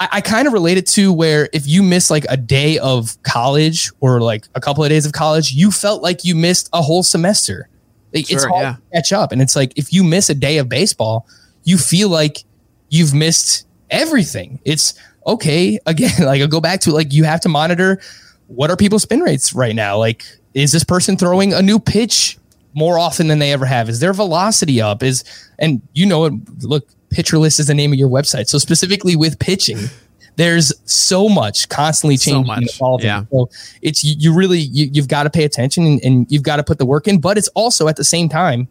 I, 0.00 0.08
I 0.12 0.20
kind 0.20 0.48
of 0.48 0.52
relate 0.52 0.78
it 0.78 0.86
to 0.88 1.12
where 1.12 1.48
if 1.52 1.66
you 1.66 1.84
miss 1.84 2.10
like 2.10 2.26
a 2.28 2.36
day 2.36 2.78
of 2.78 3.16
college 3.22 3.90
or 4.00 4.20
like 4.20 4.46
a 4.56 4.60
couple 4.60 4.82
of 4.82 4.90
days 4.90 5.06
of 5.06 5.12
college, 5.12 5.52
you 5.52 5.70
felt 5.70 6.02
like 6.02 6.24
you 6.24 6.34
missed 6.34 6.68
a 6.72 6.82
whole 6.82 7.04
semester. 7.04 7.68
Like, 8.12 8.26
sure, 8.26 8.36
it's 8.36 8.44
hard 8.44 8.62
yeah. 8.62 8.72
to 8.72 8.80
catch 8.92 9.12
up. 9.12 9.30
And 9.30 9.40
it's 9.40 9.54
like 9.54 9.72
if 9.76 9.92
you 9.92 10.02
miss 10.02 10.28
a 10.28 10.34
day 10.34 10.58
of 10.58 10.68
baseball, 10.68 11.26
you 11.62 11.78
feel 11.78 12.08
like 12.08 12.44
you've 12.88 13.14
missed 13.14 13.66
everything. 13.90 14.58
It's 14.64 14.94
okay. 15.24 15.78
Again, 15.86 16.12
like 16.20 16.40
I'll 16.40 16.48
go 16.48 16.60
back 16.60 16.80
to 16.80 16.90
like 16.90 17.12
you 17.12 17.24
have 17.24 17.40
to 17.42 17.48
monitor 17.48 18.00
what 18.48 18.70
are 18.70 18.76
people's 18.76 19.02
spin 19.02 19.20
rates 19.20 19.52
right 19.52 19.74
now? 19.74 19.98
Like, 19.98 20.24
is 20.54 20.72
this 20.72 20.82
person 20.82 21.16
throwing 21.16 21.52
a 21.52 21.62
new 21.62 21.78
pitch 21.78 22.38
more 22.78 22.98
often 22.98 23.26
than 23.26 23.40
they 23.40 23.52
ever 23.52 23.66
have? 23.66 23.88
Is 23.88 24.00
their 24.00 24.12
velocity 24.12 24.80
up? 24.80 25.02
Is 25.02 25.24
and 25.58 25.82
you 25.92 26.06
know 26.06 26.26
it. 26.26 26.32
Look, 26.62 26.88
Pitcher 27.10 27.38
List 27.38 27.58
is 27.58 27.66
the 27.66 27.74
name 27.74 27.92
of 27.92 27.98
your 27.98 28.08
website. 28.08 28.48
So 28.48 28.58
specifically 28.58 29.16
with 29.16 29.38
pitching, 29.38 29.78
there's 30.36 30.72
so 30.84 31.28
much 31.28 31.68
constantly 31.68 32.16
changing 32.16 32.46
so 32.46 32.52
and 32.52 32.70
evolving. 32.70 33.06
Yeah. 33.06 33.24
So 33.32 33.50
it's 33.82 34.04
you 34.04 34.32
really 34.32 34.60
you, 34.60 34.90
have 35.00 35.08
got 35.08 35.24
to 35.24 35.30
pay 35.30 35.44
attention 35.44 35.84
and, 35.84 36.04
and 36.04 36.26
you've 36.30 36.44
got 36.44 36.56
to 36.56 36.64
put 36.64 36.78
the 36.78 36.86
work 36.86 37.08
in. 37.08 37.20
But 37.20 37.36
it's 37.36 37.48
also 37.48 37.88
at 37.88 37.96
the 37.96 38.04
same 38.04 38.28
time, 38.28 38.68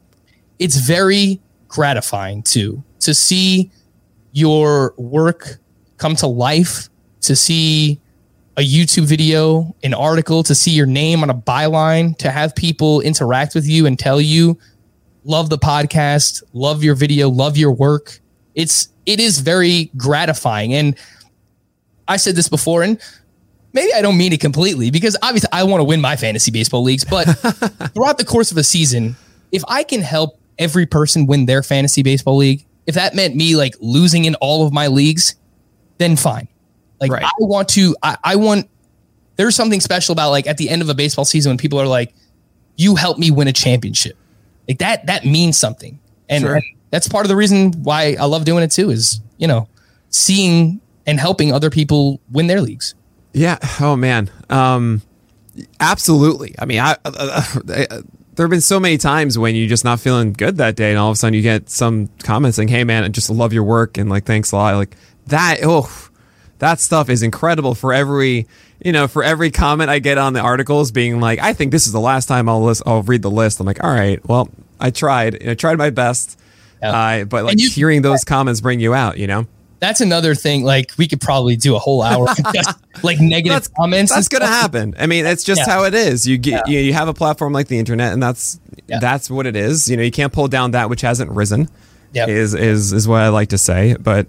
it's 0.60 0.78
very 0.78 1.42
gratifying 1.68 2.44
too 2.44 2.82
to 3.02 3.14
see 3.14 3.70
your 4.32 4.94
work 4.98 5.60
come 5.98 6.16
to 6.16 6.28
life, 6.28 6.90
to 7.22 7.36
see 7.36 8.00
a 8.58 8.62
YouTube 8.62 9.06
video, 9.06 9.76
an 9.84 9.94
article, 9.94 10.42
to 10.44 10.56
see 10.56 10.72
your 10.72 10.88
name 10.88 11.22
on 11.22 11.30
a 11.30 11.34
byline, 11.34 12.18
to 12.18 12.32
have 12.32 12.56
people 12.56 13.02
interact 13.02 13.54
with 13.54 13.68
you 13.68 13.86
and 13.86 14.00
tell 14.00 14.20
you, 14.20 14.58
love 15.24 15.52
the 15.52 15.60
podcast, 15.60 16.42
love 16.54 16.84
your 16.84 16.96
video, 16.96 17.30
love 17.30 17.56
your 17.56 17.72
work. 17.72 18.20
It's 18.56 18.90
it 19.06 19.20
is 19.20 19.40
very 19.40 19.92
gratifying. 19.96 20.74
And 20.74 20.98
I 22.08 22.18
said 22.18 22.36
this 22.36 22.50
before, 22.50 22.82
and 22.82 23.00
maybe 23.74 23.94
I 23.94 24.02
don't 24.02 24.18
mean 24.18 24.34
it 24.34 24.42
completely 24.42 24.90
because 24.90 25.16
obviously 25.22 25.50
I 25.54 25.64
want 25.64 25.82
to 25.82 25.86
win 25.86 26.02
my 26.02 26.16
fantasy 26.16 26.50
baseball 26.50 26.82
leagues, 26.82 27.06
but 27.06 27.24
throughout 27.94 28.18
the 28.18 28.26
course 28.26 28.52
of 28.52 28.58
a 28.58 28.64
season, 28.64 29.16
if 29.52 29.64
I 29.68 29.84
can 29.84 30.02
help 30.02 30.40
every 30.58 30.88
person 30.88 31.28
win 31.28 31.46
their 31.46 31.62
fantasy 31.62 32.02
baseball 32.02 32.38
league, 32.38 32.66
if 32.88 32.96
that 32.96 33.14
meant 33.14 33.36
me 33.36 33.56
like 33.56 33.76
losing 33.80 34.26
in 34.26 34.34
all 34.36 34.66
of 34.66 34.74
my 34.74 34.88
leagues, 34.88 35.36
then 36.00 36.16
fine. 36.16 36.48
Like 37.00 37.12
right. 37.12 37.24
I 37.24 37.32
want 37.40 37.70
to, 37.70 37.96
I, 38.02 38.18
I 38.24 38.36
want. 38.36 38.70
There's 39.36 39.56
something 39.56 39.82
special 39.82 40.14
about 40.14 40.32
like 40.32 40.48
at 40.48 40.58
the 40.58 40.70
end 40.70 40.82
of 40.82 40.90
a 40.90 40.96
baseball 40.96 41.26
season 41.26 41.52
when 41.52 41.58
people 41.58 41.80
are 41.80 41.88
like, 41.88 42.14
"You 42.76 42.96
helped 42.96 43.20
me 43.20 43.30
win 43.30 43.48
a 43.48 43.54
championship." 43.54 44.18
Like 44.68 44.80
that, 44.80 45.06
that 45.06 45.26
means 45.26 45.58
something, 45.58 46.00
and, 46.28 46.42
sure. 46.42 46.56
and 46.56 46.64
that's 46.90 47.08
part 47.08 47.26
of 47.26 47.30
the 47.30 47.36
reason 47.36 47.72
why 47.84 48.16
I 48.20 48.26
love 48.26 48.46
doing 48.46 48.64
it 48.64 48.72
too. 48.72 48.90
Is 48.90 49.22
you 49.38 49.48
know, 49.48 49.70
seeing 50.10 50.82
and 51.06 51.20
helping 51.20 51.54
other 51.54 51.70
people 51.70 52.20
win 52.32 52.48
their 52.48 52.62
leagues. 52.62 52.96
Yeah. 53.34 53.58
Oh 53.80 53.96
man. 53.96 54.32
Um, 54.50 55.02
absolutely. 55.80 56.56
I 56.58 56.66
mean, 56.66 56.80
I, 56.80 56.98
uh, 57.06 57.12
uh, 57.16 57.44
uh, 57.70 58.02
there 58.38 58.46
have 58.46 58.52
been 58.52 58.62
so 58.62 58.80
many 58.80 58.98
times 58.98 59.38
when 59.38 59.56
you're 59.56 59.68
just 59.68 59.84
not 59.84 60.00
feeling 60.00 60.34
good 60.34 60.58
that 60.58 60.76
day, 60.76 60.92
and 60.92 61.00
all 61.00 61.10
of 61.10 61.14
a 61.14 61.16
sudden 61.16 61.34
you 61.34 61.42
get 61.42 61.70
some 61.70 62.08
comment 62.20 62.54
saying, 62.54 62.68
"Hey, 62.68 62.84
man, 62.84 63.04
I 63.04 63.08
just 63.08 63.30
love 63.30 63.52
your 63.52 63.64
work," 63.64 63.98
and 63.98 64.10
like, 64.10 64.26
"Thanks 64.26 64.52
a 64.52 64.56
lot." 64.56 64.76
Like 64.76 64.96
that. 65.28 65.60
Oh, 65.64 65.90
that 66.60 66.80
stuff 66.80 67.10
is 67.10 67.24
incredible. 67.24 67.76
For 67.76 67.94
every 67.94 68.48
you 68.84 68.92
know, 68.92 69.08
for 69.08 69.24
every 69.24 69.52
comment 69.52 69.90
I 69.90 70.00
get 70.00 70.18
on 70.18 70.34
the 70.34 70.40
articles, 70.40 70.92
being 70.92 71.20
like, 71.20 71.40
"I 71.40 71.54
think 71.54 71.72
this 71.72 71.88
is 71.88 71.94
the 71.94 72.00
last 72.00 72.28
time 72.28 72.48
I'll 72.50 72.64
list, 72.64 72.84
I'll 72.86 73.04
read 73.04 73.22
the 73.22 73.32
list." 73.32 73.60
I'm 73.60 73.66
like, 73.66 73.84
"All 73.84 73.92
right, 73.92 74.24
well, 74.28 74.50
I 74.80 74.92
tried. 74.92 75.48
I 75.48 75.54
tried 75.54 75.78
my 75.78 75.90
best." 75.90 76.40
Yeah. 76.82 76.92
Uh, 76.92 77.26
but 77.26 77.44
like 77.44 77.60
you, 77.60 77.70
hearing 77.70 78.04
those 78.04 78.24
comments 78.24 78.62
bring 78.62 78.80
you 78.80 78.94
out, 78.94 79.18
you 79.18 79.28
know 79.28 79.48
that's 79.80 80.02
another 80.02 80.36
thing. 80.36 80.64
Like 80.64 80.92
we 80.98 81.08
could 81.08 81.22
probably 81.22 81.56
do 81.56 81.76
a 81.76 81.80
whole 81.80 82.02
hour 82.02 82.28
just 82.54 82.78
like 83.04 83.20
negative 83.20 83.54
that's, 83.54 83.68
comments. 83.68 84.14
That's 84.14 84.28
going 84.28 84.42
to 84.42 84.48
happen. 84.48 84.96
I 84.98 85.06
mean, 85.06 85.24
that's 85.24 85.44
just 85.44 85.62
yeah. 85.62 85.74
how 85.74 85.84
it 85.84 85.94
is. 85.94 86.28
You 86.28 86.38
get 86.38 86.68
yeah. 86.68 86.80
you, 86.80 86.86
you 86.88 86.94
have 86.94 87.08
a 87.08 87.14
platform 87.14 87.54
like 87.54 87.68
the 87.68 87.80
internet, 87.80 88.14
and 88.14 88.22
that's 88.22 88.60
yeah. 88.88 89.00
that's 89.00 89.30
what 89.30 89.46
it 89.46 89.56
is. 89.56 89.90
You 89.90 89.98
know, 89.98 90.04
you 90.04 90.12
can't 90.12 90.34
pull 90.34 90.48
down 90.48 90.72
that 90.72 90.90
which 90.90 91.02
hasn't 91.02 91.32
risen. 91.32 91.70
Yep. 92.14 92.30
Is 92.30 92.54
is 92.54 92.94
is 92.94 93.08
what 93.08 93.22
I 93.22 93.30
like 93.30 93.50
to 93.50 93.58
say. 93.58 93.96
But 94.00 94.28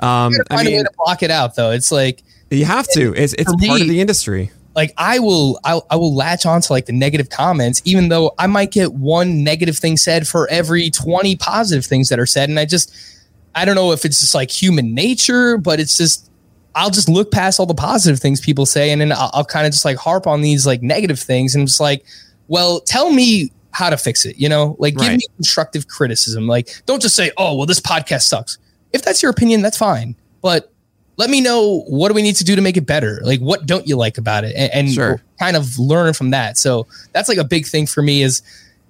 um, 0.00 0.32
I 0.50 0.64
mean, 0.64 0.84
to 0.84 0.90
block 0.96 1.22
it 1.22 1.30
out 1.30 1.56
though. 1.56 1.70
It's 1.70 1.90
like 1.90 2.22
you 2.50 2.64
have 2.64 2.86
to. 2.94 3.14
It's 3.14 3.32
it's 3.34 3.44
part 3.44 3.60
me, 3.60 3.82
of 3.82 3.88
the 3.88 4.00
industry. 4.00 4.50
Like 4.74 4.92
I 4.96 5.18
will, 5.18 5.58
I, 5.64 5.80
I 5.90 5.96
will 5.96 6.14
latch 6.14 6.46
on 6.46 6.60
to 6.60 6.72
like 6.72 6.86
the 6.86 6.92
negative 6.92 7.30
comments, 7.30 7.82
even 7.84 8.10
though 8.10 8.32
I 8.38 8.46
might 8.46 8.70
get 8.70 8.92
one 8.92 9.42
negative 9.42 9.76
thing 9.76 9.96
said 9.96 10.28
for 10.28 10.48
every 10.50 10.90
twenty 10.90 11.34
positive 11.36 11.84
things 11.84 12.10
that 12.10 12.20
are 12.20 12.26
said, 12.26 12.48
and 12.48 12.58
I 12.58 12.64
just 12.64 12.94
I 13.54 13.64
don't 13.64 13.74
know 13.74 13.92
if 13.92 14.04
it's 14.04 14.20
just 14.20 14.34
like 14.34 14.50
human 14.50 14.94
nature, 14.94 15.58
but 15.58 15.80
it's 15.80 15.96
just 15.96 16.30
I'll 16.74 16.90
just 16.90 17.08
look 17.08 17.32
past 17.32 17.58
all 17.58 17.66
the 17.66 17.74
positive 17.74 18.20
things 18.20 18.40
people 18.40 18.66
say, 18.66 18.90
and 18.90 19.00
then 19.00 19.10
I'll, 19.10 19.30
I'll 19.34 19.44
kind 19.44 19.66
of 19.66 19.72
just 19.72 19.84
like 19.84 19.96
harp 19.96 20.28
on 20.28 20.42
these 20.42 20.64
like 20.64 20.80
negative 20.80 21.18
things, 21.18 21.56
and 21.56 21.66
just 21.66 21.80
like, 21.80 22.04
well, 22.46 22.80
tell 22.80 23.10
me 23.10 23.50
how 23.72 23.90
to 23.90 23.96
fix 23.96 24.24
it. 24.24 24.38
You 24.38 24.48
know, 24.48 24.76
like 24.78 24.94
give 24.94 25.08
right. 25.08 25.18
me 25.18 25.26
constructive 25.36 25.88
criticism. 25.88 26.46
Like, 26.46 26.68
don't 26.86 27.02
just 27.02 27.16
say, 27.16 27.32
oh, 27.36 27.56
well, 27.56 27.66
this 27.66 27.80
podcast 27.80 28.22
sucks. 28.22 28.58
If 28.92 29.02
that's 29.02 29.22
your 29.22 29.30
opinion, 29.30 29.62
that's 29.62 29.76
fine, 29.76 30.16
but 30.42 30.72
let 31.16 31.30
me 31.30 31.40
know 31.40 31.80
what 31.88 32.08
do 32.08 32.14
we 32.14 32.22
need 32.22 32.36
to 32.36 32.44
do 32.44 32.56
to 32.56 32.62
make 32.62 32.76
it 32.76 32.86
better. 32.86 33.20
Like, 33.22 33.40
what 33.40 33.66
don't 33.66 33.86
you 33.86 33.96
like 33.96 34.18
about 34.18 34.44
it, 34.44 34.54
and, 34.56 34.72
and 34.72 34.92
sure. 34.92 35.22
kind 35.38 35.56
of 35.56 35.78
learn 35.78 36.14
from 36.14 36.30
that. 36.30 36.56
So 36.56 36.86
that's 37.12 37.28
like 37.28 37.38
a 37.38 37.44
big 37.44 37.66
thing 37.66 37.86
for 37.86 38.02
me. 38.02 38.22
Is 38.22 38.42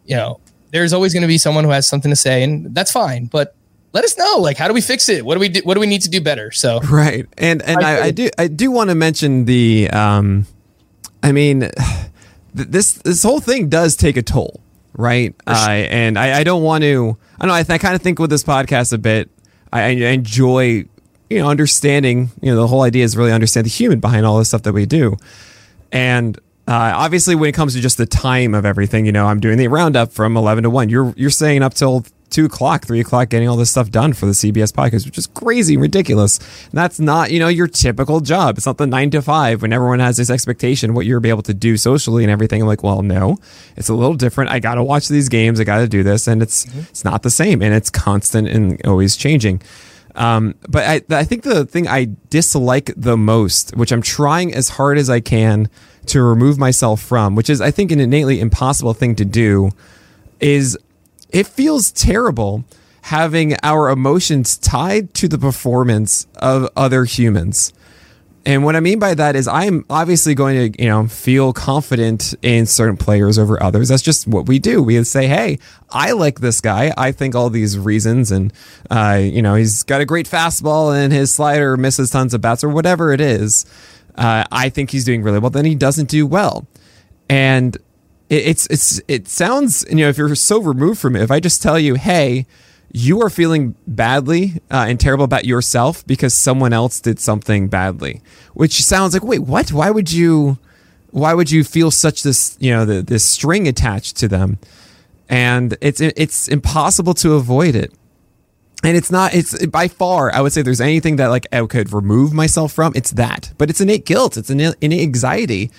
you 0.05 0.17
know, 0.17 0.41
there's 0.71 0.93
always 0.93 1.13
going 1.13 1.23
to 1.23 1.29
be 1.29 1.39
someone 1.39 1.65
who 1.65 1.71
has 1.71 1.87
something 1.87 2.11
to 2.11 2.17
say, 2.17 2.43
and 2.43 2.75
that's 2.75 2.93
fine, 2.93 3.27
but 3.27 3.55
let 3.93 4.05
us 4.05 4.17
know 4.19 4.37
like 4.39 4.57
how 4.57 4.69
do 4.69 4.75
we 4.75 4.81
fix 4.81 5.09
it 5.09 5.25
what 5.25 5.35
do 5.35 5.41
we 5.41 5.49
do 5.49 5.61
what 5.65 5.75
do 5.75 5.81
we 5.81 5.87
need 5.87 6.03
to 6.03 6.11
do 6.11 6.21
better 6.21 6.51
so 6.51 6.79
right 6.91 7.27
and 7.39 7.63
and 7.63 7.83
i, 7.83 8.07
I 8.07 8.11
do 8.11 8.29
i 8.39 8.47
do 8.47 8.71
want 8.71 8.91
to 8.91 8.95
mention 8.95 9.45
the 9.45 9.89
um 9.91 10.47
i 11.23 11.33
mean 11.33 11.71
this 12.55 12.95
this 12.95 13.23
whole 13.23 13.41
thing 13.41 13.69
does 13.69 13.97
take 13.97 14.17
a 14.17 14.23
toll 14.23 14.61
right 14.95 15.35
sure. 15.47 15.57
uh, 15.57 15.71
and 15.71 16.19
I, 16.19 16.41
I 16.41 16.45
don't 16.45 16.63
want 16.63 16.83
to 16.83 17.17
i 17.39 17.45
don't 17.45 17.49
know 17.49 17.55
i, 17.55 17.63
th- 17.63 17.75
I 17.75 17.79
kind 17.79 17.95
of 17.95 18.03
think 18.03 18.19
with 18.19 18.31
this 18.31 18.45
podcast 18.45 18.93
a 18.93 18.99
bit 18.99 19.31
I, 19.73 19.83
I 19.83 19.89
enjoy 19.89 20.85
you 21.31 21.39
know 21.39 21.49
understanding 21.49 22.31
you 22.41 22.51
know 22.51 22.61
the 22.61 22.67
whole 22.67 22.83
idea 22.83 23.05
is 23.05 23.17
really 23.17 23.33
understand 23.33 23.67
the 23.67 23.71
human 23.71 24.01
behind 24.01 24.27
all 24.27 24.39
this 24.39 24.49
stuff 24.49 24.63
that 24.63 24.73
we 24.73 24.87
do 24.87 25.17
and 25.93 26.39
uh, 26.69 26.93
obviously, 26.95 27.35
when 27.35 27.49
it 27.49 27.53
comes 27.53 27.73
to 27.73 27.81
just 27.81 27.97
the 27.97 28.05
time 28.05 28.53
of 28.53 28.67
everything, 28.67 29.07
you 29.07 29.13
know, 29.13 29.27
I'm 29.27 29.41
doing 29.41 29.57
the 29.57 29.69
roundup 29.69 30.13
from 30.13 30.37
11 30.37 30.65
to 30.65 30.71
1. 30.71 30.91
You're 30.91 31.15
you're 31.17 31.31
saying 31.31 31.63
up 31.63 31.73
till 31.73 32.05
two 32.31 32.45
o'clock, 32.45 32.87
three 32.87 33.01
o'clock, 33.01 33.29
getting 33.29 33.49
all 33.49 33.57
this 33.57 33.71
stuff 33.71 33.91
done 33.91 34.13
for 34.13 34.27
the 34.27 34.33
CBS 34.33 34.73
podcast, 34.73 35.07
which 35.07 35.19
is 35.19 35.27
crazy, 35.27 35.77
ridiculous. 35.77 36.39
And 36.39 36.73
that's 36.73 37.01
not, 37.01 37.31
you 37.31 37.39
know, 37.39 37.49
your 37.49 37.69
typical 37.69 38.21
job. 38.21 38.59
It's 38.59 38.67
not 38.67 38.79
the 38.79 38.87
nine 38.87 39.11
to 39.11 39.23
five 39.23 39.63
when 39.63 39.73
everyone 39.73 40.01
has 40.01 40.17
this 40.17 40.31
expectation 40.31 40.95
what 40.95 41.07
you're 41.07 41.25
able 41.27 41.43
to 41.43 41.55
do 41.55 41.77
socially 41.77 42.25
and 42.25 42.31
everything. 42.31 42.61
I'm 42.61 42.69
like, 42.69 42.83
well, 42.83 43.03
no, 43.03 43.39
it's 43.77 43.89
a 43.89 43.95
little 43.95 44.15
different. 44.15 44.51
I 44.51 44.59
got 44.59 44.75
to 44.75 44.85
watch 44.85 45.09
these 45.09 45.29
games. 45.29 45.61
I 45.61 45.65
got 45.65 45.79
to 45.79 45.89
do 45.89 46.03
this, 46.03 46.27
and 46.27 46.43
it's 46.43 46.67
mm-hmm. 46.67 46.81
it's 46.81 47.05
not 47.05 47.23
the 47.23 47.31
same, 47.31 47.63
and 47.63 47.75
it's 47.75 47.91
constant 47.91 48.49
and 48.49 48.85
always 48.87 49.17
changing. 49.17 49.63
Um, 50.15 50.57
but 50.69 50.85
I, 50.85 51.17
I 51.17 51.25
think 51.25 51.45
the 51.45 51.65
thing 51.65 51.87
I 51.87 52.09
dislike 52.29 52.93
the 52.97 53.17
most, 53.17 53.77
which 53.77 53.93
I'm 53.93 54.03
trying 54.03 54.53
as 54.53 54.71
hard 54.71 54.99
as 54.99 55.09
I 55.09 55.21
can 55.21 55.71
to 56.07 56.23
remove 56.23 56.59
myself 56.59 57.01
from, 57.01 57.37
which 57.37 57.49
is 57.49 57.61
I 57.61 57.71
think 57.71 57.93
an 57.93 58.01
innately 58.01 58.41
impossible 58.41 58.95
thing 58.95 59.15
to 59.17 59.25
do, 59.25 59.71
is 60.41 60.77
it 61.31 61.47
feels 61.47 61.91
terrible 61.91 62.65
having 63.03 63.57
our 63.63 63.89
emotions 63.89 64.57
tied 64.59 65.15
to 65.15 65.29
the 65.29 65.39
performance 65.39 66.27
of 66.37 66.69
other 66.77 67.05
humans. 67.05 67.73
And 68.45 68.65
what 68.65 68.77
I 68.77 68.81
mean 68.81 68.99
by 68.99 69.15
that 69.15 69.37
is 69.37 69.47
I'm 69.47 69.85
obviously 69.91 70.35
going 70.35 70.73
to, 70.73 70.83
you 70.83 70.89
know, 70.89 71.07
feel 71.07 71.53
confident 71.53 72.35
in 72.41 72.65
certain 72.65 72.97
players 72.97 73.39
over 73.39 73.63
others. 73.63 73.89
That's 73.89 74.03
just 74.03 74.27
what 74.27 74.47
we 74.47 74.59
do. 74.59 74.83
We 74.83 75.03
say, 75.05 75.27
"Hey, 75.27 75.59
I 75.91 76.13
like 76.13 76.41
this 76.41 76.61
guy. 76.61 76.93
I 76.97 77.13
think 77.13 77.35
all 77.35 77.51
these 77.51 77.79
reasons 77.79 78.31
and 78.31 78.53
uh, 78.91 79.21
you 79.21 79.43
know, 79.43 79.55
he's 79.55 79.83
got 79.83 80.01
a 80.01 80.07
great 80.07 80.27
fastball 80.27 80.97
and 80.97 81.13
his 81.13 81.31
slider 81.35 81.77
misses 81.77 82.11
tons 82.11 82.33
of 82.33 82.41
bats 82.41 82.65
or 82.65 82.71
whatever 82.71 83.13
it 83.13 83.21
is. 83.21 83.67
Uh, 84.15 84.45
I 84.51 84.71
think 84.71 84.91
he's 84.91 85.05
doing 85.05 85.23
really 85.23 85.39
well. 85.39 85.51
Then 85.51 85.65
he 85.65 85.75
doesn't 85.75 86.09
do 86.09 86.27
well. 86.27 86.67
And 87.29 87.77
it's 88.31 88.67
it's 88.67 89.01
it 89.09 89.27
sounds 89.27 89.85
you 89.89 89.97
know 89.97 90.09
if 90.09 90.19
you're 90.19 90.35
so 90.35 90.61
removed 90.61 91.01
from 91.01 91.17
it 91.17 91.23
if 91.23 91.31
i 91.31 91.41
just 91.41 91.63
tell 91.63 91.79
you 91.79 91.95
hey 91.95 92.47
you 92.93 93.21
are 93.21 93.29
feeling 93.29 93.75
badly 93.87 94.55
uh, 94.71 94.87
and 94.89 94.99
terrible 94.99 95.25
about 95.25 95.45
yourself 95.45 96.07
because 96.07 96.35
someone 96.35 96.73
else 96.73 97.01
did 97.01 97.21
something 97.21 97.69
badly 97.69 98.23
which 98.59 98.85
sounds 98.85 99.15
like 99.15 99.23
wait 99.23 99.39
what? 99.41 99.71
Why 99.73 99.91
would 99.91 100.11
you 100.11 100.59
why 101.11 101.33
would 101.33 101.49
you 101.49 101.63
feel 101.63 101.93
such 101.93 102.25
this 102.25 102.57
you 102.59 102.73
know 102.73 102.85
the, 102.85 103.03
this 103.03 103.25
string 103.25 103.69
attached 103.69 104.17
to 104.17 104.27
them? 104.27 104.59
And 105.29 105.77
it's 105.81 106.01
it's 106.01 106.49
impossible 106.49 107.15
to 107.15 107.35
avoid 107.35 107.77
it. 107.77 107.93
And 108.83 108.97
it's 108.97 109.13
not 109.13 109.33
it's 109.33 109.65
by 109.67 109.87
far 109.87 110.35
i 110.35 110.41
would 110.41 110.53
say 110.53 110.63
there's 110.63 110.81
anything 110.81 111.17
that 111.17 111.29
like 111.29 111.47
i 111.53 111.65
could 111.67 111.93
remove 111.93 112.33
myself 112.33 112.73
from 112.73 112.93
it's 112.97 113.13
that. 113.13 113.53
But 113.59 113.71
it's 113.71 113.81
innate 113.81 114.07
guilt. 114.07 114.37
It's 114.37 114.51
an 114.51 114.59
innate 114.59 115.03
anxiety 115.03 115.71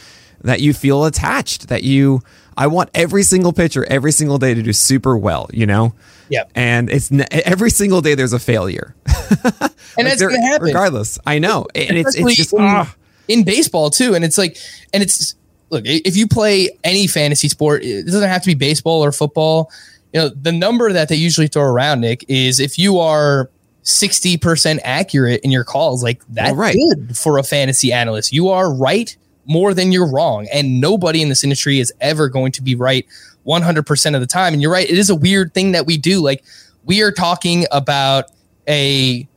that 0.42 0.62
you 0.62 0.74
feel 0.74 1.06
attached, 1.06 1.68
that 1.68 1.84
you, 1.84 2.22
I 2.58 2.68
want 2.68 2.90
every 2.94 3.24
single 3.24 3.54
pitcher 3.54 3.86
every 3.86 4.12
single 4.12 4.38
day 4.38 4.54
to 4.54 4.62
do 4.62 4.74
super 4.74 5.18
well, 5.18 5.50
you 5.54 5.66
know? 5.66 5.94
Yeah. 6.30 6.44
And 6.56 6.90
it's 6.90 7.12
every 7.32 7.72
single 7.72 8.02
day 8.02 8.16
there's 8.16 8.34
a 8.34 8.40
failure. 8.40 8.96
and 9.08 10.08
like 10.08 10.20
going 10.20 10.36
to 10.36 10.42
happen. 10.42 10.68
Regardless. 10.68 11.20
I 11.26 11.40
know. 11.40 11.68
And 11.76 11.98
it's, 11.98 12.16
it's 12.16 12.36
just, 12.36 12.54
in, 12.54 12.62
uh, 12.62 12.86
in 13.28 13.44
baseball 13.44 13.90
too. 13.90 14.16
And 14.16 14.24
it's 14.24 14.38
like, 14.38 14.58
and 14.94 15.02
it's, 15.04 15.36
look, 15.70 15.84
if 15.86 16.16
you 16.16 16.28
play 16.28 16.70
any 16.84 17.08
fantasy 17.08 17.50
sport, 17.50 17.84
it 17.84 18.06
doesn't 18.06 18.30
have 18.30 18.42
to 18.44 18.48
be 18.48 18.56
baseball 18.56 19.04
or 19.04 19.12
football. 19.12 19.72
You 20.14 20.22
know, 20.22 20.30
the 20.30 20.52
number 20.52 20.92
that 20.92 21.10
they 21.10 21.16
usually 21.16 21.48
throw 21.48 21.64
around, 21.64 22.02
Nick, 22.02 22.26
is 22.28 22.60
if 22.60 22.80
you 22.80 23.00
are 23.00 23.50
60% 23.84 24.80
accurate 24.84 25.42
in 25.42 25.52
your 25.52 25.64
calls, 25.64 26.04
like 26.04 26.22
that's 26.30 26.52
well, 26.52 26.60
right. 26.60 26.76
good 26.76 27.18
for 27.18 27.38
a 27.38 27.44
fantasy 27.44 27.94
analyst. 27.94 28.34
You 28.34 28.50
are 28.50 28.74
right 28.74 29.16
more 29.50 29.74
than 29.74 29.92
you're 29.92 30.10
wrong. 30.10 30.48
And 30.54 30.80
nobody 30.80 31.22
in 31.22 31.28
this 31.28 31.44
industry 31.44 31.80
is 31.80 31.92
ever 32.00 32.30
going 32.30 32.54
to 32.54 32.62
be 32.62 32.76
right 32.76 33.06
100% 33.46 34.16
of 34.16 34.22
the 34.22 34.28
time. 34.28 34.54
And 34.54 34.62
you're 34.62 34.72
right. 34.72 34.90
It 34.90 34.98
is 34.98 35.10
a 35.10 35.16
weird 35.16 35.54
thing 35.54 35.74
that 35.74 35.86
we 35.86 35.98
do. 35.98 36.22
Like, 36.22 36.46
we 36.86 37.02
are 37.02 37.12
talking 37.12 37.66
about 37.72 38.26
a 38.68 39.28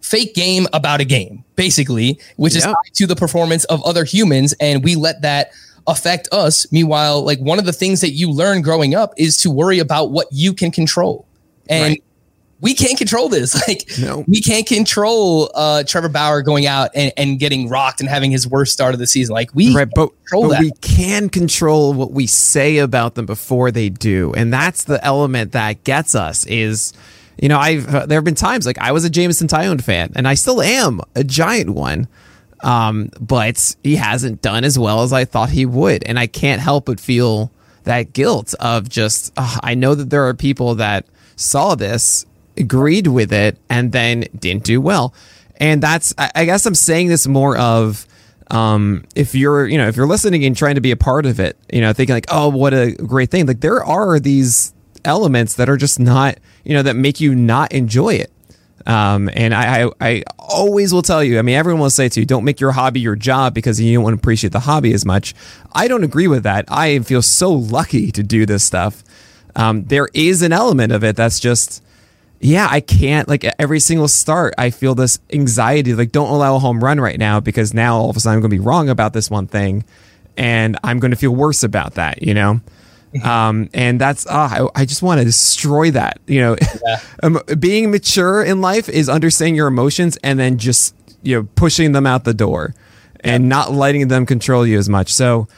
fake 0.00 0.34
game 0.34 0.68
about 0.72 1.00
a 1.00 1.04
game, 1.04 1.44
basically, 1.56 2.18
which 2.36 2.54
yeah. 2.54 2.70
is 2.70 2.90
to 2.98 3.06
the 3.06 3.16
performance 3.16 3.64
of 3.64 3.82
other 3.82 4.04
humans. 4.04 4.54
And 4.60 4.84
we 4.84 4.94
let 4.94 5.22
that 5.22 5.50
affect 5.86 6.28
us. 6.30 6.70
Meanwhile, 6.72 7.24
like 7.24 7.40
one 7.40 7.58
of 7.58 7.66
the 7.66 7.72
things 7.72 8.00
that 8.02 8.10
you 8.10 8.30
learn 8.30 8.62
growing 8.62 8.94
up 8.94 9.12
is 9.16 9.36
to 9.38 9.50
worry 9.50 9.80
about 9.80 10.12
what 10.12 10.28
you 10.30 10.54
can 10.54 10.70
control. 10.70 11.26
And 11.68 11.94
right 11.94 12.03
we 12.64 12.74
can't 12.74 12.96
control 12.96 13.28
this. 13.28 13.54
Like 13.68 13.84
no. 13.98 14.24
we 14.26 14.40
can't 14.42 14.66
control 14.66 15.50
uh, 15.54 15.84
Trevor 15.84 16.08
Bauer 16.08 16.42
going 16.42 16.66
out 16.66 16.90
and, 16.94 17.12
and, 17.16 17.38
getting 17.38 17.68
rocked 17.68 18.00
and 18.00 18.08
having 18.08 18.30
his 18.30 18.46
worst 18.46 18.72
start 18.72 18.94
of 18.94 19.00
the 19.00 19.06
season. 19.06 19.32
Like 19.32 19.54
we 19.54 19.74
right, 19.74 19.88
but, 19.94 20.10
but 20.30 20.60
we 20.60 20.70
can 20.80 21.28
control 21.28 21.94
what 21.94 22.10
we 22.10 22.26
say 22.26 22.78
about 22.78 23.14
them 23.14 23.26
before 23.26 23.70
they 23.70 23.88
do, 23.88 24.32
and 24.34 24.52
that's 24.52 24.84
the 24.84 25.02
element 25.04 25.52
that 25.52 25.84
gets 25.84 26.14
us. 26.14 26.46
Is 26.46 26.92
you 27.38 27.48
know 27.48 27.58
I've 27.58 27.94
uh, 27.94 28.06
there 28.06 28.18
have 28.18 28.24
been 28.24 28.34
times 28.34 28.66
like 28.66 28.78
I 28.78 28.92
was 28.92 29.04
a 29.04 29.10
Jameson 29.10 29.48
Taillon 29.48 29.82
fan, 29.82 30.12
and 30.14 30.26
I 30.26 30.34
still 30.34 30.60
am 30.60 31.00
a 31.14 31.24
giant 31.24 31.70
one. 31.70 32.08
Um, 32.62 33.10
but 33.20 33.76
he 33.82 33.96
hasn't 33.96 34.42
done 34.42 34.64
as 34.64 34.78
well 34.78 35.02
as 35.02 35.12
I 35.12 35.24
thought 35.24 35.50
he 35.50 35.66
would, 35.66 36.04
and 36.04 36.18
I 36.18 36.26
can't 36.26 36.60
help 36.60 36.86
but 36.86 37.00
feel 37.00 37.50
that 37.84 38.12
guilt 38.12 38.54
of 38.60 38.88
just 38.88 39.32
uh, 39.36 39.58
I 39.62 39.74
know 39.74 39.94
that 39.94 40.10
there 40.10 40.26
are 40.26 40.34
people 40.34 40.74
that 40.76 41.06
saw 41.36 41.74
this 41.74 42.26
agreed 42.56 43.06
with 43.06 43.32
it 43.32 43.58
and 43.68 43.92
then 43.92 44.26
didn't 44.38 44.64
do 44.64 44.80
well. 44.80 45.14
And 45.56 45.82
that's, 45.82 46.12
I 46.18 46.44
guess 46.44 46.66
I'm 46.66 46.74
saying 46.74 47.08
this 47.08 47.26
more 47.26 47.56
of, 47.56 48.06
um, 48.50 49.04
if 49.14 49.34
you're, 49.34 49.66
you 49.66 49.78
know, 49.78 49.88
if 49.88 49.96
you're 49.96 50.06
listening 50.06 50.44
and 50.44 50.56
trying 50.56 50.74
to 50.74 50.80
be 50.80 50.90
a 50.90 50.96
part 50.96 51.26
of 51.26 51.38
it, 51.40 51.56
you 51.72 51.80
know, 51.80 51.92
thinking 51.92 52.14
like, 52.14 52.26
oh, 52.28 52.48
what 52.48 52.74
a 52.74 52.92
great 52.92 53.30
thing. 53.30 53.46
Like 53.46 53.60
there 53.60 53.82
are 53.84 54.18
these 54.18 54.74
elements 55.04 55.54
that 55.54 55.68
are 55.68 55.76
just 55.76 56.00
not, 56.00 56.38
you 56.64 56.74
know, 56.74 56.82
that 56.82 56.96
make 56.96 57.20
you 57.20 57.34
not 57.34 57.72
enjoy 57.72 58.14
it. 58.14 58.32
Um, 58.86 59.30
and 59.32 59.54
I, 59.54 59.84
I, 59.84 59.90
I 60.00 60.22
always 60.38 60.92
will 60.92 61.02
tell 61.02 61.24
you, 61.24 61.38
I 61.38 61.42
mean, 61.42 61.54
everyone 61.54 61.80
will 61.80 61.88
say 61.88 62.08
to 62.08 62.20
you, 62.20 62.26
don't 62.26 62.44
make 62.44 62.60
your 62.60 62.72
hobby 62.72 63.00
your 63.00 63.16
job 63.16 63.54
because 63.54 63.80
you 63.80 63.94
don't 63.94 64.04
want 64.04 64.14
to 64.14 64.20
appreciate 64.20 64.52
the 64.52 64.60
hobby 64.60 64.92
as 64.92 65.06
much. 65.06 65.34
I 65.72 65.88
don't 65.88 66.04
agree 66.04 66.28
with 66.28 66.42
that. 66.42 66.66
I 66.68 66.98
feel 66.98 67.22
so 67.22 67.50
lucky 67.50 68.10
to 68.12 68.22
do 68.22 68.44
this 68.44 68.64
stuff. 68.64 69.02
Um, 69.56 69.84
there 69.84 70.08
is 70.12 70.42
an 70.42 70.52
element 70.52 70.92
of 70.92 71.04
it 71.04 71.16
that's 71.16 71.40
just, 71.40 71.82
yeah, 72.44 72.68
I 72.70 72.80
can't 72.80 73.26
like 73.26 73.42
every 73.58 73.80
single 73.80 74.06
start. 74.06 74.52
I 74.58 74.68
feel 74.68 74.94
this 74.94 75.18
anxiety, 75.32 75.94
like 75.94 76.12
don't 76.12 76.28
allow 76.28 76.56
a 76.56 76.58
home 76.58 76.84
run 76.84 77.00
right 77.00 77.18
now 77.18 77.40
because 77.40 77.72
now 77.72 77.96
all 77.96 78.10
of 78.10 78.18
a 78.18 78.20
sudden 78.20 78.36
I'm 78.36 78.40
going 78.42 78.50
to 78.50 78.56
be 78.56 78.62
wrong 78.62 78.90
about 78.90 79.14
this 79.14 79.30
one 79.30 79.46
thing, 79.46 79.82
and 80.36 80.76
I'm 80.84 81.00
going 81.00 81.12
to 81.12 81.16
feel 81.16 81.34
worse 81.34 81.62
about 81.62 81.94
that. 81.94 82.22
You 82.22 82.34
know, 82.34 82.60
um, 83.24 83.70
and 83.72 83.98
that's 83.98 84.26
uh, 84.26 84.68
I, 84.74 84.82
I 84.82 84.84
just 84.84 85.02
want 85.02 85.20
to 85.20 85.24
destroy 85.24 85.90
that. 85.92 86.20
You 86.26 86.42
know, 86.42 86.56
yeah. 86.86 87.00
um, 87.22 87.40
being 87.58 87.90
mature 87.90 88.44
in 88.44 88.60
life 88.60 88.90
is 88.90 89.08
understanding 89.08 89.54
your 89.54 89.68
emotions 89.68 90.18
and 90.22 90.38
then 90.38 90.58
just 90.58 90.94
you 91.22 91.36
know 91.36 91.48
pushing 91.56 91.92
them 91.92 92.06
out 92.06 92.24
the 92.24 92.34
door 92.34 92.74
and 93.20 93.48
not 93.48 93.72
letting 93.72 94.08
them 94.08 94.26
control 94.26 94.66
you 94.66 94.78
as 94.78 94.88
much. 94.88 95.12
So. 95.12 95.48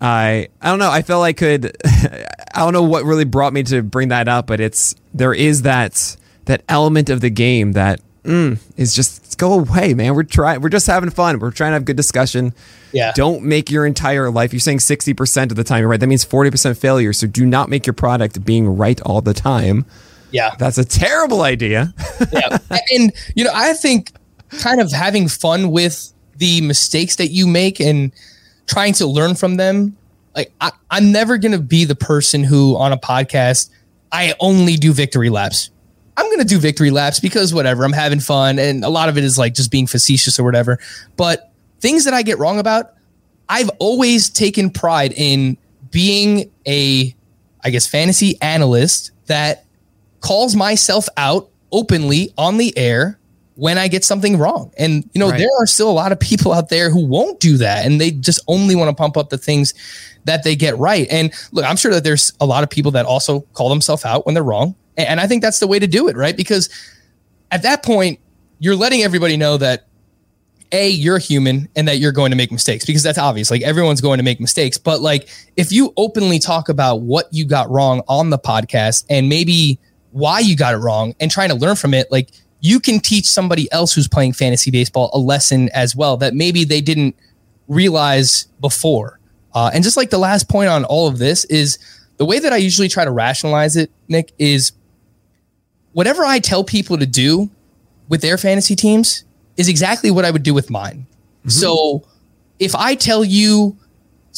I 0.00 0.48
I 0.60 0.70
don't 0.70 0.80
know. 0.80 0.90
I 0.90 1.02
felt 1.02 1.22
I 1.24 1.32
could. 1.32 1.76
I 1.84 2.26
don't 2.56 2.72
know 2.72 2.82
what 2.82 3.04
really 3.04 3.24
brought 3.24 3.52
me 3.52 3.62
to 3.62 3.80
bring 3.80 4.08
that 4.08 4.26
up, 4.26 4.48
but 4.48 4.58
it's 4.58 4.96
there 5.14 5.32
is 5.32 5.62
that 5.62 6.16
that 6.46 6.62
element 6.68 7.10
of 7.10 7.20
the 7.20 7.30
game 7.30 7.72
that 7.72 8.00
mm, 8.22 8.58
is 8.76 8.94
just 8.94 9.38
go 9.38 9.52
away, 9.60 9.94
man. 9.94 10.14
We're 10.14 10.22
trying. 10.24 10.60
We're 10.60 10.68
just 10.68 10.86
having 10.86 11.10
fun. 11.10 11.38
We're 11.38 11.50
trying 11.50 11.70
to 11.70 11.74
have 11.74 11.84
good 11.84 11.96
discussion. 11.96 12.54
Yeah. 12.92 13.12
Don't 13.14 13.44
make 13.44 13.70
your 13.70 13.86
entire 13.86 14.30
life. 14.30 14.52
You're 14.52 14.60
saying 14.60 14.80
sixty 14.80 15.14
percent 15.14 15.50
of 15.50 15.56
the 15.56 15.64
time 15.64 15.80
you're 15.80 15.88
right. 15.88 16.00
That 16.00 16.06
means 16.06 16.24
forty 16.24 16.50
percent 16.50 16.78
failure. 16.78 17.12
So 17.12 17.26
do 17.26 17.46
not 17.46 17.68
make 17.68 17.86
your 17.86 17.94
product 17.94 18.44
being 18.44 18.76
right 18.76 19.00
all 19.02 19.20
the 19.20 19.34
time. 19.34 19.84
Yeah. 20.30 20.54
That's 20.58 20.78
a 20.78 20.84
terrible 20.84 21.42
idea. 21.42 21.94
yeah. 22.32 22.58
And 22.92 23.12
you 23.34 23.44
know, 23.44 23.52
I 23.54 23.72
think 23.74 24.12
kind 24.50 24.80
of 24.80 24.92
having 24.92 25.28
fun 25.28 25.70
with 25.70 26.12
the 26.36 26.60
mistakes 26.60 27.16
that 27.16 27.28
you 27.28 27.46
make 27.46 27.80
and 27.80 28.12
trying 28.66 28.92
to 28.94 29.06
learn 29.06 29.34
from 29.34 29.56
them. 29.56 29.96
Like 30.34 30.52
I, 30.60 30.72
I'm 30.90 31.12
never 31.12 31.38
gonna 31.38 31.58
be 31.58 31.84
the 31.84 31.94
person 31.94 32.42
who 32.42 32.76
on 32.76 32.92
a 32.92 32.98
podcast 32.98 33.70
I 34.10 34.34
only 34.38 34.76
do 34.76 34.92
victory 34.92 35.28
laps 35.28 35.70
I'm 36.16 36.26
going 36.26 36.38
to 36.38 36.44
do 36.44 36.58
victory 36.58 36.90
laps 36.90 37.20
because 37.20 37.52
whatever, 37.52 37.84
I'm 37.84 37.92
having 37.92 38.20
fun. 38.20 38.58
And 38.58 38.84
a 38.84 38.88
lot 38.88 39.08
of 39.08 39.18
it 39.18 39.24
is 39.24 39.38
like 39.38 39.54
just 39.54 39.70
being 39.70 39.86
facetious 39.86 40.38
or 40.38 40.44
whatever. 40.44 40.78
But 41.16 41.52
things 41.80 42.04
that 42.04 42.14
I 42.14 42.22
get 42.22 42.38
wrong 42.38 42.58
about, 42.58 42.94
I've 43.48 43.70
always 43.78 44.30
taken 44.30 44.70
pride 44.70 45.12
in 45.16 45.56
being 45.90 46.50
a, 46.66 47.14
I 47.62 47.70
guess, 47.70 47.86
fantasy 47.86 48.40
analyst 48.40 49.10
that 49.26 49.64
calls 50.20 50.56
myself 50.56 51.08
out 51.16 51.50
openly 51.72 52.32
on 52.38 52.56
the 52.56 52.76
air 52.78 53.18
when 53.56 53.78
I 53.78 53.88
get 53.88 54.04
something 54.04 54.38
wrong. 54.38 54.72
And, 54.78 55.08
you 55.12 55.18
know, 55.18 55.30
right. 55.30 55.38
there 55.38 55.48
are 55.60 55.66
still 55.66 55.90
a 55.90 55.92
lot 55.92 56.12
of 56.12 56.18
people 56.18 56.52
out 56.52 56.68
there 56.68 56.90
who 56.90 57.06
won't 57.06 57.40
do 57.40 57.56
that. 57.58 57.86
And 57.86 58.00
they 58.00 58.10
just 58.10 58.40
only 58.48 58.74
want 58.74 58.88
to 58.88 58.94
pump 58.94 59.16
up 59.16 59.30
the 59.30 59.38
things 59.38 59.74
that 60.24 60.42
they 60.42 60.56
get 60.56 60.76
right. 60.78 61.06
And 61.10 61.32
look, 61.52 61.64
I'm 61.64 61.76
sure 61.76 61.92
that 61.92 62.04
there's 62.04 62.32
a 62.40 62.46
lot 62.46 62.64
of 62.64 62.70
people 62.70 62.90
that 62.92 63.06
also 63.06 63.40
call 63.52 63.68
themselves 63.68 64.04
out 64.04 64.26
when 64.26 64.34
they're 64.34 64.42
wrong. 64.42 64.74
And 64.96 65.20
I 65.20 65.26
think 65.26 65.42
that's 65.42 65.58
the 65.58 65.66
way 65.66 65.78
to 65.78 65.86
do 65.86 66.08
it, 66.08 66.16
right? 66.16 66.36
Because 66.36 66.68
at 67.50 67.62
that 67.62 67.82
point, 67.82 68.20
you're 68.58 68.76
letting 68.76 69.02
everybody 69.02 69.36
know 69.36 69.56
that 69.56 69.86
a 70.72 70.88
you're 70.88 71.18
human 71.18 71.68
and 71.76 71.86
that 71.88 71.98
you're 71.98 72.12
going 72.12 72.30
to 72.30 72.36
make 72.36 72.50
mistakes 72.50 72.84
because 72.84 73.02
that's 73.02 73.18
obvious. 73.18 73.50
Like 73.50 73.62
everyone's 73.62 74.00
going 74.00 74.18
to 74.18 74.24
make 74.24 74.40
mistakes. 74.40 74.78
But 74.78 75.00
like 75.00 75.28
if 75.56 75.72
you 75.72 75.92
openly 75.96 76.38
talk 76.38 76.68
about 76.68 76.96
what 76.96 77.26
you 77.32 77.46
got 77.46 77.70
wrong 77.70 78.02
on 78.08 78.30
the 78.30 78.38
podcast 78.38 79.04
and 79.08 79.28
maybe 79.28 79.78
why 80.12 80.40
you 80.40 80.56
got 80.56 80.74
it 80.74 80.78
wrong 80.78 81.14
and 81.20 81.30
trying 81.30 81.50
to 81.50 81.54
learn 81.54 81.76
from 81.76 81.94
it 81.94 82.10
like 82.10 82.30
you 82.60 82.80
can 82.80 82.98
teach 82.98 83.26
somebody 83.26 83.70
else 83.72 83.92
who's 83.92 84.08
playing 84.08 84.32
fantasy 84.32 84.70
baseball 84.70 85.10
a 85.12 85.18
lesson 85.18 85.68
as 85.74 85.94
well 85.94 86.16
that 86.16 86.34
maybe 86.34 86.64
they 86.64 86.80
didn't 86.80 87.14
realize 87.68 88.46
before. 88.60 89.20
Uh, 89.54 89.70
and 89.72 89.84
just 89.84 89.96
like 89.96 90.10
the 90.10 90.18
last 90.18 90.48
point 90.48 90.68
on 90.68 90.84
all 90.84 91.06
of 91.06 91.18
this 91.18 91.44
is 91.44 91.78
the 92.16 92.24
way 92.24 92.38
that 92.38 92.52
i 92.52 92.56
usually 92.56 92.88
try 92.88 93.04
to 93.04 93.10
rationalize 93.10 93.76
it 93.76 93.90
nick 94.08 94.32
is 94.38 94.72
whatever 95.94 96.24
I 96.24 96.38
tell 96.38 96.62
people 96.62 96.98
to 96.98 97.06
do 97.06 97.50
with 98.08 98.20
their 98.20 98.36
fantasy 98.36 98.76
teams 98.76 99.24
is 99.56 99.68
exactly 99.68 100.10
what 100.10 100.24
I 100.24 100.30
would 100.30 100.42
do 100.42 100.52
with 100.52 100.68
mine. 100.68 101.06
Mm-hmm. 101.40 101.48
So 101.48 102.04
if 102.58 102.74
I 102.74 102.94
tell 102.94 103.24
you, 103.24 103.76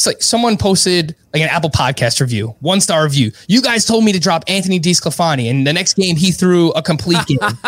like 0.04 0.22
someone 0.22 0.56
posted 0.58 1.16
like 1.32 1.42
an 1.42 1.48
Apple 1.48 1.70
podcast 1.70 2.20
review, 2.20 2.54
one 2.60 2.80
star 2.80 3.02
review. 3.04 3.32
You 3.48 3.62
guys 3.62 3.86
told 3.86 4.04
me 4.04 4.12
to 4.12 4.20
drop 4.20 4.44
Anthony 4.46 4.78
DeSclafani, 4.78 5.48
and 5.50 5.66
the 5.66 5.72
next 5.72 5.94
game 5.94 6.16
he 6.16 6.30
threw 6.30 6.70
a 6.72 6.82
complete 6.82 7.24
game. 7.26 7.38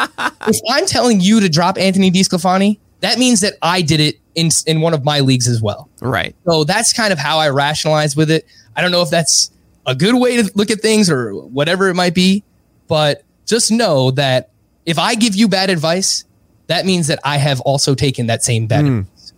if 0.46 0.60
I'm 0.68 0.86
telling 0.86 1.20
you 1.20 1.40
to 1.40 1.48
drop 1.48 1.78
Anthony 1.78 2.10
DeSclafani, 2.10 2.78
that 3.00 3.18
means 3.18 3.40
that 3.40 3.54
I 3.62 3.80
did 3.80 4.00
it 4.00 4.16
in 4.34 4.50
in 4.66 4.82
one 4.82 4.92
of 4.92 5.04
my 5.04 5.20
leagues 5.20 5.48
as 5.48 5.62
well. 5.62 5.88
Right. 6.02 6.36
So 6.46 6.64
that's 6.64 6.92
kind 6.92 7.12
of 7.12 7.18
how 7.18 7.38
I 7.38 7.48
rationalize 7.48 8.14
with 8.14 8.30
it. 8.30 8.46
I 8.76 8.82
don't 8.82 8.90
know 8.90 9.02
if 9.02 9.10
that's 9.10 9.50
a 9.86 9.94
good 9.94 10.14
way 10.14 10.42
to 10.42 10.50
look 10.54 10.70
at 10.70 10.80
things 10.80 11.08
or 11.08 11.32
whatever 11.34 11.88
it 11.88 11.94
might 11.94 12.14
be, 12.14 12.44
but 12.88 13.22
just 13.48 13.72
know 13.72 14.10
that 14.12 14.50
if 14.86 14.98
I 14.98 15.14
give 15.14 15.34
you 15.34 15.48
bad 15.48 15.70
advice, 15.70 16.24
that 16.68 16.86
means 16.86 17.08
that 17.08 17.18
I 17.24 17.38
have 17.38 17.60
also 17.62 17.94
taken 17.94 18.26
that 18.26 18.44
same 18.44 18.66
bad 18.66 18.84
mm. 18.84 19.00
advice. 19.00 19.32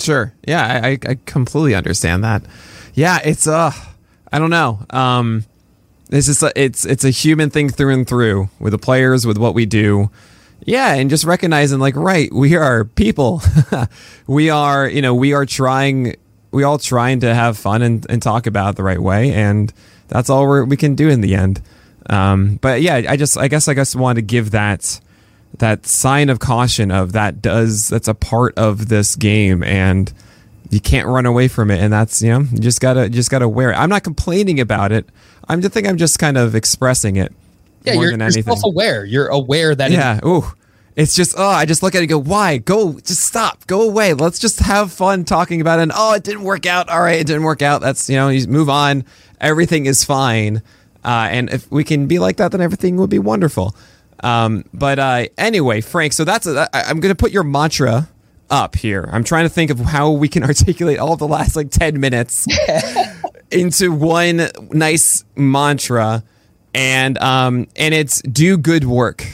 Sure. 0.00 0.32
Yeah, 0.46 0.80
I, 0.84 0.98
I 1.06 1.18
completely 1.26 1.74
understand 1.74 2.24
that. 2.24 2.42
Yeah, 2.94 3.18
it's 3.24 3.46
uh 3.46 3.72
I 4.32 4.38
don't 4.38 4.50
know. 4.50 4.84
Um 4.90 5.44
it's 6.10 6.26
just 6.26 6.42
a, 6.42 6.52
it's 6.54 6.84
it's 6.84 7.04
a 7.04 7.10
human 7.10 7.50
thing 7.50 7.68
through 7.68 7.92
and 7.92 8.08
through 8.08 8.48
with 8.60 8.72
the 8.72 8.78
players, 8.78 9.26
with 9.26 9.38
what 9.38 9.54
we 9.54 9.66
do. 9.66 10.10
Yeah, 10.64 10.94
and 10.94 11.10
just 11.10 11.24
recognizing 11.24 11.78
like, 11.78 11.96
right, 11.96 12.32
we 12.32 12.56
are 12.56 12.84
people. 12.84 13.42
we 14.26 14.48
are, 14.50 14.88
you 14.88 15.02
know, 15.02 15.14
we 15.14 15.32
are 15.32 15.44
trying 15.44 16.14
we 16.52 16.62
all 16.62 16.78
trying 16.78 17.20
to 17.20 17.34
have 17.34 17.58
fun 17.58 17.82
and, 17.82 18.06
and 18.08 18.22
talk 18.22 18.46
about 18.46 18.70
it 18.70 18.76
the 18.76 18.82
right 18.82 19.00
way 19.00 19.32
and 19.32 19.72
that's 20.08 20.30
all 20.30 20.48
we 20.48 20.62
we 20.62 20.76
can 20.76 20.94
do 20.94 21.08
in 21.08 21.20
the 21.20 21.34
end. 21.34 21.60
Um, 22.08 22.56
but 22.56 22.82
yeah, 22.82 23.02
I 23.08 23.16
just 23.16 23.36
I 23.36 23.48
guess 23.48 23.68
I 23.68 23.74
guess 23.74 23.94
wanted 23.96 24.22
to 24.22 24.26
give 24.26 24.52
that 24.52 25.00
that 25.58 25.86
sign 25.86 26.28
of 26.28 26.38
caution 26.38 26.90
of 26.90 27.12
that 27.12 27.40
does 27.40 27.88
that's 27.88 28.08
a 28.08 28.14
part 28.14 28.56
of 28.58 28.88
this 28.88 29.16
game 29.16 29.62
and 29.62 30.12
you 30.68 30.80
can't 30.80 31.06
run 31.06 31.26
away 31.26 31.48
from 31.48 31.70
it. 31.70 31.80
And 31.80 31.92
that's 31.92 32.22
you 32.22 32.30
know 32.30 32.40
you 32.40 32.58
just 32.58 32.80
gotta 32.80 33.04
you 33.04 33.10
just 33.10 33.30
gotta 33.30 33.48
wear 33.48 33.70
it. 33.72 33.76
I'm 33.76 33.88
not 33.88 34.04
complaining 34.04 34.60
about 34.60 34.92
it. 34.92 35.08
I'm 35.48 35.60
just 35.62 35.72
think 35.74 35.86
i'm 35.86 35.96
just 35.96 36.18
kind 36.18 36.36
of 36.36 36.54
expressing 36.54 37.16
it 37.16 37.32
yeah 37.84 37.94
you're, 37.94 38.16
you're 38.16 38.30
self-aware. 38.30 39.04
You're 39.04 39.28
aware 39.28 39.74
that 39.74 39.90
yeah 39.90 40.20
oh 40.22 40.52
it's 40.96 41.14
just 41.14 41.34
oh 41.38 41.46
i 41.46 41.66
just 41.66 41.82
look 41.82 41.94
at 41.94 41.98
it 41.98 42.02
and 42.02 42.08
go 42.10 42.18
why? 42.18 42.58
Go 42.58 42.94
just 42.94 43.22
stop. 43.22 43.66
Go 43.66 43.82
away. 43.82 44.14
Let's 44.14 44.38
just 44.38 44.60
have 44.60 44.92
fun 44.92 45.24
talking 45.24 45.60
about 45.60 45.78
it. 45.78 45.82
And 45.82 45.92
oh 45.94 46.14
it 46.14 46.24
didn't 46.24 46.42
work 46.42 46.66
out. 46.66 46.88
All 46.88 47.00
right 47.00 47.20
it 47.20 47.26
didn't 47.26 47.44
work 47.44 47.62
out. 47.62 47.80
That's 47.80 48.10
you 48.10 48.16
know 48.16 48.28
you 48.28 48.46
move 48.48 48.68
on. 48.68 49.04
Everything 49.40 49.86
is 49.86 50.04
fine 50.04 50.62
uh, 51.06 51.28
and 51.30 51.48
if 51.50 51.70
we 51.70 51.84
can 51.84 52.08
be 52.08 52.18
like 52.18 52.36
that, 52.38 52.50
then 52.50 52.60
everything 52.60 52.96
will 52.96 53.06
be 53.06 53.20
wonderful. 53.20 53.76
Um, 54.24 54.64
but 54.74 54.98
uh, 54.98 55.26
anyway, 55.38 55.80
Frank, 55.80 56.12
so 56.12 56.24
that's 56.24 56.48
a, 56.48 56.68
I, 56.74 56.82
I'm 56.82 56.98
going 56.98 57.14
to 57.14 57.16
put 57.16 57.30
your 57.30 57.44
mantra 57.44 58.08
up 58.50 58.74
here. 58.74 59.08
I'm 59.12 59.22
trying 59.22 59.44
to 59.44 59.48
think 59.48 59.70
of 59.70 59.78
how 59.78 60.10
we 60.10 60.28
can 60.28 60.42
articulate 60.42 60.98
all 60.98 61.16
the 61.16 61.28
last 61.28 61.54
like 61.54 61.70
10 61.70 62.00
minutes 62.00 62.48
into 63.52 63.92
one 63.92 64.48
nice 64.72 65.24
mantra. 65.36 66.24
And 66.74 67.16
um, 67.18 67.68
and 67.76 67.94
it's 67.94 68.20
do 68.22 68.58
good 68.58 68.84
work. 68.84 69.26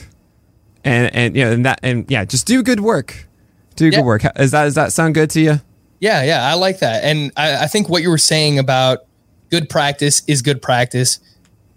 And 0.85 1.13
and 1.13 1.37
you 1.37 1.45
know, 1.45 1.53
and 1.53 1.67
that 1.67 1.81
and 1.83 2.09
yeah, 2.09 2.25
just 2.25 2.47
do 2.47 2.63
good 2.63 2.79
work. 2.79 3.27
Do 3.75 3.87
yeah. 3.87 3.99
good 3.99 4.05
work. 4.05 4.23
Is 4.37 4.53
that 4.53 4.65
does 4.65 4.77
that 4.77 4.93
sound 4.93 5.15
good 5.15 5.31
to 5.31 5.41
you? 5.41 5.61
Yeah, 5.99 6.23
yeah, 6.23 6.47
I 6.47 6.55
like 6.55 6.79
that. 6.81 7.03
And 7.03 7.33
I, 7.37 7.65
I 7.65 7.67
think 7.67 7.89
what 7.89 8.03
you 8.03 8.11
were 8.11 8.19
saying 8.19 8.61
about 8.61 9.07
good 9.51 9.69
practice 9.69 10.23
is 10.29 10.41
good 10.41 10.63
practice 10.63 11.19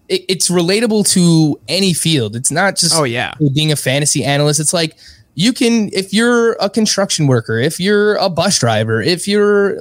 it, 0.07 0.25
it's 0.29 0.49
relatable 0.49 1.09
to 1.13 1.59
any 1.67 1.93
field. 1.93 2.35
It's 2.35 2.51
not 2.51 2.75
just 2.75 2.95
oh 2.95 3.03
yeah 3.03 3.33
being 3.53 3.71
a 3.71 3.75
fantasy 3.75 4.23
analyst. 4.23 4.59
It's 4.59 4.73
like 4.73 4.97
you 5.35 5.53
can 5.53 5.89
if 5.93 6.13
you're 6.13 6.53
a 6.53 6.69
construction 6.69 7.27
worker, 7.27 7.57
if 7.57 7.79
you're 7.79 8.15
a 8.15 8.29
bus 8.29 8.59
driver, 8.59 9.01
if 9.01 9.27
you're 9.27 9.75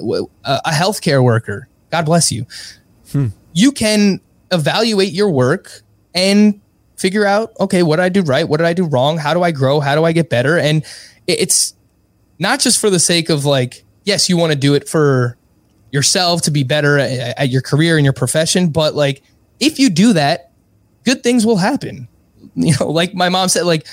a 0.45 0.71
healthcare 0.71 1.23
worker, 1.23 1.69
God 1.91 2.07
bless 2.07 2.33
you. 2.33 2.47
Hmm. 3.13 3.29
You 3.53 3.71
can 3.71 4.21
evaluate 4.51 5.13
your 5.13 5.31
work 5.31 5.83
and 6.15 6.61
figure 6.97 7.27
out 7.27 7.53
okay 7.59 7.83
what 7.83 7.97
did 7.97 8.03
i 8.05 8.09
do 8.09 8.23
right 8.23 8.49
what 8.49 8.59
did 8.59 8.67
i 8.67 8.73
do 8.73 8.85
wrong 8.85 9.19
how 9.19 9.35
do 9.35 9.43
i 9.43 9.51
grow 9.51 9.81
how 9.81 9.95
do 9.95 10.05
i 10.05 10.13
get 10.13 10.31
better 10.31 10.57
and 10.57 10.85
it's 11.27 11.75
not 12.39 12.61
just 12.61 12.81
for 12.81 12.89
the 12.89 13.01
sake 13.01 13.29
of 13.29 13.45
like 13.45 13.85
yes 14.05 14.29
you 14.29 14.37
want 14.37 14.53
to 14.53 14.59
do 14.59 14.75
it 14.75 14.89
for 14.89 15.37
yourself 15.91 16.43
to 16.43 16.51
be 16.51 16.63
better 16.63 16.99
at, 16.99 17.39
at 17.39 17.49
your 17.51 17.63
career 17.63 17.97
and 17.97 18.05
your 18.05 18.13
profession 18.13 18.69
but 18.69 18.95
like 18.95 19.23
if 19.61 19.79
you 19.79 19.91
do 19.91 20.13
that, 20.13 20.51
good 21.05 21.23
things 21.23 21.47
will 21.47 21.59
happen. 21.59 22.09
You 22.57 22.73
know, 22.79 22.89
like 22.89 23.15
my 23.15 23.31
mom 23.31 23.49
said, 23.49 23.65
like 23.65 23.85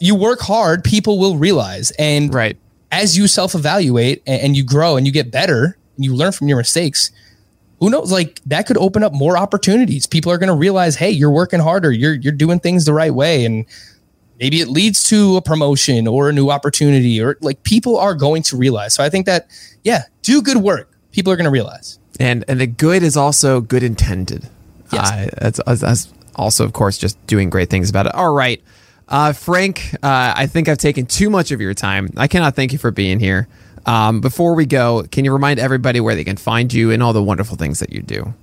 you 0.00 0.14
work 0.14 0.40
hard, 0.40 0.82
people 0.82 1.18
will 1.18 1.36
realize. 1.36 1.90
And 1.98 2.32
right. 2.32 2.56
as 2.90 3.18
you 3.18 3.26
self 3.26 3.54
evaluate 3.54 4.22
and, 4.26 4.40
and 4.40 4.56
you 4.56 4.64
grow 4.64 4.96
and 4.96 5.06
you 5.06 5.12
get 5.12 5.30
better 5.30 5.76
and 5.96 6.04
you 6.06 6.14
learn 6.14 6.32
from 6.32 6.48
your 6.48 6.56
mistakes, 6.56 7.10
who 7.80 7.90
knows? 7.90 8.10
Like 8.10 8.40
that 8.46 8.66
could 8.66 8.78
open 8.78 9.02
up 9.02 9.12
more 9.12 9.36
opportunities. 9.36 10.06
People 10.06 10.32
are 10.32 10.38
going 10.38 10.48
to 10.48 10.54
realize, 10.54 10.96
hey, 10.96 11.10
you're 11.10 11.30
working 11.30 11.60
harder. 11.60 11.92
You're 11.92 12.14
you're 12.14 12.32
doing 12.32 12.60
things 12.60 12.86
the 12.86 12.94
right 12.94 13.12
way, 13.12 13.44
and 13.44 13.66
maybe 14.40 14.60
it 14.60 14.68
leads 14.68 15.04
to 15.10 15.36
a 15.36 15.42
promotion 15.42 16.08
or 16.08 16.28
a 16.28 16.32
new 16.32 16.50
opportunity 16.50 17.20
or 17.20 17.36
like 17.40 17.62
people 17.62 17.98
are 17.98 18.14
going 18.14 18.42
to 18.44 18.56
realize. 18.56 18.94
So 18.94 19.04
I 19.04 19.10
think 19.10 19.26
that 19.26 19.48
yeah, 19.84 20.04
do 20.22 20.42
good 20.42 20.58
work. 20.58 20.92
People 21.12 21.32
are 21.32 21.36
going 21.36 21.44
to 21.44 21.50
realize. 21.50 21.98
And 22.18 22.44
and 22.48 22.60
the 22.60 22.66
good 22.66 23.02
is 23.02 23.16
also 23.16 23.60
good 23.60 23.82
intended. 23.82 24.48
Yes. 24.92 25.10
Uh, 25.10 25.28
that's, 25.38 25.80
that's 25.80 26.12
also, 26.34 26.64
of 26.64 26.72
course, 26.72 26.98
just 26.98 27.24
doing 27.26 27.50
great 27.50 27.70
things 27.70 27.90
about 27.90 28.06
it. 28.06 28.14
All 28.14 28.32
right. 28.32 28.62
Uh, 29.08 29.32
Frank, 29.32 29.94
uh, 30.02 30.34
I 30.36 30.46
think 30.46 30.68
I've 30.68 30.78
taken 30.78 31.06
too 31.06 31.30
much 31.30 31.50
of 31.50 31.60
your 31.60 31.74
time. 31.74 32.10
I 32.16 32.28
cannot 32.28 32.54
thank 32.54 32.72
you 32.72 32.78
for 32.78 32.90
being 32.90 33.20
here. 33.20 33.48
Um, 33.86 34.20
before 34.20 34.54
we 34.54 34.66
go, 34.66 35.04
can 35.10 35.24
you 35.24 35.32
remind 35.32 35.58
everybody 35.58 36.00
where 36.00 36.14
they 36.14 36.24
can 36.24 36.36
find 36.36 36.72
you 36.72 36.90
and 36.90 37.02
all 37.02 37.14
the 37.14 37.22
wonderful 37.22 37.56
things 37.56 37.78
that 37.78 37.90
you 37.90 38.02
do? 38.02 38.34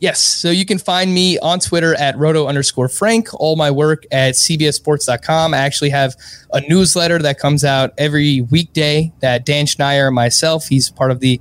Yes. 0.00 0.20
So 0.20 0.50
you 0.50 0.66
can 0.66 0.78
find 0.78 1.14
me 1.14 1.38
on 1.38 1.60
Twitter 1.60 1.94
at 1.94 2.16
roto 2.18 2.46
underscore 2.46 2.88
Frank, 2.88 3.28
all 3.34 3.56
my 3.56 3.70
work 3.70 4.04
at 4.10 4.34
cbssports.com. 4.34 5.54
I 5.54 5.58
actually 5.58 5.90
have 5.90 6.14
a 6.52 6.60
newsletter 6.62 7.18
that 7.20 7.38
comes 7.38 7.64
out 7.64 7.92
every 7.96 8.40
weekday 8.40 9.12
that 9.20 9.46
Dan 9.46 9.66
Schneier 9.66 10.06
and 10.06 10.14
myself, 10.14 10.66
he's 10.66 10.90
part 10.90 11.10
of 11.10 11.20
the 11.20 11.40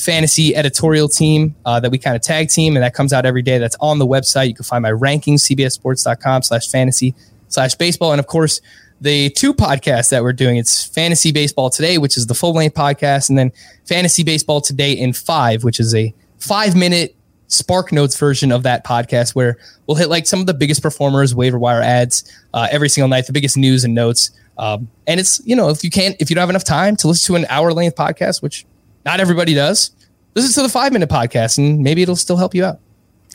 fantasy 0.00 0.56
editorial 0.56 1.08
team 1.08 1.54
uh, 1.64 1.78
that 1.80 1.90
we 1.90 1.98
kind 1.98 2.16
of 2.16 2.22
tag 2.22 2.48
team, 2.48 2.76
and 2.76 2.82
that 2.82 2.94
comes 2.94 3.12
out 3.12 3.26
every 3.26 3.42
day. 3.42 3.58
That's 3.58 3.76
on 3.80 3.98
the 3.98 4.06
website. 4.06 4.48
You 4.48 4.54
can 4.54 4.64
find 4.64 4.82
my 4.82 4.92
rankings, 4.92 5.42
cbssports.com 5.50 6.42
slash 6.42 6.68
fantasy 6.68 7.14
slash 7.48 7.74
baseball. 7.74 8.12
And 8.12 8.20
of 8.20 8.26
course, 8.26 8.60
the 9.00 9.30
two 9.30 9.54
podcasts 9.54 10.10
that 10.10 10.22
we're 10.22 10.32
doing 10.32 10.56
it's 10.56 10.84
fantasy 10.84 11.32
baseball 11.32 11.70
today 11.70 11.96
which 11.96 12.16
is 12.16 12.26
the 12.26 12.34
full 12.34 12.52
length 12.52 12.74
podcast 12.74 13.28
and 13.28 13.38
then 13.38 13.50
fantasy 13.86 14.22
baseball 14.22 14.60
today 14.60 14.92
in 14.92 15.12
five 15.12 15.64
which 15.64 15.80
is 15.80 15.94
a 15.94 16.12
five 16.38 16.76
minute 16.76 17.16
spark 17.48 17.92
notes 17.92 18.16
version 18.18 18.52
of 18.52 18.62
that 18.62 18.84
podcast 18.84 19.34
where 19.34 19.56
we'll 19.86 19.96
hit 19.96 20.08
like 20.08 20.26
some 20.26 20.40
of 20.40 20.46
the 20.46 20.54
biggest 20.54 20.82
performers 20.82 21.34
waiver 21.34 21.58
wire 21.58 21.80
ads 21.80 22.30
uh, 22.52 22.68
every 22.70 22.88
single 22.88 23.08
night 23.08 23.26
the 23.26 23.32
biggest 23.32 23.56
news 23.56 23.84
and 23.84 23.94
notes 23.94 24.30
um, 24.58 24.88
and 25.06 25.18
it's 25.18 25.40
you 25.46 25.56
know 25.56 25.70
if 25.70 25.82
you 25.82 25.90
can't 25.90 26.14
if 26.20 26.28
you 26.28 26.36
don't 26.36 26.42
have 26.42 26.50
enough 26.50 26.64
time 26.64 26.94
to 26.94 27.08
listen 27.08 27.34
to 27.34 27.40
an 27.40 27.46
hour 27.48 27.72
length 27.72 27.96
podcast 27.96 28.42
which 28.42 28.66
not 29.10 29.18
everybody 29.18 29.54
does 29.54 29.90
listen 30.36 30.52
to 30.54 30.62
the 30.62 30.72
five 30.72 30.92
minute 30.92 31.08
podcast 31.08 31.58
and 31.58 31.80
maybe 31.80 32.00
it'll 32.02 32.14
still 32.14 32.36
help 32.36 32.54
you 32.54 32.64
out 32.64 32.78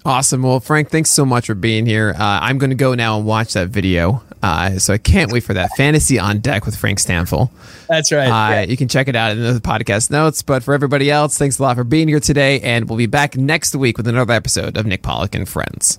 Awesome. 0.05 0.43
Well, 0.43 0.59
Frank, 0.59 0.91
thanks 0.91 1.09
so 1.09 1.25
much 1.25 1.47
for 1.47 1.55
being 1.55 1.87
here. 1.87 2.13
Uh, 2.15 2.39
I'm 2.39 2.59
going 2.59 2.69
to 2.69 2.75
go 2.75 2.93
now 2.93 3.17
and 3.17 3.25
watch 3.25 3.53
that 3.53 3.69
video. 3.69 4.21
Uh, 4.43 4.77
so 4.77 4.93
I 4.93 4.99
can't 4.99 5.31
wait 5.31 5.43
for 5.43 5.55
that 5.55 5.71
fantasy 5.75 6.19
on 6.19 6.41
deck 6.41 6.63
with 6.63 6.75
Frank 6.75 6.99
Stampfl. 6.99 7.49
that's 7.89 8.11
right 8.11 8.27
Uh, 8.27 8.53
yeah. 8.53 8.61
You 8.61 8.77
can 8.77 8.87
check 8.87 9.07
it 9.07 9.15
out 9.15 9.31
in 9.31 9.41
the 9.41 9.59
podcast 9.59 10.11
notes. 10.11 10.43
But 10.43 10.61
for 10.61 10.75
everybody 10.75 11.09
else, 11.09 11.39
thanks 11.39 11.57
a 11.57 11.63
lot 11.63 11.75
for 11.75 11.83
being 11.83 12.07
here 12.07 12.19
today. 12.19 12.59
And 12.59 12.87
we'll 12.87 12.99
be 12.99 13.07
back 13.07 13.35
next 13.35 13.75
week 13.75 13.97
with 13.97 14.07
another 14.07 14.33
episode 14.33 14.77
of 14.77 14.85
Nick 14.85 15.01
Pollack 15.01 15.33
and 15.33 15.49
Friends. 15.49 15.97